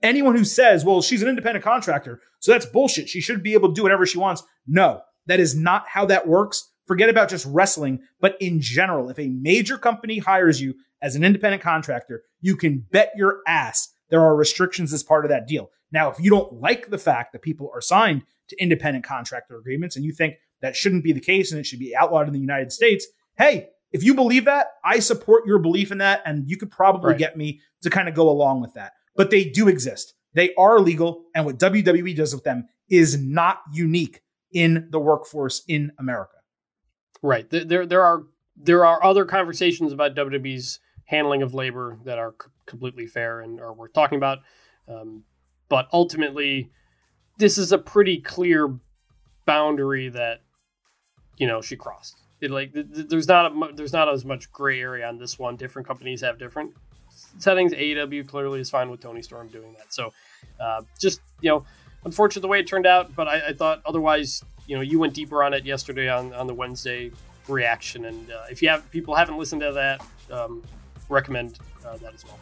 Anyone 0.07 0.35
who 0.35 0.43
says, 0.43 0.83
well, 0.83 1.01
she's 1.01 1.21
an 1.21 1.29
independent 1.29 1.63
contractor, 1.63 2.19
so 2.39 2.51
that's 2.51 2.65
bullshit. 2.65 3.07
She 3.07 3.21
should 3.21 3.43
be 3.43 3.53
able 3.53 3.69
to 3.69 3.75
do 3.75 3.83
whatever 3.83 4.05
she 4.05 4.17
wants. 4.17 4.43
No, 4.67 5.01
that 5.27 5.39
is 5.39 5.55
not 5.55 5.87
how 5.87 6.05
that 6.07 6.27
works. 6.27 6.69
Forget 6.87 7.09
about 7.09 7.29
just 7.29 7.45
wrestling, 7.45 8.01
but 8.19 8.35
in 8.41 8.59
general, 8.59 9.09
if 9.09 9.19
a 9.19 9.27
major 9.27 9.77
company 9.77 10.17
hires 10.17 10.59
you 10.59 10.73
as 11.01 11.15
an 11.15 11.23
independent 11.23 11.61
contractor, 11.61 12.23
you 12.41 12.57
can 12.57 12.79
bet 12.91 13.11
your 13.15 13.41
ass 13.47 13.89
there 14.11 14.21
are 14.21 14.35
restrictions 14.35 14.93
as 14.93 15.01
part 15.01 15.25
of 15.25 15.29
that 15.29 15.47
deal. 15.47 15.71
Now, 15.91 16.09
if 16.09 16.19
you 16.19 16.29
don't 16.29 16.53
like 16.53 16.89
the 16.89 16.97
fact 16.97 17.33
that 17.33 17.41
people 17.41 17.69
are 17.73 17.81
signed 17.81 18.23
to 18.49 18.61
independent 18.61 19.05
contractor 19.05 19.57
agreements 19.57 19.95
and 19.95 20.05
you 20.05 20.13
think 20.13 20.35
that 20.61 20.75
shouldn't 20.75 21.03
be 21.03 21.11
the 21.11 21.19
case 21.19 21.51
and 21.51 21.59
it 21.59 21.65
should 21.65 21.79
be 21.79 21.95
outlawed 21.95 22.27
in 22.27 22.33
the 22.33 22.39
United 22.39 22.71
States, 22.71 23.07
hey, 23.37 23.69
if 23.91 24.03
you 24.03 24.13
believe 24.15 24.45
that, 24.45 24.67
I 24.85 24.99
support 24.99 25.45
your 25.45 25.59
belief 25.59 25.91
in 25.91 25.97
that. 25.97 26.21
And 26.25 26.49
you 26.49 26.57
could 26.57 26.71
probably 26.71 27.11
right. 27.11 27.17
get 27.17 27.37
me 27.37 27.59
to 27.81 27.89
kind 27.89 28.07
of 28.07 28.15
go 28.15 28.29
along 28.29 28.61
with 28.61 28.73
that. 28.75 28.93
But 29.15 29.29
they 29.29 29.43
do 29.43 29.67
exist. 29.67 30.13
They 30.33 30.53
are 30.55 30.79
legal. 30.79 31.25
And 31.35 31.45
what 31.45 31.57
WWE 31.59 32.15
does 32.15 32.33
with 32.33 32.43
them 32.43 32.69
is 32.89 33.21
not 33.21 33.61
unique 33.73 34.21
in 34.51 34.87
the 34.91 34.99
workforce 34.99 35.63
in 35.67 35.91
America. 35.99 36.37
Right. 37.21 37.49
There, 37.49 37.85
there 37.85 38.03
are 38.03 38.23
there 38.55 38.85
are 38.85 39.03
other 39.03 39.25
conversations 39.25 39.91
about 39.91 40.15
WWE's 40.15 40.79
handling 41.05 41.41
of 41.41 41.53
labor 41.53 41.97
that 42.05 42.17
are 42.17 42.35
c- 42.41 42.49
completely 42.65 43.07
fair 43.07 43.41
and 43.41 43.59
are 43.59 43.73
worth 43.73 43.93
talking 43.93 44.17
about. 44.17 44.39
Um, 44.87 45.23
but 45.71 45.87
ultimately, 45.93 46.69
this 47.37 47.57
is 47.57 47.71
a 47.71 47.77
pretty 47.77 48.17
clear 48.17 48.77
boundary 49.45 50.09
that 50.09 50.41
you 51.37 51.47
know 51.47 51.61
she 51.61 51.77
crossed. 51.77 52.17
It, 52.41 52.51
like 52.51 52.73
th- 52.73 52.87
th- 52.93 53.07
there's 53.07 53.29
not 53.29 53.53
a, 53.53 53.73
there's 53.73 53.93
not 53.93 54.09
as 54.09 54.25
much 54.25 54.51
gray 54.51 54.81
area 54.81 55.07
on 55.07 55.17
this 55.17 55.39
one. 55.39 55.55
Different 55.55 55.87
companies 55.87 56.19
have 56.19 56.37
different 56.37 56.73
settings. 57.37 57.71
AEW 57.71 58.27
clearly 58.27 58.59
is 58.59 58.69
fine 58.69 58.91
with 58.91 58.99
Toni 58.99 59.21
Storm 59.21 59.47
doing 59.47 59.71
that. 59.77 59.93
So 59.93 60.11
uh, 60.59 60.81
just 60.99 61.21
you 61.39 61.49
know, 61.49 61.63
unfortunate 62.03 62.41
the 62.41 62.49
way 62.49 62.59
it 62.59 62.67
turned 62.67 62.85
out. 62.85 63.15
But 63.15 63.29
I, 63.29 63.47
I, 63.47 63.53
thought 63.53 63.81
otherwise, 63.85 64.43
you 64.67 64.75
know, 64.75 64.81
you 64.81 64.99
went 64.99 65.13
deeper 65.13 65.41
on 65.41 65.53
it 65.53 65.63
yesterday 65.63 66.09
on 66.09 66.33
on 66.33 66.47
the 66.47 66.53
Wednesday 66.53 67.13
reaction. 67.47 68.03
And 68.03 68.29
uh, 68.29 68.43
if 68.51 68.61
you 68.61 68.67
have 68.67 68.91
people 68.91 69.15
haven't 69.15 69.37
listened 69.37 69.61
to 69.61 69.71
that, 69.71 70.05
um, 70.29 70.63
recommend 71.07 71.59
uh, 71.85 71.95
that 71.95 72.13
as 72.13 72.25
well. 72.25 72.37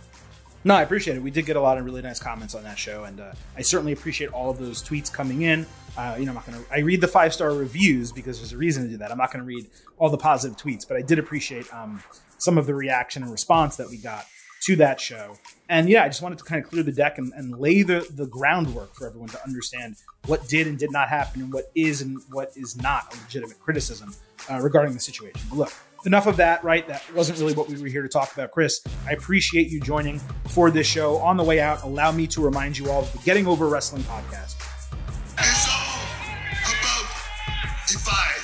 No, 0.65 0.75
I 0.75 0.81
appreciate 0.81 1.15
it. 1.15 1.23
We 1.23 1.31
did 1.31 1.45
get 1.45 1.55
a 1.55 1.61
lot 1.61 1.77
of 1.77 1.85
really 1.85 2.01
nice 2.01 2.19
comments 2.19 2.53
on 2.53 2.63
that 2.63 2.77
show, 2.77 3.05
and 3.05 3.21
uh, 3.21 3.31
I 3.55 3.61
certainly 3.61 3.93
appreciate 3.93 4.31
all 4.33 4.49
of 4.49 4.57
those 4.57 4.83
tweets 4.83 5.11
coming 5.11 5.43
in. 5.43 5.65
Uh, 5.97 6.17
you 6.19 6.25
know, 6.25 6.31
I'm 6.31 6.35
not 6.35 6.45
going 6.45 6.61
to. 6.61 6.73
I 6.73 6.79
read 6.79 6.99
the 6.99 7.07
five 7.07 7.33
star 7.33 7.53
reviews 7.53 8.11
because 8.11 8.39
there's 8.39 8.51
a 8.51 8.57
reason 8.57 8.83
to 8.83 8.89
do 8.89 8.97
that. 8.97 9.11
I'm 9.11 9.17
not 9.17 9.31
going 9.31 9.43
to 9.43 9.47
read 9.47 9.67
all 9.97 10.09
the 10.09 10.17
positive 10.17 10.57
tweets, 10.57 10.85
but 10.87 10.97
I 10.97 11.01
did 11.01 11.17
appreciate 11.17 11.73
um, 11.73 12.03
some 12.37 12.57
of 12.57 12.65
the 12.65 12.75
reaction 12.75 13.23
and 13.23 13.31
response 13.31 13.77
that 13.77 13.89
we 13.89 13.97
got 13.97 14.25
to 14.61 14.75
that 14.75 14.99
show. 14.99 15.37
And 15.69 15.87
yeah, 15.87 16.03
I 16.03 16.07
just 16.07 16.21
wanted 16.21 16.37
to 16.39 16.43
kind 16.43 16.63
of 16.63 16.69
clear 16.69 16.83
the 16.83 16.91
deck 16.91 17.17
and, 17.17 17.31
and 17.33 17.57
lay 17.57 17.81
the, 17.81 18.05
the 18.15 18.25
groundwork 18.25 18.93
for 18.95 19.07
everyone 19.07 19.29
to 19.29 19.43
understand 19.45 19.95
what 20.25 20.47
did 20.47 20.67
and 20.67 20.77
did 20.77 20.91
not 20.91 21.09
happen 21.09 21.43
and 21.43 21.53
what 21.53 21.71
is 21.75 22.01
and 22.01 22.19
what 22.31 22.51
is 22.55 22.75
not 22.75 23.13
a 23.13 23.21
legitimate 23.21 23.59
criticism 23.59 24.13
uh, 24.51 24.59
regarding 24.59 24.93
the 24.93 24.99
situation. 24.99 25.39
But 25.49 25.57
look, 25.57 25.73
enough 26.05 26.27
of 26.27 26.37
that, 26.37 26.63
right? 26.63 26.87
That 26.87 27.03
wasn't 27.13 27.39
really 27.39 27.53
what 27.53 27.67
we 27.69 27.81
were 27.81 27.87
here 27.87 28.01
to 28.01 28.09
talk 28.09 28.33
about. 28.33 28.51
Chris, 28.51 28.81
I 29.07 29.11
appreciate 29.11 29.69
you 29.69 29.79
joining 29.79 30.19
for 30.49 30.71
this 30.71 30.87
show. 30.87 31.17
On 31.17 31.37
the 31.37 31.43
way 31.43 31.59
out, 31.59 31.83
allow 31.83 32.11
me 32.11 32.27
to 32.27 32.41
remind 32.41 32.77
you 32.77 32.89
all 32.89 33.01
of 33.01 33.11
the 33.11 33.19
Getting 33.19 33.47
Over 33.47 33.67
Wrestling 33.67 34.03
podcast. 34.03 34.55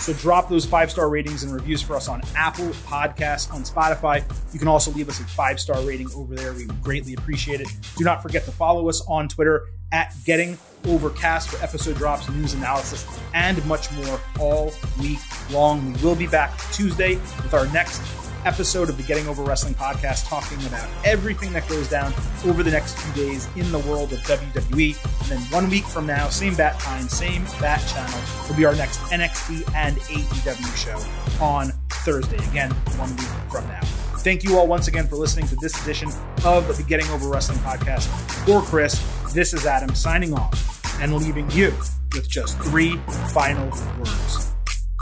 So 0.06 0.14
drop 0.14 0.49
those 0.49 0.68
five 0.68 0.91
star 0.91 1.10
ratings 1.10 1.41
and 1.41 1.51
reviews 1.51 1.82
for 1.82 1.95
us 1.95 2.08
on 2.08 2.22
Apple 2.36 2.68
Podcasts, 2.86 3.51
on 3.51 3.64
Spotify. 3.64 4.24
You 4.53 4.60
can 4.60 4.68
also 4.68 4.91
leave 4.91 5.10
us 5.10 5.20
a 5.20 5.24
five 5.24 5.60
star 5.60 5.82
rating 5.82 6.10
over 6.16 6.36
there. 6.36 6.53
We 6.53 6.68
would 6.68 6.80
greatly 6.84 7.16
appreciate 7.16 7.60
it. 7.60 7.68
Do 7.97 8.03
not 8.03 8.22
forget 8.22 8.45
to 8.45 8.51
follow 8.51 8.88
us 8.88 9.01
on 9.08 9.28
Twitter 9.28 9.66
at 9.96 10.14
Getting 10.26 10.58
Overcast 10.86 11.50
for 11.50 11.64
episode 11.64 11.96
drops, 11.96 12.30
news 12.30 12.54
analysis, 12.54 13.08
and 13.34 13.66
much 13.66 13.89
more 13.93 14.20
all 14.38 14.74
week 15.00 15.20
long. 15.50 15.93
We 15.93 16.02
will 16.04 16.18
be 16.18 16.28
back 16.28 16.60
Tuesday 16.74 17.16
with 17.16 17.54
our 17.54 17.66
next 17.68 18.02
episode 18.46 18.89
of 18.89 18.98
the 18.98 19.04
Getting 19.04 19.26
Over 19.30 19.41
Wrestling 19.41 19.74
podcast, 19.74 20.28
talking 20.28 20.64
about 20.68 20.88
everything 21.06 21.54
that 21.54 21.68
goes 21.70 21.89
down 21.89 22.14
over 22.46 22.62
the 22.62 22.72
next 22.72 23.00
few 23.00 23.26
days 23.26 23.48
in 23.56 23.72
the 23.72 23.80
world 23.80 24.12
of 24.12 24.20
WWE. 24.20 25.22
And 25.22 25.30
then 25.30 25.39
one 25.50 25.70
week 25.70 25.86
from 25.86 26.06
now, 26.06 26.28
same 26.28 26.56
bat 26.56 26.78
time, 26.80 27.08
same 27.08 27.46
bat 27.62 27.82
channel, 27.88 28.20
will 28.50 28.58
be 28.58 28.66
our 28.66 28.76
next 28.76 29.00
NXT 29.12 29.74
and 29.76 29.96
AEW 29.98 30.76
show 30.76 31.43
on 31.43 31.72
Thursday. 31.89 32.38
Again, 32.50 32.70
one 32.98 33.10
week 33.16 33.28
from 33.50 33.66
now. 33.70 33.82
Thank 34.26 34.43
you 34.43 34.58
all 34.58 34.68
once 34.68 34.88
again 34.88 35.08
for 35.08 35.16
listening 35.16 35.48
to 35.48 35.56
this 35.56 35.82
edition 35.84 36.10
of 36.43 36.76
the 36.76 36.84
Getting 36.84 37.08
Over 37.12 37.30
Wrestling 37.30 37.60
podcast. 37.60 38.08
For 38.46 38.62
Chris, 38.62 39.00
this 39.36 39.54
is 39.54 39.66
Adam 39.66 39.94
signing 39.94 40.34
off 40.34 41.02
and 41.02 41.14
leaving 41.14 41.52
you 41.52 41.74
with 42.14 42.30
just 42.30 42.58
three 42.60 42.96
final 43.34 43.68
words. 44.00 44.54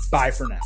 Bye 0.10 0.32
for 0.32 0.48
now. 0.48 0.60